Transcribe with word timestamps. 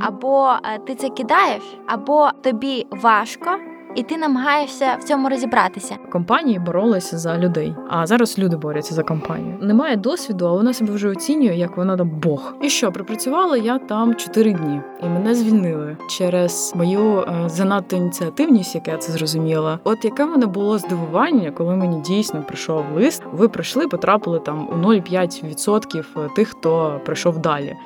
Або 0.00 0.52
е, 0.64 0.78
ти 0.78 0.94
це 0.94 1.08
кидаєш, 1.08 1.62
або 1.86 2.30
тобі 2.42 2.86
важко. 2.90 3.50
І 3.94 4.02
ти 4.02 4.16
намагаєшся 4.16 4.96
в 5.00 5.04
цьому 5.04 5.28
розібратися. 5.28 5.96
Компанії 6.12 6.58
боролися 6.58 7.18
за 7.18 7.38
людей, 7.38 7.74
а 7.88 8.06
зараз 8.06 8.38
люди 8.38 8.56
борються 8.56 8.94
за 8.94 9.02
компанію. 9.02 9.56
Немає 9.60 9.96
досвіду, 9.96 10.46
а 10.46 10.52
вона 10.52 10.72
себе 10.72 10.92
вже 10.92 11.08
оцінює, 11.08 11.54
як 11.54 11.76
вона 11.76 11.96
там 11.96 12.10
Бог. 12.10 12.54
І 12.62 12.68
що 12.68 12.92
пропрацювала 12.92 13.56
я 13.56 13.78
там 13.78 14.14
4 14.14 14.52
дні, 14.52 14.80
і 15.02 15.08
мене 15.08 15.34
звільнили 15.34 15.96
через 16.08 16.72
мою 16.76 17.20
е, 17.20 17.48
занадто 17.48 17.96
ініціативність, 17.96 18.74
як 18.74 18.88
я 18.88 18.96
це 18.96 19.12
зрозуміла. 19.12 19.78
От 19.84 20.04
яке 20.04 20.26
мене 20.26 20.46
було 20.46 20.78
здивування, 20.78 21.50
коли 21.50 21.76
мені 21.76 22.00
дійсно 22.00 22.42
прийшов 22.42 22.84
лист. 22.96 23.22
Ви 23.32 23.48
прийшли, 23.48 23.88
потрапили 23.88 24.38
там 24.38 24.68
у 24.68 24.86
0,5% 24.86 26.34
тих, 26.34 26.48
хто 26.48 27.00
прийшов 27.04 27.38
далі. 27.38 27.76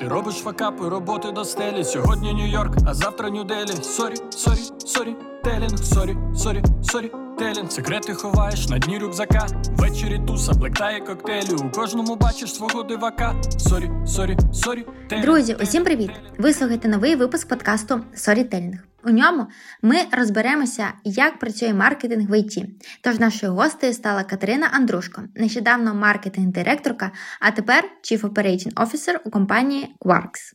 Ти 0.00 0.08
робиш 0.08 0.34
fuckup 0.34 0.75
и, 0.75 0.88
роботи 0.88 1.30
до 1.32 1.44
стелі. 1.44 1.84
Сьогодні 1.84 2.32
Нью-Йорк, 2.34 2.76
а 2.86 2.94
завтра 2.94 3.28
Нью-Делі. 3.28 3.82
Сорі, 3.82 4.14
сорі, 4.30 4.58
сорі, 4.86 5.16
телінг, 5.44 5.78
сорі, 5.78 6.16
сорі, 6.36 6.62
сорі, 6.82 7.12
телінг. 7.38 7.72
Секрети 7.72 8.14
ховаєш 8.14 8.68
на 8.68 8.78
дні 8.78 8.98
рюкзака. 8.98 9.46
Ввечері 9.76 10.20
туса, 10.26 10.52
хлебтає 10.52 11.00
коктейлі. 11.00 11.54
У 11.54 11.70
кожному 11.70 12.16
бачиш 12.16 12.54
свого 12.54 12.82
дивака. 12.82 13.34
Story, 13.58 13.90
story, 14.06 14.36
storytelling. 14.52 15.24
Друзі, 15.26 15.56
усім 15.62 15.84
привіт! 15.84 16.10
Ви 16.38 16.52
слухаєте 16.52 16.88
новий 16.88 17.16
випуск 17.16 17.48
подкасту 17.48 18.00
Storytelling. 18.14 18.72
У 19.06 19.10
ньому 19.10 19.46
ми 19.82 19.96
розберемося, 20.12 20.92
як 21.04 21.38
працює 21.38 21.74
маркетинг 21.74 22.30
в 22.30 22.38
ІТ. 22.38 22.64
Тож 23.00 23.18
нашою 23.18 23.52
гостею 23.52 23.92
стала 23.92 24.24
Катерина 24.24 24.70
Андрушко, 24.72 25.22
нещодавно 25.34 25.94
маркетинг-директорка, 25.94 27.10
а 27.40 27.50
тепер 27.50 27.84
Chief 28.02 28.20
Operating 28.20 28.74
Officer 28.74 29.16
у 29.24 29.30
компанії 29.30 29.96
Quarks. 30.00 30.52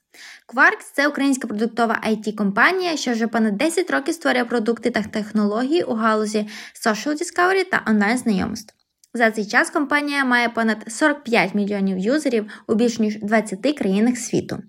Quarks– 0.53 0.91
це 0.93 1.07
українська 1.07 1.47
продуктова 1.47 2.01
it 2.07 2.35
компанія 2.35 2.97
що 2.97 3.11
вже 3.11 3.27
понад 3.27 3.57
10 3.57 3.91
років 3.91 4.13
створює 4.13 4.45
продукти 4.45 4.89
та 4.89 5.01
технології 5.01 5.83
у 5.83 5.93
галузі 5.93 6.49
social 6.85 7.11
discovery 7.11 7.69
та 7.71 7.83
онлайн 7.87 8.17
знайомств. 8.17 8.78
За 9.13 9.31
цей 9.31 9.45
час 9.45 9.69
компанія 9.69 10.25
має 10.25 10.49
понад 10.49 10.77
45 10.87 11.55
мільйонів 11.55 11.97
юзерів 11.97 12.51
у 12.67 12.75
більш 12.75 12.99
ніж 12.99 13.19
20 13.19 13.77
країнах 13.77 14.17
світу. 14.17 14.59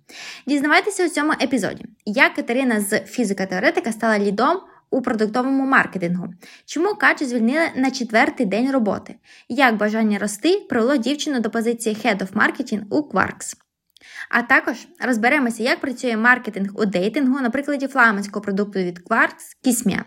Дізнавайтеся 0.47 1.07
у 1.07 1.09
цьому 1.09 1.33
епізоді, 1.33 1.85
як 2.07 2.35
Катерина 2.35 2.81
з 2.81 3.01
фізика-теоретика 3.01 3.93
стала 3.93 4.19
лідом 4.19 4.61
у 4.91 5.03
продуктовому 5.03 5.67
маркетингу, 5.67 6.29
чому 6.67 6.95
Качу 6.95 7.27
звільнили 7.27 7.69
на 7.77 7.91
четвертий 7.91 8.47
день 8.47 8.71
роботи, 8.71 9.15
як 9.49 9.77
бажання 9.77 10.19
рости 10.19 10.67
привело 10.69 10.97
дівчину 10.97 11.41
до 11.41 11.51
позиції 11.51 11.97
Head 12.05 12.19
of 12.19 12.33
Marketing 12.33 12.83
у 12.91 13.01
Quarks. 13.01 13.57
А 14.31 14.43
також 14.43 14.77
розберемося, 15.01 15.63
як 15.63 15.81
працює 15.81 16.17
маркетинг 16.17 16.71
у 16.75 16.85
дейтингу 16.85 17.41
на 17.41 17.51
прикладі 17.51 17.87
флагманського 17.87 18.43
продукту 18.43 18.79
від 18.79 18.99
Quarks 18.99 19.57
Kismia, 19.65 20.05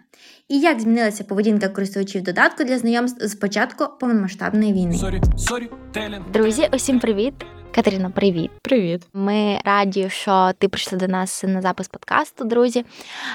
і 0.54 0.60
як 0.60 0.80
змінилася 0.80 1.24
поведінка 1.24 1.70
користувачів 1.70 2.24
додатку 2.24 2.64
для 2.64 2.78
знайомств 2.78 3.28
з 3.28 3.36
початку 3.36 3.86
повномасштабної 4.00 4.74
війни. 4.74 4.98
Story, 4.98 5.22
storytelling. 5.38 6.32
Друзі, 6.34 6.70
усім 6.74 7.00
привіт! 7.00 7.34
Катерина, 7.76 8.10
привіт! 8.10 8.52
Привіт. 8.62 9.02
Ми 9.14 9.60
раді, 9.66 10.10
що 10.10 10.52
ти 10.58 10.68
прийшла 10.68 10.98
до 10.98 11.08
нас 11.08 11.44
на 11.44 11.62
запис 11.62 11.88
подкасту, 11.88 12.46
друзі. 12.46 12.86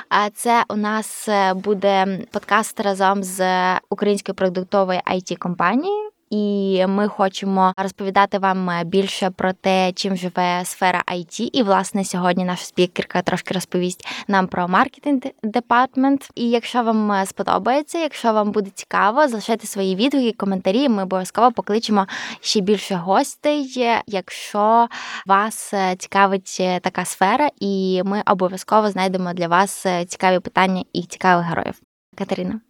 А 0.09 0.31
це 0.31 0.65
у 0.69 0.77
нас 0.77 1.29
е, 1.29 1.55
буде 1.55 2.19
подкаст 2.31 2.81
разом 2.81 3.23
з 3.23 3.43
українською 3.91 4.37
продуктовою 4.37 5.01
IT 5.07 5.37
компанією 5.37 6.11
і 6.31 6.85
ми 6.87 7.09
хочемо 7.09 7.73
розповідати 7.77 8.39
вам 8.39 8.71
більше 8.85 9.31
про 9.31 9.53
те, 9.53 9.93
чим 9.93 10.17
живе 10.17 10.65
сфера 10.65 11.03
IT. 11.07 11.51
І 11.53 11.63
власне 11.63 12.05
сьогодні 12.05 12.45
наша 12.45 12.65
спікерка 12.65 13.23
трошки 13.23 13.55
розповість 13.55 14.07
нам 14.29 14.47
про 14.47 14.69
marketing 14.69 15.21
department. 15.43 16.31
І 16.35 16.51
якщо 16.51 16.83
вам 16.83 17.27
сподобається, 17.27 17.99
якщо 17.99 18.33
вам 18.33 18.53
буде 18.53 18.71
цікаво, 18.71 19.29
залишайте 19.29 19.67
свої 19.67 19.97
відгуки, 19.97 20.33
коментарі. 20.33 20.89
Ми 20.89 21.03
обов'язково 21.03 21.53
покличемо 21.53 22.07
ще 22.41 22.61
більше 22.61 22.95
гостей, 22.95 23.73
якщо 24.07 24.89
вас 25.27 25.75
цікавить 25.99 26.63
така 26.83 27.05
сфера, 27.05 27.49
і 27.61 28.03
ми 28.05 28.23
обов'язково 28.27 28.91
знайдемо 28.91 29.33
для 29.33 29.49
вас 29.49 29.87
цікаві 30.07 30.41
питання 30.41 30.85
і 30.93 31.03
цікавих 31.03 31.47
героїв. 31.47 31.75
Катерина. 32.19 32.68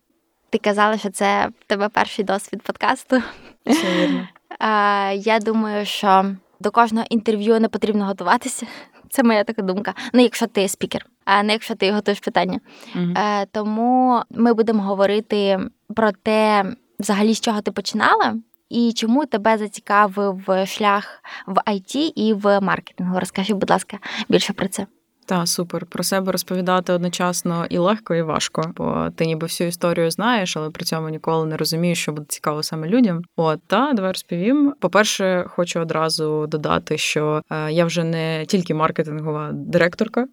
Ти 0.50 0.58
казала, 0.58 0.98
що 0.98 1.10
це 1.10 1.48
в 1.60 1.64
тебе 1.66 1.88
перший 1.88 2.24
досвід 2.24 2.62
подкасту. 2.62 3.22
Все 3.66 3.96
вірно. 3.96 4.28
Я 5.14 5.38
думаю, 5.38 5.86
що 5.86 6.24
до 6.60 6.70
кожного 6.70 7.06
інтерв'ю 7.10 7.60
не 7.60 7.68
потрібно 7.68 8.04
готуватися. 8.04 8.66
Це 9.10 9.22
моя 9.22 9.44
така 9.44 9.62
думка. 9.62 9.94
Ну, 10.12 10.22
якщо 10.22 10.46
ти 10.46 10.68
спікер, 10.68 11.06
а 11.24 11.42
не 11.42 11.52
якщо 11.52 11.74
ти 11.74 11.92
готуєш 11.92 12.20
питання. 12.20 12.60
Угу. 12.94 13.14
Тому 13.52 14.22
ми 14.30 14.54
будемо 14.54 14.82
говорити 14.82 15.58
про 15.96 16.12
те, 16.12 16.64
взагалі, 16.98 17.34
з 17.34 17.40
чого 17.40 17.60
ти 17.60 17.70
починала, 17.70 18.36
і 18.68 18.92
чому 18.92 19.26
тебе 19.26 19.58
зацікавив 19.58 20.48
шлях 20.66 21.22
в 21.46 21.54
IT 21.54 22.12
і 22.14 22.32
в 22.32 22.60
маркетингу. 22.60 23.20
Розкажи, 23.20 23.54
будь 23.54 23.70
ласка, 23.70 23.98
більше 24.28 24.52
про 24.52 24.68
це. 24.68 24.86
Та 25.28 25.46
супер 25.46 25.86
про 25.86 26.04
себе 26.04 26.32
розповідати 26.32 26.92
одночасно 26.92 27.66
і 27.70 27.78
легко, 27.78 28.14
і 28.14 28.22
важко, 28.22 28.72
бо 28.76 29.10
ти 29.16 29.26
ніби 29.26 29.46
всю 29.46 29.68
історію 29.68 30.10
знаєш, 30.10 30.56
але 30.56 30.70
при 30.70 30.84
цьому 30.84 31.08
ніколи 31.08 31.46
не 31.46 31.56
розумієш, 31.56 32.02
що 32.02 32.12
буде 32.12 32.26
цікаво 32.28 32.62
саме 32.62 32.88
людям. 32.88 33.22
От 33.36 33.60
та 33.66 33.92
давай 33.92 34.12
розповім. 34.12 34.74
По-перше, 34.80 35.44
хочу 35.48 35.80
одразу 35.80 36.46
додати, 36.46 36.98
що 36.98 37.42
е, 37.50 37.72
я 37.72 37.84
вже 37.84 38.04
не 38.04 38.46
тільки 38.46 38.74
маркетингова 38.74 39.50
директорка, 39.52 40.26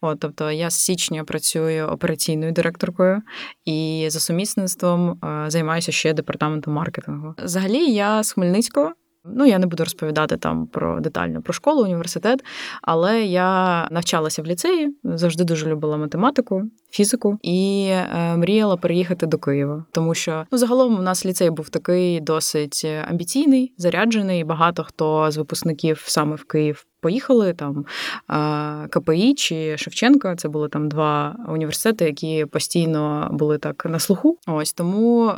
от 0.00 0.20
тобто 0.20 0.50
я 0.50 0.70
з 0.70 0.74
січня 0.74 1.24
працюю 1.24 1.86
операційною 1.86 2.52
директоркою 2.52 3.22
і 3.64 4.06
за 4.10 4.20
сумісництвом 4.20 5.10
е, 5.10 5.50
займаюся 5.50 5.92
ще 5.92 6.12
департаментом 6.12 6.74
маркетингу. 6.74 7.34
Взагалі, 7.38 7.92
я 7.92 8.22
з 8.22 8.32
Хмельницького. 8.32 8.92
Ну, 9.24 9.46
я 9.46 9.58
не 9.58 9.66
буду 9.66 9.84
розповідати 9.84 10.36
там 10.36 10.66
про 10.66 11.00
детально 11.00 11.42
про 11.42 11.52
школу, 11.52 11.82
університет, 11.82 12.44
але 12.82 13.24
я 13.24 13.88
навчалася 13.90 14.42
в 14.42 14.46
ліцеї, 14.46 14.96
завжди 15.04 15.44
дуже 15.44 15.66
любила 15.66 15.96
математику, 15.96 16.62
фізику 16.90 17.38
і 17.42 17.88
е, 17.90 18.36
мріяла 18.36 18.76
переїхати 18.76 19.26
до 19.26 19.38
Києва, 19.38 19.84
тому 19.92 20.14
що 20.14 20.44
ну 20.52 20.58
загалом 20.58 20.98
у 20.98 21.02
нас 21.02 21.26
ліцей 21.26 21.50
був 21.50 21.68
такий 21.68 22.20
досить 22.20 22.86
амбіційний, 23.08 23.72
заряджений. 23.76 24.44
Багато 24.44 24.84
хто 24.84 25.30
з 25.30 25.36
випускників 25.36 26.04
саме 26.06 26.36
в 26.36 26.44
Київ 26.44 26.84
поїхали 27.00 27.52
там 27.52 27.84
КПІ 28.90 29.34
чи 29.34 29.76
Шевченка. 29.78 30.36
Це 30.36 30.48
були 30.48 30.68
там 30.68 30.88
два 30.88 31.36
університети, 31.48 32.04
які 32.04 32.44
постійно 32.44 33.28
були 33.32 33.58
так 33.58 33.84
на 33.84 33.98
слуху. 33.98 34.38
Ось 34.46 34.72
тому 34.72 35.32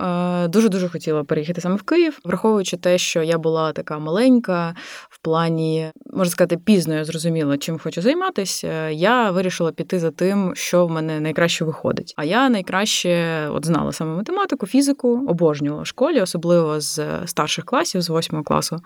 дуже 0.48 0.68
дуже 0.68 0.88
хотіла 0.88 1.24
переїхати 1.24 1.60
саме 1.60 1.76
в 1.76 1.82
Київ, 1.82 2.18
враховуючи 2.24 2.76
те, 2.76 2.98
що 2.98 3.22
я 3.22 3.38
була 3.38 3.72
така 3.72 3.98
маленька 3.98 4.74
в 5.08 5.18
плані, 5.18 5.90
можна 6.12 6.30
сказати, 6.30 6.56
пізно 6.56 6.94
я 6.94 7.04
зрозуміла, 7.04 7.58
чим 7.58 7.78
хочу 7.78 8.02
займатися. 8.02 8.88
Я 8.88 9.30
вирішила 9.30 9.72
піти 9.72 9.98
за 9.98 10.10
тим, 10.10 10.52
що 10.54 10.86
в 10.86 10.90
мене 10.90 11.20
найкраще 11.20 11.64
виходить. 11.64 12.14
А 12.16 12.24
я 12.24 12.48
найкраще 12.48 13.48
от 13.50 13.66
знала 13.66 13.92
саме 13.92 14.16
математику, 14.16 14.66
фізику, 14.66 15.26
обожнювала 15.28 15.82
в 15.82 15.86
школі, 15.86 16.20
особливо 16.20 16.80
з 16.80 17.00
старших 17.26 17.64
класів, 17.64 18.02
з 18.02 18.08
восьмого 18.08 18.44
класу. 18.44 18.80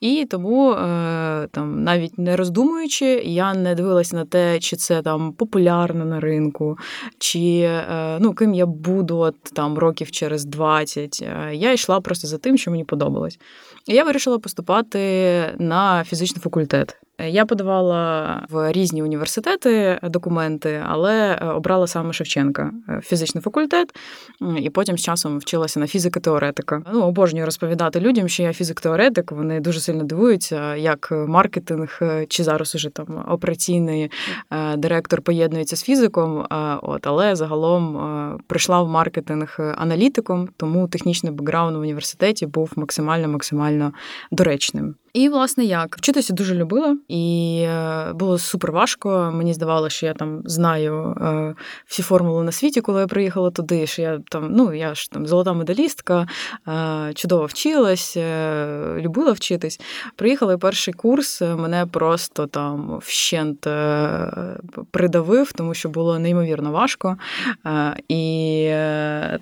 І 0.00 0.26
тому 0.30 0.72
е, 0.72 1.48
там 1.50 1.84
навіть 1.84 2.15
не 2.16 2.36
роздумуючи, 2.36 3.04
я 3.24 3.54
не 3.54 3.74
дивилася 3.74 4.16
на 4.16 4.24
те, 4.24 4.58
чи 4.58 4.76
це 4.76 5.02
там 5.02 5.32
популярно 5.32 6.04
на 6.04 6.20
ринку, 6.20 6.78
чи 7.18 7.58
е, 7.58 8.18
ну, 8.20 8.34
ким 8.34 8.54
я 8.54 8.66
буду 8.66 9.18
от, 9.18 9.42
там 9.42 9.78
років 9.78 10.10
через 10.10 10.44
20. 10.44 11.22
Е, 11.22 11.54
я 11.54 11.72
йшла 11.72 12.00
просто 12.00 12.28
за 12.28 12.38
тим, 12.38 12.58
що 12.58 12.70
мені 12.70 12.84
подобалось. 12.84 13.38
І 13.86 13.94
я 13.94 14.04
вирішила 14.04 14.38
поступати 14.38 14.98
на 15.58 16.04
фізичний 16.04 16.42
факультет. 16.42 16.96
Я 17.18 17.46
подавала 17.46 18.42
в 18.50 18.72
різні 18.72 19.02
університети 19.02 19.98
документи, 20.02 20.82
але 20.86 21.38
е, 21.42 21.46
обрала 21.46 21.86
саме 21.86 22.12
Шевченка 22.12 22.72
е, 22.88 23.00
фізичний 23.04 23.42
факультет, 23.42 23.96
і 24.60 24.70
потім 24.70 24.98
з 24.98 25.00
часом 25.00 25.38
вчилася 25.38 25.80
на 25.80 25.86
фізика-теоретика. 25.86 26.82
Ну, 26.92 27.02
обожнюю 27.02 27.46
розповідати 27.46 28.00
людям, 28.00 28.28
що 28.28 28.42
я 28.42 28.52
фізик-теоретик. 28.52 29.34
Вони 29.34 29.60
дуже 29.60 29.80
сильно 29.80 30.04
дивуються, 30.04 30.76
як 30.76 31.08
маркетинг 31.12 31.98
е, 32.02 32.26
чи 32.28 32.44
зараз 32.44 32.74
уже 32.74 32.90
там 32.90 33.24
операційний 33.28 34.10
директор 34.76 35.22
поєднується 35.22 35.76
з 35.76 35.82
фізиком. 35.82 36.46
От, 36.82 37.06
але 37.06 37.36
загалом 37.36 38.40
прийшла 38.46 38.82
в 38.82 38.88
маркетинг 38.88 39.74
аналітиком, 39.78 40.48
тому 40.56 40.88
технічний 40.88 41.32
бекграунд 41.32 41.76
в 41.76 41.80
університеті 41.80 42.46
був 42.46 42.72
максимально 42.76 43.28
максимально 43.28 43.92
доречним. 44.30 44.94
І, 45.16 45.28
власне, 45.28 45.64
як 45.64 45.96
вчитися 45.96 46.32
дуже 46.32 46.54
любила, 46.54 46.96
і 47.08 47.58
е, 47.68 48.12
було 48.12 48.38
супер 48.38 48.72
важко. 48.72 49.32
Мені 49.34 49.54
здавалося, 49.54 49.96
що 49.96 50.06
я 50.06 50.14
там 50.14 50.42
знаю 50.44 51.16
е, 51.20 51.54
всі 51.86 52.02
формули 52.02 52.44
на 52.44 52.52
світі, 52.52 52.80
коли 52.80 53.00
я 53.00 53.06
приїхала 53.06 53.50
туди. 53.50 53.86
Що 53.86 54.02
я 54.02 54.20
там, 54.28 54.52
ну 54.52 54.74
я 54.74 54.94
ж 54.94 55.10
там 55.10 55.26
золота 55.26 55.52
медалістка, 55.52 56.26
е, 56.68 57.12
чудово 57.14 57.46
вчилась, 57.46 58.16
любила 58.96 59.32
вчитись. 59.32 59.80
Приїхала 60.16 60.58
перший 60.58 60.94
курс, 60.94 61.40
мене 61.40 61.86
просто 61.86 62.46
там 62.46 62.98
вщент 63.02 63.66
придавив, 64.90 65.52
тому 65.52 65.74
що 65.74 65.88
було 65.88 66.18
неймовірно 66.18 66.72
важко. 66.72 67.16
І 68.08 68.68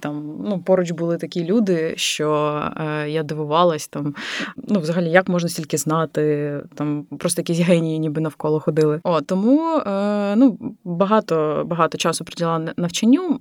там 0.01 0.35
ну, 0.45 0.63
поруч 0.67 0.91
були 0.91 1.17
такі 1.17 1.45
люди, 1.45 1.95
що 1.97 2.63
я 3.07 3.23
дивувалась 3.23 3.89
там. 3.89 4.15
Ну, 4.57 4.81
взагалі, 4.81 5.11
як 5.11 5.29
можна 5.29 5.49
стільки 5.49 5.64
знати, 5.73 6.61
там 6.75 7.07
просто 7.19 7.41
якісь 7.41 7.59
генії, 7.59 7.99
ніби 7.99 8.21
навколо 8.21 8.61
ходили. 8.61 9.01
О, 9.05 9.21
тому 9.21 9.77
е, 9.77 10.37
ну, 10.37 10.59
багато 10.85 11.65
багато 11.67 11.99
часу 11.99 12.25
приділяла 12.25 12.73
навчанню. 12.77 13.39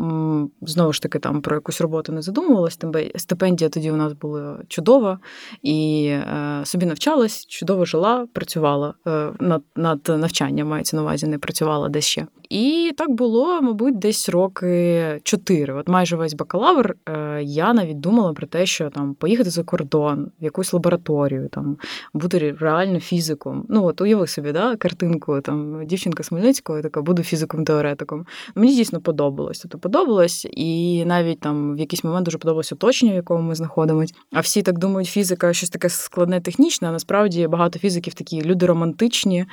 Знову 0.61 0.93
ж 0.93 1.01
таки, 1.01 1.19
там 1.19 1.41
про 1.41 1.55
якусь 1.55 1.81
роботу 1.81 2.11
не 2.11 2.21
задумувалась. 2.21 2.77
Тебе 2.77 3.11
стипендія 3.15 3.69
тоді 3.69 3.91
у 3.91 3.95
нас 3.95 4.13
була 4.13 4.57
чудова 4.67 5.19
і 5.61 6.05
е, 6.05 6.61
собі 6.63 6.85
навчалась, 6.85 7.45
чудово 7.45 7.85
жила, 7.85 8.27
працювала 8.33 8.93
е, 9.07 9.29
над 9.39 9.63
над 9.75 10.07
навчанням, 10.07 10.67
мається 10.67 10.95
на 10.95 11.01
увазі, 11.01 11.27
не 11.27 11.37
працювала 11.37 11.89
десь 11.89 12.05
ще. 12.05 12.27
І 12.49 12.91
так 12.97 13.11
було, 13.11 13.61
мабуть, 13.61 13.99
десь 13.99 14.29
роки 14.29 15.19
чотири. 15.23 15.73
От 15.73 15.87
майже 15.87 16.15
весь 16.15 16.33
бакалавр 16.33 16.95
я 17.41 17.73
навіть 17.73 17.99
думала 17.99 18.33
про 18.33 18.47
те, 18.47 18.65
що 18.65 18.89
там 18.89 19.13
поїхати 19.13 19.49
за 19.49 19.63
кордон, 19.63 20.31
в 20.41 20.43
якусь 20.43 20.73
лабораторію, 20.73 21.49
там 21.49 21.77
бути 22.13 22.55
реально 22.59 22.99
фізиком. 22.99 23.65
Ну 23.69 23.85
от 23.85 24.01
уяви 24.01 24.27
собі, 24.27 24.51
да, 24.51 24.75
картинку 24.75 25.41
там 25.41 25.85
дівчинка 25.85 26.23
Смельницького, 26.23 26.81
така 26.81 27.01
буду 27.01 27.23
фізиком-теоретиком. 27.23 28.25
Мені 28.55 28.75
дійсно 28.75 29.01
подобалось. 29.01 29.59
Тобто 29.59 29.79
подобалось, 29.79 30.47
і 30.51 31.03
навіть 31.05 31.39
там 31.39 31.75
в 31.75 31.79
якийсь 31.79 32.03
момент 32.03 32.25
дуже 32.25 32.37
подобалось 32.37 32.71
оточення, 32.71 33.11
в 33.11 33.15
якому 33.15 33.41
ми 33.41 33.55
знаходимось. 33.55 34.13
А 34.31 34.39
всі 34.39 34.61
так 34.61 34.79
думають, 34.79 35.09
фізика 35.09 35.53
щось 35.53 35.69
таке 35.69 35.89
складне 35.89 36.41
технічне. 36.41 36.87
а 36.87 36.91
Насправді 36.91 37.47
багато 37.47 37.79
фізиків 37.79 38.13
такі 38.13 38.41
люди 38.41 38.65
романтичні, 38.65 39.45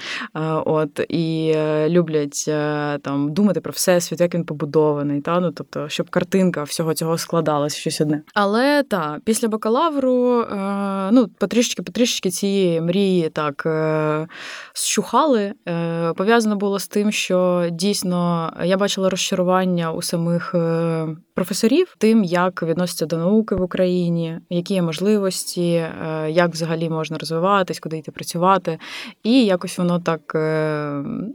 от 0.64 1.00
і 1.08 1.52
е, 1.56 1.88
люблять 1.88 2.44
е, 2.48 2.98
там 2.98 3.32
думати 3.32 3.60
про 3.60 3.72
всесвіт, 3.72 4.20
як 4.20 4.34
він 4.34 4.44
побудований. 4.44 5.20
Та 5.20 5.40
ну 5.40 5.52
тобто, 5.52 5.88
щоб 5.88 6.10
картинка 6.10 6.62
всього 6.62 6.94
цього 6.94 7.18
складалась 7.18 7.76
щось 7.76 8.00
одне. 8.00 8.22
Але 8.34 8.82
так, 8.82 9.20
після 9.24 9.48
бакалавру 9.48 10.40
е, 10.40 11.10
ну 11.12 11.28
потрішечки 11.28 11.82
потрішечки 11.82 12.30
цієї 12.40 12.80
мрії 12.80 13.28
так 13.28 13.62
е, 13.66 14.26
щухали. 14.72 15.52
Е, 15.68 16.12
пов'язано 16.12 16.56
було 16.56 16.78
з 16.78 16.88
тим, 16.88 17.12
що 17.12 17.68
дійсно 17.72 18.52
я 18.64 18.76
бачила 18.76 19.10
розчарування 19.10 19.92
у 19.92 20.02
самих 20.02 20.54
е, 20.54 21.08
професорів, 21.34 21.94
тим, 21.98 22.24
як 22.24 22.62
відносяться 22.62 23.06
до 23.06 23.16
науки 23.16 23.54
в 23.54 23.62
Україні, 23.62 24.38
які 24.50 24.74
є 24.74 24.82
можливості, 24.82 25.86
як 26.28 26.50
взагалі 26.52 26.88
можна 26.88 27.18
розвиватись, 27.18 27.80
куди 27.80 27.98
йти 27.98 28.12
працювати. 28.12 28.78
І 29.22 29.44
якось 29.44 29.78
воно 29.78 30.00
так 30.00 30.20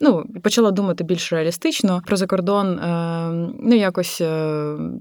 ну, 0.01 0.25
почала 0.43 0.71
думати 0.71 1.03
більш 1.03 1.33
реалістично 1.33 2.01
про 2.05 2.17
закордон. 2.17 2.79
Ну, 3.59 3.75
якось 3.75 4.21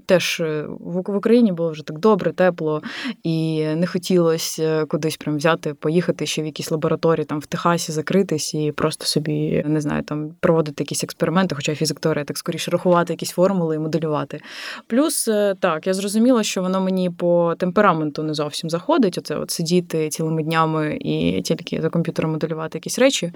теж 0.05 0.41
в 0.79 1.17
Україні 1.17 1.51
було 1.51 1.69
вже 1.69 1.85
так 1.85 1.99
добре, 1.99 2.31
тепло, 2.31 2.81
і 3.23 3.65
не 3.65 3.87
хотілося 3.87 4.85
кудись 4.85 5.17
прям 5.17 5.37
взяти, 5.37 5.73
поїхати 5.73 5.94
ще 6.23 6.41
в 6.41 6.45
якісь 6.45 6.71
лабораторії 6.71 7.25
там 7.25 7.39
в 7.39 7.45
Техасі, 7.45 7.91
закритись 7.91 8.53
і 8.53 8.71
просто 8.71 9.05
собі 9.05 9.63
не 9.65 9.81
знаю, 9.81 10.03
там 10.03 10.31
проводити 10.39 10.83
якісь 10.83 11.03
експерименти, 11.03 11.55
хоча 11.55 11.75
фізик 11.75 11.99
так 11.99 12.37
скоріше 12.37 12.71
рахувати 12.71 13.13
якісь 13.13 13.31
формули 13.31 13.75
і 13.75 13.79
моделювати. 13.79 14.41
Плюс 14.87 15.27
е, 15.27 15.55
так, 15.59 15.87
я 15.87 15.93
зрозуміла, 15.93 16.43
що 16.43 16.61
воно 16.61 16.81
мені 16.81 17.09
по 17.09 17.55
темпераменту 17.57 18.23
не 18.23 18.33
зовсім 18.33 18.69
заходить. 18.69 19.17
Оце 19.17 19.35
от 19.35 19.51
сидіти 19.51 20.09
цілими 20.09 20.43
днями 20.43 20.97
і 21.01 21.41
тільки 21.41 21.81
за 21.81 21.89
комп'ютером 21.89 22.31
моделювати 22.31 22.77
якісь 22.77 22.99
речі. 22.99 23.31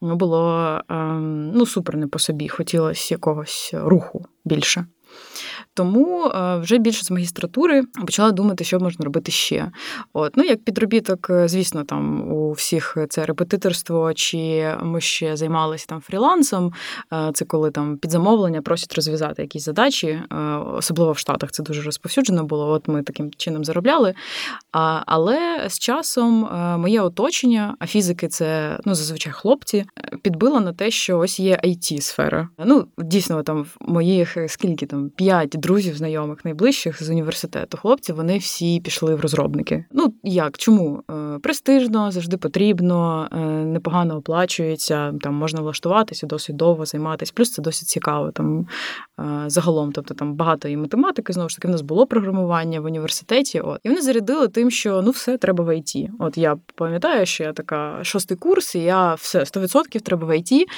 Було 0.00 0.80
ем, 0.88 1.52
ну, 1.54 1.66
супер 1.66 1.96
не 1.96 2.06
по 2.06 2.18
собі. 2.18 2.48
Хотілося 2.48 3.14
якогось 3.14 3.74
руху 3.74 4.26
більше. 4.44 4.86
Тому 5.74 6.26
е, 6.26 6.56
вже 6.56 6.78
більше 6.78 7.04
з 7.04 7.10
магістратури 7.10 7.82
почала 8.06 8.30
думати, 8.30 8.64
що 8.64 8.80
можна 8.80 9.04
робити 9.04 9.32
ще. 9.32 9.70
От, 10.12 10.36
ну 10.36 10.44
як 10.44 10.64
підробіток, 10.64 11.30
е, 11.30 11.48
звісно, 11.48 11.84
там 11.84 12.32
у 12.32 12.52
всіх 12.52 12.96
це 13.08 13.26
репетиторство, 13.26 14.14
чи 14.14 14.70
ми 14.82 15.00
ще 15.00 15.36
займалися 15.36 15.86
там 15.88 16.00
фрілансом. 16.00 16.72
Е, 17.12 17.30
це 17.34 17.44
коли 17.44 17.70
там 17.70 17.96
під 17.96 18.10
замовлення 18.10 18.62
просять 18.62 18.94
розв'язати 18.94 19.42
якісь 19.42 19.64
задачі, 19.64 20.22
особливо 20.74 21.12
в 21.12 21.18
Штатах 21.18 21.52
це 21.52 21.62
дуже 21.62 21.82
розповсюджено 21.82 22.44
було. 22.44 22.68
От 22.68 22.88
ми 22.88 23.02
таким 23.02 23.30
чином 23.36 23.64
заробляли. 23.64 24.14
Але 25.06 25.66
з 25.68 25.78
часом 25.78 26.48
моє 26.80 27.00
оточення, 27.00 27.76
а 27.78 27.86
фізики 27.86 28.28
це 28.28 28.78
ну 28.84 28.94
зазвичай 28.94 29.32
хлопці, 29.32 29.84
підбило 30.22 30.60
на 30.60 30.72
те, 30.72 30.90
що 30.90 31.18
ось 31.18 31.40
є 31.40 31.60
it 31.64 32.00
сфера 32.00 32.48
Ну 32.64 32.86
дійсно, 32.98 33.42
там 33.42 33.62
в 33.62 33.76
моїх 33.80 34.36
скільки 34.48 34.86
там 34.86 35.10
п'ять 35.10 35.56
друзів, 35.62 35.96
знайомих 35.96 36.44
найближчих 36.44 37.02
з 37.02 37.10
університету, 37.10 37.78
хлопці, 37.78 38.12
вони 38.12 38.38
всі 38.38 38.80
пішли 38.80 39.14
в 39.14 39.20
розробники. 39.20 39.84
Ну 39.92 40.14
як, 40.22 40.58
чому? 40.58 41.02
Е, 41.10 41.38
престижно, 41.38 42.10
завжди 42.10 42.36
потрібно, 42.36 43.28
е, 43.32 43.36
непогано 43.64 44.16
оплачується, 44.16 45.12
там 45.20 45.34
можна 45.34 45.60
влаштуватися, 45.60 46.26
досить 46.26 46.56
довго 46.56 46.84
займатися. 46.84 47.32
Плюс 47.34 47.52
це 47.52 47.62
досить 47.62 47.88
цікаво 47.88 48.30
там 48.30 48.66
е, 49.20 49.44
загалом. 49.46 49.92
Тобто 49.92 50.14
там 50.14 50.34
багато 50.34 50.68
і 50.68 50.76
математики, 50.76 51.32
знову 51.32 51.48
ж 51.48 51.56
таки, 51.56 51.68
в 51.68 51.70
нас 51.70 51.80
було 51.80 52.06
програмування 52.06 52.80
в 52.80 52.84
університеті. 52.84 53.60
От 53.60 53.80
і 53.84 53.88
вони 53.88 54.02
зарядили 54.02 54.48
тим, 54.48 54.70
що 54.70 55.02
ну 55.02 55.10
все 55.10 55.38
треба 55.38 55.64
в 55.64 55.78
ІТ. 55.78 56.10
От 56.18 56.38
я 56.38 56.56
пам'ятаю, 56.74 57.26
що 57.26 57.44
я 57.44 57.52
така 57.52 58.04
шостий 58.04 58.36
курс, 58.36 58.74
і 58.74 58.78
я 58.78 59.14
все 59.14 59.38
100% 59.38 60.00
треба 60.00 60.26
в 60.26 60.38
ІТ. 60.38 60.68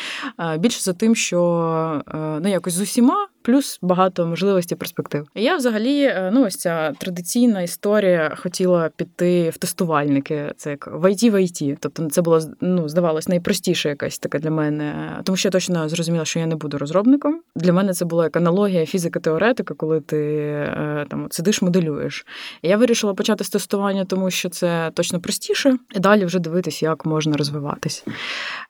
Більше 0.59 0.81
за 0.81 0.93
тим, 0.93 1.15
що 1.15 2.03
ну 2.43 2.49
якось 2.49 2.73
з 2.75 2.81
усіма 2.81 3.27
плюс 3.45 3.79
багато 3.83 4.27
можливостей 4.27 4.79
перспектив. 4.79 5.29
Я 5.35 5.57
взагалі, 5.57 6.03
е, 6.03 6.31
ну 6.35 6.45
ось 6.47 6.57
ця 6.57 6.93
традиційна 6.93 7.63
історія 7.63 8.37
хотіла 8.37 8.91
піти 8.97 9.51
в 9.51 9.59
тестувальники. 9.59 10.53
Це 10.57 10.71
як 10.71 10.87
в 10.87 11.05
IT 11.05 11.31
в 11.31 11.35
IT. 11.35 11.77
Тобто 11.81 12.11
це 12.11 12.23
було 12.23 12.41
ну, 12.61 12.89
здавалось 12.89 13.29
найпростіше 13.29 13.89
якась 13.89 14.19
така 14.19 14.39
для 14.39 14.51
мене, 14.51 15.19
тому 15.25 15.37
що 15.37 15.49
я 15.49 15.51
точно 15.51 15.89
зрозуміла, 15.89 16.25
що 16.25 16.39
я 16.39 16.47
не 16.47 16.57
буду 16.57 16.79
розробником. 16.79 17.41
Для 17.57 17.73
мене 17.73 17.93
це 17.93 18.05
була 18.05 18.25
як 18.25 18.37
аналогія 18.37 18.87
фізика-теоретика, 18.87 19.75
коли 19.75 20.01
ти 20.01 20.19
е, 20.19 21.07
там 21.11 21.27
сидиш, 21.31 21.63
моделюєш. 21.63 22.27
Я 22.63 22.77
вирішила 22.77 23.15
почати 23.15 23.45
з 23.45 23.51
тестування, 23.51 24.05
тому 24.05 24.31
що 24.31 24.49
це 24.49 24.91
точно 24.95 25.21
простіше, 25.21 25.77
і 25.95 25.99
далі 25.99 26.25
вже 26.25 26.39
дивитись, 26.39 26.83
як 26.83 27.07
можна 27.07 27.37
розвиватись. 27.37 28.05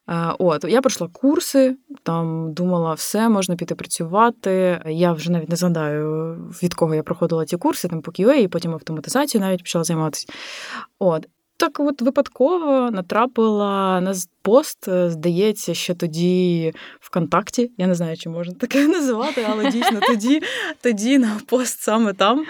Е, 0.08 0.32
от 0.38 0.64
я 0.68 0.80
пройшла 0.80 1.08
курси, 1.12 1.76
там 2.02 2.52
думала, 2.52 2.94
все 2.94 3.28
можна 3.28 3.56
піти 3.56 3.74
працювати. 3.74 4.63
Я 4.86 5.12
вже 5.12 5.32
навіть 5.32 5.48
не 5.48 5.56
згадаю, 5.56 6.34
від 6.62 6.74
кого 6.74 6.94
я 6.94 7.02
проходила 7.02 7.44
ці 7.44 7.56
курси, 7.56 7.88
там 7.88 8.02
по 8.02 8.10
QA, 8.10 8.34
і 8.34 8.48
потім 8.48 8.72
автоматизацію 8.72 9.40
навіть 9.40 9.60
почала 9.60 9.84
займатися. 9.84 10.26
От 10.98 11.28
так 11.56 11.80
от 11.80 12.02
випадково 12.02 12.90
натрапила 12.90 14.00
на 14.00 14.14
пост, 14.42 14.88
здається, 14.88 15.74
що 15.74 15.94
тоді 15.94 16.72
ВКонтакті. 17.00 17.70
Я 17.78 17.86
не 17.86 17.94
знаю, 17.94 18.16
чи 18.16 18.28
можна 18.28 18.54
таке 18.60 18.88
називати, 18.88 19.46
але 19.50 19.70
дійсно 19.70 20.00
тоді 20.00 20.42
тоді 20.80 21.18
на 21.18 21.40
пост 21.46 21.80
саме 21.80 22.12
там. 22.12 22.44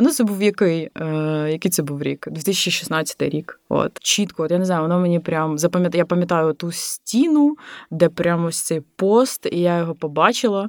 Ну, 0.00 0.10
це 0.10 0.24
був 0.24 0.42
який 0.42 0.90
е, 0.94 1.48
який 1.52 1.70
це 1.70 1.82
був 1.82 2.02
рік? 2.02 2.28
2016 2.30 3.22
рік. 3.22 3.60
От 3.68 3.98
чітко, 4.00 4.42
от 4.42 4.50
я 4.50 4.58
не 4.58 4.64
знаю, 4.64 4.82
воно 4.82 5.00
мені 5.00 5.20
прям 5.20 5.58
запам'ятає. 5.58 6.00
Я 6.00 6.04
пам'ятаю 6.06 6.52
ту 6.52 6.72
стіну, 6.72 7.56
де 7.90 8.08
прямо 8.08 8.46
ось 8.46 8.60
цей 8.60 8.80
пост, 8.96 9.48
і 9.52 9.60
я 9.60 9.78
його 9.78 9.94
побачила. 9.94 10.68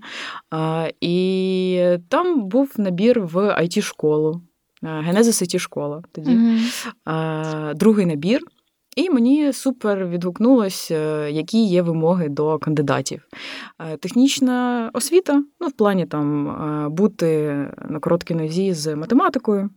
Е, 0.53 0.93
і 1.01 1.97
там 2.09 2.49
був 2.49 2.71
набір 2.77 3.21
в 3.21 3.35
it 3.35 3.81
школу 3.81 4.41
Генезис 4.81 5.41
it 5.41 5.59
школа 5.59 6.03
тоді. 6.11 6.31
Mm-hmm. 6.31 7.75
Другий 7.75 8.05
набір. 8.05 8.41
І 8.95 9.09
мені 9.09 9.53
супер 9.53 10.07
відгукнулось, 10.07 10.91
е, 10.91 11.31
які 11.31 11.65
є 11.65 11.81
вимоги 11.81 12.29
до 12.29 12.57
кандидатів. 12.57 13.27
Е, 13.79 13.97
технічна 13.97 14.89
освіта, 14.93 15.43
ну, 15.59 15.67
в 15.67 15.71
плані 15.71 16.05
там 16.05 16.49
е, 16.49 16.89
бути 16.89 17.55
на 17.89 17.99
короткій 17.99 18.35
нозі 18.35 18.73
з 18.73 18.95
математикою, 18.95 19.69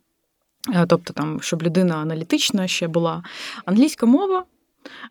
тобто, 0.89 1.13
там, 1.13 1.41
щоб 1.41 1.63
людина 1.63 1.97
аналітична 1.97 2.69
ще 2.69 2.89
була, 2.89 3.23
англійська 3.65 4.07
мова 4.07 4.45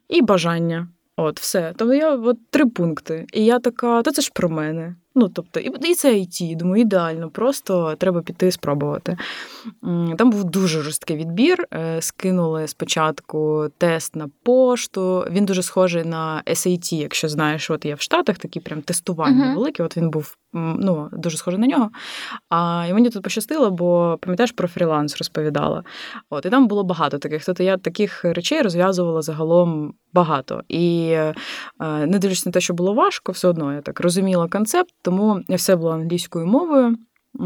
і 0.10 0.22
бажання. 0.22 0.88
От, 1.18 1.40
все. 1.40 1.74
Тобто 1.78 1.94
я 1.94 2.16
от 2.16 2.38
три 2.50 2.66
пункти. 2.66 3.26
І 3.34 3.46
я 3.46 3.60
така, 3.60 4.02
та 4.02 4.12
це 4.12 4.22
ж 4.22 4.32
про 4.34 4.50
мене. 4.50 4.96
Ну, 5.16 5.30
тобто, 5.30 5.60
і 5.60 5.96
це 5.96 6.14
IT, 6.14 6.56
думаю, 6.56 6.82
ідеально, 6.82 7.30
просто 7.30 7.96
треба 7.96 8.22
піти 8.22 8.52
спробувати. 8.52 9.18
Там 10.18 10.30
був 10.30 10.44
дуже 10.44 10.82
жорсткий 10.82 11.18
відбір. 11.18 11.66
Е, 11.74 12.02
скинули 12.02 12.68
спочатку 12.68 13.68
тест 13.78 14.16
на 14.16 14.30
пошту. 14.44 15.26
Він 15.32 15.46
дуже 15.46 15.64
схожий 15.64 16.06
на 16.06 16.44
SAT, 16.48 16.94
якщо 16.94 17.30
знаєш, 17.30 17.70
от 17.70 17.86
є 17.86 17.96
в 17.96 18.02
Штатах 18.02 18.38
такі 18.38 18.60
прям 18.60 18.82
тестування 18.82 19.46
uh-huh. 19.46 19.56
великі. 19.56 19.84
От 19.84 19.98
він 19.98 20.10
був 20.10 20.36
ну, 20.54 21.10
дуже 21.12 21.38
схожий 21.38 21.60
на 21.60 21.68
нього. 21.68 21.90
А 22.50 22.86
і 22.90 22.94
мені 22.94 23.10
тут 23.10 23.24
пощастило, 23.24 23.72
бо 23.72 24.18
пам'ятаєш 24.22 24.52
про 24.52 24.68
фріланс 24.68 25.18
розповідала. 25.18 25.84
От, 26.30 26.46
І 26.46 26.50
там 26.50 26.68
було 26.68 26.84
багато 26.84 27.18
таких. 27.18 27.46
Тобто 27.46 27.64
я 27.64 27.78
таких 27.78 28.26
речей 28.26 28.62
розв'язувала 28.62 29.22
загалом 29.22 29.94
багато. 30.14 30.62
І 30.68 31.08
е, 31.12 31.34
не 31.80 32.20
дивлячись 32.20 32.46
на 32.46 32.52
те, 32.52 32.62
що 32.62 32.74
було 32.74 32.94
важко, 32.94 33.32
все 33.32 33.48
одно 33.48 33.74
я 33.74 33.82
так 33.82 34.00
розуміла 34.00 34.48
концепт, 34.48 34.94
тому 35.02 35.42
все 35.50 35.76
було 35.76 35.92
англійською 35.92 36.46
мовою. 36.46 36.98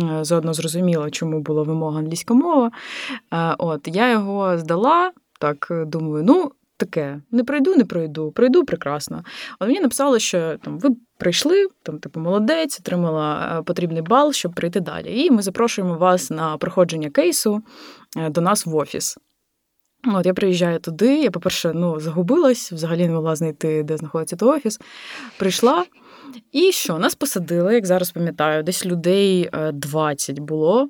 Е, 0.03 0.23
заодно 0.23 0.53
зрозуміла, 0.53 1.09
чому 1.09 1.39
була 1.39 1.63
вимога 1.63 1.99
англійська 1.99 2.33
мова. 2.33 2.71
Е, 3.33 3.55
от 3.57 3.87
я 3.87 4.11
його 4.11 4.57
здала, 4.57 5.11
так 5.39 5.67
думаю, 5.71 6.23
ну. 6.23 6.51
Таке, 6.77 7.21
не 7.31 7.43
пройду, 7.43 7.75
не 7.75 7.85
пройду, 7.85 8.31
пройду 8.31 8.65
прекрасно. 8.65 9.23
Але 9.59 9.67
мені 9.67 9.81
написали, 9.81 10.19
що 10.19 10.57
там 10.57 10.79
ви 10.79 10.89
прийшли, 11.17 11.67
там, 11.83 11.99
типу, 11.99 12.19
молодець, 12.19 12.79
отримала 12.79 13.61
потрібний 13.65 14.01
бал, 14.01 14.33
щоб 14.33 14.53
прийти 14.53 14.79
далі. 14.79 15.25
І 15.25 15.31
ми 15.31 15.41
запрошуємо 15.41 15.97
вас 15.97 16.29
на 16.29 16.57
проходження 16.57 17.09
кейсу 17.09 17.61
до 18.29 18.41
нас 18.41 18.65
в 18.65 18.75
офіс. 18.75 19.17
От 20.13 20.25
я 20.25 20.33
приїжджаю 20.33 20.79
туди. 20.79 21.21
Я, 21.21 21.31
по-перше, 21.31 21.71
ну, 21.75 21.99
загубилась, 21.99 22.71
взагалі 22.71 23.07
не 23.07 23.13
могла 23.13 23.35
знайти, 23.35 23.83
де 23.83 23.97
знаходиться 23.97 24.35
той 24.35 24.57
офіс. 24.57 24.79
Прийшла. 25.37 25.85
І 26.51 26.71
що? 26.71 26.99
Нас 26.99 27.15
посадили, 27.15 27.73
як 27.73 27.85
зараз 27.85 28.11
пам'ятаю, 28.11 28.63
десь 28.63 28.85
людей 28.85 29.49
20 29.73 30.39
е, 30.39 30.41
було. 30.41 30.89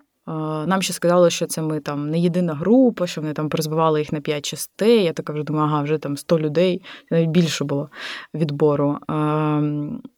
Нам 0.68 0.82
ще 0.82 0.94
сказали, 0.94 1.30
що 1.30 1.46
це 1.46 1.62
ми 1.62 1.80
там 1.80 2.10
не 2.10 2.20
єдина 2.20 2.54
група, 2.54 3.08
що 3.08 3.22
вони 3.22 3.34
там 3.34 3.50
призбивали 3.50 4.00
їх 4.00 4.12
на 4.14 4.22
п'ять 4.22 4.46
частей. 4.46 5.04
Я 5.04 5.14
така 5.14 5.34
вже 5.34 5.44
думаю, 5.44 5.66
ага, 5.66 5.82
вже 5.82 5.98
там 5.98 6.18
100 6.18 6.40
людей, 6.40 6.82
навіть 7.12 7.30
більше 7.30 7.64
було 7.64 7.90
відбору. 8.34 8.98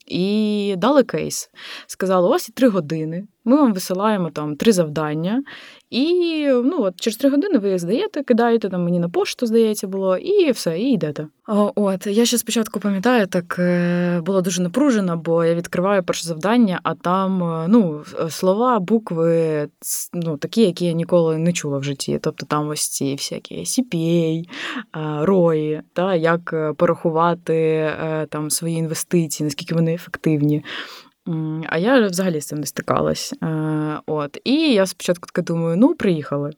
І 0.08 0.76
дали 0.78 1.04
кейс. 1.04 1.50
Сказали, 1.88 2.30
ось 2.30 2.50
і 2.50 2.52
три 2.52 2.68
години. 2.68 3.28
Ми 3.48 3.56
вам 3.56 3.74
висилаємо 3.74 4.30
там 4.30 4.56
три 4.56 4.72
завдання, 4.72 5.44
і 5.90 6.48
ну, 6.48 6.82
от 6.82 6.94
через 7.02 7.18
три 7.18 7.30
години 7.30 7.58
ви 7.58 7.80
здаєте, 7.80 8.24
кидаєте 8.24 8.70
там 8.70 8.84
мені 8.84 9.00
на 9.00 9.10
пошту, 9.10 9.46
здається, 9.46 9.88
було, 9.88 10.18
і 10.18 10.52
все, 10.52 10.80
і 10.80 10.94
йдете. 10.94 11.28
От 11.76 12.08
я 12.08 12.26
ще 12.26 12.38
спочатку 12.38 12.80
пам'ятаю, 12.80 13.28
так 13.28 13.56
е, 13.60 14.22
було 14.26 14.42
дуже 14.42 14.62
напружено, 14.62 15.18
бо 15.18 15.46
я 15.46 15.56
відкриваю 15.56 16.04
перше 16.04 16.28
завдання, 16.28 16.80
а 16.84 16.96
там 16.96 17.44
е, 17.44 17.66
ну, 17.70 18.04
слова, 18.30 18.80
букви 18.80 19.68
ну, 20.14 20.38
такі, 20.38 20.62
які 20.62 20.86
я 20.86 20.92
ніколи 20.92 21.38
не 21.38 21.54
чула 21.54 21.78
в 21.78 21.84
житті. 21.84 22.20
Тобто 22.22 22.46
там 22.46 22.70
ось 22.70 22.88
ці 22.88 23.16
всякі 23.16 23.56
CPA, 23.56 24.44
е, 25.56 25.84
та 25.94 26.16
як 26.16 26.74
порахувати 26.78 27.90
там 28.30 28.50
свої 28.50 28.76
інвестиції, 28.76 29.46
наскільки 29.46 29.76
вони 29.76 29.97
ефективні. 29.98 30.64
А 31.70 31.78
я 31.78 32.08
взагалі 32.08 32.42
з 32.42 32.46
цим 32.46 32.60
не 32.60 32.66
стикалась. 32.66 33.34
Е, 33.44 34.00
от. 34.06 34.38
І 34.44 34.74
я 34.74 34.86
спочатку 34.86 35.28
така 35.34 35.42
думаю, 35.42 35.78
ну, 35.78 35.96
приїхали. 35.96 36.52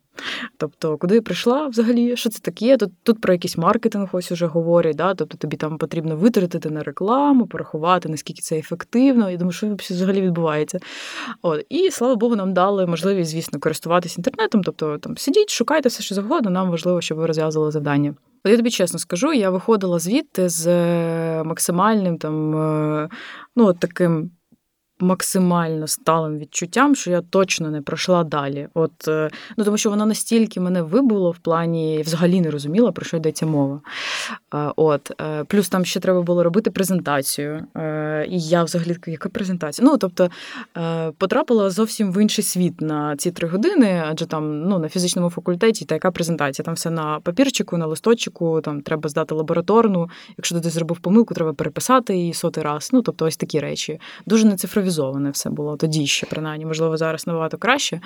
Тобто, 0.58 0.98
куди 0.98 1.16
я 1.16 1.22
прийшла 1.22 1.68
взагалі, 1.68 2.18
що 2.18 2.30
це 2.30 2.40
таке? 2.40 2.78
Тут 2.78 2.92
тут 3.04 3.22
про 3.22 3.34
якийсь 3.34 3.58
маркетинг 3.58 4.10
ось 4.12 4.32
уже 4.32 4.46
говорять, 4.46 4.96
да? 4.96 5.16
тобто 5.16 5.38
тобі 5.38 5.58
там 5.58 5.78
потрібно 5.78 6.16
витратити 6.16 6.70
на 6.70 6.84
рекламу, 6.84 7.48
порахувати, 7.48 8.10
наскільки 8.10 8.42
це 8.42 8.58
ефективно. 8.58 9.30
Я 9.32 9.38
думаю, 9.38 9.52
що 9.52 9.76
взагалі 9.76 10.22
відбувається. 10.22 10.80
От. 11.42 11.66
І 11.70 11.92
слава 11.92 12.16
Богу, 12.16 12.36
нам 12.36 12.54
дали 12.54 12.86
можливість, 12.86 13.32
звісно, 13.32 13.60
користуватися 13.60 14.16
інтернетом. 14.18 14.64
Тобто 14.64 14.98
там 14.98 15.18
сидіть, 15.18 15.50
шукайте 15.50 15.90
все, 15.90 16.04
що 16.04 16.16
завгодно, 16.16 16.52
нам 16.52 16.70
важливо, 16.70 17.02
щоб 17.02 17.18
ви 17.18 17.26
розв'язували 17.26 17.72
завдання. 17.72 18.14
От 18.44 18.52
я 18.52 18.58
тобі 18.58 18.72
чесно 18.72 19.00
скажу, 19.00 19.34
я 19.34 19.50
виходила 19.50 20.00
звідти 20.00 20.50
з 20.50 20.68
е, 20.68 21.44
максимальним 21.44 22.18
там, 22.18 22.56
е, 22.56 23.10
ну, 23.56 23.74
таким 23.74 24.32
максимально 25.00 25.88
сталим 25.88 26.38
відчуттям, 26.38 26.96
що 26.96 27.12
я 27.12 27.22
точно 27.22 27.70
не 27.70 27.82
пройшла 27.82 28.24
далі. 28.24 28.68
От, 28.74 29.08
е, 29.08 29.30
ну 29.58 29.64
Тому 29.64 29.78
що 29.78 29.90
воно 29.90 30.06
настільки 30.06 30.60
мене 30.60 30.82
вибуло 30.82 31.32
в 31.32 31.38
плані, 31.38 32.02
взагалі 32.06 32.42
не 32.42 32.52
розуміла, 32.52 32.92
про 32.92 33.06
що 33.06 33.18
йдеться 33.18 33.46
мова. 33.46 33.82
Е, 34.54 34.72
от, 34.76 35.12
е, 35.22 35.44
Плюс 35.44 35.70
там 35.70 35.86
ще 35.86 36.00
треба 36.00 36.22
було 36.22 36.44
робити 36.44 36.72
презентацію. 36.72 37.66
І 38.30 38.40
я 38.40 38.64
взагалі 38.64 38.98
яка 39.08 39.30
презентація? 39.30 39.88
Ну, 39.88 39.98
тобто 39.98 40.30
потрапила 41.18 41.70
зовсім 41.70 42.12
в 42.14 42.22
інший 42.22 42.44
світ 42.44 42.82
на 42.82 43.18
ці 43.18 43.32
три 43.32 43.48
години, 43.48 44.04
адже 44.08 44.26
там 44.26 44.62
ну, 44.62 44.80
на 44.80 44.90
фізичному 44.90 45.30
факультеті 45.30 45.86
та 45.86 45.96
яка 45.96 46.12
презентація? 46.12 46.64
Там 46.64 46.74
все 46.74 46.90
на 46.90 47.20
папірчику, 47.20 47.78
на 47.78 47.86
листочку, 47.86 48.62
там 48.62 48.82
треба 48.82 49.10
здати 49.10 49.36
лабораторну. 49.36 50.10
Якщо 50.38 50.60
ти 50.60 50.70
зробив 50.70 51.00
помилку, 51.00 51.34
треба 51.34 51.54
переписати 51.54 52.18
її 52.18 52.34
сотий 52.34 52.64
раз. 52.64 52.90
Ну, 52.94 53.02
тобто 53.02 53.26
ось 53.26 53.38
такі 53.38 53.60
речі. 53.60 54.00
Дуже 54.26 54.46
не 54.46 54.56
цифрові 54.56 54.89
централізоване 54.90 55.30
все 55.30 55.50
було 55.50 55.78
тоді 55.78 56.08
ще, 56.08 56.28
принаймні, 56.28 56.66
можливо, 56.66 56.98
зараз 56.98 57.28
набагато 57.28 57.58
краще. 57.58 58.02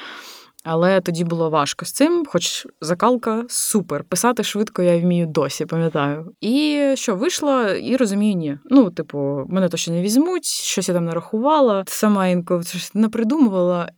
Але 0.63 1.01
тоді 1.01 1.23
було 1.23 1.49
важко 1.49 1.85
з 1.85 1.91
цим, 1.91 2.25
хоч 2.27 2.67
закалка 2.81 3.45
супер. 3.49 4.03
Писати 4.03 4.43
швидко 4.43 4.81
я 4.81 4.99
вмію 4.99 5.25
досі, 5.25 5.65
пам'ятаю. 5.65 6.31
І 6.41 6.81
що 6.95 7.15
вийшло, 7.15 7.63
і 7.63 7.95
розумію, 7.95 8.35
ні. 8.35 8.57
Ну, 8.65 8.89
типу, 8.89 9.45
мене 9.47 9.69
то 9.69 9.77
ще 9.77 9.91
не 9.91 10.01
візьмуть, 10.01 10.45
щось 10.45 10.89
я 10.89 10.95
там 10.95 11.05
нарахувала, 11.05 11.83
сама 11.87 12.27
інколи 12.27 12.63
не 12.93 13.09
придумувала. 13.09 13.89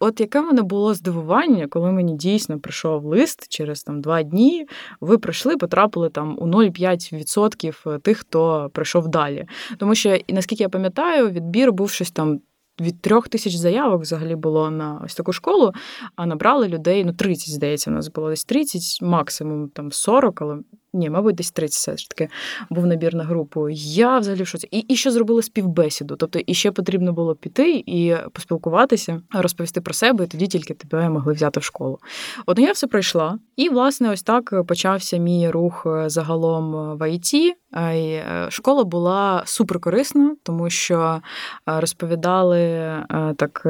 От 0.00 0.20
яке 0.20 0.40
мене 0.40 0.62
було 0.62 0.94
здивування, 0.94 1.66
коли 1.66 1.92
мені 1.92 2.14
дійсно 2.14 2.60
прийшов 2.60 3.04
лист 3.04 3.48
через 3.48 3.82
там 3.82 4.00
два 4.00 4.22
дні. 4.22 4.66
Ви 5.00 5.18
прийшли, 5.18 5.56
потрапили 5.56 6.08
там 6.08 6.36
у 6.38 6.46
0,5% 6.46 8.00
тих, 8.00 8.18
хто 8.18 8.70
прийшов 8.72 9.08
далі. 9.08 9.46
Тому 9.78 9.94
що, 9.94 10.18
наскільки 10.28 10.62
я 10.62 10.68
пам'ятаю, 10.68 11.30
відбір 11.30 11.72
був 11.72 11.90
щось 11.90 12.10
там 12.10 12.40
від 12.80 13.00
трьох 13.00 13.28
тисяч 13.28 13.54
заявок 13.54 14.02
взагалі 14.02 14.34
було 14.34 14.70
на 14.70 15.00
ось 15.04 15.14
таку 15.14 15.32
школу, 15.32 15.72
а 16.16 16.26
набрали 16.26 16.68
людей, 16.68 17.04
ну 17.04 17.12
30, 17.12 17.50
здається, 17.50 17.90
у 17.90 17.94
нас 17.94 18.08
було 18.08 18.30
десь 18.30 18.44
30, 18.44 19.02
максимум 19.02 19.68
там 19.68 19.92
40, 19.92 20.42
але 20.42 20.58
ні, 20.96 21.10
мабуть, 21.10 21.34
десь 21.34 21.50
30 21.50 21.76
все 21.76 21.96
ж 21.96 22.08
таки 22.08 22.28
був 22.70 22.86
набір 22.86 23.14
на 23.14 23.24
групу. 23.24 23.68
Я 23.78 24.18
взагалі 24.18 24.42
в 24.42 24.46
шоці. 24.46 24.68
І, 24.70 24.78
і 24.78 24.96
ще 24.96 25.10
зробили 25.10 25.42
співбесіду. 25.42 26.16
Тобто 26.16 26.38
і 26.46 26.54
ще 26.54 26.70
потрібно 26.72 27.12
було 27.12 27.34
піти 27.34 27.84
і 27.86 28.16
поспілкуватися, 28.32 29.22
розповісти 29.32 29.80
про 29.80 29.94
себе, 29.94 30.24
і 30.24 30.26
тоді 30.26 30.46
тільки 30.46 30.74
тебе 30.74 31.08
могли 31.08 31.32
взяти 31.32 31.60
в 31.60 31.62
школу. 31.62 31.98
От 32.46 32.58
я 32.58 32.72
все 32.72 32.86
пройшла. 32.86 33.38
І, 33.56 33.68
власне, 33.68 34.10
ось 34.10 34.22
так 34.22 34.66
почався 34.66 35.16
мій 35.16 35.50
рух 35.50 35.86
е, 35.86 36.08
загалом 36.08 36.98
в 36.98 37.10
ІТ. 37.10 37.56
Е, 37.76 38.46
школа 38.50 38.84
була 38.84 39.42
суперкорисна, 39.46 40.36
тому 40.42 40.70
що 40.70 41.20
е, 41.68 41.80
розповідали 41.80 42.92
так 43.36 43.66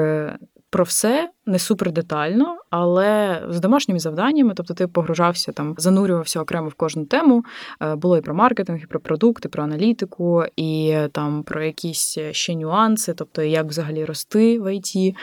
про 0.77 0.85
все 0.85 1.31
не 1.47 1.59
супер 1.59 1.93
детально, 1.93 2.57
але 2.71 3.43
з 3.49 3.61
домашніми 3.61 3.99
завданнями, 3.99 4.55
тобто 4.55 4.75
ти 4.75 4.87
погружався 4.87 5.53
там, 5.53 5.75
занурювався 5.79 6.41
окремо 6.41 6.69
в 6.69 6.75
кожну 6.75 7.05
тему. 7.05 7.45
Е, 7.83 7.95
було 7.95 8.17
і 8.17 8.21
про 8.21 8.35
маркетинг, 8.35 8.81
і 8.83 8.87
про 8.87 9.01
продукти, 9.01 9.49
про 9.49 9.63
аналітику, 9.63 10.45
і 10.57 10.97
там 11.13 11.43
про 11.43 11.65
якісь 11.65 12.19
ще 12.31 12.55
нюанси, 12.55 13.15
тобто 13.15 13.43
як 13.43 13.67
взагалі 13.67 14.05
рости 14.05 14.61
в 14.61 14.75
ІТ. 14.75 15.17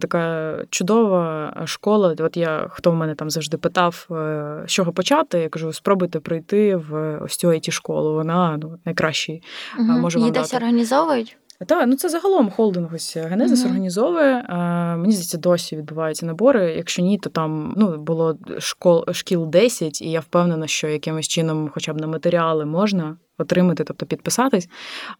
Така 0.00 0.56
чудова 0.70 1.52
школа. 1.66 2.14
От 2.18 2.36
я 2.36 2.66
хто 2.70 2.90
в 2.90 2.94
мене 2.94 3.14
там 3.14 3.30
завжди 3.30 3.56
питав, 3.56 4.06
е, 4.10 4.64
з 4.66 4.70
чого 4.70 4.92
почати, 4.92 5.38
я 5.38 5.48
кажу, 5.48 5.72
спробуйте 5.72 6.20
прийти 6.20 6.76
в 6.76 7.18
ось 7.18 7.36
цю 7.36 7.48
it 7.48 7.70
школу 7.70 8.14
Вона 8.14 8.58
ну, 8.62 8.78
найкращий. 8.84 9.42
Угу. 9.78 9.88
може 9.88 10.18
вам 10.18 10.28
Її 10.28 10.40
десь 10.40 10.54
організовують? 10.54 11.36
Так, 11.66 11.88
ну 11.88 11.96
це 11.96 12.08
загалом 12.08 12.50
холдинг 12.50 12.94
ось 12.94 13.16
Генезис 13.16 13.62
mm-hmm. 13.62 13.66
організовує. 13.66 14.44
А, 14.48 14.56
Мені 14.96 15.12
здається, 15.12 15.38
досі 15.38 15.76
відбуваються 15.76 16.26
набори. 16.26 16.74
Якщо 16.76 17.02
ні, 17.02 17.18
то 17.18 17.30
там 17.30 17.74
ну, 17.76 17.96
було 17.96 18.38
школ 18.58 19.04
шкіл 19.12 19.46
10, 19.46 20.02
і 20.02 20.10
я 20.10 20.20
впевнена, 20.20 20.66
що 20.66 20.88
якимось 20.88 21.28
чином, 21.28 21.70
хоча 21.74 21.92
б 21.92 22.00
на 22.00 22.06
матеріали 22.06 22.64
можна 22.64 23.16
отримати, 23.38 23.84
тобто 23.84 24.06
підписатись. 24.06 24.68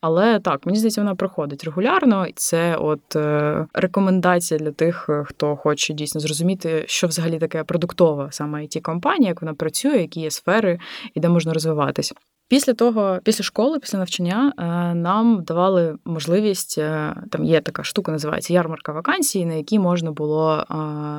Але 0.00 0.40
так, 0.40 0.66
мені 0.66 0.78
здається, 0.78 1.00
вона 1.00 1.14
проходить 1.14 1.64
регулярно, 1.64 2.26
і 2.26 2.32
це 2.36 2.76
от 2.76 3.16
е, 3.16 3.66
рекомендація 3.72 4.60
для 4.60 4.70
тих, 4.70 5.06
е, 5.08 5.24
хто 5.26 5.56
хоче 5.56 5.94
дійсно 5.94 6.20
зрозуміти, 6.20 6.84
що 6.86 7.06
взагалі 7.06 7.38
таке 7.38 7.64
продуктова 7.64 8.28
саме 8.30 8.62
it 8.62 8.80
компанія, 8.80 9.28
як 9.28 9.42
вона 9.42 9.54
працює, 9.54 9.98
які 9.98 10.20
є 10.20 10.30
сфери 10.30 10.78
і 11.14 11.20
де 11.20 11.28
можна 11.28 11.52
розвиватись. 11.52 12.14
Після 12.50 12.74
того, 12.74 13.18
після 13.24 13.44
школи, 13.44 13.78
після 13.78 13.98
навчання, 13.98 14.52
е, 14.58 14.94
нам 14.94 15.44
давали 15.44 15.96
можливість. 16.04 16.78
Е, 16.78 17.16
там 17.30 17.44
є 17.44 17.60
така 17.60 17.84
штука, 17.84 18.12
називається 18.12 18.52
ярмарка 18.52 18.92
вакансій, 18.92 19.46
на 19.46 19.54
якій 19.54 19.78
можна 19.78 20.12
було 20.12 20.64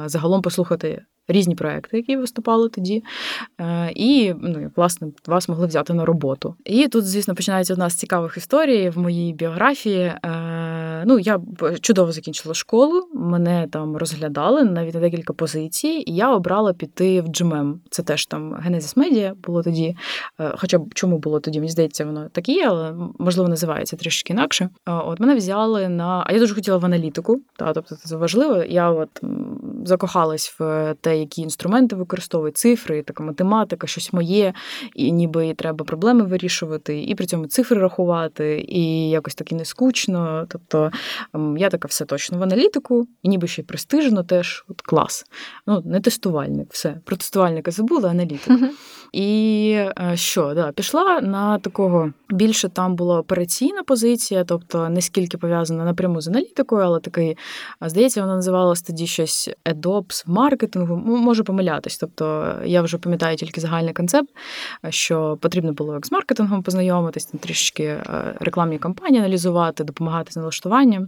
загалом 0.06 0.42
послухати 0.42 1.02
різні 1.32 1.56
проекти, 1.56 1.98
які 1.98 2.18
виступали 2.18 2.70
тоді, 2.70 3.04
е, 3.60 3.92
і 3.96 4.34
ну, 4.42 4.72
власне 4.76 5.08
вас 5.28 5.50
могли 5.50 5.68
взяти 5.68 5.94
на 5.94 6.06
роботу. 6.06 6.56
І 6.66 6.88
тут, 6.88 7.06
звісно, 7.06 7.36
починається 7.36 7.74
одна 7.74 7.90
з 7.90 7.96
цікавих 7.96 8.38
історій 8.38 8.90
в 8.90 8.98
моїй 8.98 9.34
біографії. 9.34 10.14
Ну, 11.06 11.20
я 11.20 11.40
чудово 11.82 12.12
закінчила 12.12 12.54
школу, 12.54 13.08
мене 13.14 13.68
там 13.72 13.98
розглядали 13.98 14.64
навіть 14.64 14.94
на 14.94 15.00
декілька 15.00 15.34
позицій, 15.34 16.04
і 16.08 16.16
я 16.16 16.36
обрала 16.36 16.74
піти 16.74 17.22
в 17.22 17.26
GMM. 17.26 17.74
Це 17.90 18.04
теж 18.04 18.26
там 18.26 18.56
Genesis 18.56 18.98
Media 18.98 19.34
було 19.36 19.64
тоді. 19.64 19.96
Хоча 20.58 20.78
б 20.78 20.94
чому 20.94 21.18
було 21.18 21.40
тоді? 21.40 21.60
Мені 21.60 21.72
здається, 21.72 22.06
воно 22.06 22.30
так 22.32 22.50
але 22.66 22.94
можливо 23.20 23.50
називається 23.50 23.98
трішки 23.98 24.34
інакше. 24.34 24.70
От 24.86 25.20
мене 25.20 25.36
взяли 25.36 25.90
на. 25.90 26.24
А 26.28 26.34
я 26.34 26.40
дуже 26.40 26.56
хотіла 26.56 26.78
в 26.78 26.86
аналітику, 26.86 27.42
та 27.56 27.74
тобто 27.74 27.96
це 27.96 28.16
важливо. 28.16 28.64
Я 28.64 28.92
от 28.92 29.10
закохалась 29.86 30.56
в 30.60 30.96
те, 31.02 31.20
які 31.22 31.42
інструменти 31.42 31.96
використовують, 31.96 32.58
цифри, 32.58 33.04
така 33.04 33.24
математика, 33.24 33.88
щось 33.88 34.14
моє, 34.14 34.54
і 34.96 35.12
ніби 35.12 35.54
треба 35.54 35.86
проблеми 35.86 36.24
вирішувати, 36.24 37.04
і 37.04 37.16
при 37.16 37.26
цьому 37.26 37.48
цифри 37.48 37.80
рахувати, 37.80 38.66
і 38.68 39.10
якось 39.10 39.36
так 39.36 39.52
і 39.52 39.56
не 39.56 39.66
скучно. 39.66 40.46
Тобто 40.50 40.92
я 41.58 41.70
така 41.70 41.88
все 41.88 42.06
точно 42.06 42.38
в 42.38 42.44
аналітику, 42.44 43.08
і 43.24 43.30
ніби 43.30 43.48
ще 43.48 43.62
й 43.62 43.66
престижно 43.66 44.24
теж 44.24 44.66
от 44.68 44.82
клас. 44.82 45.26
Ну, 45.68 45.82
не 45.86 46.00
тестувальник, 46.00 46.68
все. 46.72 47.02
Про 47.06 47.16
тестувальника 47.16 47.72
забула, 47.72 48.10
аналітик. 48.10 48.60
І 49.12 49.72
е, 49.78 50.12
що, 50.16 50.54
да, 50.54 50.72
пішла 50.72 51.22
на 51.22 51.60
такого 51.60 52.14
більше 52.30 52.70
там 52.70 52.96
була 52.96 53.20
операційна 53.20 53.84
позиція, 53.84 54.44
тобто 54.44 54.90
не 54.90 55.02
скільки 55.02 55.38
пов'язана 55.38 55.86
напряму 55.86 56.22
з 56.22 56.28
аналітикою, 56.28 56.82
але 56.82 57.00
такий, 57.00 57.38
здається, 57.82 58.22
вона 58.22 58.36
називалась 58.36 58.82
тоді 58.82 59.08
щось 59.08 59.50
EDOPS 59.66 60.24
маркетингу. 60.26 61.01
Можу 61.06 61.44
помилятись. 61.44 61.98
Тобто 61.98 62.56
я 62.66 62.82
вже 62.82 62.98
пам'ятаю 62.98 63.38
тільки 63.38 63.62
загальний 63.62 63.94
концепт, 63.94 64.30
що 64.90 65.38
потрібно 65.42 65.74
було 65.74 65.94
як 65.94 66.06
з 66.06 66.12
маркетингом 66.12 66.64
познайомитись, 66.64 67.26
там 67.26 67.40
трішки 67.40 67.84
е, 67.84 68.36
рекламні 68.40 68.78
кампанії 68.78 69.20
аналізувати, 69.24 69.84
допомагати 69.84 70.32
з 70.32 70.36
налаштуванням. 70.38 71.08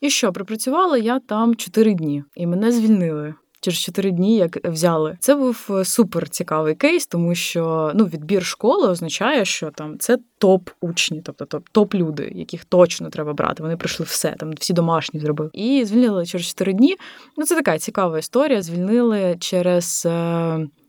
І 0.00 0.10
що, 0.10 0.32
припрацювала 0.32 0.98
я 0.98 1.18
там 1.18 1.54
4 1.54 1.94
дні, 1.94 2.24
і 2.34 2.46
мене 2.46 2.72
звільнили 2.72 3.34
через 3.64 3.78
4 3.78 4.10
дні, 4.10 4.36
як 4.36 4.68
взяли. 4.68 5.16
Це 5.20 5.34
був 5.34 5.66
е, 5.70 5.84
супер 5.84 6.28
цікавий 6.28 6.74
кейс, 6.74 7.06
тому 7.06 7.34
що 7.34 7.92
ну 7.94 8.04
відбір 8.04 8.44
школи 8.44 8.88
означає, 8.88 9.44
що 9.44 9.70
там 9.70 9.98
це 9.98 10.18
топ 10.38 10.70
учні, 10.80 11.22
тобто 11.24 11.62
топ 11.72 11.94
люди, 11.94 12.32
яких 12.34 12.64
точно 12.64 13.10
треба 13.10 13.32
брати. 13.32 13.62
Вони 13.62 13.76
пройшли 13.76 14.06
все, 14.06 14.34
там 14.38 14.52
всі 14.58 14.72
домашні 14.72 15.20
зробили. 15.20 15.50
І 15.52 15.84
звільнили 15.84 16.26
через 16.26 16.46
4 16.46 16.72
дні. 16.72 16.96
Ну 17.36 17.44
це 17.44 17.54
така 17.54 17.78
цікава 17.78 18.18
історія. 18.18 18.62
Звільнили 18.62 19.36
через. 19.40 20.06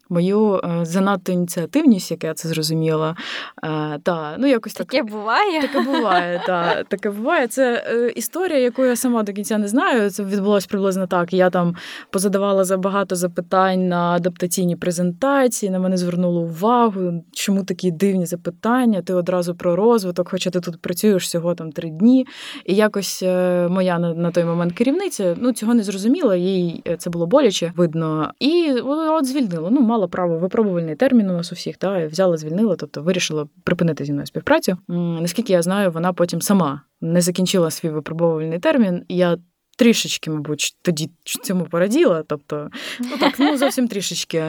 Мою 0.09 0.55
е, 0.63 0.85
занадто 0.85 1.31
ініціативність, 1.31 2.11
як 2.11 2.23
я 2.23 2.33
це 2.33 2.49
зрозуміла. 2.49 3.15
Е, 3.63 3.99
та, 4.03 4.35
ну, 4.37 4.47
якось 4.47 4.73
Таке 4.73 4.97
так, 4.97 5.09
буває. 5.09 5.61
Таке 5.61 5.81
буває, 5.81 6.41
та, 6.47 6.83
таке 6.83 7.09
буває. 7.09 7.47
Це 7.47 7.85
е, 7.87 8.09
історія, 8.09 8.59
яку 8.59 8.85
я 8.85 8.95
сама 8.95 9.23
до 9.23 9.33
кінця 9.33 9.57
не 9.57 9.67
знаю. 9.67 10.09
Це 10.09 10.23
відбулося 10.23 10.67
приблизно 10.69 11.07
так. 11.07 11.33
Я 11.33 11.49
там 11.49 11.75
позадавала 12.09 12.63
забагато 12.63 13.15
запитань 13.15 13.87
на 13.87 14.11
адаптаційні 14.11 14.75
презентації, 14.75 15.69
на 15.69 15.79
мене 15.79 15.97
звернуло 15.97 16.41
увагу, 16.41 17.23
чому 17.33 17.63
такі 17.63 17.91
дивні 17.91 18.25
запитання, 18.25 19.01
ти 19.01 19.13
одразу 19.13 19.55
про 19.55 19.75
розвиток, 19.75 20.29
хоча 20.29 20.49
ти 20.49 20.59
тут 20.59 20.81
працюєш 20.81 21.23
всього 21.23 21.55
там 21.55 21.71
три 21.71 21.89
дні. 21.89 22.27
І 22.65 22.75
якось 22.75 23.21
моя 23.69 23.99
на, 23.99 24.13
на 24.13 24.31
той 24.31 24.43
момент 24.43 24.73
керівниця 24.73 25.35
ну, 25.39 25.53
цього 25.53 25.73
не 25.73 25.83
зрозуміла, 25.83 26.35
їй 26.35 26.83
це 26.97 27.09
було 27.09 27.27
боляче, 27.27 27.73
видно. 27.75 28.31
І 28.39 28.71
от 28.83 29.25
звільнило. 29.25 29.69
Ну, 29.71 29.81
мала 29.95 30.07
право 30.07 30.37
випробувальний 30.37 30.95
термін 30.95 31.29
у 31.29 31.33
нас 31.33 31.51
у 31.51 31.55
всіх, 31.55 31.77
та 31.77 32.07
взяла, 32.07 32.37
звільнила, 32.37 32.75
тобто 32.75 33.01
вирішила 33.03 33.47
припинити 33.63 34.05
зі 34.05 34.11
мною 34.11 34.27
співпрацю. 34.27 34.77
Наскільки 34.87 35.53
я 35.53 35.61
знаю, 35.61 35.91
вона 35.91 36.13
потім 36.13 36.41
сама 36.41 36.81
не 37.01 37.21
закінчила 37.21 37.71
свій 37.71 37.89
випробувальний 37.89 38.59
термін. 38.59 39.03
Я 39.09 39.37
трішечки, 39.75 40.31
мабуть, 40.31 40.75
тоді 40.81 41.09
цьому 41.43 41.65
пораділа. 41.65 42.23
Тобто, 42.27 42.69
ну 42.99 43.17
так, 43.19 43.33
ну 43.39 43.57
зовсім 43.57 43.87
трішечки. 43.87 44.39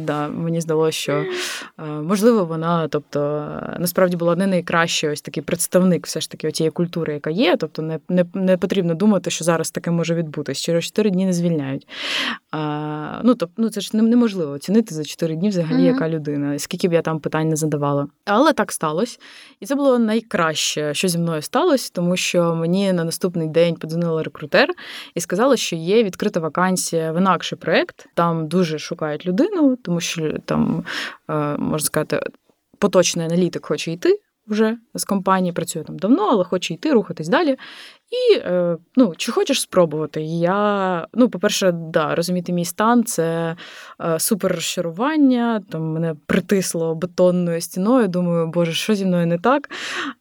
Да, 0.00 0.28
Мені 0.28 0.60
здалося, 0.60 0.98
що 0.98 1.12
е, 1.12 1.84
можливо 1.84 2.44
вона, 2.44 2.88
тобто, 2.88 3.50
насправді 3.78 4.16
була 4.16 4.36
не 4.36 4.46
найкращий 4.46 5.10
ось 5.10 5.20
такий 5.20 5.42
представник 5.42 6.06
все 6.06 6.20
ж 6.20 6.30
таки 6.30 6.50
тієї 6.50 6.70
культури, 6.70 7.14
яка 7.14 7.30
є. 7.30 7.56
Тобто, 7.56 7.82
не 7.82 7.98
не, 8.08 8.24
не 8.34 8.56
потрібно 8.56 8.94
думати, 8.94 9.30
що 9.30 9.44
зараз 9.44 9.70
таке 9.70 9.90
може 9.90 10.14
відбутися. 10.14 10.62
Через 10.62 10.84
4 10.84 11.10
дні 11.10 11.26
не 11.26 11.32
звільняють. 11.32 11.88
А, 12.50 13.20
Ну 13.24 13.34
тобто, 13.34 13.62
ну 13.62 13.68
це 13.68 13.80
ж 13.80 13.96
неможливо 13.96 14.52
оцінити 14.52 14.94
за 14.94 15.04
4 15.04 15.36
дні 15.36 15.48
взагалі, 15.48 15.82
mm-hmm. 15.82 15.92
яка 15.92 16.08
людина, 16.08 16.58
скільки 16.58 16.88
б 16.88 16.92
я 16.92 17.02
там 17.02 17.20
питань 17.20 17.48
не 17.48 17.56
задавала. 17.56 18.06
Але 18.24 18.52
так 18.52 18.72
сталося. 18.72 19.18
І 19.60 19.66
це 19.66 19.74
було 19.74 19.98
найкраще, 19.98 20.94
що 20.94 21.08
зі 21.08 21.18
мною 21.18 21.42
сталося, 21.42 21.90
тому 21.94 22.16
що 22.16 22.54
мені 22.54 22.92
на 22.92 23.04
наступний 23.04 23.48
день 23.48 23.74
подзвонила 23.74 24.22
рекрутер 24.22 24.39
рекрутер 24.40 24.68
і 25.14 25.20
сказала, 25.20 25.56
що 25.56 25.76
є 25.76 26.02
відкрита 26.02 26.40
вакансія 26.40 27.12
в 27.12 27.18
інакший 27.18 27.58
проект. 27.58 28.08
Там 28.14 28.48
дуже 28.48 28.78
шукають 28.78 29.26
людину, 29.26 29.76
тому 29.76 30.00
що 30.00 30.38
там 30.44 30.84
е, 31.30 31.34
можна 31.58 31.86
сказати, 31.86 32.20
поточний 32.78 33.26
аналітик 33.26 33.66
хоче 33.66 33.92
йти. 33.92 34.20
Вже 34.46 34.76
з 34.94 35.04
компанії 35.04 35.52
працює 35.52 35.84
там 35.84 35.98
давно, 35.98 36.28
але 36.30 36.44
хоче 36.44 36.74
йти, 36.74 36.92
рухатись 36.92 37.28
далі. 37.28 37.56
І 38.10 38.36
е, 38.36 38.76
ну, 38.96 39.12
чи 39.16 39.32
хочеш 39.32 39.60
спробувати? 39.60 40.22
Я, 40.22 41.06
ну, 41.14 41.28
по-перше, 41.28 41.72
да, 41.72 42.14
розуміти 42.14 42.52
мій 42.52 42.64
стан 42.64 43.04
це 43.04 43.56
е, 44.02 44.18
супер 44.18 44.54
розчарування. 44.54 45.62
Там 45.70 45.82
мене 45.82 46.14
притисло 46.26 46.94
бетонною 46.94 47.60
стіною. 47.60 48.08
Думаю, 48.08 48.46
боже, 48.46 48.72
що 48.72 48.94
зі 48.94 49.06
мною 49.06 49.26
не 49.26 49.38
так. 49.38 49.70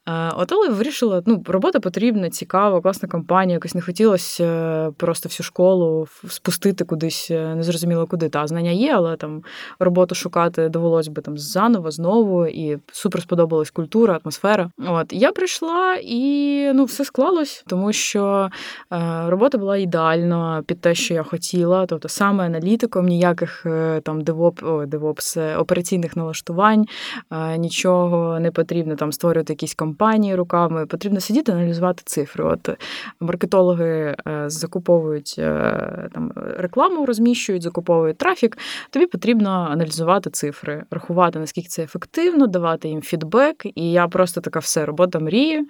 Е, 0.07 0.31
от 0.37 0.51
але 0.51 0.69
вирішила, 0.69 1.23
ну, 1.25 1.43
робота 1.47 1.79
потрібна, 1.79 2.29
цікава, 2.29 2.81
класна 2.81 3.09
компанія. 3.09 3.53
Якось 3.55 3.75
не 3.75 3.81
хотілося 3.81 4.91
просто 4.97 5.29
всю 5.29 5.45
школу 5.45 6.07
спустити 6.27 6.85
кудись, 6.85 7.29
незрозуміло 7.29 8.07
куди. 8.07 8.29
Та 8.29 8.47
знання 8.47 8.71
є, 8.71 8.93
але 8.95 9.15
там 9.15 9.43
роботу 9.79 10.15
шукати 10.15 10.69
довелось 10.69 11.07
би 11.07 11.21
там 11.21 11.37
заново, 11.37 11.91
знову, 11.91 12.47
і 12.47 12.77
супер 12.91 13.21
сподобалась 13.21 13.71
культура, 13.71 14.19
атмосфера. 14.23 14.71
От 14.87 15.13
я 15.13 15.31
прийшла 15.31 15.97
і 16.03 16.71
ну, 16.73 16.85
все 16.85 17.05
склалось 17.05 17.63
тому 17.67 17.78
що 17.91 18.49
е, 18.93 19.29
робота 19.29 19.57
була 19.57 19.77
ідеальна 19.77 20.63
під 20.65 20.81
те, 20.81 20.95
що 20.95 21.13
я 21.13 21.23
хотіла. 21.23 21.85
Тобто 21.85 22.09
саме 22.09 22.45
аналітиком, 22.45 23.05
ніяких 23.05 23.65
е, 23.65 24.01
там 24.03 24.21
DevOp, 24.21 24.63
о, 24.63 24.85
DevOps, 24.85 25.37
е, 25.37 25.55
операційних 25.57 26.15
налаштувань, 26.15 26.85
нічого 27.57 28.39
не 28.39 28.51
потрібно 28.51 28.95
там 28.95 29.11
створювати 29.11 29.53
якісь 29.53 29.73
компанії 29.73 30.35
руками. 30.35 30.85
Потрібно 30.85 31.19
сидіти, 31.19 31.51
аналізувати 31.51 32.03
цифри. 32.05 32.43
От 32.43 32.69
маркетологи 33.19 34.15
закуповують 34.45 35.35
там 36.13 36.31
рекламу, 36.57 37.05
розміщують, 37.05 37.63
закуповують 37.63 38.17
трафік. 38.17 38.57
Тобі 38.89 39.05
потрібно 39.05 39.67
аналізувати 39.71 40.29
цифри, 40.29 40.83
рахувати, 40.91 41.39
наскільки 41.39 41.67
це 41.67 41.83
ефективно, 41.83 42.47
давати 42.47 42.87
їм 42.87 43.01
фідбек. 43.01 43.65
І 43.75 43.91
я 43.91 44.07
просто 44.07 44.41
така 44.41 44.59
все, 44.59 44.85
робота 44.85 45.19
мрії. 45.19 45.67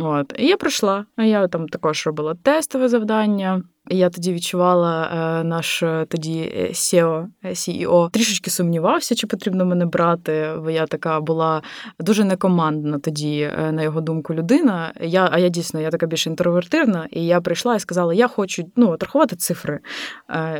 От. 0.00 0.34
І 0.38 0.46
я 0.46 0.56
пройшла. 0.56 1.04
Я 1.34 1.48
там 1.48 1.68
також 1.68 2.06
робила 2.06 2.34
тестове 2.42 2.88
завдання. 2.88 3.62
Я 3.90 4.10
тоді 4.10 4.32
відчувала 4.32 5.10
е, 5.12 5.44
наш 5.44 5.82
е, 5.82 6.06
тоді 6.08 6.68
SEO, 6.70 7.26
е, 7.44 7.48
CEO 7.48 8.10
трішечки 8.10 8.50
сумнівався, 8.50 9.14
чи 9.14 9.26
потрібно 9.26 9.64
мене 9.64 9.86
брати. 9.86 10.50
Бо 10.62 10.70
я 10.70 10.86
така 10.86 11.20
була 11.20 11.62
дуже 12.00 12.24
некомандна 12.24 12.98
тоді, 12.98 13.50
на 13.72 13.82
його 13.82 14.00
думку, 14.00 14.34
людина. 14.34 14.92
Я, 15.00 15.28
А 15.32 15.38
я 15.38 15.48
дійсно 15.48 15.80
я 15.80 15.90
така 15.90 16.06
більш 16.06 16.26
інтровертивна, 16.26 17.08
і 17.10 17.26
я 17.26 17.40
прийшла 17.40 17.74
і 17.74 17.80
сказала: 17.80 18.14
я 18.14 18.28
хочу 18.28 18.62
ну, 18.76 18.96
рахувати 19.00 19.36
цифри. 19.36 19.80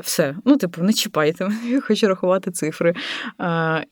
Все, 0.03 0.37
ну, 0.45 0.57
типу, 0.57 0.83
не 0.83 0.93
чіпайте 0.93 1.45
мене, 1.45 1.71
я 1.71 1.81
хочу 1.81 2.09
рахувати 2.09 2.51
цифри. 2.51 2.95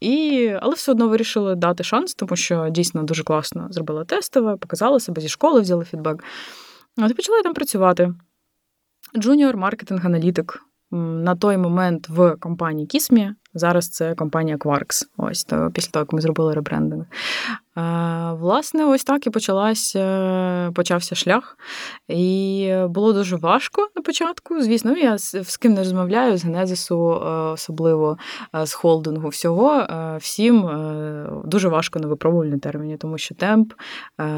І, 0.00 0.48
Але 0.60 0.74
все 0.74 0.92
одно 0.92 1.08
вирішили 1.08 1.54
дати 1.54 1.84
шанс, 1.84 2.14
тому 2.14 2.36
що 2.36 2.68
дійсно 2.70 3.02
дуже 3.02 3.22
класно 3.22 3.66
зробила 3.70 4.04
тестове, 4.04 4.56
показала 4.56 5.00
себе 5.00 5.22
зі 5.22 5.28
школи, 5.28 5.60
взяли 5.60 5.84
фідбек. 5.84 6.24
От 6.96 7.16
почала 7.16 7.42
там 7.42 7.54
працювати. 7.54 8.14
Junior 9.16 9.56
marketing 9.56 10.06
аналітик 10.06 10.62
на 10.90 11.36
той 11.36 11.56
момент 11.56 12.08
в 12.08 12.36
компанії 12.36 12.86
Kismia. 12.86 13.34
Зараз 13.54 13.88
це 13.88 14.14
компанія 14.14 14.56
Quarks. 14.56 15.06
Ось 15.16 15.44
то 15.44 15.70
після 15.74 15.90
того, 15.90 16.02
як 16.02 16.12
ми 16.12 16.20
зробили 16.20 16.54
ребрендинг. 16.54 17.04
Власне, 18.32 18.84
ось 18.84 19.04
так 19.04 19.26
і 19.26 19.30
почалась, 19.30 19.96
е, 19.96 20.70
почався 20.74 21.14
шлях. 21.14 21.58
І 22.08 22.74
було 22.88 23.12
дуже 23.12 23.36
важко 23.36 23.88
на 23.96 24.02
початку. 24.02 24.62
Звісно, 24.62 24.96
я 24.96 25.18
з 25.18 25.56
ким 25.56 25.72
не 25.72 25.78
розмовляю, 25.78 26.36
з 26.36 26.44
Генезису, 26.44 27.12
е, 27.12 27.26
особливо 27.52 28.18
е, 28.54 28.66
з 28.66 28.72
холдингу 28.72 29.28
всього. 29.28 29.86
Всім 30.18 30.70
дуже 31.44 31.68
важко 31.68 31.98
на 31.98 32.06
випробувальній 32.06 32.58
терміні, 32.58 32.96
тому 32.96 33.18
що 33.18 33.34
темп 33.34 33.72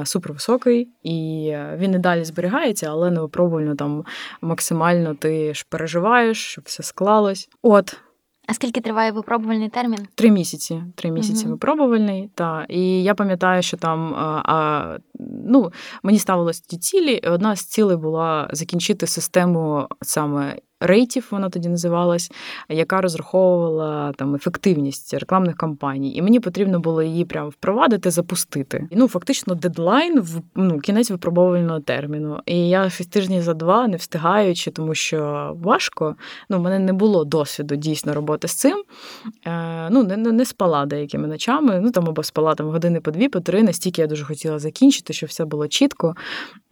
супервисокий, 0.05 0.91
і 1.03 1.53
він 1.77 1.95
і 1.95 1.99
далі 1.99 2.25
зберігається, 2.25 2.87
але 2.91 3.11
на 3.11 3.21
випробувально 3.23 3.75
там 3.75 4.05
максимально 4.41 5.15
ти 5.15 5.55
ж 5.55 5.67
переживаєш, 5.69 6.45
щоб 6.45 6.65
все 6.67 6.83
склалось. 6.83 7.49
От. 7.63 8.04
А 8.47 8.55
скільки 8.55 8.81
триває 8.81 9.13
випробувальний 9.13 9.69
термін? 9.69 9.99
Три 10.15 10.31
місяці. 10.31 10.83
Три 10.95 11.11
місяці 11.11 11.45
угу. 11.45 11.53
випробувальний. 11.53 12.31
Та. 12.35 12.67
І 12.69 13.03
я 13.03 13.15
пам'ятаю, 13.15 13.63
що 13.63 13.77
там 13.77 14.15
а, 14.15 14.43
а, 14.45 14.99
ну, 15.47 15.73
мені 16.03 16.19
ставилось 16.19 16.61
ті 16.61 16.79
цілі, 16.79 17.19
одна 17.19 17.57
з 17.57 17.65
цілей 17.65 17.97
була 17.97 18.49
закінчити 18.53 19.07
систему 19.07 19.87
саме. 20.03 20.57
Рейтів 20.81 21.29
вона 21.31 21.49
тоді 21.49 21.69
називалась, 21.69 22.33
яка 22.69 23.01
розраховувала 23.01 24.13
там 24.13 24.35
ефективність 24.35 25.15
рекламних 25.15 25.57
кампаній, 25.57 26.15
і 26.15 26.23
мені 26.23 26.41
потрібно 26.41 26.81
було 26.81 27.03
її 27.03 27.25
прямо 27.25 27.49
впровадити, 27.49 28.11
запустити. 28.11 28.89
Ну 28.91 29.09
фактично, 29.09 29.55
дедлайн 29.55 30.21
в 30.21 30.43
ну 30.55 30.79
кінець 30.79 31.11
випробовувального 31.11 31.81
терміну. 31.81 32.41
І 32.47 32.69
я 32.69 32.91
щось 32.91 33.07
тижні 33.07 33.43
за 33.43 33.55
два 33.55 33.89
не 33.89 33.97
встигаючи, 33.97 34.71
тому 34.71 34.95
що 34.95 35.51
важко. 35.63 36.17
Ну, 36.49 36.59
в 36.59 36.61
мене 36.61 36.79
не 36.79 36.93
було 36.93 37.25
досвіду 37.25 37.77
дійсно 37.77 38.15
роботи 38.15 38.49
з 38.49 38.55
цим. 38.55 38.83
Е, 39.47 39.91
ну, 39.91 40.03
не, 40.03 40.17
не, 40.17 40.33
не 40.33 40.45
спала 40.45 40.87
деякими 40.87 41.29
ночами. 41.29 41.81
Ну 41.83 41.91
там 41.91 42.09
або 42.09 42.23
спала 42.23 42.55
там 42.55 42.67
години 42.67 43.01
по 43.01 43.11
дві, 43.11 43.29
по 43.29 43.41
три. 43.41 43.63
Настільки 43.63 44.03
я 44.03 44.07
дуже 44.07 44.25
хотіла 44.25 44.59
закінчити, 44.59 45.13
щоб 45.13 45.29
все 45.29 45.45
було 45.45 45.69
чітко. 45.69 46.15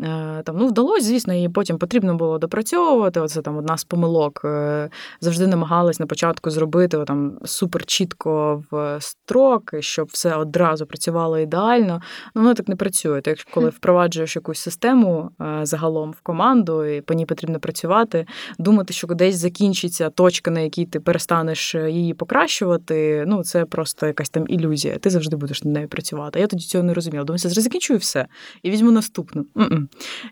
Е, 0.00 0.42
там 0.44 0.56
ну 0.58 0.66
вдалося, 0.66 1.06
звісно, 1.06 1.34
і 1.34 1.48
потім 1.48 1.78
потрібно 1.78 2.14
було 2.14 2.38
допрацьовувати. 2.38 3.20
Оце 3.20 3.42
там 3.42 3.56
одна 3.56 3.76
з 3.76 3.84
помилок. 3.84 4.01
Е, 4.44 4.90
завжди 5.20 5.46
намагалась 5.46 6.00
на 6.00 6.06
початку 6.06 6.50
зробити 6.50 7.04
там 7.06 7.38
супер 7.44 7.84
чітко 7.84 8.64
в 8.70 8.98
строки, 9.00 9.82
щоб 9.82 10.08
все 10.12 10.34
одразу 10.34 10.86
працювало 10.86 11.38
ідеально. 11.38 12.02
Ну 12.34 12.42
воно 12.42 12.54
так 12.54 12.68
не 12.68 12.76
працює. 12.76 13.20
Так 13.20 13.38
коли 13.50 13.68
впроваджуєш 13.68 14.36
якусь 14.36 14.58
систему 14.58 15.30
е, 15.40 15.60
загалом 15.62 16.10
в 16.10 16.20
команду, 16.20 16.84
і 16.84 17.00
по 17.00 17.14
ній 17.14 17.26
потрібно 17.26 17.60
працювати, 17.60 18.26
думати, 18.58 18.92
що 18.94 19.06
десь 19.06 19.36
закінчиться 19.36 20.10
точка, 20.10 20.50
на 20.50 20.60
якій 20.60 20.86
ти 20.86 21.00
перестанеш 21.00 21.74
е, 21.74 21.90
її 21.90 22.14
покращувати. 22.14 23.24
Ну 23.26 23.44
це 23.44 23.64
просто 23.64 24.06
якась 24.06 24.30
там 24.30 24.44
ілюзія. 24.48 24.98
Ти 24.98 25.10
завжди 25.10 25.36
будеш 25.36 25.64
над 25.64 25.74
нею 25.74 25.88
працювати. 25.88 26.40
Я 26.40 26.46
тоді 26.46 26.64
цього 26.64 26.84
не 26.84 26.94
розуміла. 26.94 27.24
Думаю, 27.24 27.38
зараз 27.38 27.54
закінчую 27.54 27.98
все 27.98 28.26
і 28.62 28.70
візьму 28.70 28.90
наступну. 28.90 29.46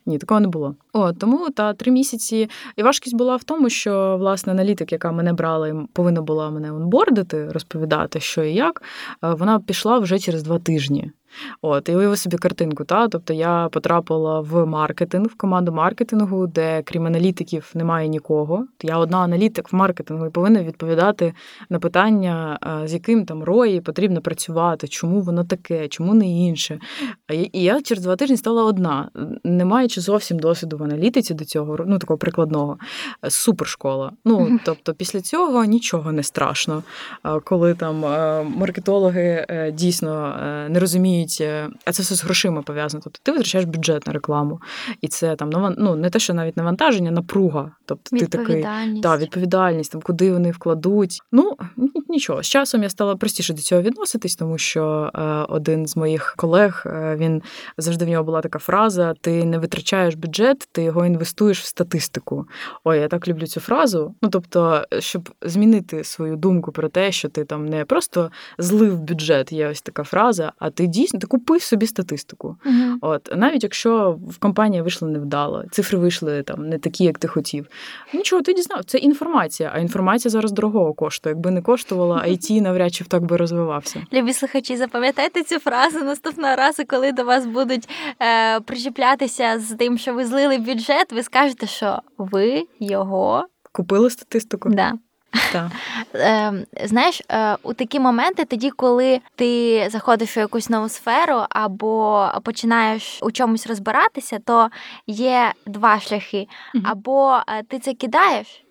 Ні, 0.06 0.18
такого 0.18 0.40
не 0.40 0.48
було. 0.48 0.74
О, 0.92 1.12
тому 1.12 1.50
та 1.50 1.74
три 1.74 1.92
місяці. 1.92 2.50
І 2.76 2.82
важкість 2.82 3.16
була 3.16 3.36
в 3.36 3.44
тому, 3.50 3.70
що 3.70 4.16
власне 4.20 4.52
аналітик, 4.52 4.92
яка 4.92 5.12
мене 5.12 5.32
брала, 5.32 5.68
і 5.68 5.74
повинна 5.92 6.22
була 6.22 6.50
мене 6.50 6.72
онбордити, 6.72 7.48
розповідати, 7.48 8.20
що 8.20 8.44
і 8.44 8.54
як. 8.54 8.82
е, 9.24 9.34
Вона 9.34 9.60
пішла 9.60 9.98
вже 9.98 10.18
через 10.18 10.42
два 10.42 10.58
тижні. 10.58 11.10
От, 11.62 11.88
і 11.88 11.96
уяви 11.96 12.16
собі 12.16 12.36
картинку, 12.36 12.84
та 12.84 13.08
тобто 13.08 13.32
я 13.32 13.68
потрапила 13.72 14.40
в 14.40 14.66
маркетинг, 14.66 15.26
в 15.26 15.36
команду 15.36 15.72
маркетингу, 15.72 16.46
де 16.46 16.82
крім 16.82 17.06
аналітиків 17.06 17.70
немає 17.74 18.08
нікого. 18.08 18.66
Я 18.82 18.98
одна 18.98 19.18
аналітик 19.18 19.72
в 19.72 19.76
маркетингу 19.76 20.26
і 20.26 20.30
повинна 20.30 20.62
відповідати 20.62 21.34
на 21.70 21.78
питання, 21.78 22.58
е, 22.82 22.88
з 22.88 22.92
яким 22.92 23.24
там 23.24 23.42
рої 23.42 23.80
потрібно 23.80 24.20
працювати, 24.20 24.88
чому 24.88 25.20
воно 25.20 25.44
таке, 25.44 25.88
чому 25.88 26.14
не 26.14 26.28
інше. 26.28 26.78
І 27.52 27.62
я 27.62 27.82
через 27.82 28.04
два 28.04 28.16
тижні 28.16 28.36
стала 28.36 28.64
одна, 28.64 29.10
не 29.44 29.64
маючи 29.64 30.00
зовсім 30.00 30.38
досвіду 30.38 30.76
в 30.78 30.82
аналітиці 30.82 31.34
до 31.34 31.44
цього, 31.44 31.78
ну 31.86 31.98
такого 31.98 32.18
прикладного. 32.18 32.78
Е, 33.24 33.30
Супершкола. 33.30 34.12
Ну 34.24 34.60
тобто, 34.64 34.94
після 34.94 35.20
цього 35.20 35.64
нічого 35.64 36.12
не 36.12 36.22
страшно. 36.22 36.82
Е, 37.24 37.40
Коли 37.44 37.74
там 37.74 38.00
маркетологи 38.56 39.46
дійсно 39.74 40.36
не 40.68 40.80
розуміють, 40.80 41.19
е, 41.40 41.68
а 41.84 41.92
це 41.92 42.02
все 42.02 42.14
з 42.14 42.24
грошима 42.24 42.62
пов'язано. 42.62 43.00
Тобто 43.04 43.20
ти 43.22 43.32
витрачаєш 43.32 43.66
бюджет 43.66 44.06
на 44.06 44.12
рекламу, 44.12 44.60
і 45.00 45.08
це 45.08 45.36
там 45.36 45.50
наван- 45.50 45.74
ну, 45.78 45.96
не 45.96 46.10
те, 46.10 46.18
що 46.18 46.34
навіть 46.34 46.56
навантаження, 46.56 47.10
напруга. 47.10 47.72
Тобто 47.84 48.16
ти 48.16 48.26
такий. 48.26 48.62
Так, 49.02 49.20
відповідальність, 49.20 49.92
там, 49.92 50.00
куди 50.00 50.32
вони 50.32 50.50
вкладуть. 50.50 51.18
Ну, 51.32 51.56
нічого. 52.08 52.42
З 52.42 52.46
часом 52.46 52.82
я 52.82 52.88
стала 52.88 53.16
простіше 53.16 53.54
до 53.54 53.62
цього 53.62 53.82
відноситись, 53.82 54.36
тому 54.36 54.58
що 54.58 55.10
е, 55.14 55.20
один 55.48 55.86
з 55.86 55.96
моїх 55.96 56.34
колег, 56.36 56.82
е, 56.86 57.16
він 57.18 57.42
завжди 57.78 58.04
в 58.04 58.08
нього 58.08 58.24
була 58.24 58.40
така 58.40 58.58
фраза: 58.58 59.14
ти 59.20 59.44
не 59.44 59.58
витрачаєш 59.58 60.14
бюджет, 60.14 60.68
ти 60.72 60.82
його 60.82 61.06
інвестуєш 61.06 61.60
в 61.60 61.64
статистику. 61.64 62.46
Ой, 62.84 62.98
я 62.98 63.08
так 63.08 63.28
люблю 63.28 63.46
цю 63.46 63.60
фразу. 63.60 64.14
Ну, 64.22 64.28
тобто, 64.28 64.84
щоб 64.98 65.30
змінити 65.42 66.04
свою 66.04 66.36
думку 66.36 66.72
про 66.72 66.88
те, 66.88 67.12
що 67.12 67.28
ти 67.28 67.44
там 67.44 67.66
не 67.66 67.84
просто 67.84 68.30
злив 68.58 69.00
бюджет, 69.00 69.52
є 69.52 69.68
ось 69.68 69.82
така 69.82 70.02
фраза, 70.04 70.52
а 70.58 70.70
ти 70.70 70.86
дійсно 70.86 71.09
ти 71.18 71.26
купив 71.26 71.62
собі 71.62 71.86
статистику. 71.86 72.56
Мгм. 72.64 72.98
От 73.00 73.28
навіть 73.36 73.62
якщо 73.62 74.18
в 74.28 74.38
компанії 74.38 74.82
вийшло 74.82 75.08
невдало, 75.08 75.64
цифри 75.70 75.98
вийшли 75.98 76.42
там 76.42 76.68
не 76.68 76.78
такі, 76.78 77.04
як 77.04 77.18
ти 77.18 77.28
хотів. 77.28 77.66
Нічого, 78.14 78.42
ти 78.42 78.54
дізнав, 78.54 78.84
це 78.84 78.98
інформація, 78.98 79.70
а 79.74 79.78
інформація 79.78 80.30
зараз 80.30 80.52
дорогого 80.52 80.94
коштує. 80.94 81.34
Якби 81.34 81.50
не 81.50 81.62
коштувала, 81.62 82.16
IT 82.28 82.60
навряд 82.60 82.94
чи 82.94 83.04
так 83.04 83.22
би 83.24 83.36
розвивався. 83.36 84.02
Любі 84.12 84.32
слухачі, 84.32 84.76
запам'ятайте 84.76 85.42
цю 85.42 85.58
фразу 85.58 85.98
наступного 85.98 86.56
разу, 86.56 86.82
коли 86.88 87.12
до 87.12 87.24
вас 87.24 87.46
будуть 87.46 87.88
е, 88.22 88.60
причіплятися 88.60 89.58
з 89.58 89.76
тим, 89.76 89.98
що 89.98 90.14
ви 90.14 90.26
злили 90.26 90.58
бюджет, 90.58 91.12
ви 91.12 91.22
скажете, 91.22 91.66
що 91.66 91.98
ви 92.18 92.64
його 92.80 93.46
Купили 93.72 94.10
статистику. 94.10 94.68
да. 94.68 94.92
Так. 95.52 95.70
Е, 96.14 96.52
знаєш, 96.84 97.22
е, 97.28 97.56
у 97.62 97.74
такі 97.74 98.00
моменти, 98.00 98.44
тоді, 98.44 98.70
коли 98.70 99.20
ти 99.36 99.86
заходиш 99.90 100.36
у 100.36 100.40
якусь 100.40 100.70
нову 100.70 100.88
сферу 100.88 101.42
або 101.50 102.28
починаєш 102.44 103.18
у 103.22 103.30
чомусь 103.30 103.66
розбиратися, 103.66 104.38
то 104.44 104.70
є 105.06 105.52
два 105.66 106.00
шляхи: 106.00 106.48
або 106.84 107.40
е, 107.48 107.62
ти 107.62 107.78
це 107.78 107.94
кидаєш, 107.94 108.64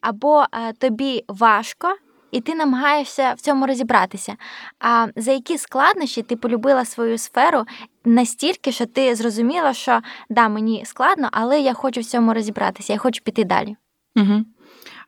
або 0.00 0.44
е, 0.52 0.72
тобі 0.72 1.24
важко. 1.28 1.96
І 2.30 2.40
ти 2.40 2.54
намагаєшся 2.54 3.32
в 3.32 3.40
цьому 3.40 3.66
розібратися. 3.66 4.36
А 4.80 5.06
за 5.16 5.32
які 5.32 5.58
складнощі 5.58 6.22
ти 6.22 6.36
полюбила 6.36 6.84
свою 6.84 7.18
сферу 7.18 7.64
настільки, 8.04 8.72
що 8.72 8.86
ти 8.86 9.14
зрозуміла, 9.14 9.72
що 9.72 10.00
да, 10.30 10.48
мені 10.48 10.84
складно, 10.84 11.28
але 11.32 11.60
я 11.60 11.74
хочу 11.74 12.00
в 12.00 12.04
цьому 12.04 12.34
розібратися, 12.34 12.92
я 12.92 12.98
хочу 12.98 13.22
піти 13.22 13.44
далі. 13.44 13.76
Угу. 14.16 14.44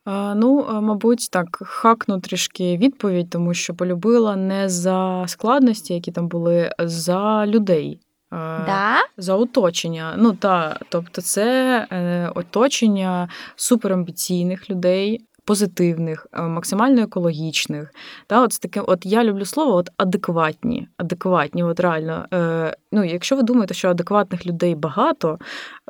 Ну, 0.06 0.80
мабуть, 0.82 1.28
так, 1.30 1.58
хакну 1.62 2.20
трішки 2.20 2.76
відповідь, 2.76 3.30
тому 3.30 3.54
що 3.54 3.74
полюбила 3.74 4.36
не 4.36 4.68
за 4.68 5.24
складності, 5.26 5.94
які 5.94 6.12
там 6.12 6.28
були, 6.28 6.70
а 6.78 6.88
за 6.88 7.46
людей. 7.46 8.00
Е, 8.32 8.36
Да? 8.66 8.96
За 9.16 9.34
оточення. 9.34 10.14
Ну 10.16 10.32
та, 10.32 10.78
тобто, 10.88 11.22
це 11.22 11.78
е, 11.92 12.30
оточення 12.34 13.28
суперамбіційних 13.56 14.70
людей. 14.70 15.20
Позитивних, 15.46 16.26
е, 16.32 16.42
максимально 16.42 17.02
екологічних. 17.02 17.90
Та, 18.26 18.42
от 18.42 18.52
з 18.52 18.58
таким, 18.58 18.84
от 18.86 19.06
я 19.06 19.24
люблю 19.24 19.44
слово 19.44 19.74
от 19.74 19.90
адекватні. 19.96 20.88
Адекватні, 20.96 21.62
от 21.62 21.80
реально. 21.80 22.26
Е, 22.34 22.76
ну, 22.92 23.04
якщо 23.04 23.36
ви 23.36 23.42
думаєте, 23.42 23.74
що 23.74 23.88
адекватних 23.88 24.46
людей 24.46 24.74
багато, 24.74 25.38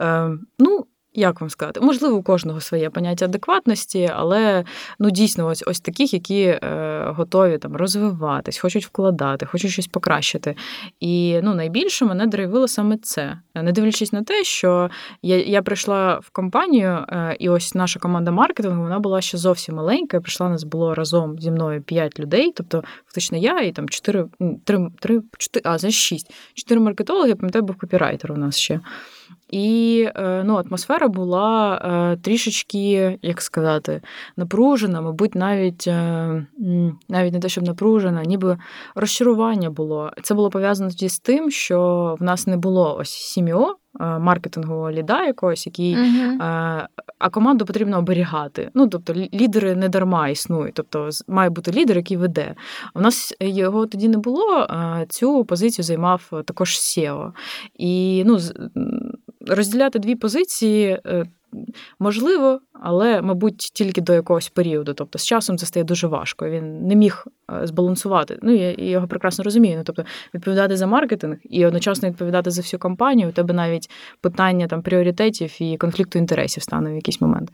е, 0.01 0.31
ну. 0.59 0.87
Як 1.17 1.41
вам 1.41 1.51
сказати? 1.51 1.81
Можливо, 1.81 2.17
у 2.17 2.23
кожного 2.23 2.61
своє 2.61 2.91
поняття 2.91 3.25
адекватності, 3.25 4.11
але 4.15 4.65
ну 4.99 5.11
дійсно, 5.11 5.47
ось 5.47 5.65
ось 5.67 5.81
таких, 5.81 6.15
які 6.15 6.43
е, 6.43 7.05
готові 7.17 7.59
там 7.59 7.77
розвиватись, 7.77 8.59
хочуть 8.59 8.87
вкладати, 8.87 9.47
хочуть 9.47 9.71
щось 9.71 9.87
покращити. 9.87 10.57
І 11.01 11.41
ну, 11.43 11.55
найбільше 11.55 12.05
мене 12.05 12.27
драйвило 12.27 12.69
саме 12.69 12.97
це, 12.97 13.39
не 13.55 13.73
дивлячись 13.73 14.13
на 14.13 14.23
те, 14.23 14.45
що 14.45 14.91
я 15.23 15.43
я 15.43 15.63
прийшла 15.63 16.19
в 16.19 16.31
компанію, 16.31 17.07
е, 17.09 17.37
і 17.39 17.49
ось 17.49 17.75
наша 17.75 18.01
команда 18.01 18.31
маркетингу 18.31 18.83
вона 18.83 18.99
була 18.99 19.21
ще 19.21 19.39
зовсім 19.39 19.75
маленька. 19.75 20.21
Прийшла 20.21 20.49
нас 20.49 20.65
було 20.65 20.95
разом 20.95 21.41
зі 21.41 21.51
мною 21.51 21.83
5 21.83 22.21
людей, 22.21 22.53
тобто 22.57 22.85
фактично 23.07 23.39
я 23.39 23.61
і 23.61 23.73
там 23.73 23.89
4, 23.89 24.27
3, 24.65 24.89
3 25.01 25.23
4, 25.39 25.63
а 25.65 25.79
за 25.79 25.91
6. 25.91 26.35
4 26.55 26.81
маркетологи, 26.81 27.35
пам'ятаю, 27.35 27.65
був 27.65 27.77
копірайтер 27.77 28.33
у 28.33 28.37
нас 28.37 28.57
ще. 28.57 28.81
І 29.55 30.09
ну, 30.17 30.55
атмосфера 30.57 31.09
була 31.09 31.77
е, 31.77 32.17
трішечки, 32.23 33.19
як 33.23 33.43
сказати, 33.43 34.03
напружена, 34.37 35.01
мабуть, 35.01 35.35
навіть 35.35 35.87
е, 35.87 36.47
навіть 37.09 37.33
не 37.33 37.41
те, 37.41 37.49
щоб 37.49 37.65
напружена, 37.65 38.23
ніби 38.25 38.59
розчарування 38.95 39.71
було. 39.71 40.11
Це 40.23 40.35
було 40.35 40.51
пов'язано 40.51 40.91
тоді 40.91 41.09
з 41.09 41.19
тим, 41.19 41.51
що 41.51 42.17
в 42.21 42.23
нас 42.23 42.47
не 42.47 42.57
було 42.57 42.97
ось 43.01 43.11
сім'о. 43.11 43.77
Маркетингового 44.01 44.91
ліда 44.91 45.25
якогось, 45.25 45.67
який 45.67 45.97
Мгм. 45.97 46.43
а, 46.43 46.87
а 47.19 47.31
команду 47.31 47.65
потрібно 47.65 47.99
оберігати. 47.99 48.71
Ну 48.75 48.89
тобто 48.89 49.15
лідери 49.15 49.75
не 49.75 49.89
дарма 49.89 50.29
існують. 50.29 50.75
Тобто 50.75 51.09
має 51.29 51.51
бути 51.51 51.73
лідер, 51.73 51.97
який 51.97 52.17
веде. 52.17 52.55
У 52.95 53.01
нас 53.01 53.35
його 53.41 53.87
тоді 53.87 54.09
не 54.09 54.19
було. 54.19 54.67
а 54.69 55.05
Цю 55.09 55.45
позицію 55.45 55.85
займав 55.85 56.31
також 56.45 56.71
SEO. 56.71 57.33
І 57.75 58.23
ну, 58.27 58.39
розділяти 59.47 59.99
дві 59.99 60.15
позиції. 60.15 60.99
Можливо, 61.99 62.61
але, 62.73 63.23
мабуть, 63.23 63.59
тільки 63.59 64.01
до 64.01 64.13
якогось 64.13 64.49
періоду. 64.49 64.95
Тобто, 64.95 65.19
з 65.19 65.27
часом 65.27 65.59
це 65.59 65.67
стає 65.67 65.85
дуже 65.85 66.07
важко. 66.07 66.49
Він 66.49 66.87
не 66.87 66.95
міг 66.95 67.25
е, 67.51 67.67
збалансувати. 67.67 68.39
Ну, 68.43 68.55
я 68.55 68.75
його 68.79 69.07
прекрасно 69.09 69.45
розумію. 69.45 69.77
Ну, 69.79 69.83
тобто, 69.85 70.05
відповідати 70.35 70.77
за 70.77 70.87
маркетинг 70.87 71.37
і 71.45 71.67
одночасно 71.67 72.09
відповідати 72.09 72.51
за 72.51 72.63
всю 72.63 72.81
компанію. 72.81 73.29
У 73.29 73.33
тебе 73.33 73.55
навіть 73.55 73.91
питання 74.21 74.67
там 74.67 74.83
пріоритетів 74.83 75.63
і 75.63 75.77
конфлікту 75.77 76.19
інтересів 76.19 76.63
стане 76.63 76.93
в 76.93 76.95
якийсь 76.95 77.21
момент. 77.21 77.53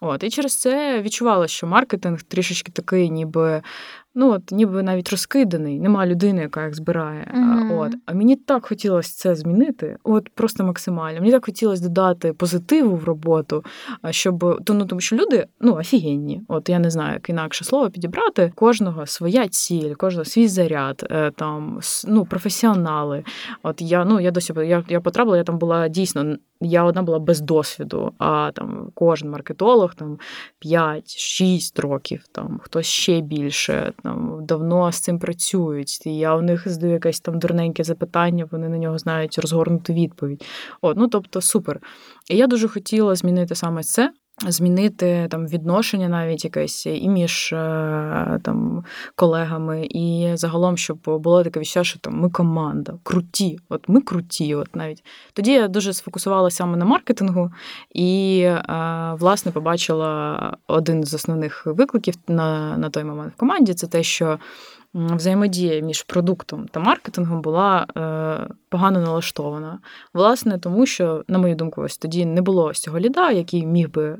От, 0.00 0.24
і 0.24 0.30
через 0.30 0.60
це 0.60 1.02
відчувала, 1.02 1.48
що 1.48 1.66
маркетинг 1.66 2.22
трішечки 2.22 2.72
такий, 2.72 3.10
ніби 3.10 3.62
ну 4.14 4.32
от 4.32 4.52
ніби 4.52 4.82
навіть 4.82 5.10
розкиданий, 5.10 5.80
нема 5.80 6.06
людини, 6.06 6.42
яка 6.42 6.64
їх 6.64 6.74
збирає. 6.74 7.30
Мгм. 7.34 7.78
От. 7.78 7.92
А 8.06 8.12
мені 8.12 8.36
так 8.36 8.66
хотілося 8.66 9.14
це 9.16 9.34
змінити, 9.34 9.96
от 10.04 10.28
просто 10.28 10.64
максимально. 10.64 11.20
Мені 11.20 11.32
так 11.32 11.44
хотілося 11.44 11.82
додати 11.82 12.32
позитиву 12.32 12.96
в 12.96 13.04
роботу, 13.04 13.35
а, 14.02 14.12
щоб 14.12 14.38
то, 14.64 14.74
ну, 14.74 14.86
тому 14.86 15.00
що 15.00 15.16
люди 15.16 15.46
ну, 15.60 15.74
офігенні. 15.74 16.42
От 16.48 16.68
я 16.68 16.78
не 16.78 16.90
знаю, 16.90 17.12
як 17.12 17.30
інакше 17.30 17.64
слово 17.64 17.90
підібрати. 17.90 18.52
Кожного 18.54 19.06
своя 19.06 19.48
ціль, 19.48 19.94
кожного 19.94 20.24
свій 20.24 20.48
заряд, 20.48 21.06
е, 21.10 21.30
там 21.30 21.80
ну, 22.08 22.24
професіонали. 22.24 23.24
От 23.62 23.82
я 23.82 24.04
ну 24.04 24.20
я 24.20 24.30
досі 24.30 24.52
я, 24.56 24.84
я 24.88 25.00
потрапила, 25.00 25.36
я 25.36 25.44
там 25.44 25.58
була 25.58 25.88
дійсно. 25.88 26.36
Я 26.60 26.84
одна 26.84 27.02
була 27.02 27.18
без 27.18 27.40
досвіду, 27.40 28.12
а 28.18 28.50
там 28.54 28.90
кожен 28.94 29.30
маркетолог 29.30 29.94
там 29.94 30.18
5-6 30.66 31.80
років, 31.80 32.24
там 32.32 32.60
хтось 32.62 32.86
ще 32.86 33.20
більше, 33.20 33.92
там 34.02 34.40
давно 34.46 34.92
з 34.92 35.00
цим 35.00 35.18
працюють. 35.18 36.06
І 36.06 36.16
я 36.16 36.36
у 36.36 36.42
них 36.42 36.68
задаю 36.68 36.92
якесь 36.92 37.20
там 37.20 37.38
дурненьке 37.38 37.84
запитання, 37.84 38.48
вони 38.50 38.68
на 38.68 38.78
нього 38.78 38.98
знають 38.98 39.38
розгорнуту 39.38 39.92
відповідь. 39.92 40.44
От, 40.80 40.96
ну 40.96 41.08
тобто 41.08 41.40
супер. 41.40 41.80
І 42.30 42.36
я 42.36 42.46
дуже 42.46 42.68
хотіла 42.68 43.14
змінити 43.14 43.54
саме 43.54 43.82
це. 43.82 44.12
Змінити 44.48 45.26
там 45.30 45.46
відношення 45.46 46.08
навіть 46.08 46.44
якесь 46.44 46.86
і 46.86 47.08
між 47.08 47.52
е, 47.52 48.40
там 48.42 48.84
колегами, 49.14 49.86
і 49.90 50.30
загалом, 50.34 50.76
щоб 50.76 50.98
було 51.04 51.44
таке 51.44 51.60
відчуття, 51.60 51.84
що 51.84 51.98
там 51.98 52.20
ми 52.20 52.30
команда, 52.30 52.98
круті. 53.02 53.58
От 53.68 53.88
ми 53.88 54.00
круті. 54.00 54.54
От 54.54 54.76
навіть 54.76 55.04
тоді 55.32 55.52
я 55.52 55.68
дуже 55.68 55.92
сфокусувалася 55.92 56.56
саме 56.56 56.76
на 56.76 56.84
маркетингу, 56.84 57.50
і 57.94 58.40
е, 58.40 58.62
власне 59.18 59.52
побачила 59.52 60.56
один 60.66 61.04
з 61.04 61.14
основних 61.14 61.66
викликів 61.66 62.14
на, 62.28 62.76
на 62.76 62.90
той 62.90 63.04
момент 63.04 63.32
в 63.34 63.36
команді. 63.36 63.74
Це 63.74 63.86
те, 63.86 64.02
що 64.02 64.38
взаємодія 64.96 65.80
між 65.80 66.02
продуктом 66.02 66.68
та 66.68 66.80
маркетингом 66.80 67.42
була 67.42 67.86
е, 67.96 68.54
погано 68.68 69.00
налаштована. 69.00 69.78
Власне, 70.14 70.58
тому 70.58 70.86
що, 70.86 71.24
на 71.28 71.38
мою 71.38 71.54
думку, 71.54 71.82
ось 71.82 71.98
тоді 71.98 72.26
не 72.26 72.42
було 72.42 72.64
ось 72.64 72.80
цього 72.80 72.98
ліда, 72.98 73.30
який 73.30 73.66
міг 73.66 73.90
би 73.90 74.18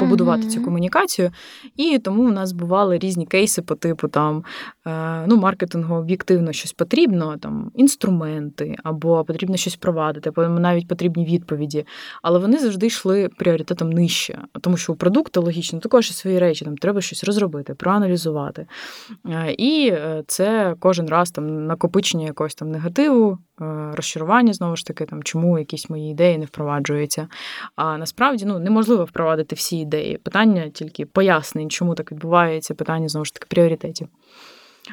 побудувати 0.00 0.48
цю 0.48 0.64
комунікацію. 0.64 1.30
І 1.76 1.98
тому 1.98 2.22
у 2.22 2.30
нас 2.30 2.52
бували 2.52 2.98
різні 2.98 3.26
кейси 3.26 3.62
по 3.62 3.74
типу 3.74 4.08
там 4.08 4.44
ну, 5.26 5.36
маркетингу 5.36 5.94
об'єктивно 5.94 6.52
щось 6.52 6.72
потрібно, 6.72 7.36
там 7.36 7.70
інструменти, 7.74 8.76
або 8.84 9.24
потрібно 9.24 9.56
щось 9.56 9.76
провадити, 9.76 10.28
або 10.28 10.48
навіть 10.48 10.88
потрібні 10.88 11.24
відповіді. 11.24 11.86
Але 12.22 12.38
вони 12.38 12.58
завжди 12.58 12.86
йшли 12.86 13.28
пріоритетом 13.28 13.90
нижче, 13.90 14.38
тому 14.60 14.76
що 14.76 14.92
у 14.92 14.96
продукту 14.96 15.42
логічно 15.42 15.78
також 15.78 16.08
є 16.08 16.14
свої 16.14 16.38
речі, 16.38 16.64
там 16.64 16.76
треба 16.76 17.00
щось 17.00 17.24
розробити, 17.24 17.74
проаналізувати. 17.74 18.66
Е, 19.26 19.52
І 19.52 19.88
е, 19.88 20.24
це 20.26 20.74
кожен 20.78 21.08
раз 21.08 21.30
там 21.30 21.66
накопичення 21.66 22.26
якогось 22.26 22.54
там 22.54 22.70
негативу, 22.70 23.38
е, 23.60 23.64
розчарування 23.94 24.52
знову 24.52 24.76
ж 24.76 24.86
таки, 24.86 25.04
там 25.06 25.22
чому 25.22 25.58
якісь 25.58 25.90
мої 25.90 26.10
ідеї 26.10 26.38
не 26.38 26.44
впроваджуються. 26.44 27.28
А 27.76 27.98
насправді 27.98 28.44
ну 28.44 28.58
неможливо 28.58 29.04
впровадити 29.04 29.54
всі 29.54 29.78
ідеї. 29.78 30.18
Питання 30.18 30.68
тільки 30.68 31.06
пояснень, 31.06 31.70
чому 31.70 31.94
так 31.94 32.12
відбувається, 32.12 32.74
питання 32.74 33.08
знову 33.08 33.24
ж 33.24 33.34
таки 33.34 33.46
пріоритетів. 33.48 34.08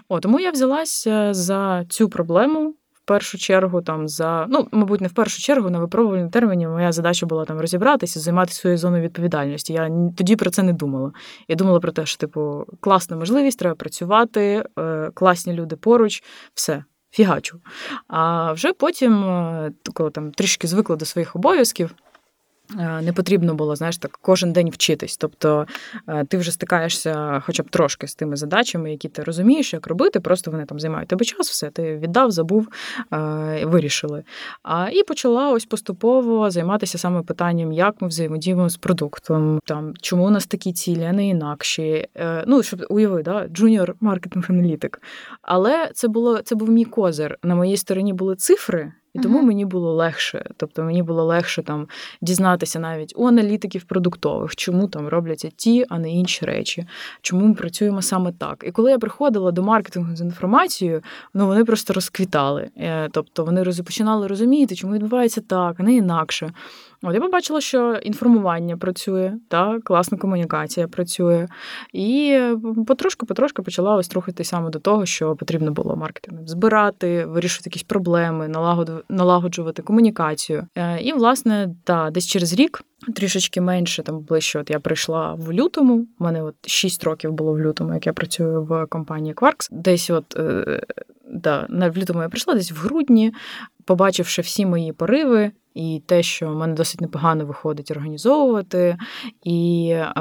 О, 0.08 0.20
тому 0.20 0.40
я 0.40 0.52
взялася 0.52 1.34
за 1.34 1.86
цю 1.90 2.10
проблему. 2.10 2.76
В 2.94 3.06
першу 3.06 3.38
чергу, 3.38 3.82
там 3.82 4.08
за 4.08 4.46
ну, 4.50 4.68
мабуть, 4.72 5.02
не 5.02 5.08
в 5.08 5.14
першу 5.14 5.42
чергу 5.42 5.70
на 5.70 5.80
випробувальному 5.80 6.32
терміні 6.32 6.68
моя 6.68 6.92
задача 6.92 7.26
була 7.26 7.46
там 7.46 7.60
розібратися, 7.60 8.20
займатися 8.20 8.60
своєю 8.60 8.78
зоною 8.78 9.04
відповідальності. 9.04 9.74
Я 9.74 9.90
тоді 10.18 10.36
про 10.36 10.50
це 10.50 10.64
не 10.64 10.74
думала. 10.74 11.12
Я 11.48 11.56
думала 11.56 11.80
про 11.80 11.92
те, 11.92 12.06
що 12.06 12.18
типу 12.18 12.66
класна 12.80 13.18
можливість, 13.18 13.60
треба 13.60 13.76
працювати, 13.76 14.66
е, 14.80 15.12
класні 15.14 15.54
люди 15.54 15.76
поруч, 15.76 16.24
все. 16.54 16.84
Фігачу. 17.12 17.60
А 18.08 18.52
вже 18.54 18.74
потім, 18.74 19.24
е, 19.24 19.72
коли 19.94 20.10
там 20.10 20.32
трішки 20.32 20.68
звикла 20.68 20.96
до 20.96 21.06
своїх 21.06 21.36
обов'язків, 21.36 21.96
не 22.78 23.14
потрібно 23.14 23.56
було, 23.56 23.76
знаєш, 23.76 23.98
так 23.98 24.20
кожен 24.22 24.54
день 24.54 24.70
вчитись. 24.70 25.18
Тобто 25.18 25.66
е, 26.08 26.26
ти 26.26 26.38
вже 26.38 26.52
стикаєшся 26.52 27.44
хоча 27.46 27.64
б 27.64 27.70
трошки 27.70 28.08
з 28.08 28.16
тими 28.16 28.36
задачами, 28.36 28.92
які 28.92 29.10
ти 29.10 29.24
розумієш, 29.24 29.74
як 29.74 29.88
робити, 29.88 30.20
просто 30.20 30.52
вони 30.52 30.66
там 30.66 30.80
займають 30.80 31.10
тебе 31.10 31.26
час, 31.26 31.50
все, 31.50 31.70
ти 31.70 31.98
віддав, 31.98 32.32
забув, 32.32 32.68
е, 33.14 33.66
вирішили. 33.66 34.24
А, 34.64 34.90
і 34.90 35.04
почала 35.04 35.52
ось 35.52 35.66
поступово 35.66 36.50
займатися 36.50 36.98
саме 36.98 37.22
питанням, 37.22 37.72
як 37.72 38.02
ми 38.02 38.08
взаємодіємо 38.08 38.70
з 38.70 38.78
продуктом, 38.78 39.60
там, 39.66 39.94
чому 40.02 40.26
у 40.26 40.30
нас 40.30 40.46
такі 40.46 40.74
цілі, 40.74 41.04
а 41.04 41.12
не 41.12 41.28
інакші. 41.28 42.08
Е, 42.16 42.44
ну, 42.48 42.64
щоб 42.64 42.86
уяви, 42.90 43.24
да, 43.24 43.48
junior 43.48 43.96
marketing 44.00 44.46
аналітик. 44.50 45.02
Але 45.42 45.92
це 45.94 46.08
було 46.08 46.42
це 46.42 46.56
був 46.56 46.70
мій 46.70 46.86
козир. 46.86 47.38
На 47.44 47.56
моїй 47.56 47.78
стороні 47.78 48.14
були 48.14 48.36
цифри, 48.36 48.92
і 49.14 49.20
тому 49.20 49.38
Мгм. 49.38 49.48
мені 49.48 49.66
було 49.66 49.94
легше. 49.94 50.46
Тобто 50.58 50.84
мені 50.84 51.04
було 51.04 51.24
легше 51.24 51.64
там 51.64 51.88
дізнатися 52.22 52.80
навіть 52.80 53.14
у 53.16 53.28
аналітиків 53.28 53.84
продуктових, 53.84 54.56
чому 54.56 54.88
там 54.88 55.08
робляться 55.08 55.50
ті, 55.56 55.86
а 55.90 56.00
не 56.00 56.12
інші 56.12 56.46
речі, 56.46 56.86
чому 57.22 57.48
ми 57.48 57.54
працюємо 57.54 58.02
саме 58.02 58.32
так. 58.32 58.64
І 58.68 58.72
коли 58.72 58.92
я 58.92 59.00
приходила 59.00 59.52
до 59.52 59.64
маркетингу 59.64 60.16
з 60.16 60.22
інформацією, 60.22 61.02
ну 61.34 61.48
вони 61.48 61.66
просто 61.66 61.94
розквітали. 61.94 62.70
Е, 62.78 63.10
Тобто 63.12 63.44
вони 63.46 63.64
розпочинали 63.64 64.28
розуміти, 64.28 64.76
чому 64.76 64.94
відбувається 64.94 65.42
так, 65.42 65.76
а 65.80 65.84
не 65.84 65.94
інакше. 65.96 66.54
От 67.04 67.14
я 67.14 67.22
побачила, 67.22 67.62
що 67.62 67.94
інформування 67.94 68.78
працює, 68.78 69.34
та 69.48 69.80
класна 69.84 70.18
комунікація 70.18 70.88
працює. 70.88 71.48
І 71.94 72.40
потрошку-потрошку 72.88 73.64
почала 73.64 73.96
ось 73.96 74.14
рухатись 74.14 74.48
саме 74.48 74.70
до 74.70 74.80
того, 74.80 75.06
що 75.06 75.36
потрібно 75.36 75.72
було 75.72 75.96
маркетинг 75.96 76.42
збирати, 76.46 77.26
вирішувати 77.26 77.70
якісь 77.70 77.84
проблеми, 77.84 78.48
налагоджувати 79.10 79.82
комунікацію. 79.82 80.68
Е, 80.76 81.02
І, 81.02 81.14
власне, 81.14 81.70
та, 81.84 82.10
десь 82.12 82.28
через 82.28 82.54
рік. 82.54 82.84
Трішечки 83.16 83.62
менше 83.62 84.04
там 84.04 84.20
ближче. 84.20 84.60
От 84.60 84.70
я 84.70 84.80
прийшла 84.80 85.34
в 85.34 85.54
лютому. 85.54 86.08
У 86.20 86.24
мене 86.24 86.44
от 86.44 86.56
6 86.68 87.04
років 87.04 87.32
було 87.32 87.54
в 87.54 87.60
лютому, 87.60 87.94
як 87.94 88.08
я 88.08 88.14
працюю 88.14 88.64
в 88.64 88.86
компанії 88.86 89.34
Quarks. 89.34 89.68
Десь, 89.72 90.10
от 90.10 90.36
е, 90.40 90.82
да, 91.34 91.66
на 91.70 91.90
в 91.90 91.98
лютому 91.98 92.22
я 92.22 92.30
прийшла, 92.30 92.54
десь 92.54 92.72
в 92.72 92.76
грудні, 92.76 93.34
побачивши 93.86 94.42
всі 94.42 94.66
мої 94.66 94.94
пориви 94.94 95.52
і 95.74 96.02
те, 96.06 96.24
що 96.24 96.50
в 96.50 96.56
мене 96.56 96.74
досить 96.74 97.02
непогано 97.02 97.46
виходить 97.46 97.92
організовувати. 97.92 98.98
І 99.44 99.90
е, 99.92 100.12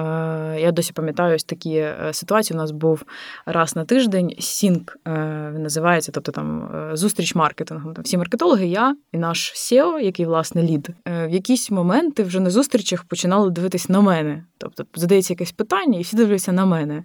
я 0.61 0.73
досі 0.73 0.93
пам'ятаю 0.93 1.35
ось 1.35 1.45
такі 1.45 1.75
е, 1.75 2.11
ситуації. 2.13 2.57
У 2.57 2.61
нас 2.61 2.71
був 2.71 3.03
раз 3.47 3.77
на 3.77 3.85
тиждень 3.85 4.35
сінк 4.39 4.99
е, 5.09 5.53
він 5.55 5.63
називається, 5.63 6.13
тобто 6.13 6.33
там 6.33 6.71
е, 6.75 6.97
зустріч 6.97 7.35
маркетингу. 7.35 7.93
Там 7.93 8.05
всі 8.05 8.19
маркетологи, 8.19 8.67
я 8.67 8.97
і 9.13 9.19
наш 9.19 9.53
SEO, 9.55 9.99
який 9.99 10.27
власне 10.27 10.63
лід, 10.63 10.89
е, 11.09 11.27
в 11.27 11.31
якісь 11.31 11.71
моменти 11.71 12.23
вже 12.23 12.41
на 12.41 12.51
зустрічах 12.51 13.05
починали 13.05 13.51
дивитись 13.51 13.89
на 13.89 14.01
мене. 14.01 14.45
Тобто 14.59 14.85
задається 14.95 15.33
якесь 15.33 15.53
питання, 15.53 15.99
і 15.99 16.03
всі 16.03 16.17
дивляться 16.17 16.53
на 16.53 16.67
мене. 16.67 17.05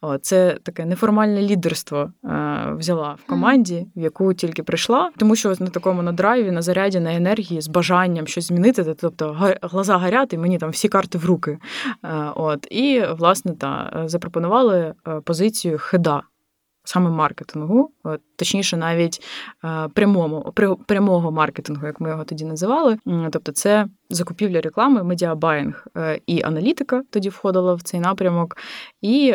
О, 0.00 0.18
це 0.18 0.58
таке 0.62 0.84
неформальне 0.84 1.42
лідерство 1.42 2.12
е, 2.24 2.74
взяла 2.78 3.16
в 3.24 3.26
команді, 3.26 3.86
в 3.96 4.00
яку 4.00 4.34
тільки 4.34 4.62
прийшла, 4.62 5.10
тому 5.16 5.36
що 5.36 5.54
на 5.58 5.66
такому 5.66 6.02
на 6.02 6.12
драйві, 6.12 6.50
на 6.50 6.62
заряді, 6.62 7.00
на 7.00 7.14
енергії, 7.14 7.60
з 7.60 7.68
бажанням 7.84 8.26
щось 8.26 8.46
змінити. 8.46 8.94
Тобто 8.94 9.36
глаза 9.62 9.96
горять, 9.96 10.32
і 10.32 10.38
мені 10.38 10.58
там 10.58 10.70
всі 10.70 10.88
карти 10.88 11.18
в 11.18 11.24
руки. 11.24 11.58
Е, 12.04 12.32
От 12.34 12.66
і 12.70 13.02
власне 13.18 13.54
та 13.54 13.92
е, 13.96 14.08
запропонували 14.08 14.94
е, 15.08 15.20
позицію 15.20 15.78
хеда. 15.78 16.22
Саме 16.86 17.10
маркетингу, 17.10 17.90
точніше, 18.36 18.76
навіть 18.76 19.22
прямому 19.94 20.52
прямого 20.86 21.30
маркетингу, 21.30 21.86
як 21.86 22.00
ми 22.00 22.08
його 22.08 22.24
тоді 22.24 22.44
називали. 22.44 22.98
Тобто, 23.32 23.52
це 23.52 23.86
закупівля 24.10 24.60
реклами, 24.60 25.04
медіабаїнг 25.04 25.86
і 26.26 26.42
аналітика 26.42 27.02
тоді 27.10 27.28
входила 27.28 27.74
в 27.74 27.82
цей 27.82 28.00
напрямок. 28.00 28.56
І 29.00 29.34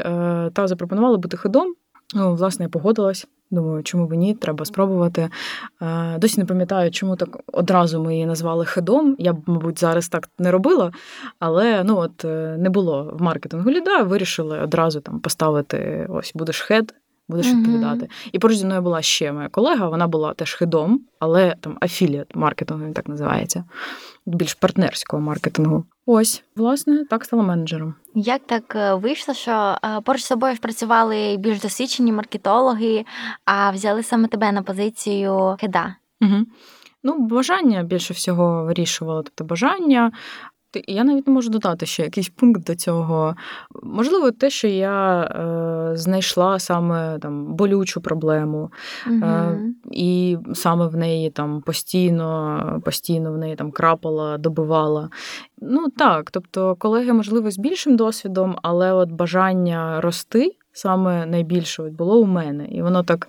та 0.53 0.67
запропонували 0.67 1.17
бути 1.17 1.37
хедом. 1.37 1.73
Ну, 2.15 2.35
власне, 2.35 2.65
я 2.65 2.69
погодилась. 2.69 3.27
Думаю, 3.51 3.83
чому 3.83 4.07
б 4.07 4.13
ні, 4.13 4.35
треба 4.35 4.65
спробувати. 4.65 5.29
Е, 5.81 6.17
Досі 6.17 6.39
не 6.39 6.45
пам'ятаю, 6.45 6.91
чому 6.91 7.15
так 7.15 7.39
одразу 7.47 8.03
ми 8.03 8.13
її 8.13 8.25
назвали 8.25 8.65
head 8.65 8.94
ом. 8.94 9.15
Я 9.19 9.33
б, 9.33 9.37
мабуть, 9.45 9.79
зараз 9.79 10.09
так 10.09 10.29
не 10.39 10.51
робила, 10.51 10.91
але 11.39 11.83
ну 11.83 11.97
от 11.97 12.25
е, 12.25 12.55
не 12.59 12.69
було 12.69 13.15
в 13.19 13.21
маркетингу 13.21 13.71
lead 13.71 13.93
а. 13.93 14.03
Вирішили 14.03 14.59
одразу 14.59 14.99
там 14.99 15.19
поставити: 15.19 16.07
ось 16.09 16.31
будеш 16.35 16.61
head, 16.61 16.93
будеш 17.29 17.47
Мгм. 17.47 17.57
відповідати. 17.59 18.09
І 18.31 18.39
поруч 18.39 18.57
зі 18.57 18.65
мною 18.65 18.81
була 18.81 19.01
ще 19.01 19.31
моя 19.31 19.47
колега. 19.49 19.89
Вона 19.89 20.07
була 20.07 20.33
теж 20.33 20.53
head 20.53 20.81
ом, 20.81 21.01
але 21.19 21.55
там 21.61 21.77
affiliate 21.81 22.35
маркетингу, 22.35 22.85
він 22.85 22.93
так 22.93 23.07
називається, 23.07 23.63
більш 24.25 24.53
партнерського 24.53 25.21
маркетингу. 25.21 25.85
Ось, 26.05 26.43
власне, 26.55 27.05
так 27.09 27.25
стала 27.25 27.43
менеджером. 27.43 27.93
Як 28.15 28.41
так 28.45 28.75
е, 28.75 28.93
вийшло, 28.93 29.33
що 29.33 29.77
е, 29.83 30.01
поруч 30.01 30.21
з 30.21 30.25
собою 30.25 30.55
ж 30.55 30.61
працювали 30.61 31.37
більш 31.39 31.61
досвідчені 31.61 32.11
маркетологи, 32.11 33.05
а 33.45 33.71
взяли 33.71 34.03
саме 34.03 34.27
тебе 34.27 34.51
на 34.51 34.61
позицію 34.63 35.57
хеда? 35.59 35.95
Угу. 36.21 36.45
Ну, 37.03 37.19
бажання 37.19 37.83
більше 37.83 38.13
всього 38.13 38.63
вирішувало. 38.63 39.23
Тобто 39.23 39.43
бажання. 39.43 40.11
Я 40.87 41.03
навіть 41.03 41.27
не 41.27 41.33
можу 41.33 41.49
додати 41.49 41.85
ще 41.85 42.03
якийсь 42.03 42.29
пункт 42.29 42.63
до 42.63 42.75
цього. 42.75 43.35
Можливо, 43.83 44.31
те, 44.31 44.49
що 44.49 44.67
я 44.67 45.21
е, 45.21 45.97
знайшла 45.97 46.59
саме 46.59 47.19
там 47.19 47.55
болючу 47.55 48.01
проблему, 48.01 48.71
Угу. 49.07 49.25
е, 49.25 49.59
і 49.91 50.37
саме 50.53 50.87
в 50.87 50.95
неї 50.95 51.29
там 51.29 51.61
постійно, 51.61 52.81
постійно 52.85 53.31
в 53.31 53.37
неї 53.37 53.55
там 53.55 53.71
крапала, 53.71 54.37
добивала. 54.37 55.09
Ну 55.61 55.89
так, 55.97 56.31
тобто 56.31 56.75
колеги, 56.75 57.13
можливо, 57.13 57.51
з 57.51 57.57
більшим 57.57 57.95
досвідом, 57.95 58.55
але 58.61 58.93
от 58.93 59.11
бажання 59.11 60.01
рости. 60.01 60.55
Саме 60.79 61.25
найбільше 61.25 61.83
от 61.83 61.93
було 61.93 62.19
у 62.19 62.25
мене, 62.25 62.67
і 62.67 62.81
воно 62.81 63.03
так 63.03 63.27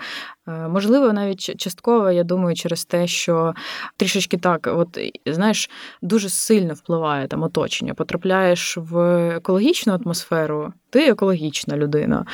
е, 0.48 0.68
можливо, 0.68 1.12
навіть 1.12 1.60
частково, 1.60 2.10
я 2.10 2.24
думаю, 2.24 2.56
через 2.56 2.84
те, 2.84 3.06
що 3.06 3.54
трішечки 3.96 4.36
так, 4.36 4.68
от 4.72 4.98
знаєш, 5.26 5.70
дуже 6.02 6.28
сильно 6.28 6.74
впливає 6.74 7.26
там 7.28 7.42
оточення. 7.42 7.94
Потрапляєш 7.94 8.76
в 8.76 8.98
екологічну 9.36 9.92
атмосферу, 9.92 10.72
ти 10.90 11.08
екологічна 11.08 11.76
людина. 11.76 12.24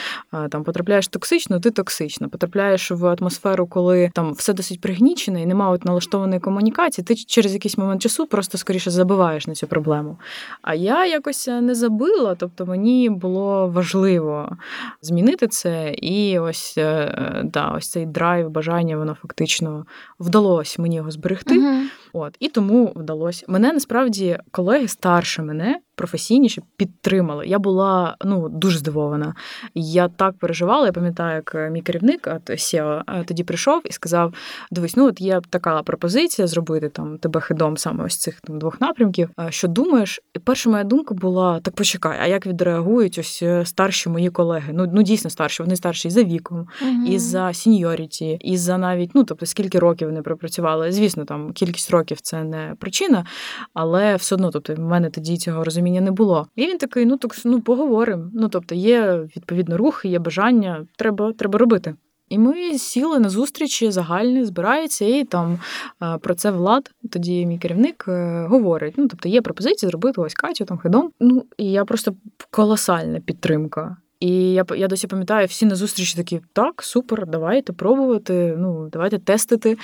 Там 0.50 0.64
потрапляєш 0.64 1.08
токсично, 1.08 1.60
ти 1.60 1.70
токсична. 1.70 2.28
Потрапляєш 2.28 2.90
в 2.90 3.06
атмосферу, 3.06 3.66
коли 3.66 4.10
там 4.14 4.32
все 4.32 4.52
досить 4.52 4.80
пригнічене 4.80 5.42
і 5.42 5.46
немає 5.46 5.78
налаштованої 5.84 6.40
комунікації. 6.40 7.04
Ти 7.04 7.14
через 7.14 7.54
якийсь 7.54 7.78
момент 7.78 8.02
часу 8.02 8.26
просто 8.26 8.58
скоріше 8.58 8.90
забиваєш 8.90 9.46
на 9.46 9.54
цю 9.54 9.66
проблему. 9.66 10.18
А 10.62 10.74
я 10.74 11.06
якось 11.06 11.48
не 11.48 11.74
забила, 11.74 12.34
тобто 12.34 12.66
мені 12.66 13.10
було 13.10 13.68
важливо 13.68 14.56
змінити 15.02 15.48
це, 15.48 15.92
і 15.92 16.38
ось 16.38 16.74
е, 16.78 17.42
да, 17.44 17.68
ось 17.68 17.90
цей 17.90 18.06
драйв, 18.06 18.50
бажання, 18.50 18.96
воно 18.96 19.14
фактично 19.14 19.86
вдалося 20.20 20.82
мені 20.82 20.96
його 20.96 21.10
зберегти. 21.10 21.58
Угу. 21.58 21.76
От 22.18 22.36
і 22.40 22.48
тому 22.48 22.92
вдалося. 22.96 23.44
Мене 23.48 23.72
насправді 23.72 24.38
колеги 24.50 24.88
старше 24.88 25.42
мене 25.42 25.80
професійніше 25.96 26.62
підтримали. 26.76 27.46
Я 27.46 27.58
була 27.58 28.16
ну 28.24 28.48
дуже 28.48 28.78
здивована. 28.78 29.34
Я 29.74 30.08
так 30.08 30.38
переживала. 30.38 30.86
Я 30.86 30.92
пам'ятаю, 30.92 31.34
як 31.36 31.54
е, 31.54 31.70
мій 31.70 31.82
керівник 31.82 32.28
от 32.36 32.60
Сєва 32.60 33.04
е, 33.08 33.24
тоді 33.24 33.44
прийшов 33.44 33.82
і 33.84 33.92
сказав: 33.92 34.34
Дивись, 34.70 34.96
ну 34.96 35.06
от 35.06 35.20
є 35.20 35.40
така 35.50 35.82
пропозиція 35.82 36.46
зробити 36.46 36.88
там 36.88 37.18
тебе 37.18 37.40
head 37.40 37.64
ом 37.64 37.76
саме 37.76 38.04
ось 38.04 38.16
цих 38.16 38.40
там 38.40 38.58
двох 38.58 38.80
напрямків. 38.80 39.30
Е, 39.40 39.50
що 39.50 39.68
думаєш? 39.68 40.20
І 40.34 40.38
перша 40.38 40.70
моя 40.70 40.84
думка 40.84 41.14
була: 41.14 41.60
так 41.60 41.74
почекай, 41.74 42.18
а 42.22 42.26
як 42.26 42.46
відреагують 42.46 43.18
ось 43.18 43.44
старші 43.64 44.08
мої 44.08 44.30
колеги? 44.30 44.72
Ну 44.72 44.90
ну 44.92 45.02
дійсно 45.02 45.30
старші, 45.30 45.62
вони 45.62 45.76
старші 45.76 46.08
і 46.08 46.10
за 46.10 46.22
віком, 46.22 46.66
Угу. 46.82 47.06
і 47.06 47.18
за 47.18 47.52
seniority, 47.52 48.38
і 48.40 48.56
за 48.56 48.78
навіть 48.78 49.10
ну 49.14 49.24
тобто 49.24 49.46
скільки 49.46 49.78
років 49.78 50.08
вони 50.08 50.22
пропрацювали. 50.22 50.92
Звісно, 50.92 51.24
там 51.24 51.52
кількість 51.52 51.90
років 51.90 52.05
це 52.14 52.44
не 52.44 52.74
причина, 52.80 53.26
але 53.74 54.16
все 54.16 54.34
одно, 54.34 54.50
тобто 54.50 54.74
в 54.74 54.78
мене 54.78 55.10
тоді 55.10 55.36
цього 55.36 55.64
розуміння 55.64 56.00
не 56.00 56.10
було. 56.10 56.46
І 56.56 56.66
він 56.66 56.78
такий: 56.78 57.06
ну 57.06 57.16
так 57.16 57.32
ну 57.44 57.60
поговоримо. 57.60 58.30
Ну 58.34 58.48
тобто, 58.48 58.74
є 58.74 59.28
відповідно 59.36 59.76
рух, 59.76 60.04
є 60.04 60.18
бажання, 60.18 60.86
треба, 60.96 61.32
треба 61.32 61.58
робити. 61.58 61.94
І 62.28 62.38
ми 62.38 62.78
сіли 62.78 63.18
на 63.18 63.28
зустрічі 63.28 63.90
загальні, 63.90 64.44
збирається, 64.44 65.04
і 65.04 65.24
там 65.24 65.58
е, 66.02 66.18
про 66.18 66.34
це 66.34 66.50
влад, 66.50 66.90
тоді 67.10 67.46
мій 67.46 67.58
керівник 67.58 68.04
е, 68.08 68.46
говорить. 68.50 68.94
Ну, 68.96 69.08
тобто 69.08 69.28
є 69.28 69.42
пропозиція 69.42 69.90
зробити 69.90 70.20
ось 70.20 70.34
Катю 70.34 70.64
там 70.64 70.78
хидом. 70.78 71.10
Ну 71.20 71.44
і 71.58 71.70
я 71.70 71.84
просто 71.84 72.14
колосальна 72.50 73.20
підтримка. 73.20 73.96
І 74.20 74.52
я 74.52 74.64
я 74.76 74.88
досі 74.88 75.06
пам'ятаю, 75.06 75.46
всі 75.46 75.66
на 75.66 75.74
зустрічі 75.74 76.16
такі: 76.16 76.40
так, 76.52 76.82
супер, 76.82 77.26
давайте 77.26 77.72
пробувати. 77.72 78.54
Ну, 78.58 78.88
давайте 78.92 79.18
тестити. 79.18 79.78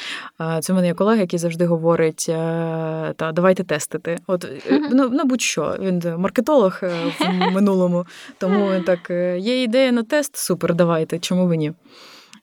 Це 0.60 0.72
в 0.72 0.76
мене 0.76 0.86
є 0.86 0.94
колега, 0.94 1.20
який 1.20 1.38
завжди 1.38 1.66
говорить: 1.66 2.24
та 3.16 3.32
давайте 3.34 3.64
тестити. 3.64 4.18
От 4.26 4.46
ну, 4.90 5.10
ну 5.12 5.24
будь-що. 5.24 5.76
Він 5.80 6.02
маркетолог 6.16 6.78
е, 6.82 6.90
в 7.20 7.50
минулому, 7.52 8.06
тому 8.38 8.72
він 8.72 8.84
так 8.84 9.10
є 9.38 9.62
ідея 9.62 9.92
на 9.92 10.02
тест, 10.02 10.36
супер, 10.36 10.74
давайте. 10.74 11.18
Чому 11.18 11.46
ви 11.46 11.56
ні? 11.56 11.72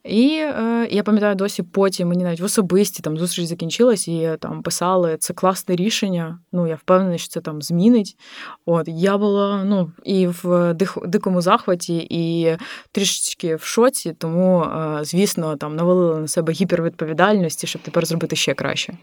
І 0.03 0.29
е, 0.39 0.87
я 0.91 1.03
пам'ятаю 1.03 1.35
досі 1.35 1.63
потім 1.63 2.07
мені 2.07 2.23
навіть 2.23 2.39
в 2.39 2.43
особисті 2.43 3.01
там 3.01 3.17
зустріч 3.17 3.45
закінчилась, 3.45 4.07
і 4.07 4.37
там 4.39 4.61
писали 4.61 5.17
це 5.17 5.33
класне 5.33 5.75
рішення. 5.75 6.39
Ну 6.51 6.67
я 6.67 6.75
впевнена, 6.75 7.17
що 7.17 7.27
це 7.27 7.41
там 7.41 7.61
змінить. 7.61 8.17
От 8.65 8.87
я 8.87 9.17
була 9.17 9.63
ну 9.63 9.91
і 10.03 10.27
в 10.27 10.73
дих, 10.73 10.97
дикому 11.05 11.41
захваті, 11.41 12.07
і 12.09 12.57
трішечки 12.91 13.55
в 13.55 13.63
шоці, 13.63 14.15
тому, 14.17 14.63
е, 14.63 14.99
звісно, 15.01 15.55
там 15.55 15.75
навалили 15.75 16.19
на 16.19 16.27
себе 16.27 16.53
гіпервідповідальності, 16.53 17.67
щоб 17.67 17.81
тепер 17.81 18.05
зробити 18.05 18.35
ще 18.35 18.53
краще. 18.53 18.93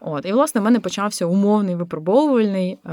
От, 0.00 0.26
і 0.26 0.32
власне 0.32 0.60
в 0.60 0.64
мене 0.64 0.80
почався 0.80 1.26
умовний 1.26 1.74
випробовувальний 1.74 2.72
е, 2.72 2.88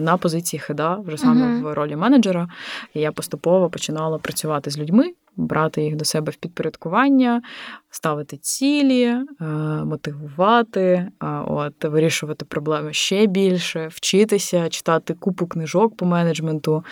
на 0.00 0.16
позиції 0.16 0.60
хеда, 0.60 0.94
вже 1.06 1.16
саме 1.16 1.46
uh-huh. 1.46 1.62
в 1.62 1.74
ролі 1.74 1.96
менеджера. 1.96 2.48
І 2.94 3.00
я 3.00 3.12
поступово 3.12 3.70
починала 3.70 4.18
працювати 4.18 4.70
з 4.70 4.78
людьми 4.78 5.12
брати 5.36 5.82
їх 5.82 5.96
до 5.96 6.04
себе 6.04 6.32
в 6.32 6.36
підпорядкування, 6.36 7.42
ставити 7.90 8.36
цілі, 8.36 9.04
е, 9.04 9.44
мотивувати, 9.84 11.08
от, 11.46 11.84
вирішувати 11.84 12.44
проблеми 12.44 12.92
ще 12.92 13.26
більше, 13.26 13.88
вчитися, 13.88 14.68
читати 14.68 15.14
купу 15.14 15.46
книжок 15.46 15.96
по 15.96 16.06
менеджменту. 16.06 16.84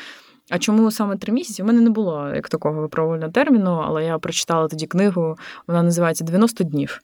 А 0.51 0.59
чому 0.59 0.91
саме 0.91 1.17
три 1.17 1.33
місяці? 1.33 1.63
У 1.63 1.67
мене 1.67 1.81
не 1.81 1.91
було 1.91 2.31
як 2.35 2.49
такого 2.49 2.81
виправлення 2.81 3.29
терміну, 3.29 3.83
але 3.85 4.05
я 4.05 4.19
прочитала 4.19 4.69
тоді 4.69 4.87
книгу, 4.87 5.37
вона 5.67 5.83
називається 5.83 6.25
«90 6.25 6.65
днів. 6.65 7.01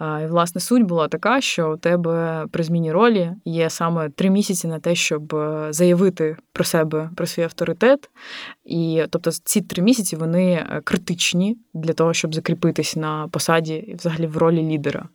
І, 0.00 0.26
власне, 0.26 0.60
суть 0.60 0.82
була 0.82 1.08
така, 1.08 1.40
що 1.40 1.72
у 1.72 1.76
тебе 1.76 2.46
при 2.50 2.64
зміні 2.64 2.92
ролі 2.92 3.32
є 3.44 3.70
саме 3.70 4.10
три 4.10 4.30
місяці 4.30 4.68
на 4.68 4.78
те, 4.78 4.94
щоб 4.94 5.34
е, 5.34 5.66
заявити 5.70 6.36
про 6.52 6.64
себе, 6.64 7.10
про 7.16 7.26
свій 7.26 7.42
авторитет. 7.42 8.10
І 8.64 9.04
тобто 9.10 9.30
ці 9.30 9.60
три 9.60 9.82
місяці 9.82 10.16
вони 10.16 10.52
е, 10.52 10.80
критичні 10.84 11.58
для 11.74 11.92
того, 11.92 12.14
щоб 12.14 12.34
закріпитись 12.34 12.96
на 12.96 13.28
посаді 13.28 13.74
і 13.74 13.94
взагалі 13.94 14.26
в 14.26 14.36
ролі 14.36 14.62
лідера. 14.62 15.08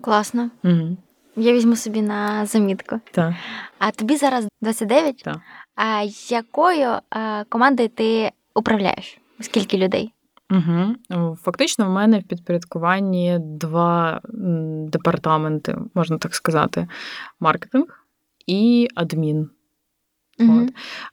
Класно. 0.00 0.50
Угу. 0.64 0.96
Я 1.36 1.52
візьму 1.52 1.76
собі 1.76 2.02
на 2.02 2.46
замітку. 2.46 3.00
Так. 3.10 3.34
А 3.78 3.90
тобі 3.90 4.16
зараз 4.16 4.48
29? 4.60 5.16
Так. 5.16 5.38
А 5.74 6.02
якою 6.28 6.88
е, 6.88 7.44
командою 7.48 7.88
ти 7.88 8.30
управляєш? 8.54 9.18
Скільки 9.40 9.78
людей? 9.78 10.12
Угу. 10.50 11.36
Фактично, 11.36 11.86
в 11.86 11.90
мене 11.90 12.18
в 12.18 12.22
підпорядкуванні 12.22 13.38
два 13.40 14.20
департаменти, 14.88 15.78
можна 15.94 16.18
так 16.18 16.34
сказати: 16.34 16.88
маркетинг 17.40 18.04
і 18.46 18.88
адмін. 18.94 19.50
Угу. 20.40 20.68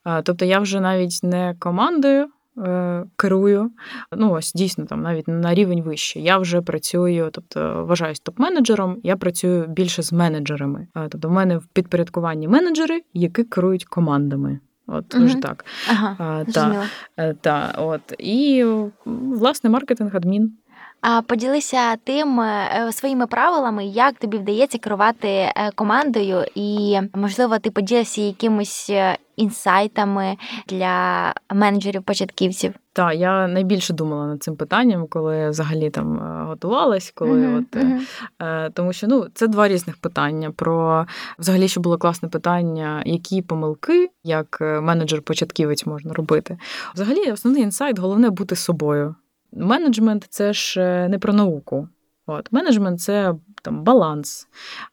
От. 0.05 0.25
Тобто 0.25 0.45
я 0.45 0.59
вже 0.59 0.79
навіть 0.79 1.19
не 1.23 1.55
командою 1.59 2.27
е, 2.57 3.05
керую, 3.15 3.71
ну 4.17 4.31
ось 4.31 4.53
дійсно 4.53 4.85
там 4.85 5.01
навіть 5.01 5.27
на 5.27 5.53
рівень 5.53 5.81
вище. 5.81 6.19
Я 6.19 6.37
вже 6.37 6.61
працюю, 6.61 7.29
тобто 7.31 7.85
вважаюсь 7.85 8.21
топ-менеджером, 8.21 8.95
я 9.03 9.15
працюю 9.15 9.67
більше 9.67 10.03
з 10.03 10.13
менеджерами. 10.13 10.87
Тобто 11.09 11.29
в 11.29 11.31
мене 11.31 11.57
в 11.57 11.65
підпорядкуванні 11.65 12.47
менеджери, 12.47 13.01
які 13.13 13.43
керують 13.43 13.85
командами. 13.85 14.59
От 14.87 15.15
угу. 15.15 15.29
так. 15.41 15.65
Ага, 15.89 16.15
а, 16.19 16.51
та, 16.51 16.89
е, 17.17 17.33
та, 17.33 17.73
от. 17.77 18.01
І, 18.19 18.65
власне, 19.05 19.69
маркетинг 19.69 20.15
адмін. 20.15 20.57
А 21.01 21.21
поділися 21.21 21.95
тим 21.95 22.41
е, 22.41 22.89
своїми 22.91 23.27
правилами, 23.27 23.85
як 23.85 24.13
тобі 24.13 24.37
вдається 24.37 24.77
керувати 24.77 25.27
е, 25.27 25.71
командою, 25.75 26.45
і 26.55 26.99
можливо, 27.13 27.59
ти 27.59 27.71
поділишся 27.71 28.21
якимось 28.21 28.91
інсайтами 29.35 30.37
для 30.67 31.33
менеджерів-початківців. 31.49 32.73
Так, 32.93 33.15
я 33.15 33.47
найбільше 33.47 33.93
думала 33.93 34.27
над 34.27 34.43
цим 34.43 34.55
питанням, 34.55 35.07
коли 35.07 35.49
взагалі 35.49 35.89
там 35.89 36.19
готувалась, 36.47 37.11
коли 37.15 37.47
uh-huh, 37.47 37.57
от 37.57 37.83
uh-huh. 37.83 38.71
тому, 38.73 38.93
що 38.93 39.07
ну 39.07 39.25
це 39.33 39.47
два 39.47 39.67
різних 39.67 39.97
питання. 39.97 40.51
Про 40.51 41.05
взагалі 41.39 41.67
ще 41.67 41.79
було 41.79 41.97
класне 41.97 42.29
питання, 42.29 43.03
які 43.05 43.41
помилки 43.41 44.09
як 44.23 44.57
менеджер-початківець 44.61 45.85
можна 45.85 46.13
робити. 46.13 46.57
Взагалі, 46.93 47.31
основний 47.31 47.63
інсайт 47.63 47.99
головне 47.99 48.29
бути 48.29 48.55
собою. 48.55 49.15
Менеджмент 49.55 50.25
це 50.29 50.53
ж 50.53 50.79
не 51.07 51.19
про 51.19 51.33
науку. 51.33 51.87
От 52.27 52.51
менеджмент 52.51 53.01
це 53.01 53.33
там 53.61 53.83
баланс, 53.83 54.47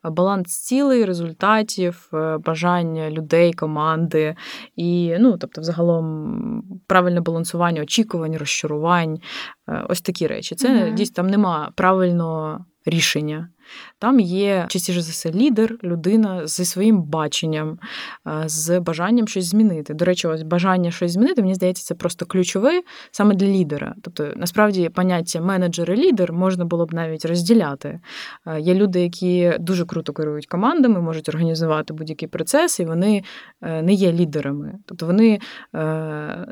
баланс 0.04 0.56
цілей, 0.64 1.04
результатів, 1.04 2.08
е, 2.14 2.38
бажання 2.38 3.10
людей, 3.10 3.52
команди 3.52 4.36
і, 4.76 5.16
ну, 5.20 5.36
тобто, 5.36 5.60
взагалом, 5.60 6.62
правильне 6.86 7.20
балансування 7.20 7.82
очікувань, 7.82 8.36
розчарувань. 8.36 9.18
Е, 9.68 9.86
ось 9.88 10.00
такі 10.00 10.26
речі. 10.26 10.54
Це 10.54 10.68
mm-hmm. 10.68 10.94
дійсно 10.94 11.14
там 11.14 11.26
нема 11.26 11.72
правильного 11.74 12.64
рішення. 12.86 13.48
Там 13.98 14.20
є 14.20 14.66
частіше 14.68 15.00
за 15.00 15.10
все 15.10 15.32
лідер, 15.32 15.76
людина 15.84 16.46
зі 16.46 16.64
своїм 16.64 17.02
баченням, 17.02 17.78
з 18.46 18.80
бажанням 18.80 19.28
щось 19.28 19.44
змінити. 19.44 19.94
До 19.94 20.04
речі, 20.04 20.28
ось 20.28 20.42
бажання 20.42 20.90
щось 20.90 21.12
змінити, 21.12 21.42
мені 21.42 21.54
здається, 21.54 21.84
це 21.84 21.94
просто 21.94 22.26
ключове 22.26 22.82
саме 23.10 23.34
для 23.34 23.46
лідера. 23.46 23.94
Тобто, 24.02 24.32
насправді, 24.36 24.88
поняття 24.88 25.40
менеджер 25.40 25.90
і 25.90 25.96
лідер 25.96 26.32
можна 26.32 26.64
було 26.64 26.86
б 26.86 26.94
навіть 26.94 27.24
розділяти. 27.24 28.00
Є 28.58 28.74
люди, 28.74 29.02
які 29.02 29.52
дуже 29.60 29.84
круто 29.84 30.12
керують 30.12 30.46
командами, 30.46 31.00
можуть 31.00 31.28
організувати 31.28 31.94
будь-який 31.94 32.28
процес, 32.28 32.80
і 32.80 32.84
вони 32.84 33.22
е, 33.62 33.82
не 33.82 33.92
є 33.92 34.12
лідерами. 34.12 34.74
Тобто 34.86 35.06
вони 35.06 35.40
е, 35.74 35.78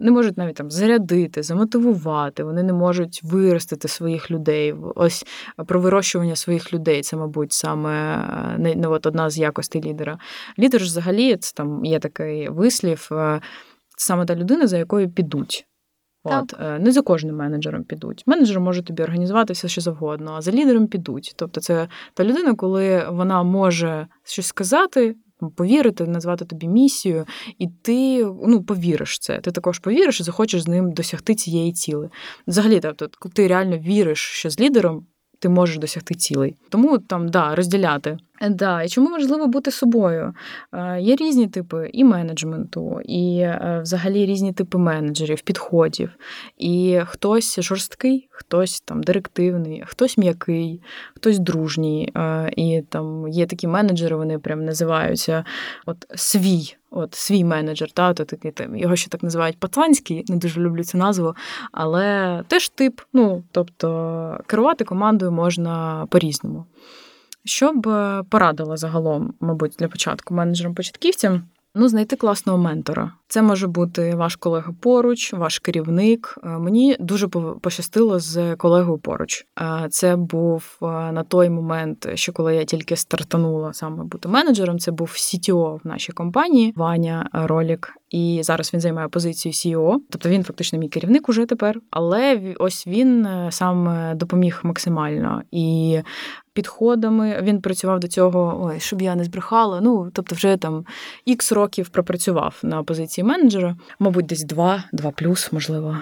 не 0.01 0.11
можуть 0.11 0.39
навіть 0.39 0.55
там 0.55 0.71
зарядити, 0.71 1.43
замотивувати, 1.43 2.45
вони 2.45 2.63
не 2.63 2.73
можуть 2.73 3.21
виростити 3.23 3.89
своїх 3.89 4.31
людей. 4.31 4.75
Ось 4.95 5.27
про 5.67 5.81
вирощування 5.81 6.20
своїх 6.37 6.73
людей. 6.73 7.03
Це, 7.03 7.17
мабуть, 7.17 7.53
саме 7.53 8.15
е, 8.55 8.75
не 8.77 8.89
от 8.89 9.07
одна 9.07 9.31
з 9.31 9.39
якостей 9.39 9.83
лідера. 9.83 10.19
Лідер 10.59 10.81
ж 10.81 10.87
взагалі 10.87 11.37
це 11.37 11.53
там 11.55 11.85
є 11.85 11.99
такий 11.99 12.49
вислів, 12.49 13.07
це 13.09 13.41
саме 13.97 14.27
та 14.27 14.37
людина, 14.37 14.67
за 14.67 14.79
якою 14.79 15.11
підуть. 15.11 15.67
От 16.25 16.55
не 16.81 16.93
за 16.93 17.03
кожним 17.03 17.37
менеджером 17.37 17.85
підуть. 17.85 18.23
Менеджер 18.27 18.61
може 18.61 18.83
тобі 18.83 19.03
організувати 19.03 19.53
все, 19.53 19.69
що 19.69 19.81
завгодно, 19.81 20.33
а 20.33 20.41
за 20.41 20.53
лідером 20.53 20.87
підуть. 20.87 21.33
Тобто, 21.37 21.61
це 21.61 21.89
та 22.15 22.25
людина, 22.25 22.55
коли 22.55 23.07
вона 23.11 23.43
може 23.43 24.07
щось 24.25 24.47
сказати, 24.47 25.17
повірити, 25.57 26.07
назвати 26.07 26.45
тобі 26.45 26.69
місію, 26.69 27.27
і 27.59 27.69
ти 27.69 28.25
ну, 28.25 28.63
повіриш 28.63 29.19
це. 29.19 29.39
Ти 29.39 29.51
також 29.51 29.79
повіриш 29.79 30.21
і 30.21 30.23
захочеш 30.23 30.63
з 30.63 30.69
ним 30.69 30.93
досягти 30.93 31.35
цієї 31.35 31.73
ціли. 31.73 32.11
Взагалі, 32.47 32.81
тобто, 32.81 33.09
коли 33.19 33.33
ти 33.33 33.47
реально 33.47 33.79
віриш, 33.79 34.21
що 34.21 34.51
з 34.51 34.61
лідером 34.61 35.07
ти 35.41 35.49
можеш 35.49 35.79
досягти 35.79 36.15
цілей. 36.15 36.57
Тому 36.69 36.99
там 36.99 37.29
да, 37.29 37.55
розділяти. 37.55 38.19
Да, 38.49 38.83
І 38.83 38.89
чому 38.89 39.11
важливо 39.11 39.47
бути 39.47 39.71
собою? 39.71 40.35
Е, 40.73 41.01
є 41.01 41.17
різні 41.17 41.49
типи 41.49 41.91
і 41.93 42.05
менеджменту, 42.05 43.01
і 43.05 43.39
е, 43.39 43.81
взагалі 43.83 44.27
різні 44.27 44.53
типи 44.53 44.79
менеджерів, 44.79 45.41
підходів. 45.41 46.11
І 46.59 47.01
хтось 47.07 47.61
жорсткий, 47.61 48.29
хтось 48.31 48.81
там 48.81 49.03
директивний, 49.03 49.85
хтось 49.87 50.19
м'який, 50.19 50.83
хтось 51.17 51.39
дружній. 51.39 52.13
Е, 52.17 52.51
і 52.57 52.83
там 52.89 53.29
є 53.29 53.47
такі 53.47 53.67
менеджери, 53.67 54.17
вони 54.17 54.39
прям 54.39 54.65
називаються 54.65 55.45
от 55.87 56.07
свій. 56.15 56.77
От 56.93 57.15
свій 57.15 57.45
менеджер, 57.45 57.91
та 57.91 58.15
то 58.15 58.25
такий 58.25 58.51
там 58.51 58.77
його 58.77 58.97
ще 58.97 59.11
так 59.11 59.23
називають 59.23 59.59
пацанський, 59.59 60.25
не 60.29 60.37
дуже 60.37 60.61
люблю 60.61 60.85
цю 60.85 60.99
назву, 60.99 61.35
але 61.73 62.43
теж 62.49 62.69
тип. 62.69 63.01
Ну 63.13 63.43
тобто 63.53 64.39
керувати 64.47 64.85
командою 64.85 65.33
можна 65.33 66.07
по-різному. 66.11 66.65
Що 67.45 67.73
б 67.73 67.89
е, 67.89 68.23
порадила 68.31 68.77
загалом, 68.77 69.35
мабуть, 69.41 69.75
для 69.79 69.89
початку 69.89 70.35
менеджерам-початківцям? 70.35 71.43
Ну, 71.75 71.89
знайти 71.89 72.17
класного 72.17 72.59
ментора. 72.59 73.13
Це 73.29 73.43
може 73.43 73.67
бути 73.67 74.15
ваш 74.15 74.37
колега 74.37 74.75
поруч, 74.81 75.33
ваш 75.33 75.59
керівник. 75.59 76.39
Е, 76.45 76.49
мені 76.49 76.97
дуже 77.01 77.29
пощастило 77.61 78.19
з 78.19 78.57
колегою 78.57 78.99
поруч. 78.99 79.47
Е, 79.61 79.87
це 79.91 80.17
був 80.17 80.79
на 80.81 81.25
той 81.29 81.51
момент, 81.51 82.09
що 82.15 82.33
коли 82.33 82.57
я 82.57 82.65
тільки 82.65 82.97
стартанула 82.97 83.73
саме 83.73 84.05
бути 84.05 84.29
менеджером. 84.29 84.79
Це 84.79 84.91
був 84.91 85.09
CTO 85.09 85.81
в 85.85 85.87
нашій 85.87 86.13
компанії 86.13 86.73
Ваня 86.77 87.29
Ролік. 87.33 87.93
І 88.11 88.41
зараз 88.43 88.75
він 88.75 88.81
займає 88.81 89.09
позицію 89.09 89.53
CEO, 89.53 89.97
тобто 90.11 90.29
він 90.29 90.45
фактично 90.45 90.79
мій 90.79 90.89
керівник 90.89 91.29
уже 91.29 91.47
тепер. 91.47 91.81
Але 91.91 92.55
ось 92.59 92.87
він 92.87 93.29
сам 93.51 93.97
допоміг 94.15 94.61
максимально 94.63 95.43
і 95.51 95.99
підходами. 96.61 97.41
Він 97.43 97.61
працював 97.61 98.01
до 98.01 98.09
цього, 98.09 98.61
ой, 98.65 98.81
щоб 98.81 99.03
я 99.03 99.15
не 99.15 99.25
збрехала. 99.25 99.81
Ну, 99.81 100.11
тобто, 100.13 100.35
вже 100.35 100.57
там 100.57 100.85
ікс 101.25 101.53
років 101.53 101.89
пропрацював 101.89 102.59
на 102.63 102.83
позиції 102.83 103.25
менеджера, 103.25 103.77
мабуть, 103.99 104.27
десь 104.27 104.45
два, 104.45 104.85
два 104.93 105.11
плюс, 105.11 105.53
можливо. 105.53 105.97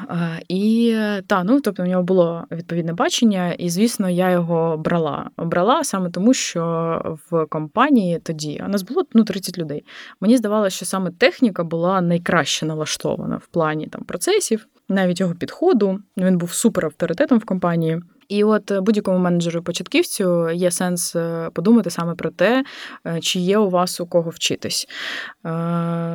І 0.49 0.97
та, 1.27 1.45
ну 1.45 1.61
тобто, 1.61 1.83
у 1.83 1.87
нього 1.87 2.03
було 2.03 2.45
відповідне 2.51 2.93
бачення, 2.93 3.53
і 3.53 3.71
звісно, 3.71 4.11
я 4.11 4.31
його 4.31 4.77
брала. 4.77 5.31
Брала 5.37 5.85
саме 5.85 6.11
тому, 6.11 6.35
що 6.35 7.19
в 7.31 7.47
компанії 7.47 8.19
тоді 8.19 8.61
а 8.65 8.69
нас 8.69 8.83
було 8.83 9.05
ну 9.15 9.25
30 9.25 9.59
людей. 9.59 9.85
Мені 10.21 10.37
здавалося, 10.37 10.77
що 10.77 10.87
саме 10.87 11.11
техніка 11.11 11.65
була 11.65 12.01
найкраще 12.01 12.67
налаштована 12.67 13.37
в 13.37 13.47
плані 13.47 13.87
там 13.87 14.03
процесів, 14.05 14.67
навіть 14.89 15.21
його 15.21 15.35
підходу. 15.35 16.01
Він 16.17 16.39
був 16.39 16.53
супер 16.53 16.85
авторитетом 16.85 17.39
в 17.39 17.45
компанії. 17.45 18.03
І 18.29 18.45
от 18.45 18.71
е, 18.71 18.81
будь-якому 18.81 19.19
менеджеру 19.19 19.63
початківцю 19.63 20.51
є 20.51 20.71
сенс 20.71 21.17
е, 21.17 21.51
подумати 21.53 21.91
саме 21.91 22.15
про 22.15 22.31
те, 22.31 22.65
е, 23.07 23.21
чи 23.21 23.41
є 23.41 23.59
у 23.59 23.71
вас 23.71 24.01
у 24.01 24.07
кого 24.07 24.31
вчитись. 24.31 24.89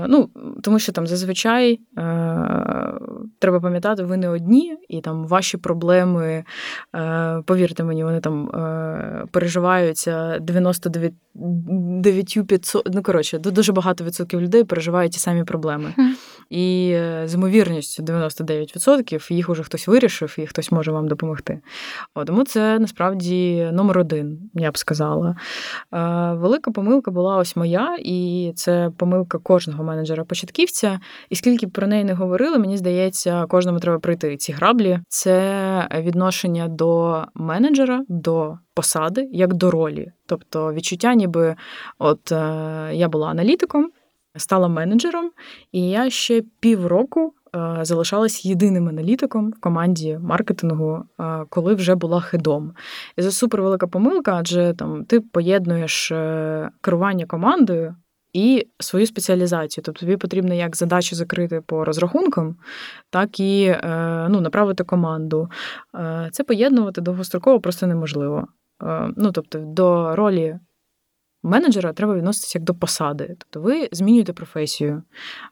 Ну, 0.07 0.29
Тому 0.61 0.79
що 0.79 0.91
там 0.91 1.07
зазвичай 1.07 1.79
треба 3.39 3.59
пам'ятати, 3.61 4.03
ви 4.03 4.17
не 4.17 4.29
одні, 4.29 4.77
і 4.89 5.01
там 5.01 5.27
ваші 5.27 5.57
проблеми, 5.57 6.43
повірте 7.45 7.83
мені, 7.83 8.03
вони 8.03 8.19
там 8.19 8.49
переживаються 9.31 10.39
99 10.39 12.47
500, 12.47 12.89
ну 12.93 13.03
коротше, 13.03 13.39
дуже 13.39 13.73
багато 13.73 14.03
відсотків 14.03 14.41
людей 14.41 14.63
переживають 14.63 15.11
ті 15.11 15.19
самі 15.19 15.43
проблеми. 15.43 15.93
І 16.49 16.97
з 17.25 17.33
ймовірністю 17.33 18.03
99% 18.03 19.33
їх 19.33 19.49
уже 19.49 19.63
хтось 19.63 19.87
вирішив, 19.87 20.35
і 20.37 20.47
хтось 20.47 20.71
може 20.71 20.91
вам 20.91 21.07
допомогти. 21.07 21.59
Тому 22.25 22.43
це 22.43 22.79
насправді 22.79 23.69
номер 23.73 23.99
один, 23.99 24.49
я 24.53 24.71
б 24.71 24.77
сказала. 24.77 25.35
Велика 26.33 26.71
помилка 26.71 27.11
була 27.11 27.37
ось 27.37 27.55
моя, 27.55 27.97
і 27.99 28.51
це 28.55 28.91
помилка 28.97 29.37
кожного 29.37 29.83
менеджера-початківця. 29.83 30.99
І 31.29 31.35
скільки 31.35 31.67
про 31.67 31.87
неї 31.87 32.03
не 32.03 32.13
говорили, 32.13 32.59
мені 32.59 32.77
здається, 32.77 33.45
кожному 33.45 33.79
треба 33.79 33.99
пройти 33.99 34.37
ці 34.37 34.51
граблі. 34.51 34.99
Це 35.07 35.87
відношення 36.01 36.67
до 36.67 37.21
менеджера, 37.35 38.03
до 38.09 38.57
посади, 38.73 39.29
як 39.31 39.53
до 39.53 39.71
ролі. 39.71 40.11
Тобто 40.25 40.73
відчуття, 40.73 41.13
ніби 41.15 41.55
от 41.99 42.31
е, 42.31 42.89
я 42.93 43.09
була 43.09 43.29
аналітиком, 43.29 43.91
стала 44.35 44.67
менеджером, 44.67 45.31
і 45.71 45.89
я 45.89 46.09
ще 46.09 46.43
півроку. 46.59 47.33
Е, 47.55 47.85
залишалась 47.85 48.45
єдиним 48.45 48.89
аналітиком 48.89 49.51
в 49.51 49.59
команді 49.59 50.19
маркетингу, 50.21 51.03
е, 51.19 51.45
коли 51.49 51.73
вже 51.73 51.95
була 51.95 52.19
хедом. 52.21 52.73
І 53.17 53.21
це 53.21 53.31
супер 53.31 53.61
велика 53.61 53.87
помилка, 53.87 54.35
адже 54.35 54.73
там 54.77 55.05
ти 55.05 55.21
поєднуєш 55.21 56.11
е, 56.11 56.69
керування 56.81 57.25
командою. 57.25 57.95
І 58.33 58.67
свою 58.79 59.05
спеціалізацію. 59.05 59.83
Тобто 59.83 59.99
тобі 59.99 60.17
потрібно 60.17 60.53
як 60.53 60.75
задачу 60.75 61.15
закрити 61.15 61.61
по 61.61 61.85
розрахункам, 61.85 62.55
так 63.09 63.39
і 63.39 63.75
ну, 64.29 64.41
направити 64.41 64.83
команду. 64.83 65.49
Це 66.31 66.43
поєднувати 66.43 67.01
довгостроково 67.01 67.59
просто 67.59 67.87
неможливо. 67.87 68.47
Ну, 69.17 69.31
Тобто, 69.31 69.59
до 69.59 70.15
ролі 70.15 70.59
менеджера 71.43 71.93
треба 71.93 72.15
відноситися 72.15 72.59
як 72.59 72.65
до 72.65 72.73
посади. 72.73 73.35
Тобто 73.39 73.61
ви 73.61 73.89
змінюєте 73.91 74.33
професію. 74.33 75.03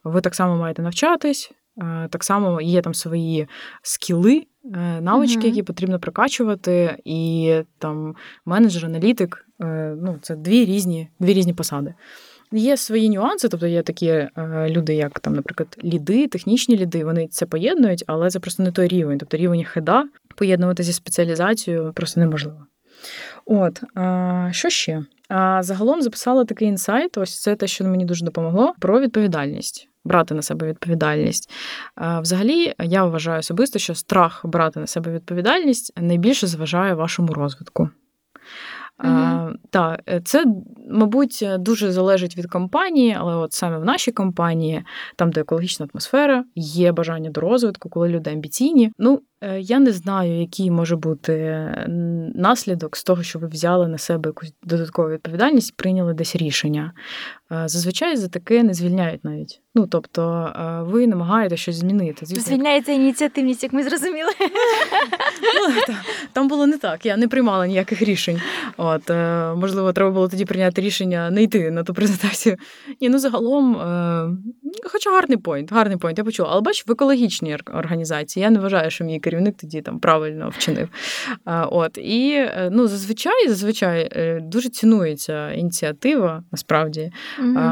Ви 0.03 0.21
так 0.21 0.35
само 0.35 0.57
маєте 0.57 0.81
навчатись, 0.81 1.51
так 2.09 2.23
само 2.23 2.61
є 2.61 2.81
там 2.81 2.93
свої 2.93 3.47
скіли, 3.81 4.43
е, 4.75 5.01
навички, 5.01 5.41
uh-huh. 5.41 5.45
які 5.45 5.63
потрібно 5.63 5.99
прокачувати, 5.99 6.97
і 7.05 7.53
там 7.77 8.15
менеджер, 8.45 8.85
аналітик 8.85 9.45
е, 9.61 9.95
ну, 10.01 10.19
це 10.21 10.35
дві 10.35 10.65
різні, 10.65 11.09
дві 11.19 11.33
різні 11.33 11.53
посади. 11.53 11.93
Є 12.51 12.77
свої 12.77 13.09
нюанси, 13.09 13.47
тобто 13.47 13.67
є 13.67 13.81
такі 13.81 14.27
люди, 14.67 14.95
як 14.95 15.19
там, 15.19 15.35
наприклад, 15.35 15.77
ліди, 15.83 16.27
технічні 16.27 16.77
ліди, 16.77 17.05
вони 17.05 17.27
це 17.27 17.45
поєднують, 17.45 18.03
але 18.07 18.29
це 18.29 18.39
просто 18.39 18.63
не 18.63 18.71
той 18.71 18.87
рівень. 18.87 19.17
Тобто 19.17 19.37
рівень 19.37 19.63
хеда 19.63 20.03
поєднувати 20.35 20.83
зі 20.83 20.93
спеціалізацією 20.93 21.93
просто 21.95 22.19
неможливо. 22.19 22.65
От, 23.45 23.83
що 24.51 24.69
ще? 24.69 25.03
Загалом 25.59 26.01
записала 26.01 26.45
такий 26.45 26.67
інсайт. 26.67 27.17
Ось 27.17 27.41
це 27.41 27.55
те, 27.55 27.67
що 27.67 27.83
мені 27.83 28.05
дуже 28.05 28.25
допомогло, 28.25 28.73
про 28.79 28.99
відповідальність 28.99 29.87
брати 30.03 30.33
на 30.33 30.41
себе 30.41 30.67
відповідальність. 30.67 31.49
Взагалі, 31.97 32.73
я 32.79 33.05
вважаю 33.05 33.39
особисто, 33.39 33.79
що 33.79 33.95
страх 33.95 34.45
брати 34.45 34.79
на 34.79 34.87
себе 34.87 35.11
відповідальність 35.11 35.93
найбільше 35.97 36.47
зважає 36.47 36.93
вашому 36.93 37.33
розвитку. 37.33 37.89
Mm-hmm. 39.03 39.53
Так, 39.69 40.01
е, 40.09 40.21
це, 40.25 40.45
мабуть, 40.89 41.47
дуже 41.59 41.91
залежить 41.91 42.37
від 42.37 42.51
компанії, 42.51 43.17
але 43.19 43.35
от 43.35 43.53
саме 43.53 43.77
в 43.77 43.85
нашій 43.85 44.11
компанії, 44.11 44.83
там, 45.15 45.31
де 45.31 45.41
екологічна 45.41 45.87
атмосфера, 45.93 46.45
є 46.55 46.91
бажання 46.91 47.29
до 47.29 47.41
розвитку, 47.41 47.89
коли 47.89 48.09
люди 48.09 48.31
амбіційні. 48.31 48.91
Ну, 48.97 49.21
я 49.59 49.79
не 49.79 49.91
знаю, 49.91 50.39
який 50.39 50.71
може 50.71 50.95
бути 50.95 51.67
наслідок 52.35 52.97
з 52.97 53.03
того, 53.03 53.23
що 53.23 53.39
ви 53.39 53.47
взяли 53.47 53.87
на 53.87 53.97
себе 53.97 54.29
якусь 54.29 54.53
додаткову 54.63 55.09
відповідальність, 55.09 55.75
прийняли 55.75 56.13
десь 56.13 56.35
рішення. 56.35 56.93
Е, 57.51 57.67
зазвичай 57.67 58.17
за 58.17 58.27
таке 58.27 58.63
не 58.63 58.73
звільняють 58.73 59.25
навіть. 59.25 59.61
Ну 59.75 59.87
тобто 59.87 60.53
ви 60.87 61.07
намагаєте 61.07 61.57
щось 61.57 61.75
змінити. 61.75 62.25
Звісно, 62.25 62.43
Звільняється 62.43 62.91
ініціативність, 62.91 63.63
як 63.63 63.73
ми 63.73 63.83
зрозуміли. 63.83 64.31
Ну, 65.53 65.95
Там 66.33 66.47
було 66.47 66.67
не 66.67 66.77
так. 66.77 67.05
Я 67.05 67.17
не 67.17 67.27
приймала 67.27 67.67
ніяких 67.67 68.01
рішень. 68.01 68.41
От 68.77 69.09
можливо, 69.55 69.93
треба 69.93 70.11
було 70.11 70.27
тоді 70.27 70.45
прийняти 70.45 70.81
рішення 70.81 71.29
не 71.29 71.43
йти 71.43 71.71
на 71.71 71.83
ту 71.83 71.93
презентацію. 71.93 72.57
Ні, 73.01 73.09
ну 73.09 73.19
загалом, 73.19 73.75
хоча 74.91 75.11
гарний 75.11 75.37
пойнт, 75.37 75.71
гарний 75.71 75.97
пойнт, 75.97 76.17
я 76.17 76.23
почула. 76.23 76.49
Але 76.51 76.61
бач, 76.61 76.87
в 76.87 76.91
екологічній 76.91 77.57
організації 77.73 78.43
я 78.43 78.49
не 78.49 78.59
вважаю, 78.59 78.91
що 78.91 79.03
мій 79.03 79.19
керівник 79.31 79.57
тоді 79.57 79.81
там 79.81 79.99
правильно 79.99 80.49
вчинив. 80.49 80.89
От 81.45 81.97
і 81.97 82.31
е, 82.31 82.69
ну, 82.71 82.87
зазвичай, 82.87 83.47
зазвичай 83.47 84.09
е, 84.11 84.39
дуже 84.41 84.69
цінується 84.69 85.51
ініціатива, 85.51 86.43
насправді 86.51 87.11
mm 87.39 87.71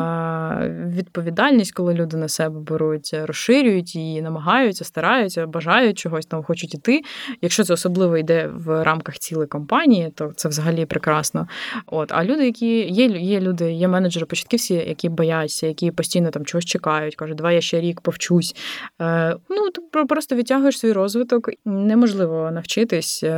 відповідальність, 0.90 1.72
коли 1.72 1.94
люди 1.94 2.18
на 2.18 2.28
себе 2.28 2.60
беруть, 2.60 3.16
розширюють 3.24 3.96
її, 3.96 4.22
намагаються, 4.22 4.86
стараються, 4.86 5.48
бажають 5.48 5.98
чогось 5.98 6.26
там, 6.26 6.44
хочуть 6.44 6.74
іти. 6.74 7.02
Якщо 7.42 7.64
це 7.64 7.74
особливо 7.74 8.18
йде 8.18 8.50
в 8.54 8.84
рамках 8.84 9.20
цілої 9.20 9.48
компанії, 9.48 10.12
то 10.16 10.32
це 10.36 10.50
взагалі 10.50 10.86
прекрасно. 10.86 11.48
От, 11.86 12.12
а 12.12 12.24
люди, 12.24 12.46
які 12.46 12.90
є, 12.90 13.06
є 13.06 13.40
люди, 13.40 13.72
є 13.72 13.88
менеджери, 13.88 14.26
початківці, 14.26 14.74
які 14.74 15.10
бояться, 15.10 15.68
які 15.68 15.92
постійно 15.92 16.30
там 16.30 16.46
чогось 16.46 16.66
чекають, 16.66 17.16
кажуть, 17.16 17.38
давай 17.38 17.56
я 17.56 17.62
ще 17.62 17.82
рік 17.82 18.02
повчусь. 18.02 18.56
Е, 19.02 19.36
Ну 19.50 19.70
ти 19.72 20.06
просто 20.06 20.36
відтягуєш 20.36 20.80
свій 20.80 20.92
розвиток. 20.94 21.49
Неможливо 21.66 22.52
навчитись 22.52 23.24
е, 23.24 23.30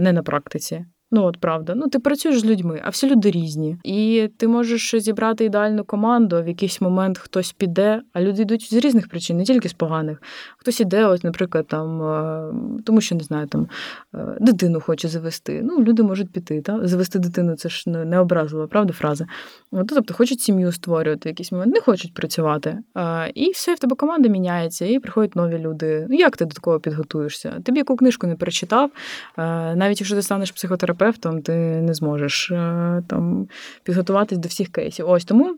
не 0.00 0.12
на 0.12 0.22
практиці. 0.22 0.86
Ну, 1.10 1.24
от 1.24 1.38
правда. 1.40 1.74
Ну, 1.76 1.88
ти 1.88 1.98
працюєш 1.98 2.40
з 2.40 2.44
людьми, 2.44 2.82
а 2.84 2.90
всі 2.90 3.10
люди 3.10 3.30
різні. 3.30 3.76
І 3.84 4.28
ти 4.36 4.48
можеш 4.48 4.94
зібрати 4.98 5.44
ідеальну 5.44 5.84
команду, 5.84 6.36
а 6.36 6.40
в 6.40 6.48
якийсь 6.48 6.80
момент 6.80 7.18
хтось 7.18 7.52
піде, 7.52 8.02
а 8.12 8.20
люди 8.20 8.42
йдуть 8.42 8.70
з 8.70 8.72
різних 8.72 9.08
причин, 9.08 9.36
не 9.36 9.44
тільки 9.44 9.68
з 9.68 9.72
поганих. 9.72 10.22
Хтось 10.58 10.80
іде, 10.80 11.06
ось, 11.06 11.24
наприклад, 11.24 11.66
там, 11.66 12.02
е, 12.02 12.82
тому 12.84 13.00
що 13.00 13.14
не 13.14 13.22
знаю, 13.22 13.46
там 13.46 13.68
е, 14.14 14.36
дитину 14.40 14.80
хоче 14.80 15.08
завести. 15.08 15.60
Ну, 15.64 15.82
люди 15.84 16.02
можуть 16.02 16.32
піти. 16.32 16.60
Та? 16.60 16.86
Завести 16.86 17.18
дитину 17.18 17.56
це 17.56 17.68
ж 17.68 17.90
не 17.90 18.20
образлива, 18.20 18.66
правда, 18.66 18.92
фраза. 18.92 19.26
От, 19.70 19.86
тобто 19.88 20.14
хочуть 20.14 20.40
сім'ю 20.40 20.72
створювати 20.72 21.28
в 21.28 21.30
якийсь 21.30 21.52
момент, 21.52 21.74
не 21.74 21.80
хочуть 21.80 22.14
працювати. 22.14 22.78
І 23.34 23.50
все, 23.50 23.74
в 23.74 23.78
тебе 23.78 23.96
команда 23.96 24.28
міняється, 24.28 24.86
і 24.86 24.98
приходять 24.98 25.36
нові 25.36 25.58
люди. 25.58 26.06
Ну, 26.10 26.16
як 26.16 26.36
ти 26.36 26.44
до 26.44 26.54
такого 26.54 26.80
підготуєшся? 26.80 27.60
Ти 27.64 27.72
б 27.72 27.76
яку 27.76 27.96
книжку 27.96 28.26
не 28.26 28.36
перечитав, 28.36 28.90
навіть 29.74 30.00
якщо 30.00 30.16
ти 30.16 30.22
станеш 30.22 30.50
психотерапевтом, 30.50 30.97
терапевтом, 30.98 31.42
ти 31.42 31.52
не 31.82 31.94
зможеш 31.94 32.50
е, 32.50 33.02
там 33.06 33.48
підготуватись 33.82 34.38
до 34.38 34.48
всіх 34.48 34.68
кейсів. 34.68 35.08
Ось 35.08 35.24
тому 35.24 35.56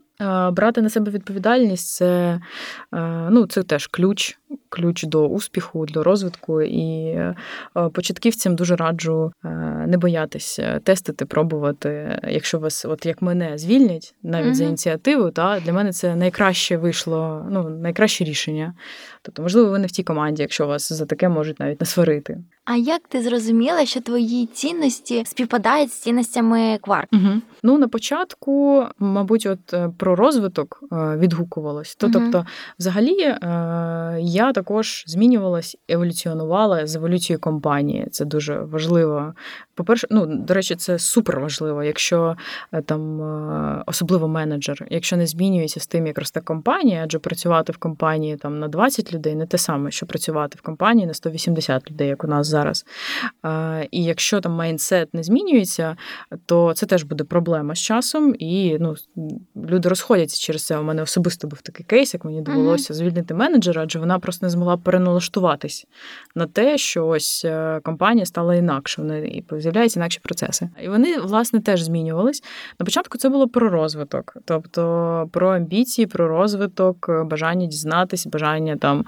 брати 0.51 0.81
на 0.81 0.89
себе 0.89 1.11
відповідальність 1.11 1.87
це 1.87 2.39
е, 2.93 3.27
ну, 3.31 3.45
це 3.45 3.63
теж 3.63 3.87
ключ, 3.87 4.39
ключ 4.69 5.03
до 5.03 5.27
успіху, 5.27 5.85
до 5.85 6.03
розвитку. 6.03 6.61
І 6.61 7.17
початківцям 7.93 8.55
дуже 8.55 8.75
раджу 8.75 9.33
не 9.87 9.97
боятися 9.97 10.79
тестити, 10.79 11.25
пробувати. 11.25 12.19
Якщо 12.27 12.59
вас, 12.59 12.85
от 12.85 13.05
як 13.05 13.21
мене, 13.21 13.57
звільнять 13.57 14.15
навіть 14.23 14.47
mm-hmm. 14.47 14.53
за 14.53 14.63
ініціативу, 14.63 15.31
та 15.31 15.59
для 15.59 15.73
мене 15.73 15.91
це 15.91 16.15
найкраще 16.15 16.77
вийшло, 16.77 17.45
ну 17.49 17.69
найкраще 17.69 18.23
рішення. 18.23 18.73
Тобто, 19.21 19.41
можливо, 19.41 19.69
ви 19.69 19.79
не 19.79 19.87
в 19.87 19.91
тій 19.91 20.03
команді, 20.03 20.41
якщо 20.41 20.67
вас 20.67 20.93
за 20.93 21.05
таке 21.05 21.29
можуть 21.29 21.59
навіть 21.59 21.79
насварити. 21.79 22.37
А 22.65 22.75
як 22.75 23.01
ти 23.07 23.21
зрозуміла, 23.21 23.85
що 23.85 24.01
твої 24.01 24.45
цінності 24.45 25.23
співпадають 25.25 25.91
з 25.91 25.95
цінностями 25.95 26.77
кварк? 26.81 27.09
Угу. 27.13 27.41
Ну 27.63 27.77
на 27.77 27.87
початку, 27.87 28.85
мабуть, 28.99 29.45
от 29.45 29.73
е, 29.73 29.91
про 30.11 30.25
розвиток 30.25 30.83
е, 30.91 31.17
відгукувалось. 31.17 31.95
То, 31.95 32.07
угу. 32.07 32.13
Тобто, 32.13 32.45
взагалі, 32.79 33.21
е, 33.21 33.37
я 34.19 34.51
також 34.51 35.03
змінювалась, 35.07 35.77
еволюціонувала 35.89 36.87
з 36.87 36.95
еволюцією 36.95 37.39
компанії. 37.39 38.07
Це 38.11 38.25
дуже 38.25 38.59
важливо. 38.59 39.33
По-перше, 39.75 40.07
ну 40.11 40.25
до 40.25 40.53
речі, 40.53 40.75
це 40.75 40.99
супер 40.99 41.39
важливо, 41.39 41.83
якщо 41.83 42.35
там 42.85 43.21
особливо 43.85 44.27
менеджер, 44.27 44.87
якщо 44.89 45.17
не 45.17 45.27
змінюється 45.27 45.79
з 45.79 45.87
тим, 45.87 46.07
як 46.07 46.17
росте 46.17 46.41
компанія, 46.41 47.01
адже 47.03 47.19
працювати 47.19 47.71
в 47.71 47.77
компанії 47.77 48.37
там 48.37 48.59
на 48.59 48.67
20 48.67 49.13
людей 49.13 49.35
не 49.35 49.45
те 49.45 49.57
саме, 49.57 49.91
що 49.91 50.05
працювати 50.05 50.55
в 50.59 50.61
компанії 50.61 51.07
на 51.07 51.13
180 51.13 51.91
людей, 51.91 52.07
як 52.07 52.23
у 52.23 52.27
нас 52.27 52.47
зараз. 52.47 52.85
І 53.91 54.03
якщо 54.03 54.41
там 54.41 54.51
майндсет 54.51 55.13
не 55.13 55.23
змінюється, 55.23 55.95
то 56.45 56.73
це 56.73 56.85
теж 56.85 57.03
буде 57.03 57.23
проблема 57.23 57.75
з 57.75 57.79
часом. 57.79 58.35
І 58.39 58.77
ну, 58.79 58.95
люди 59.55 59.89
розходяться 59.91 60.41
через 60.41 60.65
це. 60.65 60.77
У 60.77 60.83
мене 60.83 61.01
особисто 61.01 61.47
був 61.47 61.61
такий 61.61 61.85
кейс, 61.85 62.13
як 62.13 62.25
мені 62.25 62.41
довелося 62.41 62.93
звільнити 62.93 63.33
менеджера, 63.33 63.83
адже 63.83 63.99
вона 63.99 64.19
просто 64.19 64.45
не 64.45 64.49
змогла 64.49 64.77
переналаштуватись 64.77 65.87
на 66.35 66.47
те, 66.47 66.77
що 66.77 67.07
ось 67.07 67.45
е, 67.45 67.79
компанія 67.83 68.25
стала 68.25 68.55
інакше, 68.55 69.23
і 69.27 69.43
з'являються 69.59 69.99
інакші 69.99 70.19
процеси. 70.19 70.69
І 70.83 70.89
вони, 70.89 71.19
власне, 71.19 71.59
теж 71.61 71.81
змінювались. 71.81 72.43
На 72.79 72.85
початку 72.85 73.17
це 73.17 73.29
було 73.29 73.47
про 73.47 73.69
розвиток, 73.69 74.37
тобто 74.45 75.29
про 75.31 75.49
амбіції, 75.49 76.07
про 76.07 76.27
розвиток, 76.27 77.09
бажання 77.25 77.65
дізнатися, 77.65 78.29
бажання 78.29 78.77
там. 78.77 79.05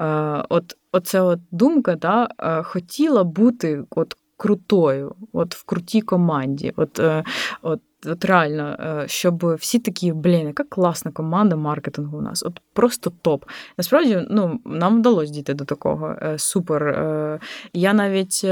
Е, 0.00 0.44
от 0.48 0.76
оце 0.92 1.20
от 1.20 1.40
думка, 1.50 1.94
да, 1.94 2.28
е, 2.38 2.62
хотіла 2.62 3.24
бути 3.24 3.82
от 3.90 4.16
крутою, 4.36 5.14
от 5.32 5.54
в 5.54 5.64
крутій 5.64 6.00
команді. 6.00 6.72
От, 6.76 6.98
е, 6.98 7.24
от 7.62 7.80
От 8.06 8.24
реально, 8.24 8.76
е, 8.80 9.04
щоб 9.08 9.54
всі 9.54 9.78
такі, 9.78 10.12
блін, 10.12 10.46
яка 10.46 10.64
класна 10.64 11.12
команда 11.12 11.56
маркетингу 11.56 12.18
у 12.18 12.20
нас, 12.20 12.42
от 12.42 12.60
просто 12.72 13.12
топ. 13.22 13.44
Насправді, 13.78 14.26
ну, 14.30 14.60
нам 14.64 14.98
вдалося 14.98 15.32
дійти 15.32 15.54
до 15.54 15.64
такого. 15.64 16.16
Супер. 16.36 17.40
Я 17.72 17.92
навіть 17.92 18.46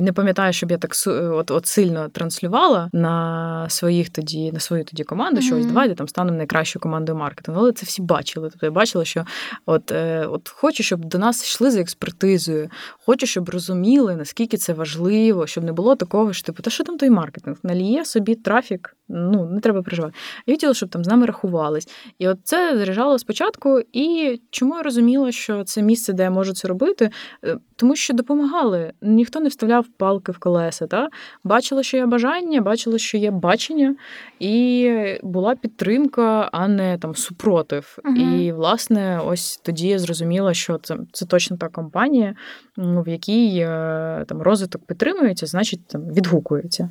не 0.00 0.12
пам'ятаю, 0.12 0.52
щоб 0.52 0.70
я 0.70 0.78
так 0.78 0.92
от, 1.06 1.50
от 1.50 1.66
сильно 1.66 2.08
транслювала 2.08 2.90
на 2.92 3.66
своїх 3.68 4.10
тоді, 4.10 4.52
на 4.52 4.60
свою 4.60 4.84
тоді 4.84 5.04
команду, 5.04 5.40
mm-hmm. 5.40 5.44
що 5.44 5.58
ось 5.58 5.66
давайте 5.66 5.94
там 5.94 6.08
станемо 6.08 6.38
найкращою 6.38 6.80
командою 6.80 7.18
маркетингу. 7.18 7.60
Але 7.60 7.72
це 7.72 7.86
всі 7.86 8.02
бачили. 8.02 8.48
Тобто 8.50 8.66
я 8.66 8.72
бачила, 8.72 9.04
що 9.04 9.24
от 9.66 9.92
е, 9.92 10.26
от 10.26 10.48
хочу, 10.48 10.82
щоб 10.82 11.04
до 11.04 11.18
нас 11.18 11.44
йшли 11.44 11.70
за 11.70 11.80
експертизою, 11.80 12.70
хочу, 13.06 13.26
щоб 13.26 13.48
розуміли, 13.48 14.16
наскільки 14.16 14.56
це 14.56 14.72
важливо, 14.72 15.46
щоб 15.46 15.64
не 15.64 15.72
було 15.72 15.96
такого, 15.96 16.32
що 16.32 16.46
типу, 16.46 16.62
та 16.62 16.70
що 16.70 16.84
там 16.84 16.98
той 16.98 17.10
маркетинг? 17.10 17.56
Наліє 17.62 18.04
собі 18.04 18.34
трафік, 18.34 18.96
ну 19.08 19.46
не 19.46 19.60
треба 19.60 19.82
переживати. 19.82 20.14
Я 20.46 20.54
хотіла, 20.54 20.74
щоб 20.74 20.88
там 20.88 21.04
з 21.04 21.08
нами 21.08 21.26
рахувались. 21.26 21.88
І 22.18 22.28
от 22.28 22.38
це 22.44 22.78
заряджало 22.78 23.18
спочатку. 23.18 23.80
І 23.92 24.40
чому 24.50 24.76
я 24.76 24.82
розуміла, 24.82 25.32
що 25.32 25.64
це 25.64 25.82
місце, 25.82 26.12
де 26.12 26.22
я 26.22 26.30
можу 26.30 26.52
це 26.52 26.68
робити, 26.68 27.10
е, 27.44 27.58
тому 27.76 27.96
що 27.96 28.14
допомагали. 28.14 28.92
Ніхто 29.02 29.40
не 29.40 29.50
вставляв 29.62 29.86
палки 29.88 30.32
в 30.32 30.38
колеса. 30.38 30.86
Та? 30.86 31.08
Бачила, 31.44 31.82
що 31.82 31.96
є 31.96 32.06
бажання, 32.06 32.60
бачила, 32.60 32.98
що 32.98 33.18
є 33.18 33.30
бачення, 33.30 33.96
і 34.40 35.18
була 35.22 35.54
підтримка, 35.54 36.48
а 36.52 36.68
не 36.68 36.98
там 36.98 37.14
супротив. 37.14 37.98
Угу. 38.04 38.16
І, 38.16 38.52
власне, 38.52 39.20
ось 39.24 39.60
тоді 39.62 39.88
я 39.88 39.98
зрозуміла, 39.98 40.54
що 40.54 40.78
це 40.82 40.96
це 41.12 41.26
точно 41.26 41.56
та 41.56 41.68
компанія, 41.68 42.34
в 42.76 43.08
якій 43.08 43.58
е, 43.58 44.24
там 44.28 44.42
розвиток 44.42 44.86
підтримується, 44.86 45.46
значить 45.46 45.86
там 45.86 46.02
відгукується. 46.02 46.90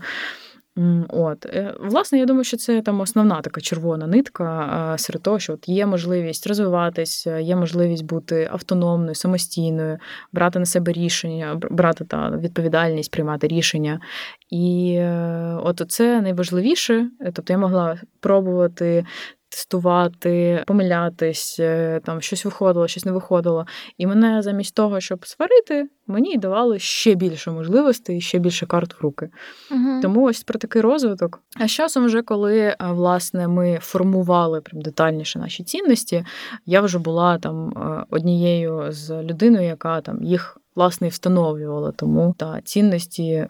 От, 1.09 1.45
е, 1.45 1.75
власне, 1.79 2.19
я 2.19 2.25
думаю, 2.25 2.43
що 2.43 2.57
це 2.57 2.81
там 2.81 2.99
основна 2.99 3.41
така 3.41 3.61
червона 3.61 4.07
нитка 4.07 4.95
серед 4.97 5.23
того, 5.23 5.39
що 5.39 5.53
от 5.53 5.69
є 5.69 5.85
можливість 5.85 6.47
розвиватись, 6.47 7.27
є 7.27 7.55
можливість 7.55 8.05
бути 8.05 8.49
автономною, 8.51 9.15
самостійною, 9.15 9.97
брати 10.31 10.59
на 10.59 10.65
себе 10.65 10.91
рішення, 10.91 11.59
брати 11.71 12.05
та 12.05 12.29
відповідальність, 12.29 13.11
приймати 13.11 13.47
рішення. 13.47 13.99
І 14.49 14.95
е, 14.99 15.57
от 15.63 15.81
це 15.87 16.21
найважливіше. 16.21 17.09
Тобто 17.33 17.53
я 17.53 17.59
могла 17.59 17.97
пробувати 18.19 19.05
тестувати, 19.51 20.63
помилятись, 20.67 21.57
е, 21.59 22.01
там 22.03 22.21
щось 22.21 22.45
виходило, 22.45 22.87
щось 22.87 23.05
не 23.05 23.11
виходило. 23.11 23.65
І 23.97 24.07
мене 24.07 24.41
замість 24.41 24.75
того, 24.75 24.99
щоб 24.99 25.27
сварити, 25.27 25.89
мені 26.07 26.37
давали 26.37 26.79
ще 26.79 27.15
більше 27.15 27.51
можливостей, 27.51 28.21
ще 28.21 28.39
більше 28.39 28.65
карт 28.65 28.93
в 28.93 29.01
руки. 29.01 29.29
Угу. 29.71 30.01
Тому 30.01 30.23
ось 30.23 30.43
про 30.43 30.59
такий 30.59 30.81
розвиток. 30.81 31.39
А 31.59 31.67
з 31.67 31.71
часом, 31.71 32.05
вже 32.05 32.21
коли 32.21 32.59
е, 32.59 32.77
власне 32.81 33.47
ми 33.47 33.79
формували 33.81 34.61
прям 34.61 34.81
детальніше 34.81 35.39
наші 35.39 35.63
цінності, 35.63 36.25
я 36.65 36.81
вже 36.81 36.99
була 36.99 37.37
там 37.37 37.69
е, 37.69 38.05
однією 38.09 38.85
з 38.89 39.23
людиною, 39.23 39.67
яка 39.67 40.01
там 40.01 40.23
їх 40.23 40.57
власне 40.75 41.07
і 41.07 41.09
встановлювала. 41.09 41.91
Тому 41.91 42.35
та 42.37 42.61
цінності 42.61 43.47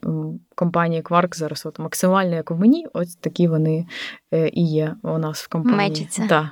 компанії 0.55 1.01
Quark 1.01 1.36
зараз 1.36 1.65
от 1.65 1.80
максимально 1.80 2.36
як 2.36 2.51
в 2.51 2.55
мені, 2.55 2.88
ось 2.93 3.15
такі 3.15 3.47
вони 3.47 3.86
е, 4.34 4.49
і 4.53 4.65
є 4.67 4.95
у 5.03 5.17
нас 5.17 5.43
в 5.43 5.47
компанії. 5.47 5.89
Мечиться. 5.89 6.26
Да. 6.30 6.51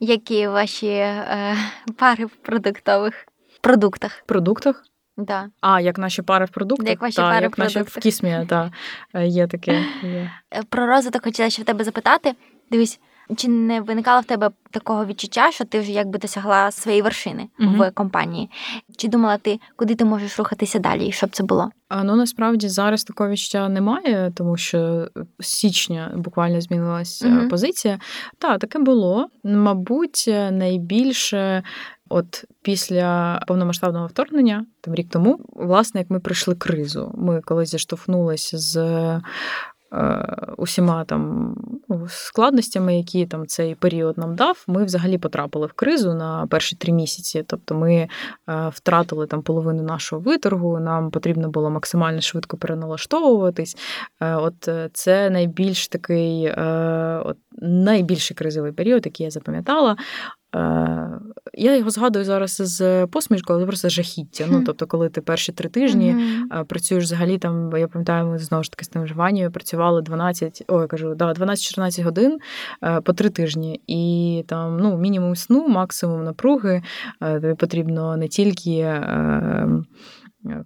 Які 0.00 0.48
ваші 0.48 0.86
е, 0.86 1.56
пари 1.98 2.24
в 2.24 2.30
продуктових 2.30 3.26
продуктах? 3.60 4.22
Продуктах? 4.26 4.84
Да. 5.16 5.48
А, 5.60 5.80
як 5.80 5.98
наші 5.98 6.22
пари 6.22 6.44
в 6.44 6.48
продуктах? 6.50 6.88
Як 6.88 7.00
ваші 7.00 7.16
та, 7.16 7.30
пари 7.30 7.42
як 7.42 7.58
в 7.58 7.60
наші 7.60 7.70
в 7.70 7.74
продуктах. 7.74 8.02
кісмі, 8.02 8.46
та, 8.48 8.72
е, 9.14 9.26
є 9.26 9.46
таке. 9.46 9.84
Є. 10.02 10.30
Е, 10.54 10.62
Про 10.68 10.86
розвиток 10.86 11.24
хотіла 11.24 11.50
ще 11.50 11.62
в 11.62 11.64
тебе 11.64 11.84
запитати. 11.84 12.34
Дивись, 12.70 13.00
чи 13.36 13.48
не 13.48 13.80
виникало 13.80 14.20
в 14.20 14.24
тебе 14.24 14.50
такого 14.70 15.06
відчуття, 15.06 15.50
що 15.52 15.64
ти 15.64 15.80
вже 15.80 15.92
якби 15.92 16.18
досягла 16.18 16.70
своєї 16.70 17.02
вершини 17.02 17.48
Мгм. 17.58 17.78
в 17.78 17.90
компанії? 17.90 18.50
Чи 18.96 19.08
думала 19.08 19.36
ти, 19.38 19.60
куди 19.76 19.94
ти 19.94 20.04
можеш 20.04 20.38
рухатися 20.38 20.78
далі, 20.78 21.06
і 21.06 21.12
що 21.12 21.26
б 21.26 21.30
це 21.30 21.42
було? 21.44 21.70
А, 21.88 22.04
ну 22.04 22.16
насправді 22.16 22.68
зараз 22.68 23.04
такого 23.04 23.30
відчуття 23.30 23.68
немає, 23.68 24.32
тому 24.34 24.56
що 24.56 25.08
з 25.40 25.46
січня 25.46 26.12
буквально 26.16 26.60
змінилася 26.60 27.28
Мгм. 27.28 27.48
позиція. 27.48 27.98
Так, 28.38 28.60
таке 28.60 28.78
було. 28.78 29.28
Мабуть, 29.44 30.24
найбільше. 30.52 31.62
От 32.12 32.44
після 32.62 33.40
повномасштабного 33.46 34.06
вторгнення, 34.06 34.66
там 34.80 34.94
рік 34.94 35.08
тому, 35.10 35.38
власне, 35.52 36.00
як 36.00 36.10
ми 36.10 36.20
пройшли 36.20 36.54
кризу, 36.54 37.14
ми 37.18 37.40
коли 37.40 37.66
зіштовхнулися 37.66 38.58
з 38.58 38.76
усіма 40.56 41.04
там 41.04 41.54
ну, 41.88 42.06
складностями, 42.08 42.96
які 42.96 43.26
там 43.26 43.46
цей 43.46 43.74
період 43.74 44.18
нам 44.18 44.36
дав, 44.36 44.64
ми 44.66 44.84
взагалі 44.84 45.18
потрапили 45.18 45.66
в 45.66 45.72
кризу 45.72 46.14
на 46.14 46.46
перші 46.46 46.76
три 46.76 46.92
місяці. 46.92 47.44
Тобто 47.46 47.74
ми 47.74 47.94
е, 47.94 48.08
втратили 48.68 49.26
там 49.26 49.42
половину 49.42 49.82
нашого 49.82 50.22
виторгу, 50.22 50.80
нам 50.80 51.10
потрібно 51.10 51.48
було 51.48 51.70
максимально 51.70 52.20
швидко 52.20 52.56
переналаштовуватись. 52.56 53.76
Е, 54.20 54.34
От 54.34 54.68
е, 54.68 54.90
це 54.92 55.30
найбільш 55.30 55.88
такий, 55.88 56.44
е, 56.44 57.22
от 57.24 57.36
найбільший 57.62 58.36
кризовий 58.36 58.72
період, 58.72 59.06
який 59.06 59.24
я 59.24 59.30
запам'ятала. 59.30 59.96
Е, 60.56 61.20
Я 61.54 61.76
його 61.76 61.90
згадую 61.90 62.24
зараз 62.24 62.56
з 62.64 63.06
посмішкою, 63.06 63.58
але 63.58 63.66
просто 63.66 63.88
жахіття. 63.88 64.46
Ну, 64.50 64.62
тобто, 64.66 64.86
коли 64.86 65.08
ти 65.08 65.20
перші 65.20 65.52
три 65.52 65.68
тижні 65.68 66.14
mm-hmm. 66.14 66.64
працюєш 66.64 67.04
взагалі 67.04 67.38
там, 67.38 67.72
я 67.76 67.88
пам'ятаю, 67.88 68.26
ми 68.26 68.38
знову 68.38 68.64
ж 68.64 68.70
таки 68.70 68.84
з 68.84 68.88
тим 68.88 69.06
Ванією 69.14 69.50
працювали 69.50 70.02
12, 70.02 70.64
ой, 70.68 70.86
кажу, 70.86 71.14
да, 71.14 71.32
12-14 71.32 72.02
годин 72.02 72.38
е, 72.84 73.00
по 73.00 73.12
три 73.12 73.30
тижні. 73.30 73.80
І 73.86 74.44
там 74.48 74.78
ну, 74.78 74.98
мінімум 74.98 75.36
сну, 75.36 75.68
максимум 75.68 76.24
напруги. 76.24 76.82
Тобі 77.20 77.54
потрібно 77.54 78.16
не 78.16 78.28
тільки. 78.28 79.00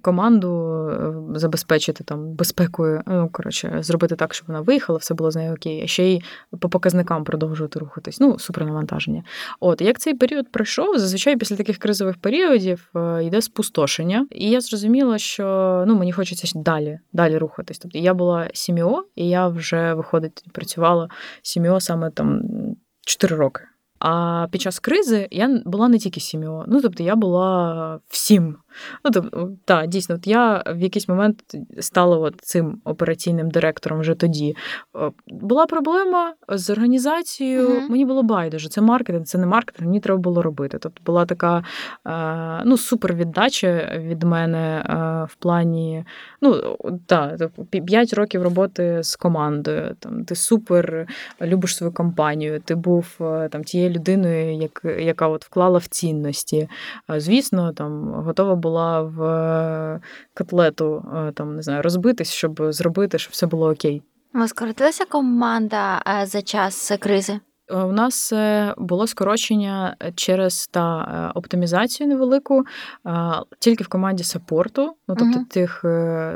Команду 0.02 0.88
е, 1.34 1.38
забезпечити 1.38 2.04
там 2.04 2.34
безпекою, 2.34 3.02
ну 3.06 3.28
коротше, 3.32 3.78
зробити 3.80 4.16
так, 4.16 4.34
щоб 4.34 4.48
вона 4.48 4.60
виїхала, 4.60 4.98
все 4.98 5.14
було 5.14 5.30
з 5.30 5.36
нею 5.36 5.52
окей, 5.52 5.82
а 5.84 5.86
ще 5.86 6.04
й 6.04 6.22
по 6.60 6.68
показникам 6.68 7.24
продовжувати 7.24 7.78
рухатись. 7.78 8.20
Ну, 8.20 8.38
супернавантаження. 8.38 9.24
От 9.60 9.80
як 9.80 9.98
цей 9.98 10.14
період 10.14 10.52
пройшов, 10.52 10.98
зазвичай 10.98 11.36
після 11.36 11.56
таких 11.56 11.78
кризових 11.78 12.16
періодів 12.16 12.90
е, 12.96 13.24
йде 13.24 13.42
спустошення. 13.42 14.26
І 14.30 14.50
я 14.50 14.60
зрозуміла, 14.60 15.18
що 15.18 15.84
ну 15.86 15.94
мені 15.94 16.12
хочеться 16.12 16.58
далі, 16.58 16.98
далі 17.12 17.38
рухатись. 17.38 17.78
Тобто 17.78 17.98
я 17.98 18.14
була 18.14 18.50
сіміо, 18.52 19.04
і 19.14 19.28
я 19.28 19.48
вже 19.48 19.94
виходить, 19.94 20.44
працювала 20.52 21.08
сіміо 21.42 21.80
саме 21.80 22.10
там 22.10 22.42
4 23.06 23.36
роки. 23.36 23.62
А 23.98 24.46
під 24.50 24.60
час 24.60 24.78
кризи 24.78 25.28
я 25.30 25.62
була 25.64 25.88
не 25.88 25.98
тільки 25.98 26.20
сім'єю, 26.20 26.64
ну 26.68 26.80
тобто 26.80 27.02
я 27.02 27.16
була 27.16 28.00
всім. 28.08 28.56
Ну, 29.04 29.10
тобто, 29.10 29.50
так, 29.64 29.86
дійсно, 29.86 30.14
от 30.14 30.26
я 30.26 30.64
в 30.66 30.78
якийсь 30.80 31.08
момент 31.08 31.42
стала 31.80 32.18
от 32.18 32.34
цим 32.40 32.80
операційним 32.84 33.50
директором 33.50 34.00
вже 34.00 34.14
тоді. 34.14 34.56
Е, 34.96 35.10
Була 35.26 35.66
проблема 35.66 36.34
з 36.48 36.70
організацією, 36.70 37.68
Мгм. 37.68 37.86
мені 37.90 38.04
було 38.04 38.22
байдуже. 38.22 38.68
Це 38.68 38.80
маркетинг, 38.80 39.24
це 39.24 39.38
не 39.38 39.46
маркетинг, 39.46 39.88
мені 39.88 40.00
треба 40.00 40.20
було 40.20 40.42
робити. 40.42 40.78
Тобто 40.80 41.02
була 41.06 41.26
така 41.26 41.64
е, 42.06 42.62
ну, 42.64 42.76
супер 42.78 43.14
віддача 43.14 43.98
від 43.98 44.22
мене 44.22 44.84
е, 44.88 44.94
в 45.30 45.34
плані, 45.34 46.04
ну, 46.40 46.76
так, 47.06 47.50
5 47.70 48.12
років 48.12 48.42
роботи 48.42 49.02
з 49.02 49.16
командою. 49.16 49.96
Там, 49.98 50.24
ти 50.24 50.34
супер 50.34 51.06
любиш 51.42 51.76
свою 51.76 51.92
компанію, 51.92 52.60
ти 52.60 52.74
був 52.74 53.06
там 53.50 53.64
тією 53.64 53.90
людиною, 53.90 54.54
як, 54.56 54.82
яка 54.98 55.28
от 55.28 55.44
вклала 55.44 55.78
в 55.78 55.86
цінності. 55.86 56.68
Звісно, 57.16 57.72
там 57.72 58.12
готова 58.14 58.54
була 58.64 59.02
в 59.02 59.22
е, 59.22 60.00
котлету 60.34 61.04
е, 61.16 61.32
там, 61.32 61.56
не 61.56 61.62
знаю, 61.62 61.82
розбитись, 61.82 62.32
щоб 62.32 62.72
зробити, 62.72 63.18
щоб 63.18 63.32
все 63.32 63.46
було 63.46 63.70
окей. 63.70 64.02
Вас 64.34 64.50
скоротилася 64.50 65.04
команда 65.04 66.02
е, 66.06 66.26
за 66.26 66.42
час 66.42 66.92
кризи? 67.00 67.40
У 67.70 67.92
нас 67.92 68.32
було 68.78 69.06
скорочення 69.06 69.96
через 70.14 70.66
та 70.66 71.32
оптимізацію 71.34 72.08
невелику, 72.08 72.64
тільки 73.58 73.84
в 73.84 73.88
команді 73.88 74.24
саппорту, 74.24 74.82
ну 75.08 75.14
тобто 75.18 75.38
Мгм. 75.38 75.44
тих 75.44 75.84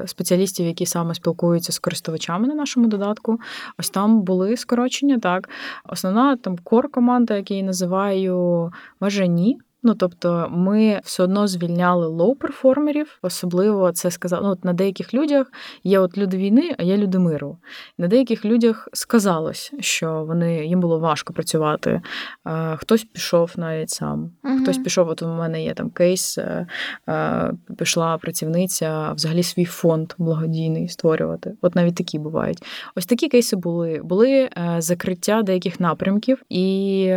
спеціалістів, 0.06 0.66
які 0.66 0.86
саме 0.86 1.14
спілкуються 1.14 1.72
з 1.72 1.78
користувачами 1.78 2.48
на 2.48 2.54
нашому 2.54 2.86
додатку. 2.88 3.38
Ось 3.78 3.90
там 3.90 4.22
були 4.22 4.56
скорочення. 4.56 5.18
Так, 5.18 5.48
основна 5.84 6.36
там 6.36 6.58
кор 6.58 6.90
команда, 6.90 7.36
яку 7.36 7.54
я 7.54 7.62
називаю 7.62 8.72
майже 9.00 9.28
ні. 9.28 9.58
Ну, 9.82 9.94
тобто, 9.94 10.48
ми 10.50 11.00
все 11.04 11.22
одно 11.22 11.46
звільняли 11.46 12.06
лоу-перформерів, 12.06 13.06
особливо 13.22 13.92
це 13.92 14.10
сказав. 14.10 14.42
Ну, 14.42 14.48
от 14.48 14.64
на 14.64 14.72
деяких 14.72 15.14
людях 15.14 15.46
є 15.84 15.98
от 15.98 16.18
люди 16.18 16.36
війни, 16.36 16.74
а 16.78 16.82
є 16.82 16.96
люди 16.96 17.18
миру. 17.18 17.58
На 17.98 18.08
деяких 18.08 18.44
людях 18.44 18.88
сказалось, 18.92 19.72
що 19.80 20.24
вони 20.28 20.66
їм 20.66 20.80
було 20.80 20.98
важко 20.98 21.32
працювати. 21.32 22.00
Е, 22.46 22.76
Хтось 22.76 23.04
пішов 23.04 23.52
навіть 23.56 23.90
сам, 23.90 24.30
Мгм. 24.42 24.62
хтось 24.62 24.78
пішов. 24.78 25.08
От 25.08 25.22
у 25.22 25.28
мене 25.28 25.64
є 25.64 25.74
там 25.74 25.90
кейс, 25.90 26.38
е, 26.38 26.66
е, 27.08 27.52
пішла 27.78 28.18
працівниця 28.18 29.12
взагалі 29.12 29.42
свій 29.42 29.64
фонд 29.64 30.12
благодійний 30.18 30.88
створювати. 30.88 31.52
От 31.62 31.74
навіть 31.74 31.94
такі 31.94 32.18
бувають. 32.18 32.62
Ось 32.96 33.06
такі 33.06 33.28
кейси 33.28 33.56
були. 33.56 34.00
Були 34.04 34.48
закриття 34.78 35.42
деяких 35.42 35.80
напрямків 35.80 36.42
і 36.48 37.14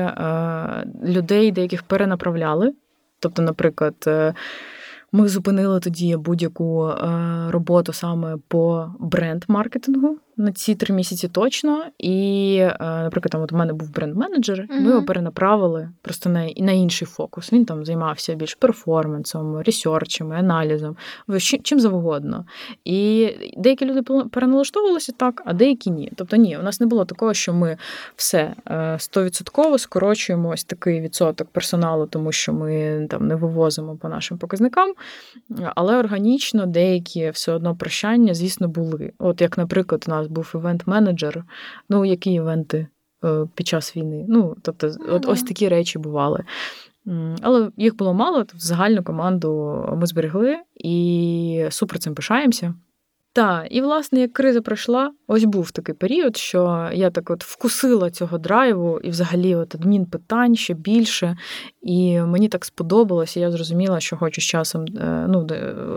людей 1.03 1.51
деяких 1.51 1.83
перенаправляли. 1.83 2.50
Тобто, 3.19 3.41
наприклад, 3.41 3.95
е, 4.07 4.33
ми 5.11 5.27
зупинили 5.27 5.79
тоді 5.79 6.17
будь-яку 6.17 6.87
е, 6.87 6.95
роботу 7.51 7.93
саме 7.93 8.37
по 8.47 8.87
бренд-маркетингу 8.99 10.17
на 10.37 10.51
ці 10.51 10.75
три 10.75 10.95
місяці 10.95 11.27
точно. 11.27 11.83
І, 11.99 12.55
е, 12.61 12.75
наприклад, 12.79 13.31
там 13.31 13.41
от 13.41 13.51
у 13.53 13.55
мене 13.57 13.73
був 13.73 13.91
бренд-менеджер, 13.93 14.65
Мгм. 14.69 14.83
ми 14.83 14.89
його 14.89 15.03
перенаправили 15.03 15.89
просто 16.01 16.29
на, 16.29 16.49
на 16.57 16.71
інший 16.71 17.07
фокус. 17.07 17.53
Він 17.53 17.65
там 17.65 17.85
займався 17.85 18.35
більш 18.35 18.55
перформансом, 18.55 19.61
ресерчами, 19.61 20.35
аналізом, 20.35 20.95
чим, 21.39 21.59
чим 21.63 21.79
завгодно. 21.79 22.45
І 22.85 23.29
деякі 23.57 23.85
люди 23.85 24.01
переналаштовувалися 24.31 25.11
так, 25.17 25.41
а 25.45 25.53
деякі 25.53 25.91
ні. 25.91 26.11
Тобто, 26.15 26.35
ні, 26.35 26.57
у 26.57 26.63
нас 26.63 26.79
не 26.79 26.85
було 26.87 27.05
такого, 27.05 27.33
що 27.33 27.53
ми 27.53 27.77
все 28.15 28.53
е, 28.67 28.95
стовідсотково 28.99 29.77
скорочуємо 29.77 30.49
ось 30.49 30.63
такий 30.63 31.01
відсоток 31.01 31.47
персоналу, 31.47 32.05
тому 32.05 32.31
що 32.31 32.53
ми 32.53 33.07
там 33.09 33.27
не 33.27 33.35
вивозимо 33.35 33.95
по 33.95 34.09
нашим 34.09 34.37
показникам. 34.37 34.93
Але 35.75 35.97
органічно 35.97 36.65
деякі 36.65 37.29
все 37.29 37.51
одно 37.51 37.75
прощання, 37.75 38.33
звісно, 38.33 38.67
були. 38.67 39.11
От 39.19 39.41
як, 39.41 39.57
наприклад, 39.57 40.05
у 40.07 40.11
нас 40.11 40.20
був 40.27 40.51
івент-менеджер. 40.55 41.43
Ну, 41.89 42.05
які 42.05 42.33
івенти 42.33 42.87
е, 43.23 43.47
під 43.55 43.67
час 43.67 43.97
війни? 43.97 44.25
Ну, 44.29 44.55
тобто, 44.61 44.91
от 45.09 45.25
ось 45.25 45.43
такі 45.43 45.67
речі 45.67 45.99
бували. 45.99 46.43
Але 47.41 47.71
їх 47.77 47.95
було 47.95 48.13
мало, 48.13 48.37
тобто 48.37 48.59
загальну 48.59 49.03
команду 49.03 49.83
ми 49.97 50.05
зберегли 50.05 50.57
і 50.75 51.65
супер 51.69 51.99
цим 51.99 52.15
пишаємося. 52.15 52.73
Так, 53.33 53.67
і 53.69 53.81
власне, 53.81 54.19
як 54.19 54.33
криза 54.33 54.61
пройшла, 54.61 55.11
ось 55.27 55.43
був 55.43 55.71
такий 55.71 55.95
період, 55.95 56.37
що 56.37 56.89
я 56.93 57.09
так 57.09 57.29
от 57.29 57.43
вкусила 57.43 58.11
цього 58.11 58.37
драйву 58.37 58.99
і 59.03 59.09
взагалі 59.09 59.55
от 59.55 59.75
адмін 59.75 60.05
питань 60.05 60.55
ще 60.55 60.73
більше. 60.73 61.37
І 61.81 62.19
мені 62.19 62.47
так 62.47 62.65
сподобалося, 62.65 63.39
я 63.39 63.51
зрозуміла, 63.51 63.99
що 63.99 64.17
хочу 64.17 64.41
з 64.41 64.43
часом 64.43 64.85
е, 64.85 65.25
ну, 65.29 65.47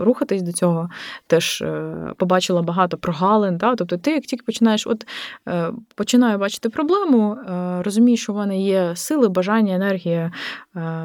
рухатись 0.01 0.41
до 0.41 0.51
цього. 0.51 0.89
Теж 1.27 1.61
е, 1.61 1.95
побачила 2.17 2.61
багато 2.61 2.97
прогалин. 2.97 3.57
Та? 3.57 3.75
Тобто, 3.75 3.97
ти 3.97 4.11
як 4.11 4.23
тільки 4.23 4.43
починаєш, 4.45 4.87
от 4.87 5.07
е, 5.47 5.71
починаю 5.95 6.37
бачити 6.37 6.69
проблему, 6.69 7.37
розумію, 7.79 8.17
що 8.17 8.33
в 8.33 8.35
мене 8.35 8.61
є 8.61 8.91
сили, 8.95 9.29
бажання, 9.29 9.75
енергія 9.75 10.31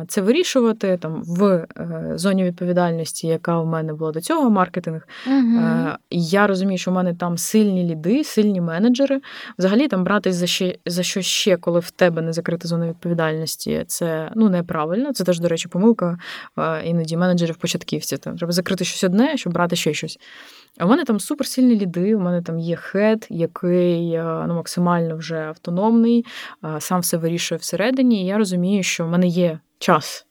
це 0.08 0.20
вирішувати 0.20 0.96
там 0.96 1.22
в 1.26 1.66
зоні 2.14 2.44
відповідальності, 2.44 3.26
яка 3.26 3.60
в 3.60 3.66
мене 3.66 3.94
була 3.94 4.12
до 4.12 4.20
цього, 4.20 4.50
маркетинг. 4.50 5.08
Мгм. 5.26 5.96
Я 6.22 6.46
розумію, 6.46 6.78
що 6.78 6.90
в 6.90 6.94
мене 6.94 7.14
там 7.14 7.38
сильні 7.38 7.84
ліди, 7.84 8.24
сильні 8.24 8.60
менеджери. 8.60 9.20
Взагалі 9.58 9.88
там 9.88 10.04
братись 10.04 10.34
за 10.34 10.46
ще 10.46 10.74
за 10.86 11.02
що 11.02 11.22
ще, 11.22 11.56
коли 11.56 11.80
в 11.80 11.90
тебе 11.90 12.22
не 12.22 12.32
закрита 12.32 12.68
зона 12.68 12.88
відповідальності, 12.88 13.84
це 13.86 14.30
ну 14.36 14.48
неправильно. 14.48 15.12
Це 15.12 15.24
теж, 15.24 15.40
до 15.40 15.48
речі, 15.48 15.68
помилка 15.68 16.18
е, 16.58 16.82
іноді 16.84 17.16
менеджерів 17.16 17.56
початківців. 17.56 18.18
Там 18.18 18.36
треба 18.36 18.52
закрити 18.52 18.84
щось 18.84 19.04
одне, 19.04 19.36
щоб 19.36 19.52
брати 19.52 19.76
ще 19.76 19.94
щось. 19.94 20.18
А 20.78 20.84
в 20.84 20.88
мене 20.88 21.04
там 21.04 21.20
суперсильні 21.20 21.76
ліди. 21.76 22.14
У 22.14 22.20
мене 22.20 22.42
там 22.42 22.58
є 22.58 22.76
хед, 22.76 23.26
який 23.30 24.12
е, 24.12 24.44
ну, 24.48 24.54
максимально 24.54 25.16
вже 25.16 25.36
автономний, 25.36 26.24
е, 26.64 26.80
сам 26.80 27.00
все 27.00 27.16
вирішує 27.16 27.58
всередині. 27.58 28.22
І 28.22 28.26
я 28.26 28.38
розумію, 28.38 28.82
що 28.82 29.04
в 29.04 29.08
мене 29.08 29.26
є 29.26 29.58
час. 29.80 30.26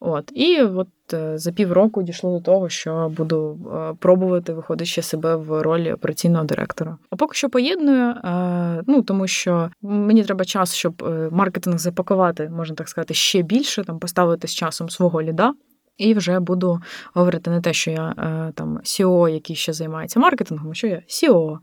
От. 0.00 0.32
І 0.34 0.62
от 0.62 0.88
е, 1.12 1.38
за 1.38 1.52
півроку 1.52 2.02
дійшло 2.02 2.38
до 2.38 2.44
того, 2.44 2.68
що 2.68 3.12
буду 3.16 3.58
е, 3.74 3.94
пробувати 3.98 4.52
виходити 4.52 4.84
ще 4.84 5.02
себе 5.02 5.36
в 5.36 5.62
ролі 5.62 5.92
операційного 5.92 6.44
директора. 6.44 6.98
А 7.10 7.16
поки 7.16 7.34
що 7.34 7.50
поєдную, 7.50 8.10
е, 8.10 8.82
ну 8.86 9.02
тому 9.02 9.26
що 9.26 9.70
мені 9.82 10.24
треба 10.24 10.44
час, 10.44 10.74
щоб 10.74 11.02
маркетинг 11.30 11.78
запакувати, 11.78 12.48
можна 12.48 12.76
так 12.76 12.88
сказати, 12.88 13.14
ще 13.14 13.42
більше, 13.42 13.84
там 13.84 13.98
поставити 13.98 14.48
з 14.48 14.54
часом 14.54 14.90
свого 14.90 15.22
ліда. 15.22 15.54
І 15.96 16.14
вже 16.14 16.40
буду 16.40 16.80
говорити 17.14 17.50
не 17.50 17.60
те, 17.60 17.72
що 17.72 17.90
я 17.90 18.14
там 18.54 18.78
CEO, 18.78 19.28
який 19.28 19.56
ще 19.56 19.72
займається 19.72 20.20
маркетингом, 20.20 20.70
а 20.70 20.74
що 20.74 20.86
я 20.86 21.02
CEO. 21.08 21.58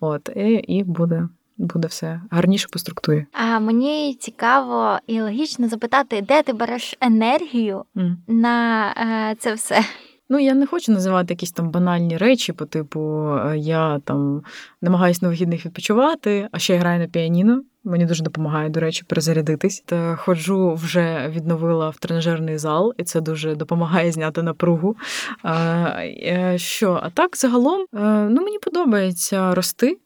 От, 0.00 0.30
і, 0.36 0.48
і 0.52 0.84
буде 0.84 1.28
буде 1.62 1.88
все 1.88 2.20
гарніше 2.30 2.68
по 2.72 2.78
структурі. 2.78 3.26
А 3.32 3.60
мені 3.60 4.16
цікаво 4.20 4.98
і 5.06 5.20
логічно 5.20 5.68
запитати, 5.68 6.24
де 6.28 6.42
ти 6.42 6.52
береш 6.52 6.96
енергію 7.00 7.84
mm. 7.96 8.14
на 8.28 8.86
е, 8.90 9.36
це 9.38 9.54
все. 9.54 9.84
Ну, 10.28 10.38
я 10.38 10.54
не 10.54 10.66
хочу 10.66 10.92
називати 10.92 11.34
якісь 11.34 11.52
там 11.52 11.70
банальні 11.70 12.16
речі, 12.16 12.52
по 12.52 12.66
типу 12.66 13.28
е, 13.36 13.58
я 13.58 13.98
там 13.98 14.42
намагаюся 14.82 15.20
на 15.22 15.28
вихідних 15.28 15.66
відпочивати, 15.66 16.48
а 16.52 16.58
ще 16.58 16.72
я 16.72 16.78
граю 16.78 17.00
на 17.00 17.06
піаніно. 17.06 17.62
Мені 17.84 18.06
дуже 18.06 18.24
допомагає, 18.24 18.68
до 18.68 18.80
речі, 18.80 19.04
перезарядитись. 19.08 19.82
Та 19.86 20.16
ходжу 20.16 20.74
вже 20.74 21.28
відновила 21.28 21.90
в 21.90 21.96
тренажерний 21.96 22.58
зал, 22.58 22.94
і 22.98 23.04
це 23.04 23.20
дуже 23.20 23.54
допомагає 23.54 24.12
зняти 24.12 24.42
напругу. 24.42 24.96
А, 25.42 25.54
е, 26.00 26.54
Що, 26.56 27.00
а 27.02 27.10
так 27.10 27.36
загалом 27.36 27.86
ну, 28.30 28.42
мені 28.42 28.58
подобається 28.58 29.54
рости 29.54 29.98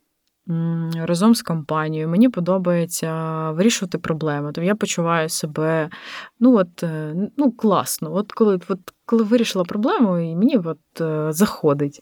разом 0.96 1.34
з 1.34 1.42
компанією. 1.42 2.08
Мені 2.08 2.28
подобається 2.28 3.10
вирішувати 3.50 3.98
проблеми. 3.98 4.46
Тобто 4.46 4.62
я 4.62 4.74
почуваю 4.74 5.28
себе 5.28 5.90
ну 6.40 6.56
от, 6.56 6.82
е, 6.82 7.14
ну, 7.36 7.52
класно. 7.52 8.14
От 8.14 8.32
коли 8.32 8.60
от, 8.68 8.78
коли 9.06 9.22
вирішила 9.22 9.64
проблему, 9.64 10.18
і 10.18 10.36
мені 10.36 10.56
от, 10.56 11.00
е, 11.00 11.32
заходить. 11.32 12.00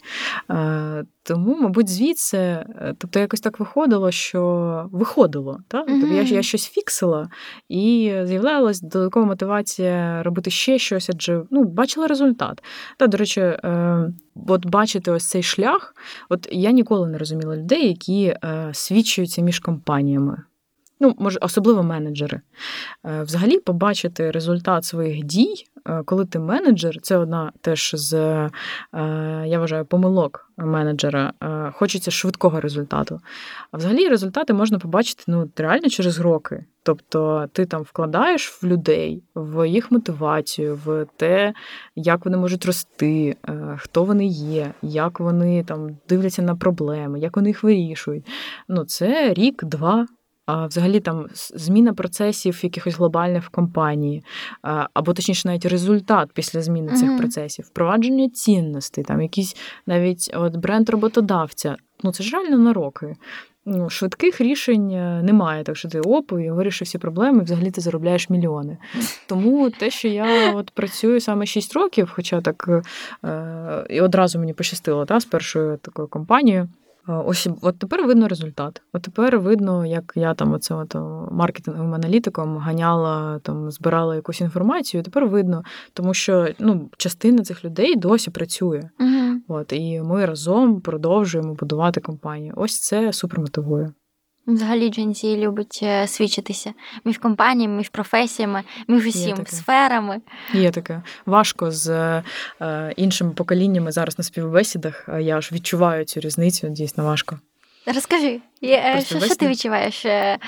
Е, 0.50 1.04
тому, 1.22 1.56
мабуть, 1.60 1.88
звідси, 1.88 2.66
тобто 2.98 3.20
якось 3.20 3.40
так 3.40 3.60
виходило, 3.60 4.10
що 4.10 4.88
виходило. 4.92 5.58
Так? 5.68 5.86
Тобто 5.86 6.06
я 6.06 6.22
я 6.22 6.42
щось 6.42 6.68
фіксила, 6.68 7.28
і 7.68 8.14
з'являлась 8.24 8.80
додаткова 8.80 9.26
мотивація 9.26 10.22
робити 10.22 10.50
ще 10.50 10.78
щось, 10.78 11.10
адже 11.10 11.42
ну, 11.50 11.64
бачила 11.64 12.06
результат. 12.06 12.62
Та, 12.98 13.06
До 13.06 13.16
речі, 13.16 13.58
от 14.46 14.66
бачити 14.66 15.10
ось 15.10 15.26
цей 15.26 15.42
шлях, 15.42 15.94
от 16.28 16.48
я 16.52 16.70
ніколи 16.70 17.08
не 17.08 17.18
розуміла 17.18 17.56
людей, 17.56 17.88
які 17.88 18.36
свідчуються 18.72 19.42
між 19.42 19.58
компаніями 19.58 20.42
ну, 21.00 21.14
може, 21.18 21.38
особливо 21.42 21.82
менеджери. 21.82 22.40
Е, 23.06 23.22
взагалі, 23.22 23.58
побачити 23.58 24.30
результат 24.30 24.84
своїх 24.84 25.24
дій, 25.24 25.66
е, 25.86 26.02
коли 26.04 26.24
ти 26.24 26.38
менеджер, 26.38 27.00
це 27.02 27.16
одна 27.16 27.52
теж 27.60 27.90
з, 27.94 28.14
е, 28.14 28.50
я 29.46 29.58
вважаю, 29.58 29.84
помилок 29.84 30.50
менеджера. 30.56 31.32
Хочеться 31.72 32.10
швидкого 32.10 32.60
результату. 32.60 33.20
А 33.70 33.76
взагалі 33.76 34.08
результати 34.08 34.52
можна 34.52 34.78
побачити 34.78 35.24
ну, 35.26 35.50
реально 35.56 35.88
через 35.88 36.20
роки. 36.20 36.64
Тобто 36.82 37.48
ти 37.52 37.66
там 37.66 37.82
вкладаєш 37.82 38.62
в 38.62 38.66
людей, 38.66 39.22
в 39.34 39.68
їх 39.68 39.92
мотивацію, 39.92 40.80
в 40.84 41.06
те, 41.16 41.54
як 41.96 42.24
вони 42.24 42.36
можуть 42.36 42.66
рости, 42.66 43.36
хто 43.78 44.04
вони 44.04 44.26
є, 44.26 44.72
як 44.82 45.20
вони 45.20 45.64
там 45.64 45.96
дивляться 46.08 46.42
на 46.42 46.56
проблеми, 46.56 47.20
як 47.20 47.36
вони 47.36 47.48
їх 47.48 47.62
вирішують. 47.62 48.26
Ну, 48.68 48.84
Це 48.84 49.34
рік, 49.34 49.64
два 49.64 50.06
а 50.46 50.66
взагалі 50.66 51.00
там 51.00 51.26
зміна 51.34 51.94
процесів 51.94 52.60
якихось 52.62 52.94
глобальних 52.94 53.44
в 53.44 53.48
компанії, 53.48 54.24
або 54.94 55.12
точніше, 55.12 55.48
навіть 55.48 55.66
результат 55.66 56.30
після 56.34 56.62
зміни 56.62 56.92
цих 56.92 57.10
mm-hmm. 57.10 57.18
процесів, 57.18 57.64
впровадження 57.64 58.28
цінностей, 58.28 59.04
там 59.04 59.22
якийсь 59.22 59.56
навіть 59.86 60.30
от 60.34 60.56
бренд 60.56 60.88
роботодавця. 60.88 61.76
Ну 62.02 62.12
це 62.12 62.24
ж 62.24 62.36
реально 62.36 62.58
на 62.58 62.72
роки. 62.72 63.16
Ну, 63.66 63.90
Швидких 63.90 64.40
рішень 64.40 64.90
е, 64.90 65.22
немає, 65.22 65.64
так 65.64 65.76
що 65.76 65.88
ти 65.88 66.00
оп, 66.00 66.32
і 66.32 66.50
вирішив 66.50 66.86
всі 66.86 66.98
проблеми, 66.98 67.38
і 67.38 67.44
взагалі 67.44 67.70
ти 67.70 67.80
заробляєш 67.80 68.30
мільйони. 68.30 68.76
Тому 69.26 69.70
те, 69.70 69.90
що 69.90 70.08
я 70.08 70.52
от 70.52 70.70
працюю 70.70 71.20
саме 71.20 71.46
6 71.46 71.74
років, 71.74 72.12
хоча 72.14 72.40
так 72.40 72.82
е, 73.24 73.86
і 73.90 74.00
одразу 74.00 74.38
мені 74.38 74.52
пощастило 74.52 75.04
та, 75.04 75.20
з 75.20 75.24
першою 75.24 75.76
такою 75.76 76.08
компанією. 76.08 76.68
Ось 77.06 77.48
от 77.62 77.78
тепер 77.78 78.06
видно 78.06 78.28
результат. 78.28 78.82
От 78.92 79.02
тепер 79.02 79.38
видно, 79.38 79.86
як 79.86 80.12
я 80.16 80.34
там 80.34 80.52
оце 80.52 80.74
от 80.74 80.94
маркетинговим 81.30 81.94
аналітиком 81.94 82.56
ганяла, 82.58 83.38
там 83.38 83.70
збирала 83.70 84.14
якусь 84.14 84.40
інформацію. 84.40 85.02
Тепер 85.02 85.26
видно, 85.26 85.64
тому 85.92 86.14
що 86.14 86.48
ну, 86.58 86.90
частина 86.96 87.42
цих 87.42 87.64
людей 87.64 87.96
досі 87.96 88.30
працює. 88.30 88.82
Угу. 89.00 89.40
От 89.48 89.72
і 89.72 90.00
ми 90.00 90.26
разом 90.26 90.80
продовжуємо 90.80 91.54
будувати 91.54 92.00
компанію. 92.00 92.54
Ось 92.56 92.80
це 92.80 93.12
супер 93.12 93.40
мотивує. 93.40 93.92
Взагалі 94.46 94.88
Джензі 94.88 95.36
любить 95.36 95.80
е, 95.82 96.06
свідчитися 96.06 96.72
між 97.04 97.18
компаніями, 97.18 97.76
між 97.76 97.88
професіями, 97.88 98.62
між 98.88 99.06
усім 99.06 99.36
сферами. 99.46 100.20
Є 100.54 100.70
таке. 100.70 101.02
Важко 101.26 101.70
з 101.70 101.90
е, 102.60 102.92
іншими 102.96 103.30
поколіннями 103.30 103.92
зараз 103.92 104.18
на 104.18 104.24
співбесідах. 104.24 105.08
Я 105.20 105.40
ж 105.40 105.50
відчуваю 105.52 106.04
цю 106.04 106.20
різницю, 106.20 106.68
дійсно 106.68 107.04
важко. 107.04 107.38
Розкажи, 107.94 108.40
е, 108.62 109.02
що, 109.06 109.20
що 109.20 109.34
ти 109.34 109.48
відчуваєш 109.48 110.04
е, 110.04 110.38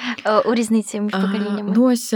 у 0.45 0.55
різниці 0.55 1.01
між 1.01 1.13
поколіннями? 1.13 1.73
Ну 1.77 1.85
ось 1.85 2.15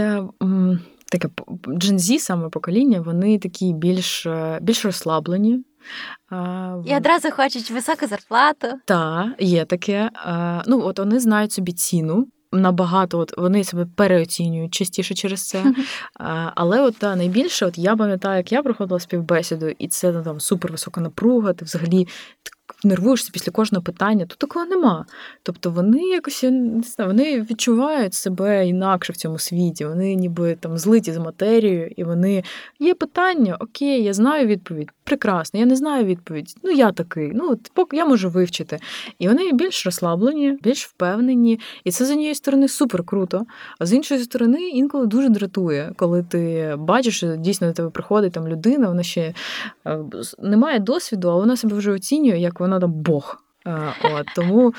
таке 1.11 1.29
Джензі, 1.77 2.19
саме 2.19 2.49
покоління, 2.49 3.01
вони 3.01 3.39
такі 3.39 3.73
більш, 3.73 4.27
більш 4.61 4.85
розслаблені. 4.85 5.63
І 6.85 6.95
одразу 6.95 7.31
хочуть 7.31 7.71
високу 7.71 8.07
зарплату. 8.07 8.67
Так, 8.85 9.27
є 9.39 9.65
таке. 9.65 10.09
Ну, 10.67 10.81
от 10.85 10.99
вони 10.99 11.19
знають 11.19 11.51
собі 11.51 11.71
ціну. 11.71 12.27
Набагато 12.53 13.19
от 13.19 13.37
вони 13.37 13.63
себе 13.63 13.87
переоцінюють 13.95 14.73
частіше 14.73 15.13
через 15.13 15.47
це. 15.47 15.63
Але 16.55 16.81
от 16.81 16.97
та 16.97 17.15
найбільше, 17.15 17.65
от 17.65 17.77
я 17.77 17.95
пам'ятаю, 17.95 18.37
як 18.37 18.51
я 18.51 18.63
проходила 18.63 18.99
співбесіду, 18.99 19.67
і 19.79 19.87
це 19.87 20.11
ну, 20.11 20.23
там 20.23 20.39
супервисока 20.39 21.01
напруга, 21.01 21.53
ти 21.53 21.65
взагалі 21.65 22.07
нервуєшся 22.83 23.29
після 23.33 23.51
кожного 23.51 23.83
питання, 23.83 24.25
тут 24.25 24.37
такого 24.37 24.65
нема. 24.65 25.05
Тобто 25.43 25.69
вони 25.69 26.01
якось 26.01 26.43
не 26.43 26.81
знаю, 26.83 27.11
вони 27.11 27.41
відчувають 27.41 28.13
себе 28.13 28.67
інакше 28.67 29.13
в 29.13 29.17
цьому 29.17 29.39
світі. 29.39 29.85
Вони 29.85 30.15
ніби 30.15 30.55
там 30.55 30.77
злиті 30.77 31.11
з 31.11 31.17
матерією, 31.17 31.91
і 31.95 32.03
вони 32.03 32.43
є 32.79 32.93
питання, 32.93 33.57
окей, 33.59 34.03
я 34.03 34.13
знаю 34.13 34.47
відповідь. 34.47 34.89
Прекрасно, 35.03 35.59
я 35.59 35.65
не 35.65 35.75
знаю 35.75 36.05
відповідь. 36.05 36.55
Ну 36.63 36.71
я 36.71 36.91
такий. 36.91 37.31
Ну 37.33 37.51
от 37.51 37.71
поки 37.73 37.97
я 37.97 38.05
можу 38.05 38.29
вивчити. 38.29 38.79
І 39.19 39.27
вони 39.27 39.51
більш 39.51 39.85
розслаблені, 39.85 40.57
більш 40.63 40.85
впевнені. 40.85 41.59
І 41.83 41.91
це 41.91 42.05
з 42.05 42.11
однієї 42.11 42.35
сторони 42.35 42.67
супер 42.67 43.03
круто. 43.03 43.45
А 43.79 43.85
з 43.85 43.93
іншої 43.93 44.23
сторони, 44.23 44.69
інколи 44.69 45.05
дуже 45.05 45.29
дратує, 45.29 45.93
коли 45.95 46.23
ти 46.23 46.75
бачиш, 46.77 47.17
що 47.17 47.35
дійсно 47.35 47.67
до 47.67 47.73
тебе 47.73 47.89
приходить 47.89 48.33
там 48.33 48.47
людина, 48.47 48.87
вона 48.87 49.03
ще 49.03 49.33
е, 49.87 49.99
не 50.39 50.57
має 50.57 50.79
досвіду, 50.79 51.29
а 51.29 51.35
вона 51.35 51.57
себе 51.57 51.75
вже 51.75 51.91
оцінює, 51.91 52.39
як 52.39 52.59
вона 52.61 52.79
там 52.79 52.91
Бог. 52.91 53.43
От, 54.03 54.27
Тому 54.35 54.73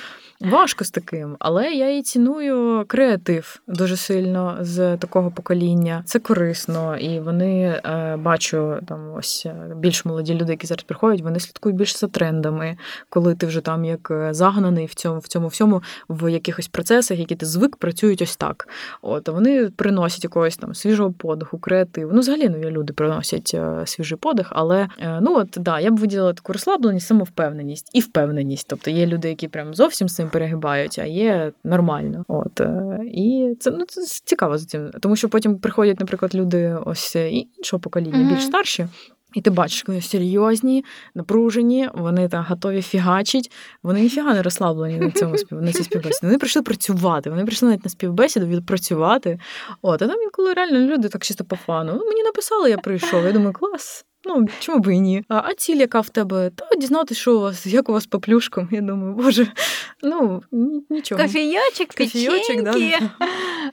важко 0.51 0.85
з 0.85 0.91
таким, 0.91 1.37
але 1.39 1.73
я 1.73 1.97
і 1.97 2.03
ціную 2.03 2.85
креатив 2.87 3.63
дуже 3.69 3.97
сильно 3.97 4.59
з 4.61 4.97
такого 4.97 5.31
покоління. 5.31 6.03
Це 6.07 6.19
корисно, 6.19 6.97
і 6.97 7.21
вони 7.21 7.81
е, 7.85 8.17
бачу 8.17 8.77
там 8.89 9.15
ось 9.15 9.47
е, 9.47 9.75
більш 9.77 10.05
молоді 10.05 10.35
люди, 10.35 10.53
які 10.53 10.67
зараз 10.67 10.85
приходять, 10.85 11.21
вони 11.21 11.41
слідкують 11.41 11.77
більше 11.77 11.99
за 11.99 12.09
трендами, 12.09 12.77
коли 13.09 13.35
ти 13.35 13.47
вже 13.47 13.61
там 13.61 13.85
як 13.85 14.11
е, 14.11 14.35
загнаний 14.35 14.87
в 14.87 14.95
цьому 14.95 15.19
в 15.19 15.29
цьому 15.29 15.49
всьому 15.49 15.83
в 16.09 16.33
якихось 16.33 16.69
процесах, 16.69 17.19
які 17.19 17.37
ти 17.37 17.47
звик, 17.47 17.77
працюють 17.77 18.23
ось 18.23 18.37
так. 18.37 18.69
От 19.03 19.29
вони 19.29 19.71
приносять 19.71 20.25
якогось 20.25 20.57
там 20.57 20.75
свіжого 20.75 21.13
подиху, 21.13 21.59
креативу. 21.59 22.11
Ну, 22.15 22.21
взагалі 22.21 22.49
нові 22.49 22.71
люди 22.71 22.93
приносять 22.93 23.57
свіжий 23.85 24.19
подих, 24.19 24.49
але 24.51 24.89
ну 25.21 25.37
от 25.37 25.49
да, 25.57 25.81
я 25.81 25.91
б 25.91 25.97
виділила 25.97 26.33
таку 26.33 26.53
розслабленість, 26.53 27.07
самовпевненість 27.07 27.91
і 27.93 28.01
впевненість. 28.01 28.67
Тобто 28.69 28.91
є 28.91 29.07
люди, 29.07 29.29
які 29.29 29.49
прям 29.49 29.75
зовсім 29.75 30.09
з 30.09 30.15
цим 30.15 30.31
перегибають, 30.33 30.99
а 30.99 31.05
є 31.05 31.53
нормально. 31.65 32.25
От 32.29 32.61
е, 32.61 32.99
і 33.05 33.57
це 33.61 33.71
ну 33.71 33.85
це 33.89 34.03
цікаво 34.25 34.59
за 34.59 34.67
цим, 34.67 34.91
тому 35.01 35.17
що 35.17 35.29
потім 35.29 35.59
приходять, 35.59 36.01
наприклад, 36.01 36.35
люди 36.35 36.77
ось 36.87 37.17
іншого 37.17 37.81
покоління, 37.81 38.19
mm-hmm. 38.19 38.35
більш 38.35 38.45
старші. 38.45 38.87
І 39.35 39.41
ти 39.41 39.51
бачиш, 39.51 39.85
вони 39.87 40.01
серйозні, 40.01 40.85
напружені, 41.15 41.89
вони 41.95 42.29
там 42.29 42.45
готові 42.49 42.83
фігачить, 42.83 43.53
вони 43.83 44.01
ніфіга 44.01 44.35
не 44.35 44.43
розслаблені 44.43 44.99
на 44.99 45.11
цьому 45.11 45.35
на 45.51 45.73
цій 45.73 45.85
співбесіді. 45.85 46.27
Вони 46.27 46.39
прийшли 46.39 46.63
працювати, 46.63 47.31
вони 47.31 47.45
прийшли 47.45 47.69
навіть 47.69 47.85
на 47.85 47.91
співбесіду 47.91 48.47
відпрацювати. 48.47 49.39
От, 49.83 50.03
а 50.03 50.07
там 50.09 50.23
інколи 50.23 50.53
реально 50.53 50.79
люди 50.79 51.09
так 51.09 51.25
чисто 51.25 51.45
по 51.45 51.57
фану. 51.57 51.93
Ну, 51.97 52.07
мені 52.07 52.23
написали, 52.23 52.71
я 52.71 52.79
прийшов. 52.79 53.25
Я 53.25 53.33
думаю, 53.33 53.53
клас. 53.53 54.05
Ну 54.25 54.47
чому 54.59 54.79
б 54.79 54.95
і 54.95 55.01
ні? 55.01 55.25
А, 55.29 55.43
а 55.45 55.55
ціль, 55.55 55.77
яка 55.77 56.01
в 56.01 56.09
тебе? 56.09 56.51
Та 56.51 56.77
дізнатися, 56.77 57.21
що 57.21 57.37
у 57.37 57.41
вас, 57.41 57.67
як 57.83 57.89
у 57.89 57.93
вас 57.93 58.07
по 58.07 58.21
плюшкам. 58.21 58.69
Я 58.71 58.81
думаю, 58.81 59.15
боже, 59.15 59.47
ну 60.03 60.43
нічого. 60.91 61.23
Кофійочок, 61.23 61.89
да. 61.89 62.05
печеньки, 62.05 62.99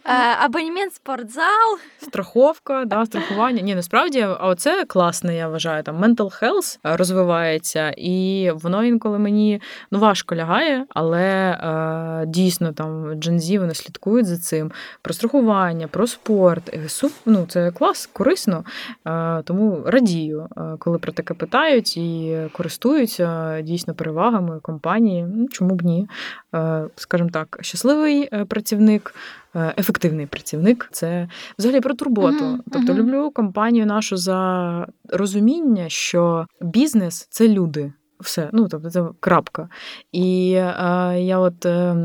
е, 0.05 0.35
абонемент 0.39 0.93
спортзал. 0.93 1.77
Страховка, 2.01 2.85
да, 2.85 3.05
страхування. 3.05 3.61
Ні, 3.61 3.75
насправді, 3.75 4.19
а 4.19 4.47
оце 4.47 4.85
класне, 4.85 5.35
я 5.35 5.47
вважаю. 5.47 5.83
Там 5.83 6.03
mental 6.03 6.43
health 6.43 6.79
е, 6.85 6.97
розвивається, 6.97 7.93
і 7.97 8.51
воно 8.55 8.83
інколи 8.83 9.19
мені 9.19 9.61
ну 9.91 9.99
важко 9.99 10.35
лягає, 10.35 10.85
але 10.89 11.23
е, 11.23 12.25
дійсно 12.27 12.73
там 12.73 13.13
джензі 13.15 13.59
вони 13.59 13.73
слідкують 13.73 14.25
за 14.25 14.37
цим. 14.37 14.71
Про 15.01 15.13
страхування, 15.13 15.87
про 15.87 16.07
спорт. 16.07 16.79
І 16.85 16.89
суп, 16.89 17.11
ну 17.25 17.45
це 17.49 17.71
клас, 17.71 18.09
корисно. 18.13 18.63
Е, 19.07 19.41
тому 19.45 19.83
радію, 19.85 20.38
е, 20.57 20.75
коли 20.79 20.97
про 20.97 21.11
таке 21.11 21.33
питають 21.33 21.97
і 21.97 22.37
користуються 22.51 23.61
дійсно 23.61 23.93
перевагами 23.93 24.59
компанії. 24.59 25.25
Ну, 25.35 25.47
чому 25.47 25.75
б 25.75 25.81
ні? 25.81 26.07
Е, 26.55 26.83
скажімо 26.95 27.29
так, 27.33 27.57
щасливий 27.61 28.29
е, 28.33 28.45
працівник. 28.45 29.15
е, 29.55 29.73
Ефективний 29.77 30.25
працівник 30.25 30.89
це 30.91 31.29
взагалі 31.59 31.81
про 31.81 31.93
турботу. 31.93 32.43
Мгм, 32.45 32.63
тобто, 32.71 32.93
мгм. 32.93 32.97
люблю 33.01 33.31
компанію 33.31 33.85
нашу 33.85 34.17
за 34.17 34.87
розуміння, 35.09 35.85
що 35.89 36.47
бізнес 36.61 37.27
це 37.29 37.47
люди. 37.47 37.93
Все, 38.19 38.49
ну 38.53 38.67
тобто 38.67 38.89
це 38.89 39.05
крапка. 39.19 39.69
І 40.11 40.51
е, 40.53 40.73
я 41.21 41.39
от 41.39 41.65
е, 41.65 41.95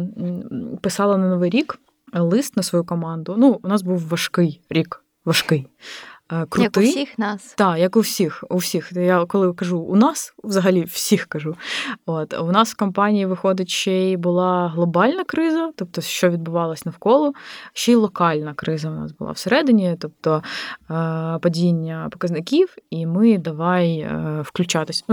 писала 0.80 1.16
на 1.16 1.28
новий 1.28 1.50
рік 1.50 1.78
лист 2.12 2.56
на 2.56 2.62
свою 2.62 2.84
команду. 2.84 3.34
Ну, 3.38 3.60
у 3.62 3.68
нас 3.68 3.82
був 3.82 4.08
важкий 4.08 4.60
рік, 4.70 5.04
важкий. 5.24 5.66
Е, 6.32 6.46
крутий. 6.48 6.64
Як 6.64 6.76
у 6.76 6.80
всіх 6.80 7.18
нас. 7.18 7.54
Так, 7.54 7.78
як 7.78 7.96
у 7.96 8.00
всіх, 8.00 8.44
у 8.50 8.56
всіх. 8.56 8.92
Я 8.92 9.24
коли 9.24 9.52
кажу 9.52 9.78
у 9.78 9.96
нас, 9.96 10.34
взагалі 10.44 10.84
всіх 10.84 11.26
кажу. 11.26 11.56
От 12.06 12.34
у 12.34 12.52
нас 12.52 12.72
в 12.72 12.76
компанії 12.76 13.26
виходить 13.26 13.68
ще 13.68 13.92
й 13.92 14.16
була 14.16 14.68
глобальна 14.68 15.24
криза, 15.24 15.72
тобто 15.76 16.00
що 16.00 16.30
відбувалось 16.30 16.86
навколо, 16.86 17.32
ще 17.72 17.92
й 17.92 17.94
локальна 17.94 18.54
криза 18.54 18.90
у 18.90 18.94
нас 18.94 19.12
була 19.12 19.32
всередині, 19.32 19.96
тобто 20.00 20.42
е, 20.90 21.38
падіння 21.42 22.08
показників, 22.10 22.76
і 22.90 23.06
ми 23.06 23.38
давай 23.38 23.98
е, 23.98 24.40
включатись. 24.44 25.04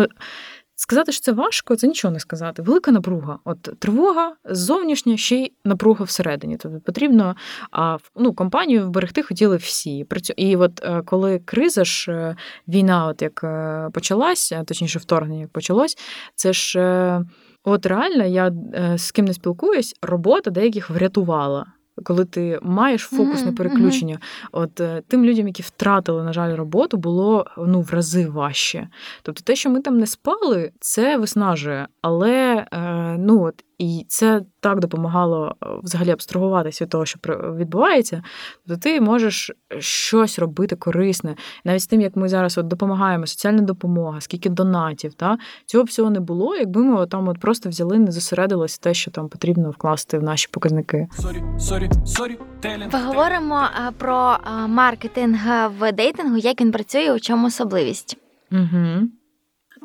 Сказати, 0.82 1.11
що 1.11 1.21
це 1.21 1.32
важко, 1.32 1.75
це 1.75 1.88
нічого 1.88 2.13
не 2.13 2.19
сказати. 2.19 2.61
Велика 2.61 2.91
напруга. 2.91 3.39
От 3.45 3.61
тривога 3.79 4.36
зовнішня, 4.45 5.17
ще 5.17 5.36
й 5.36 5.53
напруга 5.65 6.05
всередині. 6.05 6.57
Тобто 6.57 6.79
потрібно 6.79 7.36
а, 7.71 7.97
ну, 8.15 8.34
компанію 8.34 8.88
вберегти 8.88 9.23
хотіли 9.23 9.57
всі. 9.57 10.05
І 10.36 10.55
от 10.55 10.84
е, 10.84 11.01
коли 11.05 11.39
криза 11.39 11.86
ж, 11.86 12.11
е, 12.11 12.36
війна, 12.67 13.07
от 13.07 13.21
як 13.21 13.43
е, 13.43 13.89
почалась, 13.93 14.53
точніше, 14.65 14.99
вторгнення 14.99 15.41
як 15.41 15.49
почалось, 15.49 15.97
це 16.36 16.53
ж 16.53 17.25
от 17.63 17.86
реально 17.86 18.25
я 18.25 18.51
з 18.97 19.11
ким 19.11 19.25
не 19.25 19.34
спілкуюсь, 19.34 19.95
робота 20.01 20.51
деяких 20.51 20.89
врятувала. 20.89 21.65
Коли 22.03 22.25
ти 22.25 22.59
маєш 22.61 23.01
фокусне 23.01 23.51
на 23.51 23.57
переключення, 23.57 24.19
от 24.51 24.79
е, 24.79 25.03
тим 25.07 25.25
людям, 25.25 25.47
які 25.47 25.63
втратили, 25.63 26.23
на 26.23 26.33
жаль, 26.33 26.55
роботу, 26.55 26.97
було 26.97 27.45
ну 27.57 27.81
в 27.81 27.93
рази 27.93 28.27
важче. 28.27 28.87
Тобто, 29.21 29.41
те, 29.43 29.55
що 29.55 29.69
ми 29.69 29.81
там 29.81 29.97
не 29.97 30.07
спали, 30.07 30.71
це 30.79 31.17
виснажує, 31.17 31.87
але 32.01 32.65
е, 32.71 33.15
ну 33.19 33.43
от 33.43 33.63
і 33.82 34.05
це 34.07 34.41
так 34.59 34.79
допомагало 34.79 35.55
е, 35.63 35.67
взагалі 35.84 36.11
абстрагуватися 36.11 36.84
від 36.84 36.91
того, 36.91 37.05
що 37.05 37.19
відбувається. 37.57 38.23
Тобто 38.67 38.82
ти 38.82 39.01
можеш 39.01 39.51
щось 39.79 40.39
робити 40.39 40.75
корисне, 40.75 41.36
навіть 41.63 41.82
з 41.82 41.88
тим, 41.88 42.01
як 42.01 42.15
ми 42.15 42.29
зараз 42.29 42.57
от 42.57 42.67
допомагаємо, 42.67 43.27
соціальна 43.27 43.61
допомога, 43.61 44.21
скільки 44.21 44.49
донатів, 44.49 45.13
та 45.13 45.38
цього 45.65 45.84
всього 45.84 46.09
не 46.09 46.19
було, 46.19 46.55
якби 46.55 46.84
ми 46.84 47.07
там 47.07 47.27
от 47.27 47.39
просто 47.39 47.69
взяли, 47.69 47.99
не 47.99 48.11
зосередилися 48.11 48.79
те, 48.82 48.93
що 48.93 49.11
там 49.11 49.29
потрібно 49.29 49.71
вкласти 49.71 50.19
в 50.19 50.23
наші 50.23 50.47
показники. 50.51 51.07
Story, 51.11 51.43
story, 51.59 51.89
story, 52.05 52.39
telling. 52.59 52.91
Поговоримо 52.91 53.61
е, 53.61 53.91
про 53.97 54.34
е, 54.34 54.67
маркетинг 54.67 55.39
в 55.79 55.91
дейтингу, 55.91 56.38
як 56.38 56.61
він 56.61 56.71
працює, 56.71 57.13
у 57.13 57.19
чому 57.19 57.47
особливість. 57.47 58.17
Угу. 58.51 59.07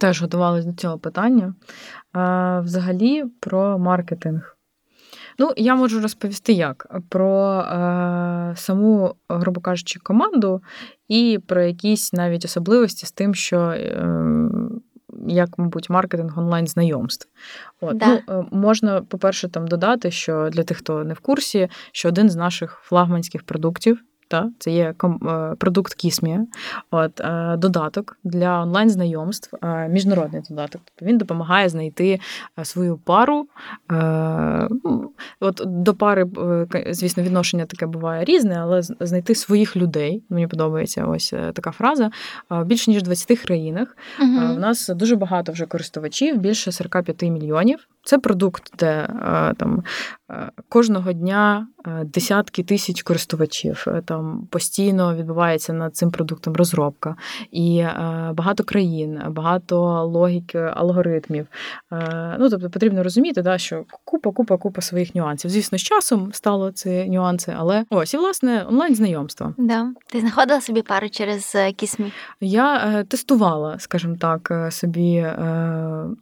Теж 0.01 0.22
готувалась 0.22 0.64
до 0.64 0.72
цього 0.72 0.99
питання. 0.99 1.55
Взагалі 2.62 3.24
про 3.40 3.78
маркетинг. 3.78 4.57
Ну, 5.38 5.53
я 5.57 5.74
можу 5.74 6.01
розповісти 6.01 6.53
як 6.53 7.01
про 7.09 7.61
е, 7.61 8.53
саму, 8.57 9.14
грубо 9.28 9.61
кажучи, 9.61 10.01
команду 10.03 10.62
і 11.09 11.38
про 11.47 11.62
якісь 11.62 12.12
навіть 12.12 12.44
особливості 12.44 13.07
з 13.07 13.12
тим, 13.12 13.34
що 13.34 13.59
е, 13.61 14.09
як, 15.28 15.59
мабуть, 15.59 15.90
маркетинг 15.90 16.38
онлайн 16.38 16.66
знайомств. 16.66 17.28
От, 17.80 17.97
Да. 17.97 18.07
ну, 18.07 18.34
е, 18.34 18.44
можна, 18.51 19.03
по-перше, 19.03 19.49
там 19.49 19.68
додати, 19.68 20.11
що 20.11 20.49
для 20.53 20.62
тих, 20.62 20.76
хто 20.76 21.05
не 21.05 21.14
в 21.14 21.20
курсі, 21.20 21.68
що 21.92 22.09
один 22.09 22.30
з 22.30 22.36
наших 22.36 22.80
флагманських 22.82 23.42
продуктів. 23.42 24.01
Та, 24.29 24.51
це 24.59 24.70
є 24.70 24.95
ком- 24.99 25.29
е, 25.53 25.55
продукт 25.55 25.95
Кісмія, 25.95 26.47
от 26.91 27.20
е, 27.20 27.57
додаток 27.57 28.18
для 28.24 28.62
онлайн 28.62 28.91
знайомств, 28.91 29.57
е, 29.62 29.89
міжнародний 29.89 30.43
додаток. 30.51 30.81
Тобто 30.85 31.07
він 31.11 31.18
допомагає 31.18 31.68
знайти 31.68 32.20
свою 32.62 32.97
пару. 32.97 33.47
Ну, 34.85 35.11
От 35.41 35.62
до 35.66 35.95
пари, 35.95 36.27
звісно, 36.91 37.22
відношення 37.22 37.66
таке 37.66 37.87
буває 37.87 38.24
різне, 38.24 38.59
але 38.61 38.83
знайти 38.83 39.35
своїх 39.35 39.77
людей. 39.77 40.22
Мені 40.29 40.47
подобається 40.47 41.05
ось 41.07 41.35
така 41.55 41.70
фраза. 41.70 42.11
Більше 42.64 42.91
ніж 42.91 43.03
в 43.03 43.05
20 43.05 43.39
країнах. 43.39 43.97
Е, 44.20 44.24
В 44.55 44.59
нас 44.59 44.89
дуже 44.89 45.16
багато 45.16 45.53
вже 45.53 45.66
користувачів, 45.66 46.39
більше 46.39 46.72
45 46.72 47.22
мільйонів. 47.31 47.89
Це 48.05 48.18
продукт, 48.18 48.72
де 48.79 49.09
там 49.57 49.83
кожного 50.68 51.12
дня 51.12 51.66
десятки 52.05 52.62
тисяч 52.62 53.03
користувачів. 53.03 53.85
Е, 53.87 54.03
Там 54.16 54.46
постійно 54.50 55.14
відбувається 55.14 55.72
над 55.72 55.96
цим 55.96 56.10
продуктом 56.10 56.56
розробка. 56.56 57.16
І 57.50 57.78
е, 57.78 58.30
багато 58.34 58.64
країн, 58.64 59.20
багато 59.28 60.04
логіки, 60.04 60.58
алгоритмів. 60.58 61.46
Е, 61.92 62.36
Ну, 62.38 62.50
тобто 62.50 62.70
потрібно 62.70 63.02
розуміти, 63.02 63.42
да, 63.42 63.58
що 63.58 63.84
купа, 64.04 64.30
купа, 64.30 64.56
купа 64.56 64.80
своїх 64.80 65.14
нюансів. 65.14 65.50
Звісно, 65.50 65.78
з 65.78 65.82
часом 65.82 66.32
стало 66.32 66.72
ці 66.72 67.04
нюанси, 67.08 67.54
але 67.58 67.84
ось 67.90 68.14
і 68.14 68.16
власне 68.16 68.64
онлайн 68.68 68.94
знайомство. 68.94 69.54
Да. 69.58 69.86
Ти 70.06 70.20
знаходила 70.20 70.60
собі 70.60 70.82
пару 70.82 71.08
через 71.08 71.52
е, 71.54 71.72
Кісмі? 71.72 72.12
Я 72.40 72.76
е, 72.76 73.04
тестувала, 73.04 73.78
скажімо 73.78 74.16
так, 74.20 74.48
е, 74.50 74.70
собі 74.70 75.14
е, 75.16 75.36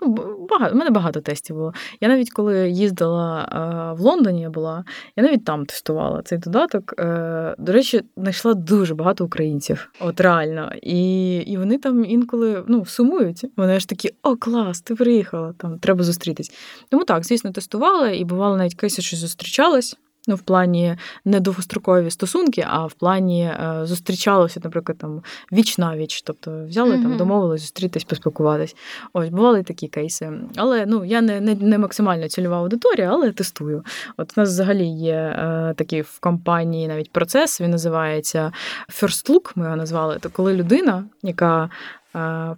ну, 0.03 0.36
багато, 0.51 0.74
у 0.74 0.78
мене 0.78 0.90
багато 0.90 1.20
тестів 1.20 1.57
було. 1.57 1.74
Я 2.01 2.09
навіть 2.09 2.30
коли 2.30 2.70
їздила 2.70 3.42
е, 3.42 3.95
в 3.97 4.01
Лондоні, 4.01 4.40
я 4.40 4.51
була, 4.51 4.84
я 5.16 5.22
навіть 5.22 5.45
там 5.45 5.66
тестувала 5.66 6.22
цей 6.22 6.38
додаток. 6.38 6.95
Е, 6.99 7.55
до 7.59 7.72
речі, 7.72 7.84
знайшла 8.16 8.55
дуже 8.55 8.95
багато 8.95 9.24
українців, 9.24 9.91
от 10.01 10.20
реально. 10.20 10.72
І, 10.82 11.37
і 11.37 11.57
вони 11.57 11.78
там 11.78 12.05
інколи 12.05 12.64
ну, 12.68 12.87
сумують. 12.87 13.45
Вони 13.57 13.80
ж 13.80 13.89
такі: 13.89 14.11
о, 14.22 14.37
клас, 14.37 14.80
ти 14.80 14.95
приїхала, 14.95 15.55
там 15.59 15.78
треба 15.78 16.05
зустрітись. 16.05 16.53
Тому 16.89 17.05
так, 17.05 17.24
звісно, 17.24 17.53
тестувала, 17.53 18.11
і 18.11 18.24
бувало 18.24 18.57
навіть 18.57 18.74
кейси, 18.74 19.03
що 19.03 19.16
зустрічалась. 19.16 19.97
Ну, 20.27 20.35
в 20.35 20.43
плані 20.43 20.97
не 21.25 21.41
довгострокові 21.41 22.11
стосунки, 22.11 22.66
а 22.68 22.87
в 22.87 22.93
плані 22.93 23.43
е, 23.45 23.81
зустрічалося, 23.83 24.61
наприклад, 24.64 24.99
там 24.99 25.22
віч 25.53 25.79
на 25.79 25.97
віч, 25.97 26.22
тобто 26.22 26.64
взяли 26.66 26.93
там, 26.93 27.05
Мгм. 27.09 27.16
домовились 27.16 27.61
зустрітись, 27.61 28.05
поспілкуватись. 28.05 28.77
Ось 29.12 29.29
бували 29.29 29.62
такі 29.62 29.89
кейси. 29.89 30.33
Але 30.57 30.87
ну 30.87 31.05
я 31.05 31.20
не, 31.20 31.41
не, 31.41 31.55
не 31.55 31.79
максимально 31.79 32.29
цільова 32.29 32.59
аудиторія, 32.59 33.11
але 33.12 33.33
тестую. 33.33 33.85
От 34.16 34.33
у 34.37 34.41
нас 34.41 34.49
взагалі 34.49 34.87
є 34.87 35.14
е, 35.14 35.75
такий 35.77 36.01
в 36.01 36.18
компанії 36.20 36.89
навіть 36.89 37.11
процес. 37.11 37.61
Він 37.61 37.70
називається 37.70 38.53
First 38.89 39.31
Look, 39.31 39.53
Ми 39.55 39.64
його 39.64 39.77
назвали. 39.77 40.18
То 40.20 40.31
коли 40.31 40.55
людина, 40.55 41.05
яка 41.22 41.70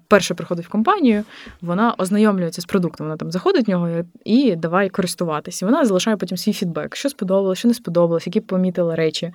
Перше 0.09 0.35
приходить 0.35 0.67
в 0.67 0.69
компанію, 0.69 1.25
вона 1.61 1.95
ознайомлюється 1.99 2.63
з 2.63 2.65
продуктом. 2.65 3.07
Вона 3.07 3.17
там 3.17 3.31
заходить 3.31 3.67
в 3.67 3.71
нього 3.71 3.89
і 4.25 4.57
давай 4.57 4.89
користуватись. 4.89 5.63
І 5.63 5.65
вона 5.65 5.85
залишає 5.85 6.17
потім 6.17 6.37
свій 6.37 6.53
фідбек, 6.53 6.97
що 6.97 7.09
сподобалося, 7.09 7.59
що 7.59 7.69
не 7.69 7.75
сподобалось, 7.75 8.27
які 8.27 8.41
помітила 8.41 8.97
речі. 8.97 9.33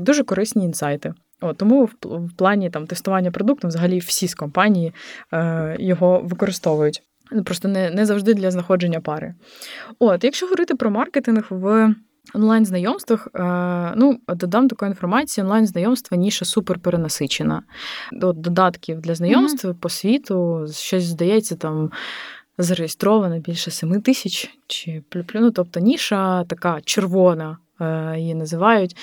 Дуже 0.00 0.24
корисні 0.24 0.64
інсайти. 0.64 1.14
От, 1.40 1.56
тому 1.56 1.84
в, 1.84 1.94
в 2.02 2.32
плані 2.36 2.70
там 2.70 2.86
тестування 2.86 3.30
продукту 3.30 3.68
взагалі 3.68 3.98
всі 3.98 4.28
з 4.28 4.34
компанії 4.34 4.92
е, 5.32 5.76
його 5.78 6.20
використовують. 6.24 7.02
Просто 7.44 7.68
не, 7.68 7.90
не 7.90 8.06
завжди 8.06 8.34
для 8.34 8.50
знаходження 8.50 9.00
пари. 9.00 9.34
От, 9.98 10.24
якщо 10.24 10.46
говорити 10.46 10.74
про 10.74 10.90
маркетинг 10.90 11.46
в 11.50 11.94
онлайн-знайомствах, 12.34 13.28
е, 13.34 13.92
ну, 13.96 14.20
додам 14.28 14.68
таку 14.68 14.86
інформацію: 14.86 15.44
онлайн-знайомства 15.44 16.16
ніша 16.16 16.44
супер 16.44 16.78
перенасичена. 16.78 17.62
До 18.12 18.32
додатків 18.32 19.00
для 19.00 19.14
знайомств 19.14 19.74
по 19.80 19.88
світу 19.88 20.66
щось 20.72 21.04
здається 21.04 21.56
там. 21.56 21.90
Зареєстровано 22.58 23.38
більше 23.38 23.70
7 23.70 24.02
тисяч 24.02 24.50
чи 24.66 25.02
плю- 25.10 25.22
плю- 25.32 25.40
ну, 25.40 25.50
тобто 25.50 25.80
ніша 25.80 26.44
така 26.44 26.80
червона 26.84 27.58
її 28.16 28.34
називають, 28.34 28.96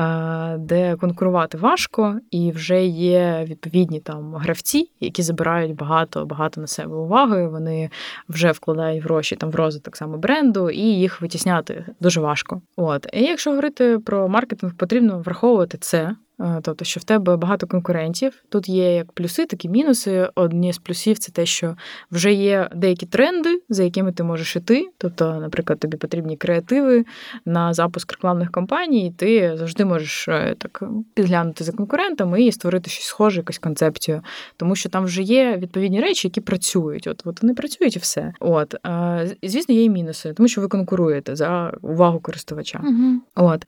е, 0.00 0.56
де 0.58 0.96
конкурувати 0.96 1.58
важко, 1.58 2.18
і 2.30 2.50
вже 2.50 2.84
є 2.84 3.44
відповідні 3.48 4.00
там 4.00 4.34
гравці, 4.34 4.90
які 5.00 5.22
забирають 5.22 5.74
багато 5.74 6.26
багато 6.26 6.60
на 6.60 6.66
себе 6.66 6.94
уваги. 6.94 7.48
Вони 7.48 7.90
вже 8.28 8.52
вкладають 8.52 9.04
гроші 9.04 9.36
там 9.36 9.50
в 9.50 9.54
розвиток 9.54 9.96
саме 9.96 10.16
бренду, 10.16 10.70
і 10.70 10.80
їх 10.80 11.20
витісняти 11.20 11.84
дуже 12.00 12.20
важко. 12.20 12.62
От 12.76 13.06
і 13.12 13.22
якщо 13.22 13.50
говорити 13.50 13.98
про 13.98 14.28
маркетинг, 14.28 14.74
потрібно 14.74 15.18
враховувати 15.18 15.78
це. 15.78 16.16
Е, 16.40 16.60
тобто, 16.62 16.84
що 16.84 17.00
в 17.00 17.04
тебе 17.04 17.36
багато 17.36 17.66
конкурентів. 17.66 18.42
Тут 18.48 18.68
є 18.68 18.94
як 18.94 19.12
плюси, 19.12 19.46
так 19.46 19.64
і 19.64 19.68
мінуси. 19.68 20.28
Одні 20.34 20.72
з 20.72 20.78
плюсів 20.78 21.18
це 21.18 21.32
те, 21.32 21.46
що 21.46 21.76
вже 22.10 22.32
є 22.32 22.68
деякі 22.74 23.06
тренди, 23.06 23.62
за 23.68 23.82
якими 23.82 24.12
ти 24.12 24.22
можеш 24.22 24.56
іти. 24.56 24.88
Тобто, 24.98 25.34
наприклад, 25.34 25.78
тобі 25.78 25.96
потрібні 25.96 26.36
креативи 26.36 27.04
на 27.44 27.74
запуск 27.74 28.12
рекламних 28.12 28.50
кампаній, 28.50 29.06
і 29.06 29.10
ти 29.10 29.52
завжди 29.56 29.84
можеш 29.84 30.28
е, 30.28 30.54
так 30.58 30.82
підглянути 31.14 31.64
за 31.64 31.72
конкурентами 31.72 32.42
і 32.42 32.52
створити 32.52 32.90
щось 32.90 33.04
схоже, 33.04 33.40
якусь 33.40 33.58
концепцію, 33.58 34.22
тому 34.56 34.76
що 34.76 34.88
там 34.88 35.04
вже 35.04 35.22
є 35.22 35.56
відповідні 35.56 36.00
речі, 36.00 36.28
які 36.28 36.40
працюють. 36.40 37.06
От 37.06 37.22
от 37.24 37.42
вони 37.42 37.54
працюють 37.54 37.96
і 37.96 37.98
все. 37.98 38.32
От 38.40 38.74
звісно, 39.42 39.74
є 39.74 39.84
і 39.84 39.90
мінуси, 39.90 40.32
тому 40.32 40.48
що 40.48 40.60
ви 40.60 40.68
конкуруєте 40.68 41.36
за 41.36 41.72
увагу 41.82 42.20
користувача. 42.20 42.80
Угу. 42.84 43.20
От 43.34 43.66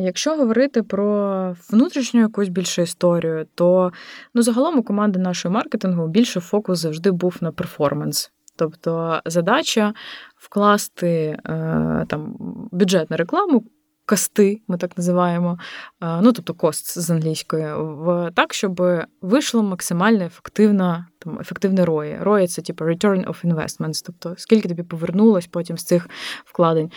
якщо 0.00 0.36
говорити 0.36 0.82
про 0.82 1.56
внутрішню 1.70 2.09
внутрішню 2.10 2.20
якусь 2.20 2.48
більшу 2.48 2.82
історію, 2.82 3.46
то 3.54 3.92
ну, 4.34 4.42
загалом 4.42 4.78
у 4.78 4.82
команди 4.82 5.18
нашої 5.18 5.54
маркетингу 5.54 6.08
більше 6.08 6.40
фокус 6.40 6.78
завжди 6.78 7.10
був 7.10 7.36
на 7.40 7.52
перформанс. 7.52 8.32
Тобто 8.56 9.20
задача 9.24 9.94
вкласти 10.36 11.38
е, 11.46 12.06
там 12.08 12.36
бюджет 12.72 13.10
на 13.10 13.16
рекламу. 13.16 13.64
Касти, 14.10 14.60
ми 14.68 14.76
так 14.76 14.98
називаємо, 14.98 15.58
е, 16.02 16.20
ну 16.22 16.32
тобто 16.32 16.54
кост 16.54 16.98
з 16.98 17.10
англійської, 17.10 17.74
в 17.74 18.30
так, 18.34 18.54
щоб 18.54 18.82
вийшло 19.22 19.62
максимально 19.62 20.24
ефективно, 20.24 21.06
там 21.18 21.38
ефективне 21.40 21.84
роє. 21.84 22.18
Роє– 22.22 22.46
це 22.48 22.62
типу 22.62 22.84
return 22.84 23.26
of 23.26 23.54
investments, 23.54 24.02
тобто 24.06 24.34
скільки 24.38 24.68
тобі 24.68 24.82
повернулось 24.82 25.46
потім 25.46 25.78
з 25.78 25.84
цих 25.84 26.08
вкладень. 26.44 26.90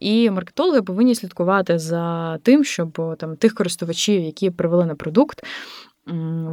І 0.00 0.30
маркетологи 0.30 0.82
повинні 0.82 1.14
слідкувати 1.14 1.78
за 1.78 2.38
тим, 2.42 2.64
щоб 2.64 3.16
там 3.18 3.36
тих 3.36 3.54
користувачів, 3.54 4.22
які 4.22 4.50
привели 4.50 4.86
на 4.86 4.94
продукт. 4.94 5.42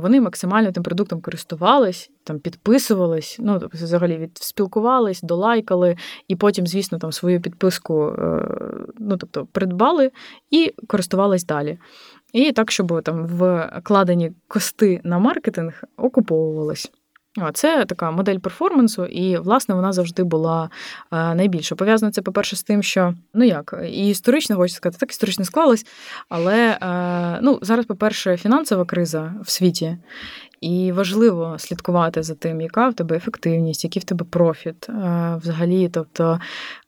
Вони 0.01 0.21
максимально 0.21 0.71
тим 0.71 0.83
продуктом 0.83 1.21
користувались, 1.21 2.11
там 2.23 2.39
підписувались, 2.39 3.37
ну 3.39 3.59
тобто 3.59 3.77
взагалі 3.77 4.17
від 4.17 4.37
спілкувались, 4.37 5.21
долайкали, 5.21 5.97
і 6.27 6.35
потім, 6.35 6.67
звісно, 6.67 6.97
там 6.97 7.11
свою 7.11 7.41
підписку 7.41 8.07
е, 8.07 8.47
ну, 8.99 9.17
тобто, 9.17 9.47
придбали 9.51 10.11
і 10.51 10.73
користувались 10.87 11.45
далі. 11.45 11.77
І 12.33 12.51
так, 12.51 12.71
щоб 12.71 13.01
там 13.03 13.27
вкладені 13.27 14.31
кости 14.47 15.01
на 15.03 15.19
маркетинг 15.19 15.83
окуповувались. 15.97 16.91
Це 17.53 17.85
така 17.85 18.11
модель 18.11 18.37
перформансу, 18.37 19.05
і, 19.05 19.37
власне, 19.37 19.75
вона 19.75 19.93
завжди 19.93 20.23
була 20.23 20.69
найбільша. 21.11 21.53
найбільше. 21.53 21.75
Пов'язано 21.75 22.11
це, 22.11 22.21
по-перше, 22.21 22.55
з 22.55 22.63
тим, 22.63 22.83
що 22.83 23.13
ну 23.33 23.45
як, 23.45 23.73
і 23.91 24.07
історично 24.07 24.55
хочу 24.55 24.73
сказати, 24.73 24.97
так 24.99 25.09
історично 25.09 25.45
склалось, 25.45 25.85
але 26.29 26.77
е, 26.81 27.39
ну, 27.41 27.59
зараз, 27.61 27.85
по-перше, 27.85 28.37
фінансова 28.37 28.85
криза 28.85 29.33
в 29.41 29.49
світі, 29.49 29.97
і 30.63 30.91
важливо 30.91 31.55
слідкувати 31.59 32.23
за 32.23 32.35
тим, 32.35 32.61
яка 32.61 32.89
в 32.89 32.93
тебе 32.93 33.15
ефективність, 33.15 33.83
який 33.83 33.99
в 33.99 34.03
тебе 34.03 34.25
профіт 34.29 34.89
е, 34.89 34.93
взагалі. 35.41 35.89
Тобто 35.89 36.39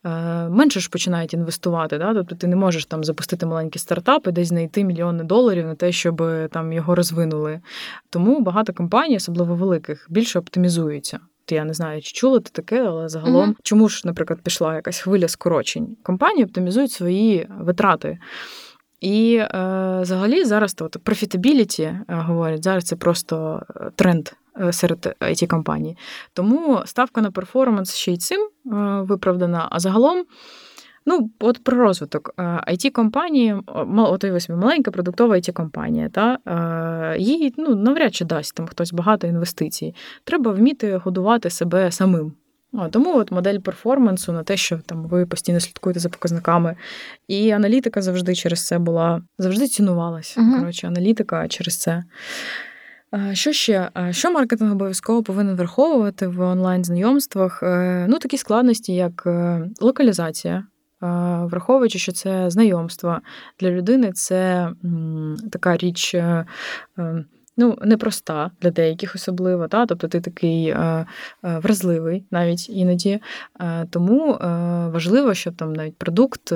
е, 0.05 0.09
менше 0.49 0.79
ж 0.79 0.89
починають 0.89 1.33
інвестувати. 1.33 1.97
Да? 1.97 2.13
Тобто 2.13 2.35
ти 2.35 2.47
не 2.47 2.55
можеш 2.55 2.85
там 2.85 3.03
запустити 3.03 3.45
маленький 3.45 3.79
стартап 3.79 4.27
і 4.27 4.31
десь 4.31 4.47
знайти 4.47 4.83
мільйони 4.83 5.23
доларів 5.23 5.65
на 5.65 5.75
те, 5.75 5.91
щоб 5.91 6.23
там 6.51 6.73
його 6.73 6.95
розвинули. 6.95 7.61
Тому 8.09 8.41
багато 8.41 8.73
компаній, 8.73 9.15
особливо 9.15 9.55
великих, 9.55 10.07
більше 10.09 10.39
оптимізуються. 10.39 11.19
Я 11.49 11.63
не 11.63 11.73
знаю, 11.73 12.01
чи 12.01 12.11
чула 12.11 12.39
ти 12.39 12.49
таке, 12.53 12.83
але 12.83 13.09
загалом, 13.09 13.49
uh-huh. 13.49 13.55
чому 13.63 13.89
ж, 13.89 14.01
наприклад, 14.05 14.39
пішла 14.43 14.75
якась 14.75 14.99
хвиля 14.99 15.27
скорочень? 15.27 15.97
Компанії 16.03 16.45
оптимізують 16.45 16.91
свої 16.91 17.47
витрати. 17.59 18.17
І 19.01 19.35
е, 19.35 19.47
взагалі 20.01 20.45
зараз 20.45 20.73
то 20.73 20.89
профітабіліті 20.89 21.83
е, 21.83 22.05
говорять, 22.07 22.63
зараз 22.63 22.83
це 22.83 22.95
просто 22.95 23.61
е, 23.75 23.91
тренд 23.95 24.29
е, 24.61 24.73
серед 24.73 25.15
it 25.21 25.47
компаній 25.47 25.97
Тому 26.33 26.81
ставка 26.85 27.21
на 27.21 27.31
перформанс 27.31 27.95
ще 27.95 28.11
й 28.11 28.17
цим 28.17 28.41
е, 28.41 28.49
виправдана. 29.01 29.67
А 29.71 29.79
загалом, 29.79 30.25
ну, 31.05 31.29
от 31.39 31.63
про 31.63 31.77
розвиток 31.77 32.33
it 32.67 32.91
компанії 32.91 33.55
от 33.97 34.23
ось 34.23 34.49
маленька 34.49 34.91
продуктова 34.91 35.35
it 35.35 35.53
компанія 35.53 36.09
та 36.09 36.37
їй 37.19 37.53
ну, 37.57 37.75
навряд 37.75 38.15
чи 38.15 38.25
дасть 38.25 38.55
там 38.55 38.67
хтось 38.67 38.93
багато 38.93 39.27
інвестицій. 39.27 39.95
Треба 40.23 40.51
вміти 40.51 40.97
годувати 40.97 41.49
себе 41.49 41.91
самим. 41.91 42.33
Тому 42.91 43.17
от 43.17 43.31
модель 43.31 43.59
перформансу 43.59 44.31
на 44.31 44.43
те, 44.43 44.57
що 44.57 44.79
там 44.85 45.03
ви 45.03 45.25
постійно 45.25 45.59
слідкуєте 45.59 45.99
за 45.99 46.09
показниками. 46.09 46.75
І 47.27 47.51
аналітика 47.51 48.01
завжди 48.01 48.35
через 48.35 48.67
це 48.67 48.79
була, 48.79 49.21
завжди 49.37 49.67
цінувалася. 49.67 50.41
Uh-huh. 50.41 50.59
Коротше, 50.59 50.87
аналітика 50.87 51.47
через 51.47 51.77
це. 51.77 52.03
Що 53.33 53.51
ще? 53.51 53.89
Що 54.11 54.31
маркетинг 54.31 54.71
обов'язково 54.71 55.23
повинен 55.23 55.55
враховувати 55.55 56.27
в 56.27 56.41
онлайн-знайомствах? 56.41 57.63
Е, 57.63 58.05
ну, 58.09 58.19
такі 58.19 58.37
складності, 58.37 58.93
як 58.93 59.23
е, 59.25 59.61
локалізація. 59.81 60.63
Враховуючи, 61.41 61.99
що 61.99 62.11
це 62.11 62.49
знайомство 62.49 63.19
для 63.59 63.71
людини, 63.71 64.11
це 64.11 64.69
така 65.51 65.77
річ 65.77 66.15
е, 66.15 66.45
ну, 67.57 67.77
непроста 67.81 68.51
для 68.61 68.69
деяких 68.69 69.15
особливо, 69.15 69.67
та? 69.67 69.85
тобто 69.85 70.07
ти 70.07 70.21
такий 70.21 70.67
е, 70.67 71.05
е, 71.45 71.59
вразливий 71.59 72.23
навіть 72.31 72.69
іноді. 72.69 73.19
Е, 73.59 73.85
тому 73.89 74.37
важливо, 74.93 75.33
щоб 75.33 75.55
там 75.55 75.73
навіть 75.73 75.97
продукт 75.97 76.51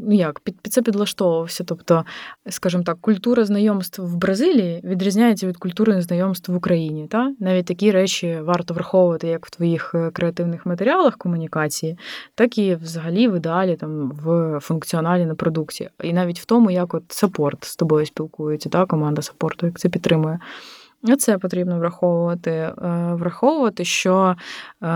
ну 0.00 0.14
як, 0.14 0.40
під, 0.40 0.60
під 0.60 0.72
це 0.72 0.82
підлаштовувався. 0.82 1.64
Тобто, 1.64 2.04
скажімо 2.50 2.82
так, 2.82 3.00
культура 3.00 3.44
знайомств 3.44 4.02
в 4.02 4.16
Бразилії 4.16 4.80
відрізняється 4.84 5.46
від 5.46 5.56
культури 5.56 6.02
знайомств 6.02 6.52
в 6.52 6.56
Україні. 6.56 7.06
Та? 7.06 7.34
Навіть 7.40 7.66
такі 7.66 7.90
речі 7.90 8.38
варто 8.42 8.74
враховувати 8.74 9.28
як 9.28 9.46
в 9.46 9.50
твоїх 9.50 9.94
креативних 10.12 10.66
матеріалах 10.66 11.16
комунікації, 11.16 11.98
так 12.34 12.58
і 12.58 12.74
взагалі 12.74 13.28
в 13.28 13.36
ідеалі 13.36 13.76
там 13.76 14.12
в 14.24 14.58
функціоналі 14.60 15.26
на 15.26 15.34
продукті. 15.34 15.90
І 16.02 16.12
навіть 16.12 16.40
в 16.40 16.44
тому, 16.44 16.70
як 16.70 16.94
от 16.94 17.04
саппорт 17.08 17.64
з 17.64 17.76
тобою 17.76 18.06
спілкується, 18.06 18.68
та 18.68 18.86
команда 18.86 19.22
саппорту, 19.22 19.66
як 19.66 19.78
це 19.78 19.88
підтримує 19.88 20.03
підтримує. 20.04 20.38
Це 21.18 21.38
потрібно 21.38 21.78
враховувати. 21.78 22.50
Е, 22.50 22.72
враховувати, 23.12 23.84
що 23.84 24.36
е, 24.82 24.86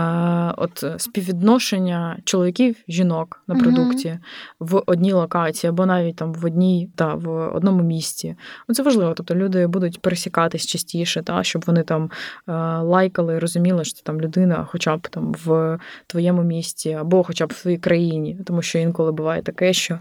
от 0.57 0.85
співвідношення 0.97 2.17
чоловіків 2.23 2.75
жінок 2.87 3.43
на 3.47 3.55
продукті 3.55 4.07
uh 4.09 4.17
в 4.59 4.83
одній 4.85 5.13
локації, 5.13 5.69
або 5.69 5.85
навіть 5.85 6.15
там 6.15 6.33
в 6.33 6.45
одній 6.45 6.89
та 6.95 7.13
в 7.13 7.55
одному 7.55 7.83
місці. 7.83 8.35
Ну, 8.67 8.75
Це 8.75 8.83
важливо. 8.83 9.13
Тобто 9.13 9.35
люди 9.35 9.67
будуть 9.67 10.01
пересікатись 10.01 10.65
частіше, 10.65 11.21
та 11.21 11.43
щоб 11.43 11.63
вони 11.67 11.83
там 11.83 12.11
е, 12.47 12.51
лайкали 12.77 13.39
розуміли, 13.39 13.83
що 13.83 14.03
там 14.03 14.21
людина, 14.21 14.67
хоча 14.69 14.97
б 14.97 15.07
там 15.07 15.33
в 15.45 15.79
твоєму 16.07 16.43
місті, 16.43 16.93
або 16.93 17.23
хоча 17.23 17.47
б 17.47 17.53
в 17.55 17.61
твоїй 17.61 17.77
країні, 17.77 18.39
тому 18.45 18.61
що 18.61 18.79
інколи 18.79 19.11
буває 19.11 19.41
таке, 19.41 19.73
що 19.73 19.99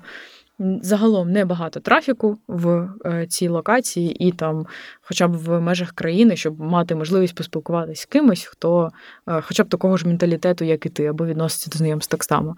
загалом 0.59 1.31
небагато 1.31 1.81
трафіку 1.81 2.39
в 2.49 2.89
е, 3.07 3.27
цій 3.27 3.49
локації, 3.49 4.29
і 4.29 4.33
там, 4.33 4.67
хоча 5.01 5.29
б 5.29 5.37
в 5.37 5.61
межах 5.61 5.93
країни, 5.93 6.37
щоб 6.37 6.61
мати 6.61 6.95
можливість 6.95 7.35
поспілкуватися 7.35 8.03
з 8.03 8.07
кимось, 8.07 8.45
хто 8.45 8.91
е, 9.29 9.41
хоча 9.41 9.65
б 9.65 9.69
такого 9.69 9.97
ж 9.97 10.07
менталітету, 10.07 10.65
як 10.65 10.87
і 10.87 10.89
ти, 10.89 11.07
або 11.07 11.27
відноситься 11.27 11.71
до 11.71 11.79
знайомств 11.79 12.11
так 12.11 12.25
само. 12.25 12.57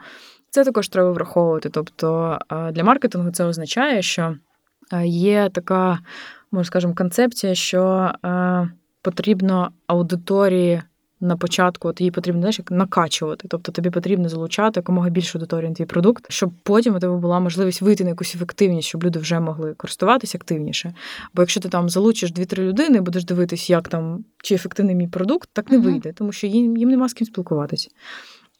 Це 0.51 0.64
також 0.64 0.88
треба 0.88 1.11
враховувати. 1.11 1.68
Тобто 1.68 2.38
е, 2.53 2.72
для 2.72 2.84
маркетингу 2.84 3.30
це 3.30 3.44
означає, 3.44 4.03
що 4.03 4.36
є 5.05 5.51
така, 5.53 5.98
можна 6.53 6.64
скажемо, 6.64 6.94
концепція, 6.94 7.55
що 7.55 8.12
потрібно 9.03 9.70
аудиторії 9.86 10.82
на 11.21 11.37
початку 11.37 11.89
от 11.89 12.01
її 12.01 12.11
потрібно 12.11 12.41
знаєш, 12.41 12.59
як 12.59 12.71
накачувати. 12.71 13.49
Тобто 13.49 13.73
тобі 13.73 13.91
потрібно 13.91 14.29
залучати 14.29 14.81
якомога 14.81 15.09
більше 15.09 15.39
аудиторії 15.39 15.68
на 15.68 15.75
твій 15.75 15.85
продукт, 15.85 16.27
щоб 16.29 16.51
потім 16.62 16.95
у 16.95 16.99
тебе 16.99 17.16
була 17.16 17.41
можливість 17.41 17.83
вийти 17.83 18.05
на 18.05 18.11
якусь 18.11 18.35
ефективність, 18.35 18.89
щоб 18.89 19.05
люди 19.05 19.18
вже 19.18 19.41
могли 19.41 19.75
користуватися 19.75 20.39
активніше. 20.39 20.95
Бо 21.35 21.43
якщо 21.43 21.61
ти 21.61 21.68
там 21.68 21.89
залучиш 21.89 22.33
дві-три 22.33 22.64
людини, 22.64 23.01
будеш 23.01 23.25
дивитись, 23.25 23.71
як 23.71 23.89
там 23.89 24.25
чи 24.43 24.55
ефективний 24.55 24.95
мій 24.95 25.09
продукт, 25.09 25.49
так 25.53 25.71
не 25.71 25.79
uh-huh. 25.79 25.83
вийде, 25.83 26.12
тому 26.12 26.33
що 26.33 26.47
їм 26.47 26.77
їм 26.77 26.89
нема 26.89 27.09
з 27.09 27.12
ким 27.12 27.27
спілкуватися. 27.27 27.91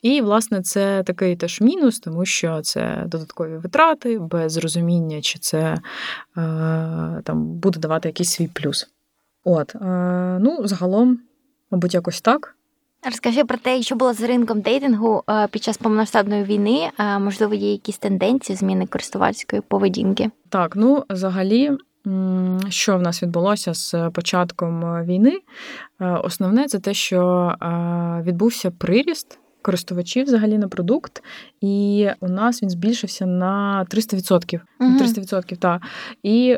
І, 0.03 0.21
власне, 0.21 0.63
це 0.63 1.03
такий 1.03 1.37
теж 1.37 1.61
мінус, 1.61 2.01
тому 2.01 2.25
що 2.25 2.61
це 2.63 3.05
додаткові 3.07 3.57
витрати, 3.57 4.19
без 4.19 4.57
розуміння, 4.57 5.21
чи 5.21 5.39
це 5.39 5.59
е, 5.59 5.81
там 7.25 7.45
буде 7.45 7.81
давати 7.81 8.09
якийсь 8.09 8.31
свій 8.31 8.49
плюс. 8.49 8.89
От, 9.45 9.75
е, 9.75 10.39
ну, 10.41 10.67
загалом. 10.67 11.19
Мабуть, 11.71 11.95
якось 11.95 12.21
так. 12.21 12.57
Розкажи 13.07 13.45
про 13.45 13.59
те, 13.59 13.83
що 13.83 13.97
було 13.97 14.12
з 14.12 14.21
ринком 14.21 14.61
дейтингу 14.61 15.23
е, 15.31 15.49
під 15.51 15.62
час 15.62 15.77
повномасштабної 15.77 16.45
війни. 16.45 16.91
Е, 16.99 17.18
Можливо, 17.18 17.55
є 17.55 17.73
якісь 17.73 17.99
тенденції 17.99 18.57
зміни 18.57 18.87
користувацької 18.87 19.62
поведінки. 19.68 20.31
Так, 20.49 20.77
ну 20.77 21.05
взагалі, 21.11 21.71
що 22.68 22.99
в 22.99 23.03
нас 23.03 23.23
відбулося 23.23 23.75
з 23.75 24.11
початком 24.12 24.85
е, 24.85 25.05
війни? 25.05 25.39
Основне 26.01 26.66
це 26.66 26.79
те, 26.79 26.95
що 26.95 27.53
відбувся 28.23 28.71
приріст. 28.71 29.39
Користувачів 29.62 30.25
взагалі 30.25 30.59
на 30.59 30.68
продукт, 30.68 31.23
і 31.61 32.09
у 32.21 32.29
нас 32.29 32.62
він 32.62 32.71
збільшився 32.71 33.27
на 33.27 33.87
300%. 33.91 34.61
Мгм. 34.79 34.99
300%, 34.99 35.57
так. 35.57 35.83
І 36.23 36.57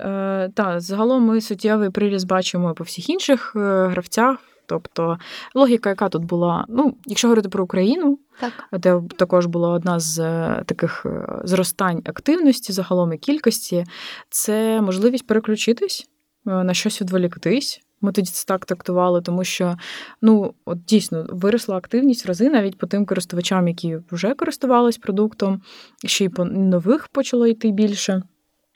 та, 0.54 0.80
загалом 0.80 1.24
ми 1.24 1.40
суттєвий 1.40 1.90
приріст 1.90 2.26
бачимо 2.26 2.74
по 2.74 2.84
всіх 2.84 3.10
інших 3.10 3.52
гравцях. 3.56 4.51
Тобто 4.66 5.18
логіка, 5.54 5.90
яка 5.90 6.08
тут 6.08 6.24
була, 6.24 6.64
ну, 6.68 6.96
якщо 7.06 7.28
говорити 7.28 7.48
про 7.48 7.64
Україну, 7.64 8.18
Так. 8.40 8.52
де 8.80 9.02
також 9.16 9.46
була 9.46 9.68
одна 9.68 10.00
з 10.00 10.18
е, 10.18 10.62
таких 10.66 11.06
е, 11.06 11.40
зростань 11.44 12.02
активності, 12.04 12.72
загалом 12.72 13.12
і 13.12 13.18
кількості, 13.18 13.84
це 14.30 14.80
можливість 14.80 15.26
переключитись 15.26 16.08
е, 16.46 16.50
на 16.64 16.74
щось 16.74 17.00
відволіктись. 17.00 17.80
Ми 18.00 18.12
тоді 18.12 18.30
це 18.30 18.44
так 18.46 18.66
трактували, 18.66 19.22
тому 19.22 19.44
що 19.44 19.76
ну 20.22 20.54
от 20.64 20.84
дійсно 20.84 21.26
виросла 21.28 21.76
активність 21.76 22.24
в 22.24 22.28
рази 22.28 22.50
навіть 22.50 22.78
по 22.78 22.86
тим 22.86 23.06
користувачам, 23.06 23.68
які 23.68 23.98
вже 24.10 24.34
користувались 24.34 24.98
продуктом, 24.98 25.62
ще 26.04 26.24
й 26.24 26.28
по 26.28 26.44
нових 26.44 27.08
почало 27.08 27.46
йти 27.46 27.70
більше. 27.70 28.22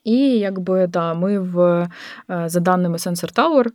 І 0.04 0.18
якби 0.18 0.86
да, 0.86 1.14
ми 1.14 1.40
в 1.40 1.88
за 2.28 2.60
даними 2.60 2.96
Sensor 2.96 3.34
Tower 3.34 3.66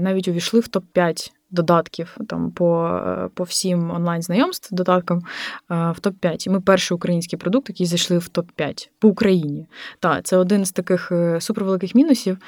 навіть 0.00 0.28
увійшли 0.28 0.60
в 0.60 0.68
топ 0.68 0.84
5 0.92 1.32
додатків 1.50 2.16
там 2.28 2.50
по, 2.50 2.86
е, 3.06 3.28
по 3.34 3.44
всім 3.44 3.90
онлайн 3.90 4.22
знайомств 4.22 4.74
додаткам 4.74 5.18
е, 5.18 5.92
в 5.92 6.00
топ 6.00 6.14
5 6.14 6.48
Ми 6.48 6.60
перший 6.60 6.94
український 6.94 7.38
продукт, 7.38 7.68
який 7.68 7.86
зайшли 7.86 8.18
в 8.18 8.28
топ 8.28 8.50
5 8.50 8.90
по 8.98 9.08
Україні. 9.08 9.66
Та 10.00 10.22
це 10.22 10.36
один 10.36 10.64
з 10.64 10.72
таких 10.72 11.12
е, 11.12 11.40
супервеликих 11.40 11.94
мінусів. 11.94 12.38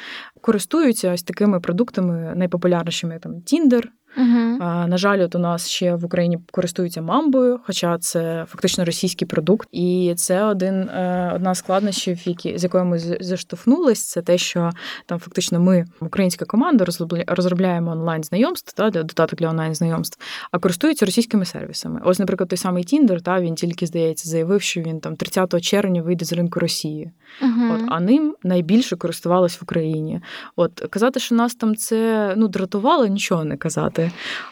Користуються 0.41 1.13
ось 1.13 1.23
такими 1.23 1.61
продуктами 1.61 2.33
найпопулярнішими 2.37 3.19
там 3.19 3.33
Tinder, 3.33 3.85
Угу. 4.17 4.57
а, 4.61 4.87
На 4.87 4.97
жаль, 4.97 5.21
от 5.25 5.35
у 5.35 5.39
нас 5.39 5.69
ще 5.69 5.95
в 5.95 6.05
Україні 6.05 6.39
користуються 6.51 7.03
мамбою, 7.03 7.61
хоча 7.67 7.99
це 7.99 8.45
фактично 8.49 8.85
російський 8.85 9.29
продукт. 9.29 9.69
І 9.73 10.15
це 10.17 10.45
один 10.45 10.75
е, 10.89 11.33
одна 11.35 11.55
з 11.55 11.59
складнощів, 11.59 12.29
які 12.29 12.59
з 12.59 12.63
якою 12.63 12.85
ми 12.85 12.99
з- 12.99 13.17
заштовхнулись, 13.21 14.05
це 14.09 14.23
те, 14.23 14.39
що 14.39 14.71
там 15.07 15.19
фактично 15.19 15.61
ми, 15.61 15.85
українська 16.01 16.45
команда, 16.45 16.85
розробля- 16.85 17.25
розробляємо 17.35 17.91
онлайн 17.91 18.23
знайомств 18.25 18.73
та 18.73 18.91
для 18.91 19.03
додаток 19.03 19.39
для 19.39 19.49
онлайн 19.49 19.75
знайомств, 19.75 20.19
а 20.51 20.59
користуються 20.59 21.07
російськими 21.07 21.45
сервісами. 21.45 22.01
Ось, 22.05 22.19
наприклад, 22.19 22.49
той 22.49 22.57
самий 22.57 22.85
Tinder, 22.85 23.21
та 23.21 23.41
він 23.41 23.55
тільки 23.55 23.87
здається 23.87 24.29
заявив, 24.29 24.63
що 24.63 24.81
він 24.81 25.01
там 25.01 25.17
30 25.17 25.61
червня 25.61 26.03
вийде 26.03 26.25
з 26.25 26.33
ринку 26.33 26.61
Росії. 26.61 27.11
Угу. 27.43 27.75
От, 27.75 27.81
а 27.89 28.01
ним 28.01 28.35
найбільше 28.43 28.97
користувалось 28.97 29.61
в 29.61 29.63
Україні. 29.63 30.21
От 30.57 30.73
казати, 30.91 31.21
що 31.21 31.35
нас 31.35 31.55
там 31.55 31.77
це 31.77 32.35
ну 32.37 32.49
дратувало, 32.49 33.07
нічого 33.07 33.45
не 33.45 33.57
казати. 33.57 34.02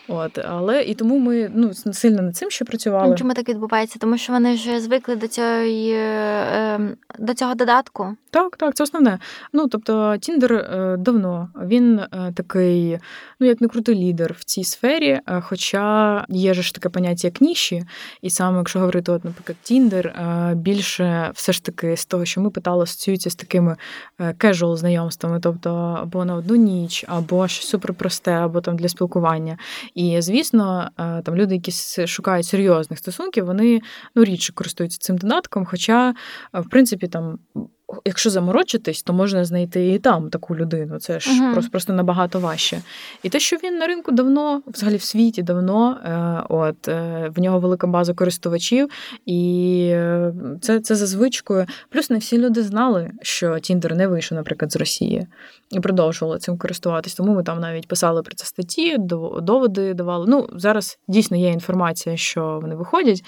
От, 0.09 0.39
але 0.39 0.83
і 0.83 0.95
тому 0.95 1.19
ми 1.19 1.51
ну 1.55 1.75
сильно 1.75 2.23
над 2.23 2.37
цим 2.37 2.51
ще 2.51 2.65
працювали. 2.65 3.17
Чому 3.17 3.35
так 3.35 3.49
відбувається? 3.49 3.99
Тому 3.99 4.19
що 4.19 4.33
вони 4.33 4.57
ж 4.57 4.81
звикли 4.81 5.17
до 5.17 5.29
цієї 5.29 5.93
е, 5.95 6.81
до 7.19 7.35
цього 7.35 7.55
додатку. 7.55 8.17
Так, 8.31 8.57
так, 8.57 8.75
це 8.75 8.83
основне. 8.85 9.19
Ну 9.53 9.69
тобто, 9.69 10.17
Тіндер 10.21 10.67
давно 10.99 11.49
він 11.67 11.99
е, 11.99 12.33
такий, 12.37 12.99
ну 13.41 13.47
як 13.47 13.61
не 13.61 13.69
крутий 13.69 13.95
лідер 13.95 14.37
в 14.39 14.45
цій 14.45 14.65
сфері. 14.65 15.09
е, 15.09 15.41
Хоча 15.41 16.25
є 16.29 16.55
ж 16.55 16.75
таке 16.75 16.89
поняття 16.89 17.29
як 17.29 17.41
ніші, 17.41 17.85
і 18.23 18.31
саме 18.31 18.59
якщо 18.59 18.79
говорити, 18.79 19.13
от, 19.13 19.25
наприклад, 19.25 19.57
Тіндер 19.63 20.15
більше 20.55 21.31
все 21.35 21.53
ж 21.53 21.65
таки 21.65 21.97
з 21.97 22.07
того, 22.07 22.25
що 22.25 22.41
ми 22.41 22.51
питали, 22.51 22.83
асоціюється 22.83 23.31
з 23.31 23.35
такими 23.35 23.77
casual 24.39 24.77
знайомствами, 24.77 25.41
тобто 25.43 25.71
або 26.03 26.25
на 26.25 26.35
одну 26.35 26.57
ніч, 26.57 27.05
або 27.09 27.49
щось 27.49 27.69
суперпросте, 27.69 28.33
або 28.33 28.61
там 28.61 28.77
для 28.77 28.89
спілкування. 28.89 29.40
І 29.95 30.21
звісно, 30.21 30.91
е, 30.99 31.23
там 31.23 31.37
люди, 31.37 31.55
які 31.55 31.73
шукають 32.07 32.47
серйозних 32.47 32.99
стосунків, 32.99 33.47
вони 33.47 33.81
ну 34.15 34.25
рідше 34.25 34.53
користуються 34.53 34.99
цим 34.99 35.19
додатком. 35.19 35.67
Хоча, 35.67 36.15
е, 36.55 36.61
в 36.61 36.69
принципі, 36.69 37.09
там. 37.09 37.39
Якщо 38.05 38.31
заморочитись, 38.31 39.03
то 39.03 39.13
можна 39.13 39.45
знайти 39.45 39.89
і 39.89 39.99
там 39.99 40.31
таку 40.31 40.57
людину. 40.57 40.99
Це 40.99 41.21
ж 41.21 41.31
Мгм. 41.33 41.53
просто, 41.53 41.71
просто 41.71 41.93
набагато 41.93 42.41
важче. 42.41 42.81
І 43.23 43.29
те, 43.29 43.41
що 43.41 43.57
він 43.65 43.79
на 43.79 43.87
ринку 43.87 44.13
давно, 44.13 44.63
взагалі 44.67 44.97
в 44.97 45.03
світі 45.03 45.43
давно, 45.43 45.97
е, 46.05 46.45
от 46.49 46.89
е, 46.89 47.31
в 47.37 47.41
нього 47.41 47.61
велика 47.61 47.87
база 47.87 48.15
користувачів, 48.15 48.89
і 49.27 49.81
е, 49.93 50.33
це, 50.61 50.81
це 50.81 50.95
за 50.95 51.07
звичкою. 51.07 51.67
Плюс 51.91 52.11
не 52.11 52.19
всі 52.19 52.39
люди 52.39 52.63
знали, 52.63 53.11
що 53.23 53.59
Тіндер 53.59 53.95
не 53.95 54.07
вийшов, 54.09 54.37
наприклад, 54.37 54.73
з 54.73 54.77
Росії, 54.77 55.27
і 55.71 55.81
продовжували 55.81 56.39
цим 56.39 56.59
користуватись. 56.59 57.15
Тому 57.15 57.35
ми 57.35 57.43
там 57.43 57.61
навіть 57.61 57.89
писали 57.89 58.23
про 58.23 58.35
це 58.35 58.45
статті, 58.45 58.97
доводи 58.99 59.95
давали. 59.95 60.27
Ну 60.29 60.49
зараз 60.57 60.99
дійсно 61.09 61.37
є 61.37 61.49
інформація, 61.49 62.17
що 62.17 62.59
вони 62.63 62.75
виходять. 62.75 63.25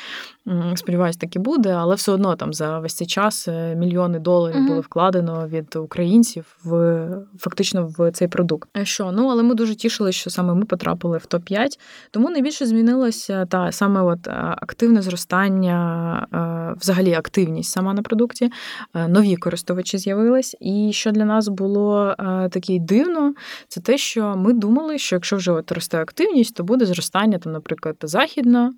Сподіваюсь, 0.75 1.17
так 1.17 1.37
і 1.37 1.39
буде, 1.39 1.71
але 1.71 1.95
все 1.95 2.13
одно 2.13 2.37
там 2.37 2.53
за 2.53 2.79
весь 2.79 2.95
цей 2.95 3.07
час 3.07 3.49
мільйони 3.77 4.19
доларів 4.19 4.52
Мгм. 4.59 4.67
було 4.67 4.81
вкладено 4.81 5.49
від 5.49 5.77
українців 5.77 6.57
в 6.65 7.09
фактично 7.39 7.95
в 7.99 8.11
цей 8.11 8.29
продукт. 8.29 8.69
А 8.73 8.85
Що 8.85 9.13
ну 9.13 9.29
але 9.29 9.43
ми 9.43 9.55
дуже 9.55 9.75
тішилися, 9.75 10.19
що 10.19 10.31
саме 10.31 10.55
ми 10.55 10.65
потрапили 10.65 11.19
в 11.19 11.27
топ 11.27 11.45
5 11.45 11.81
Тому 12.11 12.31
найбільше 12.31 12.67
змінилося 12.67 13.47
та 13.47 13.73
саме 13.73 14.03
от 14.03 14.29
е, 14.29 14.31
активне 14.37 15.03
зростання, 15.03 16.27
е, 16.33 16.79
взагалі 16.81 17.15
активність 17.15 17.71
сама 17.71 17.95
на 17.95 18.03
продукті. 18.03 18.51
Е, 18.95 19.09
Нові 19.09 19.37
користувачі 19.37 19.99
з'явились. 19.99 20.57
І 20.61 20.91
що 20.93 21.11
для 21.11 21.25
нас 21.25 21.49
було 21.49 22.15
е, 22.19 22.49
таке 22.49 22.79
дивно, 22.81 23.35
це 23.69 23.81
те, 23.81 23.99
що 23.99 24.35
ми 24.37 24.53
думали, 24.53 24.99
що 24.99 25.17
якщо 25.17 25.37
вже 25.37 25.53
от 25.53 25.73
росте 25.73 26.01
активність, 26.01 26.57
то 26.57 26.65
буде 26.65 26.87
зростання, 26.87 27.39
там, 27.39 27.53
наприклад, 27.53 27.97
західна. 28.03 28.73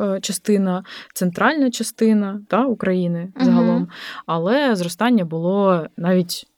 Е, 0.00 0.20
Частина, 0.20 0.84
центральна 1.14 1.70
частина 1.70 2.40
та 2.48 2.64
України 2.64 3.32
загалом, 3.40 3.88
але 4.26 4.76
зростання 4.76 5.24
було 5.24 5.86
навіть 5.96 6.49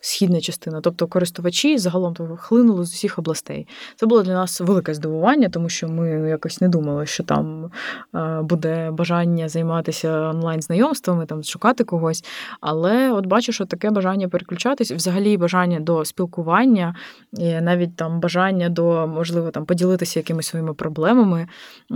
східна 0.00 0.40
частина, 0.40 0.80
тобто 0.80 1.06
користувачі 1.06 1.78
загалом 1.78 2.14
хлинули 2.36 2.84
з 2.84 2.92
усіх 2.92 3.18
областей. 3.18 3.66
Це 3.96 4.06
було 4.06 4.22
для 4.22 4.34
нас 4.34 4.60
велике 4.60 4.94
здивування, 4.94 5.48
тому 5.48 5.68
що 5.68 5.88
ми 5.88 6.10
якось 6.10 6.60
не 6.60 6.68
думали, 6.68 7.06
що 7.06 7.22
там 7.22 7.70
е, 8.14 8.42
буде 8.42 8.90
бажання 8.90 9.48
займатися 9.48 10.20
онлайн 10.20 10.62
знайомствами, 10.62 11.26
там 11.26 11.42
шукати 11.42 11.84
когось. 11.84 12.24
Але 12.60 13.12
от 13.12 13.26
бачу, 13.26 13.52
що 13.52 13.66
таке 13.66 13.90
бажання 13.90 14.28
переключатись, 14.28 14.92
взагалі 14.92 15.36
бажання 15.36 15.80
до 15.80 16.04
спілкування, 16.04 16.94
і 17.32 17.60
навіть 17.60 17.96
там 17.96 18.20
бажання 18.20 18.68
до 18.68 19.06
можливо 19.06 19.50
там 19.50 19.64
поділитися 19.64 20.18
якимись 20.20 20.46
своїми 20.46 20.74
проблемами, 20.74 21.46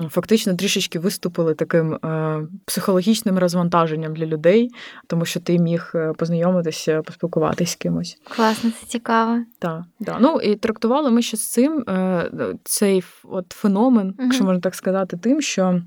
фактично 0.09 0.55
трішечки 0.55 0.99
виступили 0.99 1.55
таким 1.55 1.95
е, 1.95 2.41
психологічним 2.65 3.39
розвантаженням 3.39 4.15
для 4.15 4.27
людей, 4.27 4.71
тому 5.07 5.25
що 5.25 5.41
ти 5.41 5.59
міг 5.59 5.93
е, 5.95 6.13
познайомитися, 6.13 7.03
поспілкуватись 7.03 7.77
з 7.91 8.15
кимось. 8.15 8.19
Класно, 8.37 8.71
це 8.71 8.87
цікаво. 8.87 9.39
Так, 9.59 9.83
да. 10.01 10.19
Ну 10.21 10.41
і 10.41 10.57
трактували 10.57 11.11
ми 11.11 11.23
ще 11.23 11.37
з 11.37 11.53
цим 11.53 11.85
е, 11.89 12.31
цей 12.65 13.05
от 13.25 13.53
феномен, 13.53 14.15
якщо 14.19 14.45
можна 14.45 14.61
так 14.61 14.75
сказати, 14.75 15.17
тим, 15.17 15.41
що. 15.41 15.83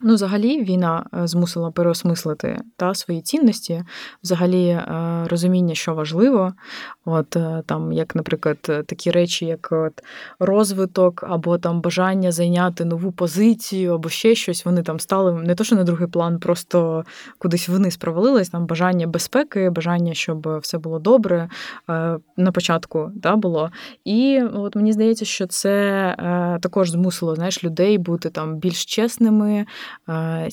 Ну, 0.00 0.14
взагалі, 0.14 0.64
війна 0.64 1.06
е, 1.14 1.26
змусила 1.26 1.70
переосмислити 1.70 2.58
та 2.76 2.94
свої 2.94 3.20
цінності, 3.20 3.84
взагалі 4.22 4.66
е, 4.66 4.84
розуміння, 5.30 5.74
що 5.74 5.94
важливо. 5.94 6.52
От 7.04 7.36
е, 7.36 7.62
там, 7.66 7.92
як, 7.92 8.16
наприклад, 8.16 8.58
такі 8.62 9.10
речі, 9.10 9.46
як 9.46 9.68
от 9.70 10.02
розвиток, 10.38 11.24
або 11.28 11.58
там 11.58 11.80
бажання 11.80 12.32
зайняти 12.32 12.84
нову 12.84 13.12
позицію, 13.12 13.94
або 13.94 14.08
ще 14.08 14.34
щось, 14.34 14.64
вони 14.64 14.82
там 14.82 15.00
стали 15.00 15.32
не 15.32 15.54
то, 15.54 15.64
що 15.64 15.76
на 15.76 15.84
другий 15.84 16.08
план, 16.08 16.38
просто 16.38 17.04
кудись 17.38 17.68
вниз 17.68 17.96
провалились. 17.96 18.48
Там 18.48 18.66
бажання 18.66 19.06
безпеки, 19.06 19.70
бажання, 19.70 20.14
щоб 20.14 20.58
все 20.58 20.78
було 20.78 20.98
добре 20.98 21.48
на 22.36 22.52
початку 22.54 23.10
да, 23.14 23.36
було. 23.36 23.70
І 24.04 24.42
от 24.54 24.76
мені 24.76 24.92
здається, 24.92 25.24
що 25.24 25.46
це 25.46 25.76
також 26.62 26.90
змусило 26.90 27.34
знаєш, 27.34 27.64
людей 27.64 27.98
бути 27.98 28.30
там 28.30 28.56
більш 28.56 28.84
чесними, 28.84 29.66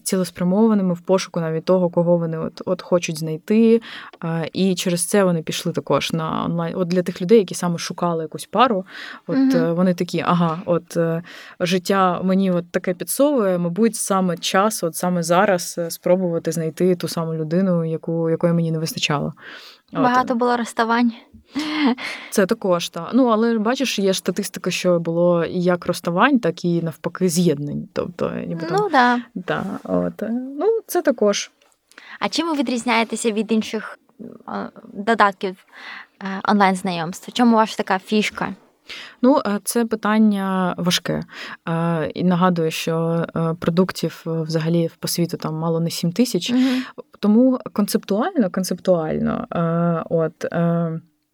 цілеспрямованими 0.04 0.94
в 0.94 1.02
пошуку 1.02 1.40
навіть 1.40 1.66
того, 1.66 1.90
кого 1.90 2.18
вони 2.18 2.38
от, 2.38 2.62
от 2.66 2.82
хочуть 2.82 3.20
знайти. 3.20 3.82
Е, 4.24 4.50
і 4.54 4.76
через 4.76 5.06
це 5.06 5.24
вони 5.24 5.42
пішли 5.42 5.72
також 5.72 6.14
на 6.14 6.46
онлайн. 6.46 6.76
От 6.76 6.88
для 6.88 7.02
тих 7.02 7.22
людей, 7.22 7.38
які 7.38 7.56
саме 7.56 7.78
шукали 7.78 8.24
якусь 8.24 8.46
пару, 8.46 8.86
от 9.28 9.56
е, 9.56 9.72
вони 9.72 9.94
такі, 9.94 10.24
ага, 10.26 10.62
от 10.66 10.98
е, 10.98 11.24
життя 11.60 12.22
мені 12.24 12.52
от 12.52 12.72
таке 12.72 12.94
підсовує, 12.94 13.58
мабуть, 13.58 13.96
саме 13.96 14.38
час, 14.38 14.84
от 14.84 14.96
саме 14.96 15.24
зараз 15.24 15.76
е, 15.78 15.92
спробувати 15.92 16.52
знайти 16.52 16.96
ту 16.96 17.08
саму 17.08 17.34
людину, 17.34 17.86
яку, 17.86 18.30
якої 18.30 18.54
мені 18.54 18.72
не 18.72 18.80
вистачало. 18.80 19.34
Багато 20.02 20.36
було 20.36 20.58
розставань. 20.58 21.12
Це 22.30 22.46
також 22.46 22.90
так. 22.90 23.10
Ну, 23.14 23.28
але 23.28 23.58
бачиш, 23.58 24.00
є 24.00 24.14
статистика, 24.14 24.72
що 24.72 25.00
було 25.00 25.46
як 25.46 25.86
розставань, 25.86 26.40
так 26.40 26.66
і 26.66 26.82
навпаки 26.82 27.30
з'єднань. 27.30 27.88
Тобто, 27.94 28.32
ніби 28.48 28.66
там, 28.66 28.78
Ну 28.80 28.90
да. 28.90 29.22
да, 29.36 29.66
от. 29.84 30.14
ну, 30.32 30.80
це 30.88 31.02
також. 31.02 31.52
А 32.20 32.30
чим 32.30 32.48
ви 32.48 32.54
відрізняєтеся 32.54 33.32
від 33.32 33.52
інших 33.52 34.00
додатків 34.94 35.66
е, 36.22 36.42
онлайн-знайомств? 36.44 37.32
Чому 37.32 37.56
ваша 37.56 37.76
така 37.76 38.00
фішка? 38.00 38.56
Ну, 39.22 39.42
е, 39.46 39.60
це 39.64 39.86
питання 39.86 40.76
важке. 40.78 41.24
Е, 41.70 42.12
І 42.14 42.24
нагадую, 42.24 42.72
що 42.72 43.26
е, 43.36 43.56
продуктів 43.60 44.22
взагалі 44.26 44.90
по 45.00 45.08
світу 45.08 45.38
там 45.38 45.56
мало 45.56 45.80
не 45.80 45.90
7 45.90 46.12
тисяч. 46.12 46.52
Мгм. 46.52 46.84
Тому 47.20 47.60
концептуально, 47.74 48.50
концептуально, 48.50 49.48
от. 50.10 50.46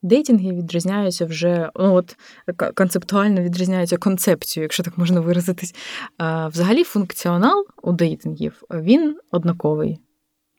Дейтинги 0.01 0.51
відрізняються 0.51 1.25
вже, 1.25 1.69
ну 1.75 1.93
от 1.93 2.15
концептуально 2.75 3.41
відрізняються 3.41 3.97
концепцією, 3.97 4.63
якщо 4.63 4.83
так 4.83 4.97
можна 4.97 5.19
виразитись. 5.19 5.75
Взагалі, 6.47 6.83
функціонал 6.83 7.65
у 7.83 7.91
дейтингів 7.91 8.63
він 8.71 9.17
однаковий. 9.31 9.99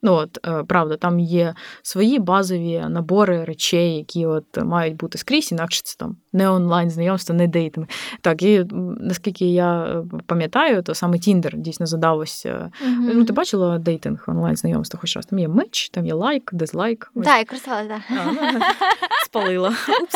Ну 0.02 0.12
от 0.14 0.38
е, 0.46 0.64
правда, 0.64 0.96
там 0.96 1.20
є 1.20 1.54
свої 1.82 2.18
базові 2.18 2.84
набори 2.88 3.44
речей, 3.44 3.96
які 3.96 4.26
от 4.26 4.44
мають 4.64 4.96
бути 4.96 5.18
скрізь, 5.18 5.52
інакше 5.52 5.80
це 5.84 5.96
там 5.98 6.16
не 6.32 6.50
онлайн 6.50 6.90
знайомство, 6.90 7.34
не 7.34 7.46
дейтинг. 7.46 7.86
Так, 8.20 8.42
і 8.42 8.64
наскільки 9.00 9.46
я 9.46 9.82
е, 9.84 10.04
пам'ятаю, 10.26 10.82
то 10.82 10.94
саме 10.94 11.18
Тіндер 11.18 11.56
дійсно 11.56 11.86
задав 11.86 12.18
ось. 12.18 12.46
е. 12.46 12.70
Ну, 13.00 13.24
ти 13.24 13.32
бачила 13.32 13.78
дейтинг 13.78 14.24
онлайн 14.26 14.56
знайомство 14.56 15.00
хоч 15.00 15.16
раз? 15.16 15.26
Там 15.26 15.38
є 15.38 15.48
меч, 15.48 15.88
там 15.88 16.06
є 16.06 16.14
лайк, 16.14 16.50
дизлайк. 16.52 17.12
Так, 17.14 17.38
я 17.38 17.44
користувалася, 17.44 17.88
так. 17.88 18.26
Ну, 18.54 18.60
спалила. 19.24 19.68
Упс. 20.02 20.14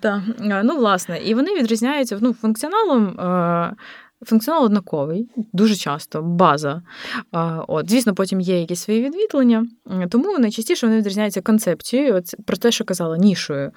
Та. 0.00 0.22
Ну, 0.64 0.76
власне, 0.76 1.18
і 1.18 1.34
вони 1.34 1.54
відрізняються 1.54 2.18
ну, 2.20 2.32
функціоналом. 2.34 3.16
Функціонал 4.26 4.64
однаковий, 4.64 5.28
дуже 5.52 5.76
часто, 5.76 6.22
база. 6.22 6.82
От, 7.68 7.90
звісно, 7.90 8.14
потім 8.14 8.40
є 8.40 8.60
якісь 8.60 8.80
свої 8.80 9.02
відвітлення, 9.02 9.66
тому 10.10 10.38
найчастіше 10.38 10.86
вони 10.86 10.98
відрізняються 10.98 11.40
концепцією, 11.40 12.14
от, 12.14 12.34
про 12.46 12.56
те, 12.56 12.70
що 12.70 12.84
казала, 12.84 13.16
нішою. 13.18 13.72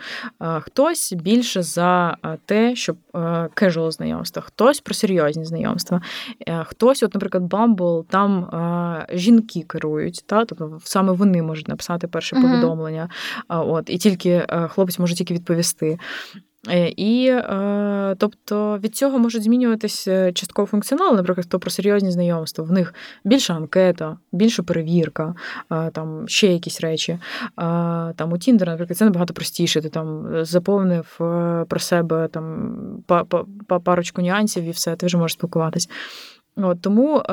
Хтось 0.59 1.13
більше 1.13 1.63
за 1.63 2.18
те, 2.45 2.76
щоб 2.76 2.97
casual 3.53 3.91
знайомства, 3.91 4.41
хтось 4.41 4.80
про 4.80 4.95
серйозні 4.95 5.45
знайомства. 5.45 6.01
Хтось, 6.65 7.03
от, 7.03 7.13
наприклад, 7.13 7.43
Bumble, 7.43 8.03
там 8.09 8.47
жінки 9.13 9.61
керують, 9.68 10.23
та? 10.26 10.45
тобто 10.45 10.80
саме 10.84 11.11
вони 11.11 11.41
можуть 11.41 11.68
написати 11.68 12.07
перше 12.07 12.35
Мгм. 12.35 12.49
повідомлення. 12.49 13.09
От, 13.47 13.89
і 13.89 13.97
тільки 13.97 14.47
хлопець 14.69 14.99
може 14.99 15.15
тільки 15.15 15.34
відповісти. 15.34 15.99
Е, 16.69 16.93
І 16.97 17.27
е, 17.27 18.15
тобто 18.17 18.77
від 18.77 18.95
цього 18.95 19.19
можуть 19.19 19.43
змінюватись 19.43 20.07
е, 20.07 20.31
частково 20.33 20.65
функціонал, 20.65 21.15
наприклад, 21.15 21.45
хто 21.45 21.59
про 21.59 21.71
серйозні 21.71 22.11
знайомства. 22.11 22.63
В 22.63 22.71
них 22.71 22.93
більша 23.23 23.53
анкета, 23.53 24.17
більша 24.31 24.63
перевірка, 24.63 25.35
там 25.93 26.27
ще 26.27 26.47
якісь 26.47 26.81
речі. 26.81 27.19
Там 28.15 28.31
у 28.33 28.38
Тіндер, 28.38 28.67
наприклад, 28.67 28.97
це 28.97 29.05
набагато 29.05 29.33
простіше. 29.33 29.81
Ти 29.81 29.89
там 29.89 30.27
заповнив 30.45 31.15
про 31.67 31.79
себе 31.79 32.27
там 32.27 32.73
па- 33.07 33.23
па- 33.23 33.45
па- 33.67 33.79
парочку 33.79 34.21
нюансів 34.21 34.63
і 34.63 34.71
все, 34.71 34.95
ти 34.95 35.05
вже 35.05 35.17
можеш 35.17 35.33
спілкуватись. 35.33 35.89
От, 36.55 36.81
тому, 36.81 37.23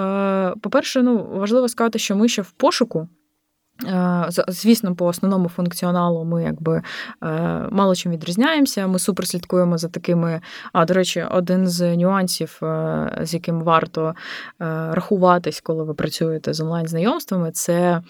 по-перше, 0.60 1.02
ну, 1.02 1.28
важливо 1.32 1.68
сказати, 1.68 1.98
що 1.98 2.16
ми 2.16 2.28
ще 2.28 2.42
в 2.42 2.50
пошуку. 2.50 3.09
Е, 3.86 4.26
Звісно, 4.48 4.94
по 4.94 5.06
основному 5.06 5.48
функціоналу 5.48 6.24
ми 6.24 6.44
якби 6.44 6.82
е, 7.22 7.28
мало 7.70 7.94
чим 7.94 8.12
відрізняємося. 8.12 8.86
Ми 8.86 8.98
супер 8.98 9.26
слідкуємо 9.26 9.78
за 9.78 9.88
такими. 9.88 10.40
А 10.72 10.84
до 10.84 10.94
речі, 10.94 11.26
один 11.30 11.66
з 11.66 11.96
нюансів, 11.96 12.59
е, 12.62 13.18
з 13.22 13.34
яким 13.34 13.62
варто 13.62 14.14
рахуватись, 14.90 15.60
коли 15.60 15.84
ви 15.84 15.94
працюєте 15.94 16.52
з 16.52 16.60
онлайн-знайомствами, 16.60 17.50
це 17.50 18.02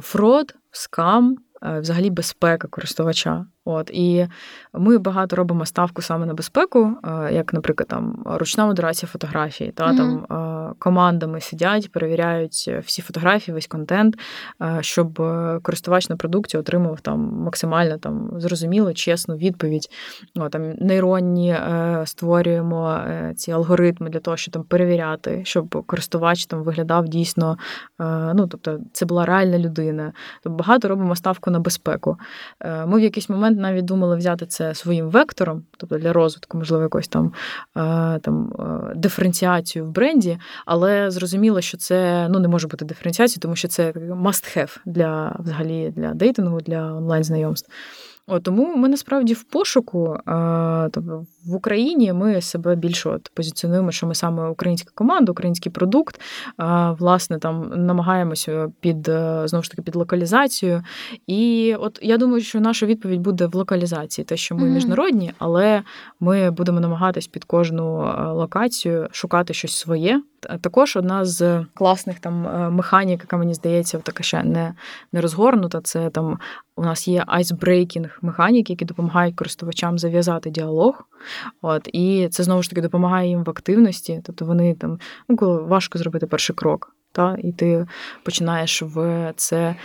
фрод, 0.00 0.54
скам, 0.70 1.36
взагалі 1.62 2.10
безпека 2.10 2.68
користувача. 2.68 3.46
От 3.68 3.90
і 3.92 4.26
ми 4.72 4.98
багато 4.98 5.36
робимо 5.36 5.66
ставку 5.66 6.02
саме 6.02 6.26
на 6.26 6.34
безпеку, 6.34 6.92
е, 7.04 7.34
як, 7.34 7.54
наприклад, 7.54 7.88
там 7.88 8.22
ручна 8.24 8.66
модерація 8.66 9.08
фотографій, 9.08 9.72
та 9.74 9.86
Мгм. 9.86 9.96
там 9.96 10.38
е, 10.38 10.74
командами 10.78 11.40
сидять, 11.40 11.92
перевіряють 11.92 12.70
всі 12.84 13.02
фотографії, 13.02 13.54
весь 13.54 13.66
контент, 13.66 14.16
е, 14.62 14.78
щоб 14.80 15.22
користувач 15.62 16.08
на 16.08 16.16
продукті 16.16 16.58
отримав 16.58 17.00
там 17.00 17.20
максимально 17.20 17.98
там 17.98 18.30
зрозуміло, 18.36 18.92
чесну 18.94 19.36
відповідь. 19.36 19.88
О, 20.36 20.48
там 20.48 20.70
нейронні 20.72 21.56
створюємо 22.04 23.00
ці 23.36 23.52
алгоритми 23.52 24.10
для 24.10 24.20
того, 24.20 24.36
щоб 24.36 24.54
там 24.54 24.62
перевіряти, 24.62 25.40
щоб 25.44 25.86
користувач 25.86 26.46
там 26.46 26.62
виглядав 26.62 27.08
дійсно. 27.08 27.58
Ну 28.34 28.46
тобто, 28.46 28.78
це 28.92 29.06
була 29.06 29.24
реальна 29.26 29.58
людина. 29.58 30.12
Тобто 30.42 30.56
багато 30.56 30.88
робимо 30.88 31.16
ставку 31.16 31.50
на 31.50 31.60
безпеку. 31.60 32.16
Ми 32.86 32.98
в 32.98 33.00
якийсь 33.00 33.28
момент 33.28 33.55
навіть 33.56 33.84
думали 33.84 34.16
взяти 34.16 34.46
це 34.46 34.74
своїм 34.74 35.08
вектором, 35.08 35.64
тобто 35.76 35.98
для 35.98 36.12
розвитку, 36.12 36.58
можливо, 36.58 36.82
якось 36.82 37.08
там, 37.08 37.32
е, 37.76 38.18
там 38.18 38.52
е, 38.58 38.94
диференціацію 38.94 39.86
в 39.86 39.90
бренді, 39.90 40.38
але 40.66 41.10
зрозуміло, 41.10 41.60
що 41.60 41.76
це 41.76 42.28
ну, 42.30 42.38
не 42.38 42.48
може 42.48 42.68
бути 42.68 42.84
диференціацією, 42.84 43.40
тому 43.40 43.56
що 43.56 43.68
це 43.68 43.92
must 43.92 44.58
have 44.58 44.78
для 44.86 45.36
взагалі 45.38 45.92
для 45.96 46.14
дейтингу, 46.14 46.60
для 46.60 46.92
онлайн-знайомств. 46.92 47.70
О, 48.28 48.40
тому 48.40 48.76
ми 48.76 48.88
насправді 48.88 49.34
в 49.34 49.42
пошуку, 49.42 50.16
тобто 50.90 51.26
в 51.46 51.54
Україні 51.54 52.12
ми 52.12 52.40
себе 52.40 52.76
більше 52.76 53.08
от 53.08 53.30
позиціонуємо, 53.34 53.92
що 53.92 54.06
ми 54.06 54.14
саме 54.14 54.48
українська 54.48 54.90
команда, 54.94 55.32
український 55.32 55.72
продукт. 55.72 56.20
Власне, 56.98 57.38
там 57.38 57.72
намагаємося 57.76 58.72
під 58.80 59.08
е, 59.08 59.42
знову 59.44 59.62
ж 59.62 59.70
таки 59.70 59.82
під 59.82 59.96
локалізацію. 59.96 60.82
І 61.26 61.74
от 61.80 61.98
я 62.02 62.16
думаю, 62.18 62.42
що 62.42 62.60
наша 62.60 62.86
відповідь 62.86 63.20
буде 63.20 63.46
в 63.46 63.54
локалізації, 63.54 64.24
те, 64.24 64.36
що 64.36 64.54
ми 64.54 64.62
Мгм. 64.62 64.72
міжнародні, 64.74 65.32
але 65.38 65.82
ми 66.20 66.50
будемо 66.50 66.80
намагатись 66.80 67.26
під 67.26 67.44
кожну 67.44 68.06
е, 68.06 68.32
локацію 68.32 69.08
шукати 69.10 69.54
щось 69.54 69.76
своє. 69.76 70.22
Також 70.60 70.96
одна 70.96 71.24
з 71.24 71.64
класних 71.74 72.20
там 72.20 72.46
е, 72.46 72.70
механік, 72.70 73.20
яка 73.20 73.36
мені 73.36 73.54
здається, 73.54 73.98
така 73.98 74.22
ще 74.22 74.42
не, 74.42 74.74
не 75.12 75.20
розгорнута, 75.20 75.80
це 75.80 76.10
там 76.10 76.38
у 76.76 76.82
нас 76.82 77.08
є 77.08 77.24
icebreaking 77.26 78.18
механіки, 78.22 78.72
які 78.72 78.84
допомагають 78.84 79.36
користувачам 79.36 79.98
зав'язати 79.98 80.50
діалог. 80.50 81.04
От, 81.62 81.88
і 81.92 82.28
це 82.30 82.42
знову 82.42 82.62
ж 82.62 82.70
таки 82.70 82.82
допомагає 82.82 83.28
їм 83.28 83.44
в 83.44 83.50
активності. 83.50 84.20
Тобто 84.24 84.44
вони 84.44 84.74
там, 84.74 84.98
ну, 85.28 85.36
коли 85.36 85.62
важко 85.62 85.98
зробити 85.98 86.26
перший 86.26 86.56
крок. 86.56 86.95
Та, 87.16 87.36
і 87.42 87.52
ти 87.52 87.86
починаєш 88.22 88.82
в 88.82 89.32
це 89.36 89.56
е, 89.56 89.76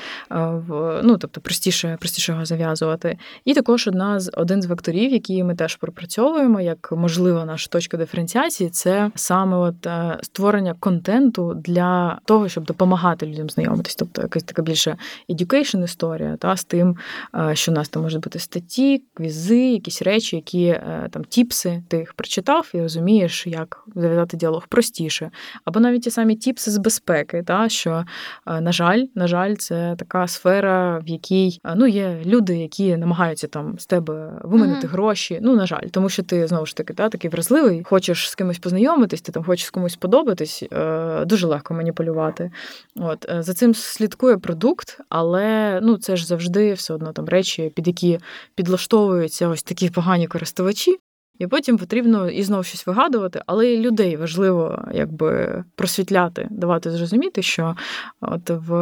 в, 0.68 1.02
ну, 1.04 1.18
тобто 1.18 1.42
простіше, 1.42 1.98
простіше 2.00 2.32
його 2.32 2.46
зав'язувати. 2.46 3.18
І 3.46 3.54
також 3.54 3.88
одна 3.88 4.20
з 4.20 4.32
один 4.34 4.62
з 4.62 4.66
векторів, 4.66 5.12
які 5.12 5.44
ми 5.44 5.56
теж 5.56 5.76
пропрацьовуємо, 5.76 6.62
як 6.62 6.92
можлива 6.92 7.46
наша 7.46 7.70
точка 7.70 7.98
диференціації, 7.98 8.70
це 8.70 9.12
саме 9.16 9.58
от 9.58 9.86
е, 9.86 10.18
створення 10.22 10.76
контенту 10.80 11.54
для 11.54 12.20
того, 12.26 12.50
щоб 12.50 12.66
допомагати 12.66 13.26
людям 13.26 13.50
знайомитись. 13.50 13.96
Тобто 13.96 14.22
якась 14.22 14.44
така 14.44 14.62
більше 14.62 14.98
education 15.30 15.84
історія, 15.84 16.38
та 16.38 16.58
з 16.58 16.64
тим, 16.64 16.98
е, 17.36 17.56
що 17.56 17.72
у 17.72 17.76
нас 17.76 17.90
там 17.90 18.04
можуть 18.04 18.24
бути 18.24 18.40
статті, 18.40 19.04
квізи, 19.14 19.72
якісь 19.72 20.02
речі, 20.02 20.36
які 20.36 20.80
там 21.12 21.24
тіпси, 21.24 21.84
ти 21.88 21.98
їх 21.98 22.14
прочитав 22.14 22.72
і 22.74 22.82
розумієш, 22.82 23.48
як 23.48 23.84
зав'язати 23.96 24.38
діалог 24.38 24.68
простіше. 24.68 25.32
Або 25.66 25.80
навіть 25.80 26.04
ті 26.04 26.12
самі 26.12 26.36
тіпси 26.36 26.72
з 26.72 26.78
безпеки, 26.78 27.21
та 27.26 27.70
що, 27.70 28.06
е, 28.48 28.62
на 28.62 28.72
жаль, 28.72 29.06
на 29.16 29.28
жаль, 29.28 29.56
це 29.56 29.96
така 30.00 30.28
сфера, 30.28 31.00
в 31.00 31.10
якій 31.10 31.60
е, 31.66 31.74
ну, 31.76 31.88
є 31.88 32.22
люди, 32.26 32.58
які 32.58 32.98
намагаються 32.98 33.48
там 33.48 33.80
з 33.80 33.86
тебе 33.86 34.34
виманити 34.44 34.88
Мгм. 34.88 34.90
гроші. 34.90 35.40
Ну, 35.42 35.56
на 35.56 35.66
жаль, 35.66 35.88
тому 35.92 36.10
що 36.10 36.24
ти 36.24 36.48
знову 36.48 36.66
ж 36.66 36.76
таки 36.76 36.94
та, 36.94 37.10
такий 37.10 37.30
вразливий, 37.30 37.84
хочеш 37.84 38.30
з 38.30 38.36
кимось 38.36 38.60
познайомитись, 38.60 39.22
ти 39.22 39.32
там 39.32 39.44
хочеш 39.44 39.66
з 39.66 39.70
комусь 39.70 39.96
подобатись, 39.96 40.64
е, 40.74 41.26
дуже 41.26 41.48
легко 41.48 41.74
маніпулювати. 41.74 42.52
От 42.96 43.26
за 43.40 43.54
цим 43.54 43.74
слідкує 43.74 44.38
продукт, 44.38 45.00
але 45.10 45.80
ну 45.84 45.98
це 45.98 46.16
ж 46.16 46.28
завжди 46.28 46.74
все 46.74 46.94
одно 46.94 47.12
там 47.12 47.26
речі, 47.26 47.72
під 47.76 47.88
які 47.88 48.20
підлаштовуються 48.56 49.48
ось 49.48 49.64
такі 49.64 49.90
погані 49.90 50.28
користувачі. 50.28 50.98
І 51.42 51.48
потім 51.48 51.78
потрібно 51.78 52.30
і 52.30 52.44
знову 52.44 52.64
щось 52.64 52.88
вигадувати, 52.88 53.42
але 53.46 53.74
і 53.74 53.80
людей 53.80 54.18
важливо 54.18 54.86
якби 54.94 55.64
просвітляти, 55.76 56.48
давати 56.52 56.92
зрозуміти, 56.92 57.42
що 57.42 57.76
от 58.22 58.50
в 58.50 58.74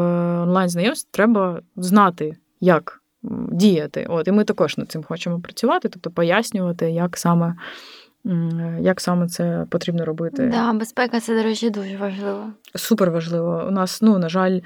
онлайн 0.44 0.70
знайомстві 0.70 1.10
треба 1.12 1.62
знати, 1.76 2.38
як 2.62 3.02
діяти. 3.52 4.06
От 4.10 4.28
і 4.28 4.32
ми 4.32 4.44
також 4.44 4.78
над 4.78 4.92
цим 4.92 5.04
хочемо 5.04 5.40
працювати, 5.40 5.90
тобто 5.90 6.12
пояснювати, 6.12 6.92
як 6.92 7.18
саме, 7.18 7.56
як 8.80 9.02
саме 9.02 9.28
це 9.28 9.66
потрібно 9.70 10.06
робити. 10.06 10.48
Да, 10.54 10.74
безпека 10.74 11.20
це, 11.20 11.36
до 11.36 11.44
речі, 11.44 11.70
дуже 11.70 11.98
важливо. 11.98 12.44
Супер 12.76 13.12
важливо. 13.12 13.66
У 13.68 13.72
нас, 13.72 14.02
ну, 14.02 14.18
на 14.18 14.30
жаль, 14.30 14.60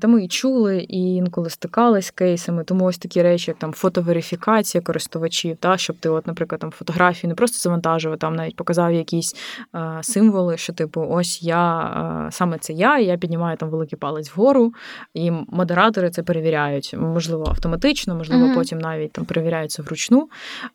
та 0.00 0.08
ми 0.08 0.24
і 0.24 0.28
чули, 0.28 0.86
і 0.88 1.14
інколи 1.14 1.50
стикались 1.50 2.06
з 2.06 2.10
кейсами. 2.10 2.64
Тому 2.64 2.84
ось 2.84 2.98
такі 2.98 3.22
речі, 3.22 3.50
як 3.50 3.58
там 3.58 3.72
фотоверифікація 3.72 4.82
користувачів, 4.82 5.56
та 5.56 5.76
щоб 5.76 5.96
ти, 5.96 6.08
от, 6.08 6.26
наприклад, 6.26 6.60
там 6.60 6.70
фотографію 6.70 7.28
не 7.28 7.34
просто 7.34 7.58
завантажував, 7.58 8.18
там 8.18 8.36
навіть 8.36 8.56
показав 8.56 8.92
якісь 8.92 9.36
а, 9.72 10.02
символи, 10.02 10.56
що 10.56 10.72
типу, 10.72 11.06
ось 11.10 11.42
я 11.42 11.58
а, 11.58 12.28
саме 12.30 12.58
це 12.58 12.72
я, 12.72 12.98
і 12.98 13.04
я 13.04 13.16
піднімаю 13.16 13.56
там 13.56 13.70
великий 13.70 13.98
палець 13.98 14.36
вгору, 14.36 14.72
і 15.14 15.30
модератори 15.30 16.10
це 16.10 16.22
перевіряють. 16.22 16.94
Можливо, 16.98 17.44
автоматично, 17.48 18.14
можливо, 18.14 18.46
mm-hmm. 18.46 18.54
потім 18.54 18.78
навіть 18.78 19.12
там 19.12 19.24
перевіряються 19.24 19.82
вручну, 19.82 20.28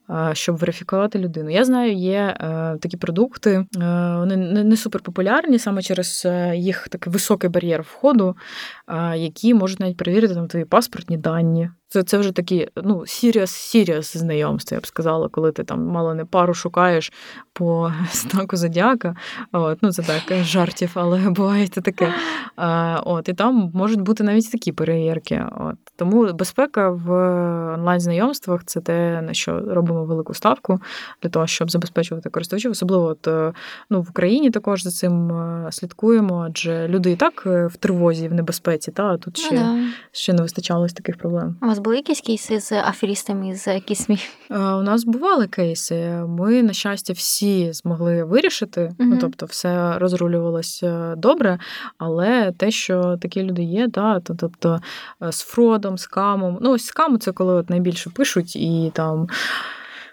а, 0.08 0.34
щоб 0.34 0.58
верифікувати 0.58 1.20
людину. 1.20 1.50
Я 1.50 1.66
знаю, 1.66 1.94
є 1.94 2.36
а, 2.40 2.76
такі 2.82 2.98
продукти, 2.98 3.66
вони 4.18 4.38
не, 4.38 4.64
не 4.64 4.78
супер 4.78 5.02
популярні 5.02 5.60
саме 5.60 5.82
через 5.82 6.28
їх 6.54 6.88
такий 6.88 7.14
високий 7.14 7.50
бар'єр 7.50 7.82
входу, 7.82 8.36
які 9.15 9.53
можуть 9.53 9.80
навіть 9.80 9.98
перевірити 9.98 10.34
там 10.34 10.48
твої 10.48 10.65
паспортні 10.65 11.18
дані. 11.18 11.70
Це 11.94 12.03
це 12.03 12.18
вже 12.18 12.32
такі 12.32 12.68
ну, 12.84 12.99
serious-serious 12.99 14.18
знайомства, 14.18 14.76
я 14.76 14.82
б 14.82 14.88
сказала, 14.88 15.30
коли 15.30 15.52
ти 15.52 15.64
там 15.64 15.86
мало 15.86 16.14
не 16.14 16.26
пару 16.26 16.53
шукаєш 16.53 17.14
по 17.53 17.94
знаку 18.14 18.57
зодіака. 18.57 19.15
От, 19.52 19.78
Ну, 19.82 19.91
це 19.91 20.02
так, 20.03 20.44
жартів, 20.44 20.91
але 20.94 21.20
буває 21.30 21.68
це 21.68 21.82
таке. 21.82 22.14
От, 23.06 23.30
І 23.30 23.34
там 23.34 23.72
можуть 23.74 24.02
бути 24.02 24.24
навіть 24.24 24.52
такі 24.52 24.72
перевірки. 24.72 25.45
От. 25.60 25.76
Тому 25.95 26.34
безпека 26.34 26.90
в 26.90 27.11
онлайн-знайомствах 27.74 28.64
це 28.65 28.82
те, 28.82 29.22
на 29.22 29.34
що 29.34 29.60
робимо 29.60 30.06
велику 30.06 30.34
ставку 30.34 30.80
для 31.22 31.30
того, 31.30 31.48
щоб 31.48 31.72
забезпечувати 31.72 32.30
користувачів. 32.30 32.72
Особливо 32.72 33.06
от, 33.06 33.53
ну, 33.90 34.02
в 34.02 34.10
Україні 34.10 34.49
також 34.49 34.84
за 34.84 34.91
цим 34.91 35.32
е, 35.32 35.68
слідкуємо, 35.72 36.45
адже 36.49 36.88
люди 36.88 37.11
і 37.11 37.15
так 37.15 37.44
е, 37.45 37.68
в 37.68 37.76
тривозі, 37.76 38.28
в 38.28 38.34
небезпеці, 38.34 38.91
та 38.91 39.03
а 39.03 39.18
тут 39.18 39.38
ще, 39.38 39.56
ну, 39.56 39.88
ще 40.11 40.34
не 40.34 40.41
вистачало 40.41 40.88
таких 40.88 41.18
проблем. 41.18 41.56
Були 41.84 41.96
якісь 41.96 42.22
кейси 42.22 42.60
з 42.60 42.72
аферістами 42.72 43.56
з 43.56 43.80
кісмі? 43.80 44.18
У 44.50 44.82
нас 44.82 45.04
бували 45.04 45.48
кейси. 45.48 45.96
Ми, 46.28 46.64
на 46.64 46.74
щастя, 46.74 47.14
всі 47.14 47.74
змогли 47.74 48.24
вирішити. 48.24 48.82
mm 48.82 48.94
Ну, 49.00 49.18
тобто, 49.22 49.46
все 49.46 50.00
розрулювалося 50.00 51.16
добре, 51.16 51.60
але 51.98 52.52
те, 52.52 52.72
що 52.72 53.18
такі 53.22 53.44
люди 53.44 53.64
є, 53.64 53.88
да, 53.88 54.20
то 54.20 54.36
тобто 54.36 54.80
з 55.22 55.42
фродом, 55.42 55.98
з 55.98 56.08
камом. 56.08 56.58
Ну, 56.62 56.72
ось 56.72 56.86
скаму 56.86 57.18
це 57.18 57.32
коли 57.32 57.54
от 57.54 57.70
найбільше 57.70 58.10
пишуть 58.10 58.56
і 58.56 58.92
там. 58.94 59.28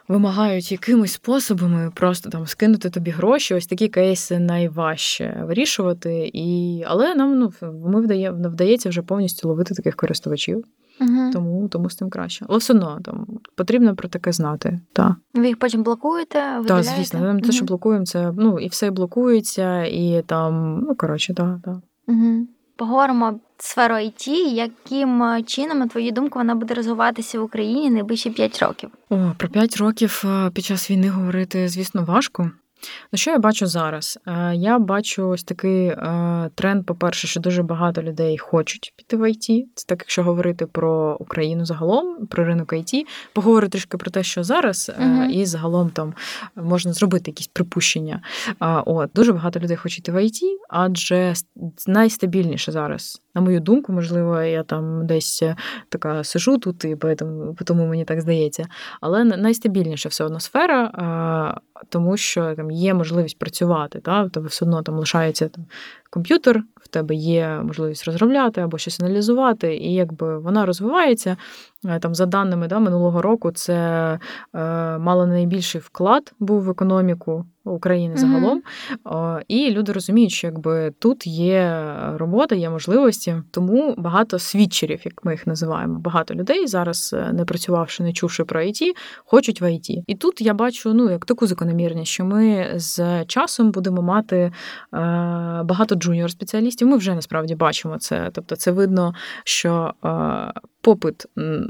Вимагають 0.09 0.73
якимись 0.73 1.13
способами 1.13 1.93
просто 1.95 2.31
там 2.31 2.47
скинути 2.47 2.91
тобі 2.91 3.11
гроші. 3.11 3.55
Ось 3.55 3.67
такі 3.67 3.89
кейси 3.89 4.39
найважче 4.39 5.45
вирішувати. 5.47 6.31
І... 6.33 6.83
Але 6.87 7.15
нам 7.15 7.39
ну, 7.39 7.53
ми 7.63 8.01
вдає, 8.01 8.31
вдається 8.31 8.89
вже 8.89 9.03
повністю 9.03 9.49
ловити 9.49 9.75
таких 9.75 9.97
користувачів. 9.97 10.65
Угу. 11.01 11.31
Тому 11.32 11.68
тому 11.68 11.90
з 11.90 11.94
тим 11.94 12.10
краще. 12.10 12.47
Але 12.48 12.59
все 12.59 12.72
одно 12.72 13.01
там 13.05 13.27
потрібно 13.56 13.97
про 13.97 14.09
таке 14.09 14.32
знати. 14.32 14.81
Так. 14.93 15.12
Ви 15.35 15.47
їх 15.47 15.59
потім 15.59 15.82
блокуєте? 15.82 16.62
Так, 16.66 16.82
звісно. 16.82 17.20
Ми 17.20 17.31
угу. 17.31 17.40
те, 17.40 17.52
що 17.52 17.64
блокуємо, 17.64 18.06
це 18.06 18.32
ну 18.36 18.59
і 18.59 18.68
все 18.68 18.90
блокується, 18.90 19.85
і 19.85 20.22
там, 20.27 20.81
ну 20.89 20.94
коротше, 20.94 21.35
так, 21.35 21.59
так. 21.64 21.77
Угу. 22.09 22.47
Поговоримо 22.77 23.40
сферу 23.59 23.94
IT, 23.94 24.28
яким 24.52 25.22
е, 25.22 25.43
чином, 25.43 25.78
на 25.78 25.86
твою 25.86 26.12
думку, 26.12 26.39
вона 26.39 26.55
буде 26.55 26.74
розвиватися 26.74 27.40
в 27.40 27.43
Україні 27.43 27.90
найближчі 27.90 28.31
5 28.31 28.62
років? 28.62 28.90
О, 29.10 29.32
про 29.36 29.48
5 29.48 29.77
років 29.77 30.22
е, 30.24 30.51
під 30.51 30.64
час 30.64 30.90
війни 30.90 31.09
говорити, 31.09 31.68
звісно, 31.68 32.05
важко. 32.05 32.51
Ну, 33.12 33.16
що 33.16 33.31
я 33.31 33.39
бачу 33.39 33.66
зараз? 33.66 34.19
Е, 34.27 34.55
я 34.55 34.78
бачу 34.78 35.28
ось 35.28 35.44
такий 35.44 35.86
е, 35.86 36.51
тренд, 36.55 36.86
по-перше, 36.86 37.27
що 37.27 37.40
дуже 37.40 37.62
багато 37.62 38.02
людей 38.02 38.39
хочуть 38.39 38.93
піти 38.97 39.16
в 39.16 39.31
ІТ. 39.31 39.44
Це 39.74 39.85
так, 39.86 39.98
якщо 40.01 40.23
говорити 40.23 40.66
про 40.66 41.16
Україну 41.20 41.65
загалом, 41.65 42.27
про 42.27 42.44
ринок 42.44 42.73
ІТ, 42.73 43.07
поговорю 43.32 43.69
трішки 43.69 43.97
про 43.97 44.11
те, 44.11 44.23
що 44.23 44.44
зараз, 44.44 44.90
uh 45.01 45.27
і 45.31 45.47
загалом 45.47 45.90
там 45.90 46.15
можна 46.57 46.93
зробити 46.93 47.31
якісь 47.31 47.47
припущення. 47.47 48.23
От 48.86 49.11
Дуже 49.15 49.32
багато 49.32 49.61
людей 49.61 49.77
хочуть 49.77 49.98
йти 49.98 50.12
в 50.12 50.24
ІТ, 50.24 50.40
адже 50.69 51.35
найстабільніше 51.86 52.73
зараз. 52.73 53.23
На 53.35 53.40
мою 53.40 53.61
думку, 53.61 53.93
можливо, 53.93 54.43
я 54.43 54.62
там 54.62 55.07
десь 55.07 55.43
така 55.89 56.24
сижу 56.24 56.59
тут, 56.59 56.85
і 56.85 56.97
тому 57.65 57.86
мені 57.86 58.05
так 58.05 58.20
здається. 58.20 58.66
Але 59.01 59.24
найстабільніша 59.24 60.09
все 60.09 60.24
одно 60.24 60.40
сфера, 60.40 61.61
тому 61.89 62.16
що 62.16 62.55
там 62.55 62.70
є 62.70 62.94
можливість 62.94 63.39
працювати, 63.39 64.01
та? 64.01 64.23
в 64.23 64.47
все 64.47 64.65
одно 64.65 64.82
там 64.82 64.94
лишається 64.94 65.48
там, 65.48 65.66
комп'ютер, 66.11 66.62
в 66.77 66.89
тебе 66.89 67.15
є 67.15 67.61
можливість 67.65 68.05
розробляти 68.05 68.61
або 68.61 68.78
щось 68.78 69.01
аналізувати, 69.01 69.77
і 69.77 69.95
якби 69.95 70.39
вона 70.39 70.66
розвивається. 70.66 71.37
Е, 71.85 71.99
там, 71.99 72.15
За 72.15 72.27
даними 72.27 72.69
да, 72.69 72.78
минулого 72.78 73.23
року, 73.23 73.53
це 73.53 73.74
е, 74.55 74.59
мало 74.99 75.27
найбільший 75.27 75.81
вклад 75.81 76.32
був 76.39 76.62
в 76.62 76.70
економіку 76.70 77.45
України 77.65 78.16
загалом. 78.16 78.62
Mm-hmm. 79.05 79.43
І 79.49 79.70
люди 79.70 79.93
розуміють, 79.93 80.32
що 80.32 80.47
якби 80.47 80.93
тут 80.99 81.27
є 81.27 81.95
робота, 82.16 82.55
є 82.55 82.70
можливості, 82.70 83.37
тому 83.51 83.95
багато 83.99 84.39
свідчерів, 84.39 85.01
як 85.05 85.24
ми 85.24 85.32
їх 85.32 85.47
називаємо, 85.47 85.99
багато 85.99 86.35
людей 86.35 86.66
зараз, 86.66 87.15
е, 87.19 87.32
не 87.32 87.45
працювавши, 87.45 88.03
не 88.03 88.12
чувши 88.12 88.45
про 88.45 88.61
IT, 88.61 88.82
хочуть 89.24 89.61
в 89.61 89.65
IT. 89.65 90.03
І 90.07 90.15
тут 90.15 90.41
я 90.41 90.55
бачу 90.55 90.95
ну, 90.95 91.11
як 91.11 91.24
таку 91.24 91.47
закономірність, 91.47 92.12
що 92.12 92.24
ми 92.24 92.73
з 92.74 93.24
часом 93.24 93.70
будемо 93.70 94.03
мати 94.03 94.37
е, 94.37 94.53
багато 95.65 95.95
джуніор-спеціалістів. 96.01 96.86
Ми 96.86 96.97
вже 96.97 97.14
насправді 97.14 97.55
бачимо 97.55 97.98
це. 97.98 98.31
Тобто, 98.32 98.56
це 98.56 98.70
видно, 98.70 99.14
що 99.44 99.94
е, 100.05 100.60
попит 100.81 101.27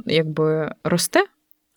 якби 0.06 0.74
росте. 0.84 1.24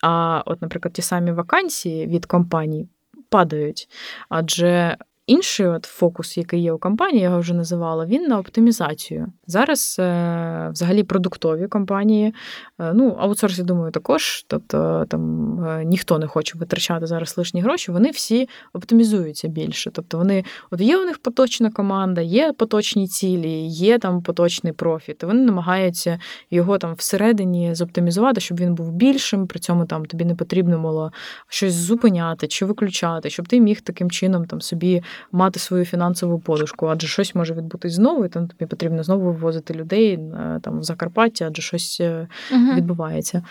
А, 0.02 0.44
от, 0.46 0.62
наприклад, 0.62 0.94
ті 0.94 1.02
самі 1.02 1.32
вакансії 1.32 2.08
від 2.08 2.26
компаній 2.26 2.88
падають, 3.30 3.90
адже 4.30 4.98
Інший 5.28 5.68
от 5.68 5.86
фокус, 5.86 6.38
який 6.38 6.62
є 6.62 6.74
у 6.74 6.78
компанії, 6.78 7.20
я 7.20 7.30
його 7.30 7.40
вже 7.40 7.54
називала, 7.54 8.06
він 8.06 8.24
на 8.24 8.40
оптимізацію. 8.40 9.28
Зараз 9.48 9.96
е, 10.00 10.70
взагалі 10.72 11.04
продуктові 11.04 11.68
компанії, 11.68 12.34
е, 12.80 12.94
ну, 12.94 13.16
аутсорс, 13.20 13.58
я 13.58 13.64
думаю, 13.64 13.92
також, 13.92 14.46
тобто 14.48 15.06
там 15.10 15.54
е, 15.66 15.86
ніхто 15.86 16.20
не 16.20 16.28
хоче 16.28 16.58
витрачати 16.58 17.06
зараз 17.06 17.38
лишні 17.38 17.62
гроші, 17.62 17.92
вони 17.92 18.10
всі 18.10 18.50
оптимізуються 18.74 19.48
більше. 19.48 19.92
Тобто 19.92 20.18
вони, 20.18 20.44
от 20.72 20.82
є 20.82 20.98
у 20.98 21.06
них 21.06 21.20
поточна 21.20 21.72
команда, 21.72 22.22
є 22.22 22.54
поточні 22.54 23.08
цілі, 23.08 23.68
є 23.68 24.00
там 24.00 24.22
поточний 24.22 24.74
профіт. 24.74 25.24
Вони 25.24 25.42
намагаються 25.42 26.20
його 26.52 26.78
там 26.78 26.94
всередині 26.94 27.76
зоптимізувати, 27.76 28.42
щоб 28.42 28.60
він 28.60 28.76
був 28.76 28.92
більшим, 28.92 29.48
при 29.48 29.60
цьому 29.60 29.86
там 29.86 30.06
тобі 30.06 30.26
не 30.26 30.36
потрібно 30.36 30.80
було 30.80 31.12
щось 31.48 31.74
зупиняти 31.74 32.48
чи 32.48 32.66
виключати, 32.66 33.30
щоб 33.30 33.48
ти 33.48 33.60
міг 33.60 33.82
таким 33.82 34.12
чином 34.12 34.46
там 34.46 34.62
собі 34.62 35.04
мати 35.32 35.60
свою 35.60 35.86
фінансову 35.86 36.40
подушку, 36.40 36.88
адже 36.88 37.08
щось 37.08 37.36
може 37.36 37.54
відбутись 37.54 37.94
знову, 37.94 38.26
і 38.26 38.30
там 38.30 38.48
тобі 38.48 38.66
потрібно 38.66 39.04
знову 39.04 39.26
вивозити 39.26 39.74
людей 39.74 40.14
е, 40.14 40.60
там 40.64 40.80
в 40.80 40.84
Закарпаття, 40.84 41.46
адже 41.48 41.62
щось 41.62 42.02
uh 42.02 42.76
відбувається. 42.76 43.44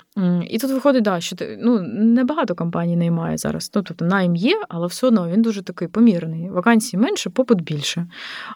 І 0.49 0.59
тут 0.59 0.71
виходить, 0.71 1.03
да, 1.03 1.21
що 1.21 1.37
ти 1.37 1.59
ну 1.63 1.81
небагато 1.93 2.55
компаній 2.55 2.97
наймає 2.97 3.39
зараз. 3.39 3.71
Ну, 3.75 3.83
тобто 3.83 4.05
найм 4.05 4.37
є, 4.37 4.63
але 4.69 4.87
все 4.87 5.07
одно 5.07 5.29
він 5.29 5.43
дуже 5.43 5.63
такий 5.63 5.89
помірний. 5.89 6.51
Вакансій 6.51 6.97
менше, 6.97 7.31
попит 7.31 7.61
більше. 7.61 8.07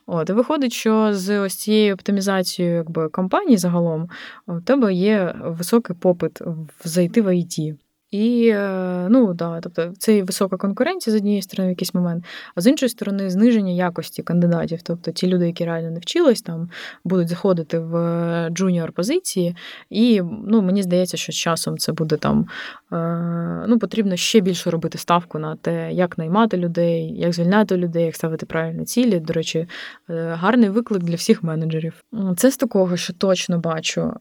От 0.07 0.31
і 0.31 0.33
виходить, 0.33 0.73
що 0.73 1.15
з 1.15 1.39
ось 1.39 1.55
цією 1.55 1.95
оптимізацією 1.95 2.74
якби 2.74 3.09
компаній 3.09 3.57
загалом 3.57 4.09
у 4.47 4.61
тебе 4.61 4.95
є 4.95 5.35
високий 5.45 5.97
попит 5.97 6.41
зайти 6.85 7.23
в 7.23 7.37
ІТ. 7.37 7.77
І 8.11 8.49
е, 8.49 9.07
ну 9.11 9.35
да, 9.35 9.61
тобто 9.61 9.93
це 9.99 10.16
і 10.16 10.23
висока 10.23 10.57
конкуренція 10.57 11.16
з 11.16 11.16
однієї 11.16 11.43
сторони 11.43 11.69
в 11.69 11.70
якийсь 11.70 11.95
момент, 11.95 12.24
а 12.55 12.61
з 12.61 12.66
іншої 12.66 12.91
сторони, 12.91 13.31
зниження 13.31 13.73
якості 13.73 14.23
кандидатів. 14.23 14.83
Тобто 14.83 15.12
ті 15.12 15.27
люди, 15.27 15.47
які 15.47 15.65
реально 15.65 15.91
не 15.91 15.99
вчились, 15.99 16.43
там 16.43 16.70
будуть 17.05 17.28
заходити 17.28 17.78
в 17.78 18.49
junior 18.51 18.93
позиції, 18.93 19.57
і 19.91 20.23
ну, 20.47 20.62
мені 20.62 20.83
здається, 20.83 21.16
що 21.16 21.33
з 21.33 21.37
часом 21.37 21.78
це 21.78 21.93
буде 21.93 22.16
там 22.16 22.47
е, 22.93 23.65
ну, 23.69 23.78
потрібно 23.78 24.16
ще 24.16 24.41
більше 24.41 24.70
робити 24.70 24.99
ставку 24.99 25.39
на 25.39 25.57
те, 25.57 25.93
як 25.93 26.19
наймати 26.19 26.57
людей, 26.57 27.12
як 27.16 27.33
звільняти 27.33 27.77
людей, 27.77 28.05
як 28.05 28.16
ставити 28.16 28.47
правильні 28.47 28.85
цілі. 28.85 29.20
До 29.20 29.33
речі, 29.33 29.66
е, 30.11 30.37
гарний 30.41 30.69
виклик 30.69 31.03
для 31.03 31.15
всіх 31.15 31.43
менеджерів. 31.43 32.05
Це 32.37 32.51
з 32.51 32.57
такого, 32.57 32.97
що 32.97 33.12
точно 33.12 33.59
бачу. 33.59 34.12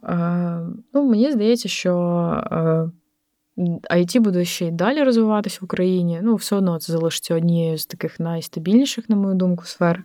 Ну, 0.94 1.04
Мені 1.04 1.32
здається, 1.32 1.70
що. 1.70 2.92
IT 3.92 4.20
буде 4.20 4.46
ще 4.46 4.68
й 4.68 4.72
далі 4.72 5.04
розвиватися 5.04 5.58
в 5.62 5.64
Україні. 5.64 6.20
Ну, 6.24 6.36
все 6.36 6.56
одно 6.56 6.80
це 6.80 6.94
залишиться 6.94 7.36
однією 7.36 7.78
з 7.78 7.86
таких 7.86 8.20
найстабільніших, 8.20 9.10
на 9.10 9.16
мою 9.16 9.36
думку, 9.36 9.66
сфер. 9.66 10.04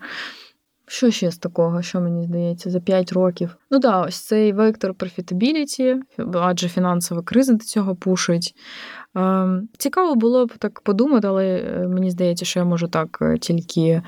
Що 0.87 1.11
ще 1.11 1.31
з 1.31 1.39
такого, 1.39 1.83
що 1.83 2.01
мені 2.01 2.25
здається, 2.25 2.71
за 2.71 2.81
5 2.81 3.13
років? 3.13 3.57
Ну 3.71 3.81
так, 3.81 4.07
ось 4.07 4.21
цей 4.21 4.53
вектор 4.53 4.95
профітабіліті, 4.95 5.97
адже 6.35 6.69
фінансова 6.69 7.23
криза 7.23 7.53
до 7.53 7.65
цього 7.65 7.97
пушить. 7.97 8.55
Ем, 9.15 9.69
цікаво 9.79 10.15
було 10.15 10.47
б 10.47 10.53
так 10.59 10.81
подумати, 10.81 11.29
але 11.29 11.47
е, 11.47 11.89
мені 11.89 12.11
здається, 12.11 12.45
що 12.45 12.61
я 12.61 12.65
можу 12.65 12.89
так 12.89 13.19
е, 13.23 13.39
тільки 13.39 14.03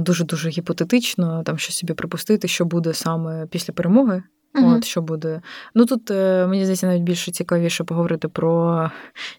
дуже 0.00 0.24
дуже 0.24 0.48
гіпотетично 0.48 1.42
там 1.42 1.58
щось 1.58 1.76
собі 1.76 1.94
припустити, 1.94 2.48
що 2.48 2.64
буде 2.64 2.94
саме 2.94 3.46
після 3.46 3.72
перемоги. 3.72 4.22
Uh-huh. 4.54 4.76
От 4.76 4.84
що 4.84 5.02
буде. 5.02 5.40
Ну 5.74 5.86
тут 5.86 6.10
е, 6.10 6.46
мені 6.46 6.62
здається, 6.62 6.86
навіть 6.86 7.02
більше 7.02 7.32
цікавіше 7.32 7.84
поговорити 7.84 8.28
про 8.28 8.90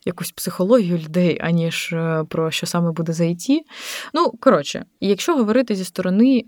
якусь 0.05 0.31
психологію 0.31 0.97
людей, 0.97 1.39
аніж 1.41 1.93
е, 1.93 2.25
про 2.29 2.51
що 2.51 2.65
саме 2.65 2.91
буде 2.91 3.13
за 3.13 3.23
IT. 3.23 3.59
Ну, 4.13 4.31
коротше, 4.39 4.85
якщо 4.99 5.35
говорити 5.35 5.75
зі 5.75 5.85
сторони 5.85 6.43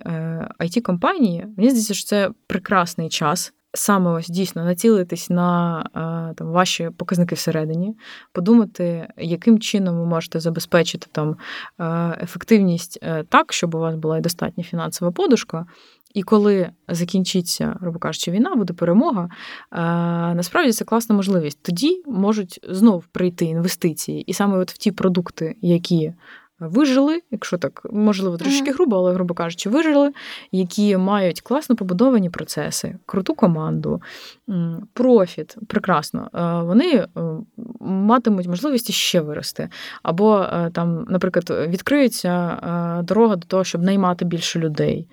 it 0.59 0.77
е, 0.77 0.81
компанії 0.81 1.45
мені 1.57 1.69
здається, 1.69 1.93
що 1.93 2.07
це 2.07 2.29
прекрасний 2.47 3.09
час. 3.09 3.53
Саме 3.73 4.11
ось 4.11 4.27
дійсно 4.27 4.65
націлитись 4.65 5.29
на 5.29 5.83
там 6.37 6.47
ваші 6.47 6.89
показники 6.97 7.35
всередині, 7.35 7.95
подумати, 8.31 9.07
яким 9.17 9.59
чином 9.59 9.99
ви 9.99 10.05
можете 10.05 10.39
забезпечити 10.39 11.07
там 11.11 11.37
ефективність 12.21 12.99
так, 13.29 13.53
щоб 13.53 13.75
у 13.75 13.79
вас 13.79 13.95
була 13.95 14.17
і 14.17 14.21
достатня 14.21 14.63
фінансова 14.63 15.11
подушка, 15.11 15.65
і 16.13 16.23
коли 16.23 16.69
закінчиться, 16.87 17.77
грубо 17.81 17.99
кажучи, 17.99 18.31
війна, 18.31 18.55
буде 18.55 18.73
перемога, 18.73 19.29
насправді 20.35 20.71
це 20.71 20.85
класна 20.85 21.15
можливість. 21.15 21.59
Тоді 21.61 22.03
можуть 22.07 22.59
знов 22.69 23.05
прийти 23.11 23.45
інвестиції, 23.45 24.21
і 24.21 24.33
саме 24.33 24.57
от 24.57 24.71
в 24.71 24.77
ті 24.77 24.91
продукти, 24.91 25.55
які 25.61 26.13
вижили, 26.67 27.21
якщо 27.31 27.57
так 27.57 27.87
можливо 27.91 28.37
трошки 28.37 28.71
грубо, 28.71 28.97
але 28.97 29.13
грубо 29.13 29.33
кажучи, 29.33 29.69
вижили, 29.69 30.11
які 30.51 30.97
мають 30.97 31.41
класно 31.41 31.75
побудовані 31.75 32.29
процеси, 32.29 32.95
круту 33.05 33.35
команду, 33.35 34.01
профіт, 34.93 35.57
прекрасно. 35.67 36.29
Е, 36.33 36.63
вони 36.65 36.95
е, 36.95 37.07
матимуть 37.79 38.47
можливість 38.47 38.91
ще 38.91 39.21
вирости. 39.21 39.69
Або 40.03 40.39
е, 40.41 40.71
там, 40.73 41.05
наприклад, 41.09 41.69
відкриється 41.69 42.57
дорога 43.03 43.35
до 43.35 43.47
того, 43.47 43.63
щоб 43.63 43.83
наймати 43.83 44.25
більше 44.25 44.59
людей. 44.59 45.07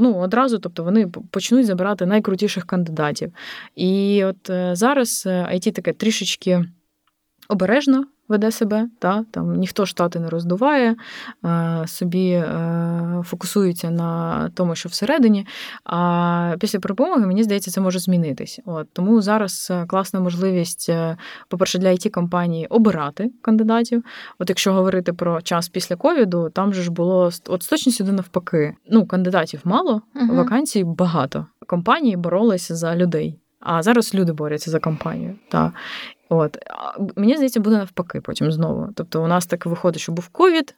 Ну, 0.00 0.14
одразу, 0.18 0.58
тобто, 0.58 0.84
вони 0.84 1.06
почнуть 1.30 1.66
забирати 1.66 2.06
найкрутіших 2.06 2.66
кандидатів. 2.66 3.32
І 3.76 4.24
от 4.24 4.50
зараз 4.78 5.26
IT 5.26 5.72
таке 5.72 5.92
трішечки 5.92 6.64
обережно 7.48 8.04
веде 8.32 8.50
себе, 8.50 8.88
та, 8.98 9.24
там 9.30 9.54
ніхто 9.54 9.86
штати 9.86 10.20
не 10.20 10.28
роздуває, 10.28 10.96
е, 11.44 11.84
собі 11.86 12.30
е, 12.30 13.22
фокусується 13.24 13.90
на 13.90 14.50
тому, 14.54 14.74
що 14.74 14.88
всередині. 14.88 15.46
А 15.84 16.54
після 16.60 16.78
перемоги, 16.80 17.26
мені 17.26 17.42
здається, 17.42 17.70
це 17.70 17.80
може 17.80 17.98
змінитись. 17.98 18.60
От, 18.66 18.88
Тому 18.92 19.22
зараз 19.22 19.68
е, 19.70 19.86
класна 19.86 20.20
можливість, 20.20 20.90
по-перше, 21.48 21.78
для 21.78 21.88
it 21.88 22.10
компанії 22.10 22.66
обирати 22.66 23.30
кандидатів. 23.42 24.04
От 24.38 24.48
якщо 24.48 24.72
говорити 24.72 25.12
про 25.12 25.42
час 25.42 25.68
після 25.68 25.96
ковіду, 25.96 26.50
там 26.50 26.74
же 26.74 26.82
ж 26.82 26.90
було 26.90 27.30
от 27.46 27.62
з 27.62 27.68
точністю 27.68 28.04
до 28.04 28.12
навпаки. 28.12 28.74
Ну, 28.90 29.06
кандидатів 29.06 29.60
мало, 29.64 30.02
угу. 30.14 30.34
вакансій 30.34 30.84
багато. 30.84 31.46
Компанії 31.66 32.16
боролися 32.16 32.76
за 32.76 32.96
людей. 32.96 33.41
А 33.62 33.82
зараз 33.82 34.14
люди 34.14 34.32
борються 34.32 34.70
за 34.70 34.80
компанію. 34.80 35.34
Та. 35.48 35.72
От. 36.28 36.58
Мені 37.16 37.34
здається, 37.34 37.60
буде 37.60 37.76
навпаки 37.76 38.20
потім 38.20 38.52
знову. 38.52 38.88
Тобто, 38.94 39.22
у 39.22 39.26
нас 39.26 39.46
так 39.46 39.66
виходить, 39.66 40.02
що 40.02 40.12
був 40.12 40.28
ковід, 40.28 40.74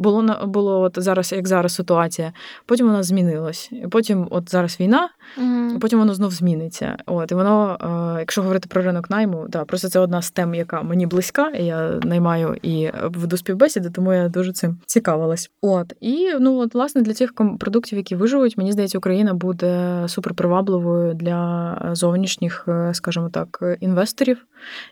було 0.00 0.46
було 0.46 0.80
от 0.80 0.92
зараз, 0.96 1.32
як 1.32 1.48
зараз 1.48 1.74
ситуація. 1.74 2.32
Потім 2.66 2.86
вона 2.86 3.02
змінилась. 3.02 3.70
Потім, 3.90 4.28
от 4.30 4.50
зараз 4.50 4.80
війна, 4.80 5.08
mm-hmm. 5.38 5.78
потім 5.78 5.98
воно 5.98 6.14
знов 6.14 6.30
зміниться. 6.30 6.96
От 7.06 7.32
і 7.32 7.34
воно, 7.34 7.78
е, 8.16 8.20
якщо 8.20 8.42
говорити 8.42 8.68
про 8.68 8.82
ринок 8.82 9.10
найму, 9.10 9.46
да, 9.48 9.64
просто 9.64 9.88
це 9.88 10.00
одна 10.00 10.22
з 10.22 10.30
тем, 10.30 10.54
яка 10.54 10.82
мені 10.82 11.06
близька. 11.06 11.50
Я 11.50 12.00
наймаю 12.02 12.56
і 12.62 12.90
веду 13.04 13.36
співбесіди, 13.36 13.90
тому 13.90 14.12
я 14.12 14.28
дуже 14.28 14.52
цим 14.52 14.78
цікавилась. 14.86 15.50
От 15.62 15.92
і 16.00 16.30
ну 16.40 16.58
от 16.58 16.74
власне 16.74 17.02
для 17.02 17.14
цих 17.14 17.34
продуктів, 17.34 17.98
які 17.98 18.16
виживуть, 18.16 18.58
мені 18.58 18.72
здається, 18.72 18.98
Україна 18.98 19.34
буде 19.34 20.04
суперпривабливою 20.06 21.14
для 21.14 21.76
зовнішніх, 21.92 22.64
е, 22.68 22.94
скажімо 22.94 23.28
так, 23.32 23.62
інвесторів, 23.80 24.46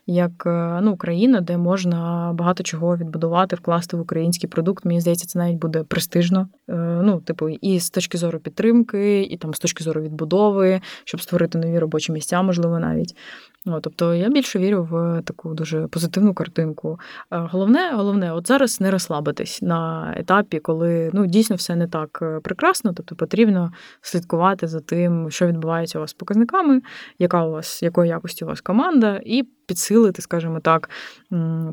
як 0.06 0.42
е, 0.46 0.78
ну, 0.82 0.92
Україна, 0.92 1.40
де 1.40 1.56
можна 1.56 2.30
багато 2.34 2.62
чого 2.62 2.96
відбудувати, 2.96 3.56
вкласти 3.56 3.96
в 3.96 4.00
український 4.00 4.48
продукт. 4.48 4.84
Мені 4.84 4.97
здається, 5.00 5.26
це 5.26 5.38
навіть 5.38 5.58
буде 5.58 5.82
престижно. 5.82 6.48
Е, 6.68 6.74
ну, 7.02 7.20
типу, 7.20 7.48
і 7.48 7.80
з 7.80 7.90
точки 7.90 8.18
зору 8.18 8.38
підтримки, 8.38 9.22
і 9.22 9.36
там 9.36 9.54
з 9.54 9.58
точки 9.58 9.84
зору 9.84 10.02
відбудови, 10.02 10.80
щоб 11.04 11.20
створити 11.20 11.58
нові 11.58 11.78
робочі 11.78 12.12
місця, 12.12 12.42
можливо, 12.42 12.78
навіть. 12.78 13.16
Ну, 13.64 13.80
Тобто 13.80 14.14
я 14.14 14.28
більше 14.28 14.58
вірю 14.58 14.88
в 14.90 15.22
таку 15.22 15.54
дуже 15.54 15.86
позитивну 15.86 16.34
картинку. 16.34 16.98
Головне, 17.30 17.90
головне, 17.94 18.32
от 18.32 18.48
зараз 18.48 18.80
не 18.80 18.90
розслабитись 18.90 19.62
на 19.62 20.12
етапі, 20.16 20.58
коли 20.58 21.10
ну, 21.14 21.26
дійсно 21.26 21.56
все 21.56 21.76
не 21.76 21.88
так 21.88 22.18
е, 22.22 22.40
прекрасно, 22.40 22.92
тобто 22.92 23.16
потрібно 23.16 23.72
слідкувати 24.00 24.66
за 24.66 24.80
тим, 24.80 25.30
що 25.30 25.46
відбувається 25.46 25.98
у 25.98 26.00
вас 26.00 26.10
з 26.10 26.14
показниками, 26.14 26.82
яка 27.18 27.44
у 27.44 27.50
вас, 27.50 27.82
якої 27.82 28.10
якості 28.10 28.44
у 28.44 28.48
вас 28.48 28.60
команда, 28.60 29.20
і 29.24 29.42
підсилити, 29.42 30.22
скажімо 30.22 30.60
так, 30.60 30.90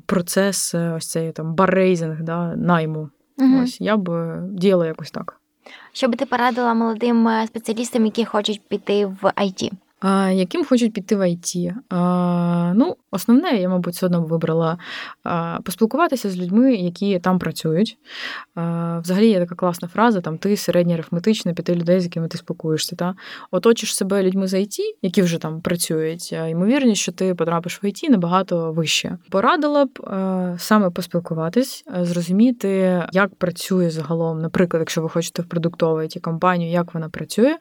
процес 0.05 0.75
е, 0.75 0.93
ось 0.97 1.07
цей 1.07 1.31
там 1.31 1.55
баррейзинг, 1.55 2.23
да, 2.23 2.55
найму. 2.55 3.09
Угу. 3.37 3.63
Ось 3.63 3.81
я 3.81 3.97
б 3.97 4.37
діяла 4.51 4.85
якось 4.85 5.11
так. 5.11 5.39
Що 5.93 6.07
би 6.07 6.15
ти 6.15 6.25
порадила 6.25 6.73
молодим 6.73 7.27
е, 7.27 7.47
спеціалістам, 7.47 8.05
які 8.05 8.25
хочуть 8.25 8.61
піти 8.67 9.05
в 9.05 9.23
IT? 9.23 9.71
Яким 10.33 10.65
хочуть 10.65 10.93
піти 10.93 11.15
в 11.15 11.21
IT. 11.21 11.73
Ну, 12.73 12.95
основне, 13.11 13.49
я, 13.49 13.69
мабуть, 13.69 13.93
все 13.93 14.05
одно 14.05 14.21
вибрала 14.21 14.77
поспілкуватися 15.63 16.29
з 16.29 16.37
людьми, 16.37 16.75
які 16.75 17.19
там 17.19 17.39
працюють. 17.39 17.97
Взагалі 19.01 19.29
є 19.29 19.39
така 19.39 19.55
класна 19.55 19.87
фраза: 19.87 20.21
там 20.21 20.37
ти 20.37 20.57
середньоарифметично 20.57 21.53
п'яти 21.53 21.75
людей, 21.75 21.99
з 21.99 22.03
якими 22.03 22.27
ти 22.27 22.37
спілкуєшся. 22.37 22.95
Та? 22.95 23.15
Оточиш 23.51 23.95
себе 23.95 24.23
людьми 24.23 24.47
з 24.47 24.53
IT, 24.53 24.77
які 25.01 25.21
вже 25.21 25.37
там 25.37 25.61
працюють. 25.61 26.31
Ймовірність, 26.31 27.01
що 27.01 27.11
ти 27.11 27.35
потрапиш 27.35 27.83
в 27.83 27.85
IT 27.85 28.09
набагато 28.09 28.71
вище. 28.71 29.17
Порадила 29.29 29.85
б 29.85 29.99
саме 30.57 30.89
поспілкуватись, 30.89 31.85
зрозуміти, 32.01 33.03
як 33.11 33.35
працює 33.35 33.89
загалом, 33.89 34.41
наприклад, 34.41 34.81
якщо 34.81 35.01
ви 35.01 35.09
хочете 35.09 35.41
в 35.41 35.45
продуктову 35.45 35.99
it 35.99 36.19
компанію, 36.19 36.71
як 36.71 36.93
вона 36.93 37.09
працює, 37.09 37.55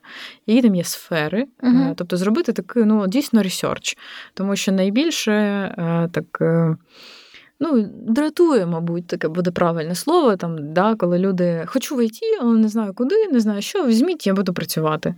які 0.46 0.62
там 0.62 0.74
є 0.74 0.84
сфери. 0.84 1.46
uh 1.62 1.94
Тобто 1.96 2.16
зробити 2.16 2.33
такий 2.42 2.84
ну, 2.84 3.06
дійсно 3.06 3.42
research. 3.42 3.96
Тому 4.34 4.56
що 4.56 4.72
найбільше 4.72 5.32
е, 5.32 6.08
так. 6.12 6.38
Е, 6.40 6.76
ну, 7.60 7.90
дратує, 8.08 8.66
мабуть, 8.66 9.06
таке 9.06 9.28
буде 9.28 9.50
правильне 9.50 9.94
слово, 9.94 10.36
там, 10.36 10.72
да, 10.72 10.94
коли 10.94 11.18
люди 11.18 11.64
хочу 11.66 11.96
в 11.96 12.02
ІТ, 12.04 12.18
але 12.40 12.58
не 12.58 12.68
знаю 12.68 12.94
куди, 12.94 13.28
не 13.32 13.40
знаю 13.40 13.62
що, 13.62 13.86
візьміть, 13.86 14.26
я 14.26 14.34
буду 14.34 14.54
працювати. 14.54 15.14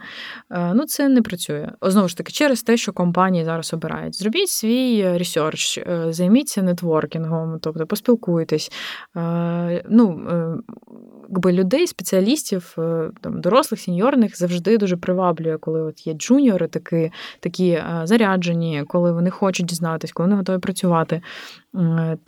Е, 0.51 0.73
ну, 0.75 0.85
це 0.85 1.09
не 1.09 1.23
працює. 1.23 1.73
Знову 1.83 2.09
ж 2.09 2.17
таки, 2.17 2.33
через 2.33 2.63
те, 2.63 2.77
що 2.77 2.93
компанії 2.93 3.45
зараз 3.45 3.75
обирають. 3.75 4.19
Зробіть 4.19 4.49
свій 4.49 5.19
research, 5.19 5.81
займіться 6.09 6.63
нетворкінгом, 6.63 7.59
тобто 7.63 7.87
поспілкуйтесь. 7.87 8.73
Ну, 9.89 10.27
якби 11.29 11.53
людей, 11.53 11.87
спеціалістів, 11.87 12.75
е, 12.79 13.11
там 13.21 13.41
дорослих, 13.41 13.81
сеньорних 13.81 14.39
завжди 14.39 14.79
дуже 14.79 14.97
приваблює, 14.97 15.59
коли 15.59 15.83
от 15.83 16.07
є 16.07 16.15
джуніори, 16.15 16.69
такі 16.69 17.13
такі 17.41 17.69
е, 17.71 18.01
заряджені, 18.05 18.85
коли 18.87 19.13
вони 19.13 19.31
хочуть 19.31 19.67
дізнатись, 19.67 20.13
коли 20.13 20.27
вони 20.27 20.37
готові 20.37 20.59
працювати. 20.59 21.23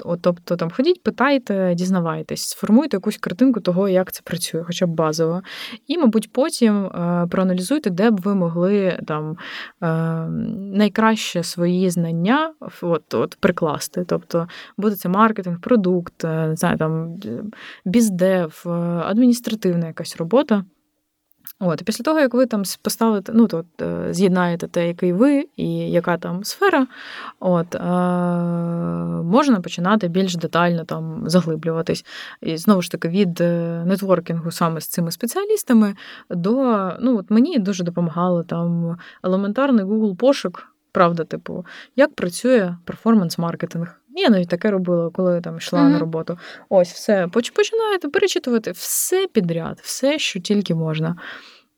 От, 0.05 0.23
Тобто 0.23 0.57
там 0.57 0.71
ходіть, 0.71 1.03
питайте, 1.03 1.75
дізнавайтесь, 1.75 2.43
сформуйте 2.43 2.97
якусь 2.97 3.17
картинку 3.17 3.61
того, 3.61 3.89
як 3.89 4.13
це 4.13 4.21
працює, 4.25 4.63
хоча 4.67 4.87
б 4.87 4.91
базово. 4.91 5.43
І, 5.87 5.99
мабуть, 5.99 6.33
потім 6.33 6.87
е, 6.87 7.27
проаналізуйте, 7.31 7.91
де 7.91 8.11
б 8.11 8.21
ви 8.21 8.35
могли 8.35 8.99
там 9.07 9.37
найкраще 10.73 11.43
свої 11.43 11.91
знання 11.91 12.53
от, 12.81 13.15
от, 13.15 13.37
прикласти. 13.41 14.05
Тобто 14.07 14.49
буде 14.79 14.97
це 14.97 15.09
маркетинг, 15.09 15.61
продукт, 15.61 16.25
не 16.25 16.57
знаю, 16.57 16.79
там 16.79 17.17
біздев, 17.85 18.63
адміністративна 18.89 19.87
якась 19.87 20.17
робота. 20.17 20.65
От, 21.61 21.81
і 21.81 21.85
після 21.85 22.03
того, 22.03 22.21
як 22.21 22.35
ви 22.35 22.47
там 22.47 22.63
поставите, 22.83 23.33
ну, 23.35 23.47
то, 23.47 23.65
е, 23.81 24.15
з'єднаєте 24.15 24.69
те, 24.69 24.89
який 24.89 25.13
ви 25.13 25.45
і 25.57 25.91
яка 25.91 26.19
там 26.19 26.45
сфера, 26.45 26.87
от, 27.41 27.75
е, 27.75 27.79
можна 29.23 29.61
починати 29.61 30.09
більш 30.09 30.37
детально 30.37 30.85
там 30.85 31.23
заглиблюватись. 31.27 32.05
І 32.41 32.57
знову 32.57 32.83
ж 32.83 32.91
таки, 32.91 33.09
від 33.09 33.41
е, 33.41 33.83
нетворкінгу 33.87 34.51
саме 34.51 34.81
з 34.81 34.89
цими 34.89 35.11
спеціалістами 35.11 35.95
до 36.31 36.53
ну, 37.01 37.19
от 37.19 37.31
мені 37.31 37.59
дуже 37.59 37.85
допомагало 37.85 38.43
там 38.43 38.97
елементарний 39.23 39.85
Google 39.85 40.17
пошук. 40.17 40.69
Правда, 40.93 41.25
типу, 41.25 41.67
як 41.97 42.15
працює 42.15 42.77
перформанс-маркетинг? 42.85 43.98
Я 44.19 44.31
навіть 44.31 44.49
таке 44.49 44.71
робила, 44.71 45.11
коли 45.11 45.41
там 45.41 45.57
йшла 45.57 45.81
mm-hmm. 45.81 45.89
на 45.89 45.99
роботу. 45.99 46.39
Ось 46.69 46.93
все. 46.93 47.29
Починаєте 47.29 48.09
перечитувати 48.09 48.71
все 48.71 49.27
підряд, 49.33 49.81
все, 49.83 50.19
що 50.19 50.41
тільки 50.41 50.75
можна. 50.75 51.17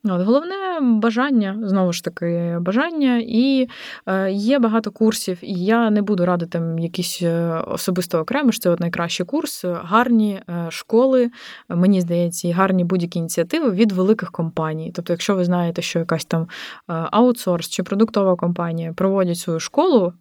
От, 0.04 0.22
Головне 0.22 0.54
бажання, 0.80 1.58
знову 1.62 1.92
ж 1.92 2.04
таки, 2.04 2.56
бажання, 2.60 3.22
і 3.26 3.68
е, 4.06 4.32
є 4.32 4.58
багато 4.58 4.90
курсів, 4.90 5.38
і 5.42 5.64
я 5.64 5.90
не 5.90 6.02
буду 6.02 6.26
радити 6.26 6.62
якісь 6.78 7.22
е, 7.22 7.62
особисто 7.66 8.18
окремо, 8.18 8.52
що 8.52 8.60
це 8.60 8.70
от 8.70 8.80
найкращий 8.80 9.26
курс, 9.26 9.64
гарні 9.64 10.40
е, 10.48 10.66
школи, 10.70 11.30
мені 11.68 12.00
здається, 12.00 12.48
і 12.48 12.50
гарні 12.50 12.84
будь-які 12.84 13.18
ініціативи 13.18 13.70
від 13.70 13.92
великих 13.92 14.30
компаній. 14.30 14.92
Тобто, 14.94 15.12
якщо 15.12 15.34
ви 15.34 15.44
знаєте, 15.44 15.82
що 15.82 15.98
якась 15.98 16.24
там 16.24 16.48
аутсорс 16.86 17.68
чи 17.68 17.82
продуктова 17.82 18.36
компанія 18.36 18.92
проводять 18.92 19.38
свою 19.38 19.60
школу 19.60 20.12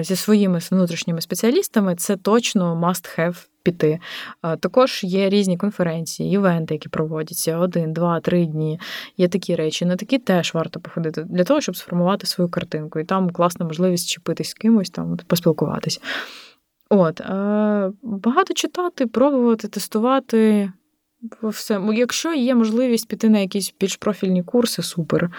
зі 0.00 0.16
своїми 0.16 0.60
внутрішніми 0.70 1.20
спеціалістами, 1.20 1.94
це 1.94 2.16
точно 2.16 2.74
must 2.74 3.18
have 3.18 3.46
піти. 3.62 3.98
Також 4.60 5.04
є 5.04 5.28
різні 5.28 5.56
конференції, 5.56 6.32
івенти, 6.32 6.74
які 6.74 6.88
проводяться 6.88 7.58
один, 7.58 7.92
два, 7.92 8.20
три 8.20 8.46
дні. 8.46 8.80
Є 9.16 9.28
такі 9.28 9.56
речі. 9.56 9.84
На 9.84 9.96
такі 9.96 10.18
теж 10.18 10.54
варто 10.54 10.80
походити 10.80 11.22
для 11.22 11.44
того, 11.44 11.60
щоб 11.60 11.76
сформувати 11.76 12.26
свою 12.26 12.50
картинку. 12.50 13.00
І 13.00 13.04
там 13.04 13.30
класна 13.30 13.66
можливість 13.66 14.08
чіпитись 14.08 14.48
з 14.48 14.54
кимось, 14.54 14.90
там 14.90 15.18
поспілкуватись. 15.26 16.00
От, 16.90 17.20
Багато 18.02 18.54
читати, 18.54 19.06
пробувати, 19.06 19.68
тестувати 19.68 20.72
все. 21.42 21.80
Якщо 21.94 22.34
є 22.34 22.54
можливість 22.54 23.08
піти 23.08 23.28
на 23.28 23.38
якісь 23.38 23.74
більш 23.80 23.96
профільні 23.96 24.42
курси, 24.42 24.82
супер. 24.82 25.30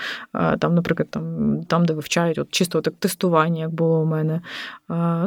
Там, 0.59 0.75
наприклад, 0.75 1.09
там, 1.09 1.57
там 1.67 1.85
де 1.85 1.93
вивчають 1.93 2.37
от 2.37 2.51
чисто 2.51 2.81
так 2.81 2.93
тестування, 2.99 3.61
як 3.61 3.71
було 3.71 4.01
у 4.01 4.05
мене. 4.05 4.41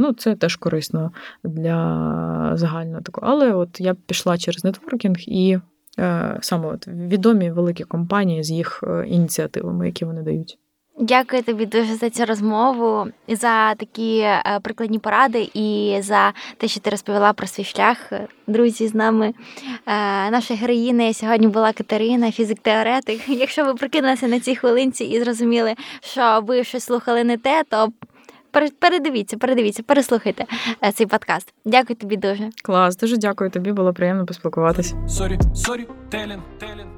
Ну, 0.01 0.13
Це 0.13 0.35
теж 0.35 0.57
корисно 0.57 1.13
для 1.45 2.53
загального 2.55 3.01
такого. 3.01 3.27
Але 3.27 3.53
от 3.53 3.81
я 3.81 3.95
пішла 3.95 4.39
через 4.39 4.65
нетворкінг 4.65 5.17
і 5.19 5.59
е, 5.99 6.39
саме 6.41 6.69
от 6.69 6.89
відомі 6.89 7.51
великі 7.51 7.85
компанії 7.85 8.43
з 8.43 8.51
їх 8.51 8.85
е, 8.87 9.07
ініціативами, 9.07 9.87
які 9.87 10.05
вони 10.05 10.23
дають. 10.23 10.59
Дякую 10.99 11.43
тобі 11.43 11.67
дуже 11.67 11.95
за 11.95 12.11
цю 12.11 12.25
розмову, 12.25 13.07
за 13.29 13.75
такі 13.75 14.19
е, 14.19 14.61
прикладні 14.63 14.99
поради 14.99 15.51
і 15.55 15.99
за 16.01 16.33
те, 16.57 16.69
що 16.69 16.81
ти 16.81 16.91
розповіла 16.91 17.33
про 17.33 17.47
свій 17.47 17.65
шлях. 17.65 18.13
Друзі, 18.47 18.89
з 18.89 18.95
нами 18.95 19.27
е, 19.27 19.35
наша 20.31 20.55
героїня 20.55 21.13
сьогодні 21.15 21.49
була 21.49 21.73
Катерина, 21.73 22.27
фізик-теоретик. 22.27 23.29
Якщо 23.29 23.65
ви 23.65 23.75
прокинулися 23.75 24.29
на 24.29 24.41
цій 24.41 24.57
хвилинці 24.57 25.05
і 25.05 25.21
зрозуміли, 25.21 25.75
що 26.01 26.41
ви 26.47 26.65
щось 26.65 26.85
слухали 26.85 27.25
не 27.25 27.39
те, 27.39 27.65
то 27.69 27.89
передивіться, 28.79 29.37
передивіться, 29.37 29.83
переслухайте 29.83 30.45
е, 30.85 30.93
цей 30.93 31.07
подкаст. 31.07 31.55
Дякую 31.65 31.97
тобі 31.97 32.17
дуже. 32.17 32.51
Клас, 32.63 32.97
дуже 32.97 33.17
дякую 33.17 33.51
тобі. 33.51 33.73
Було 33.73 33.93
приємно 33.93 34.27
поспілкуватися. 34.27 34.97
Sorry, 35.09 35.39
sorry, 35.55 35.87
телін, 36.11 36.43
телін. 36.61 36.94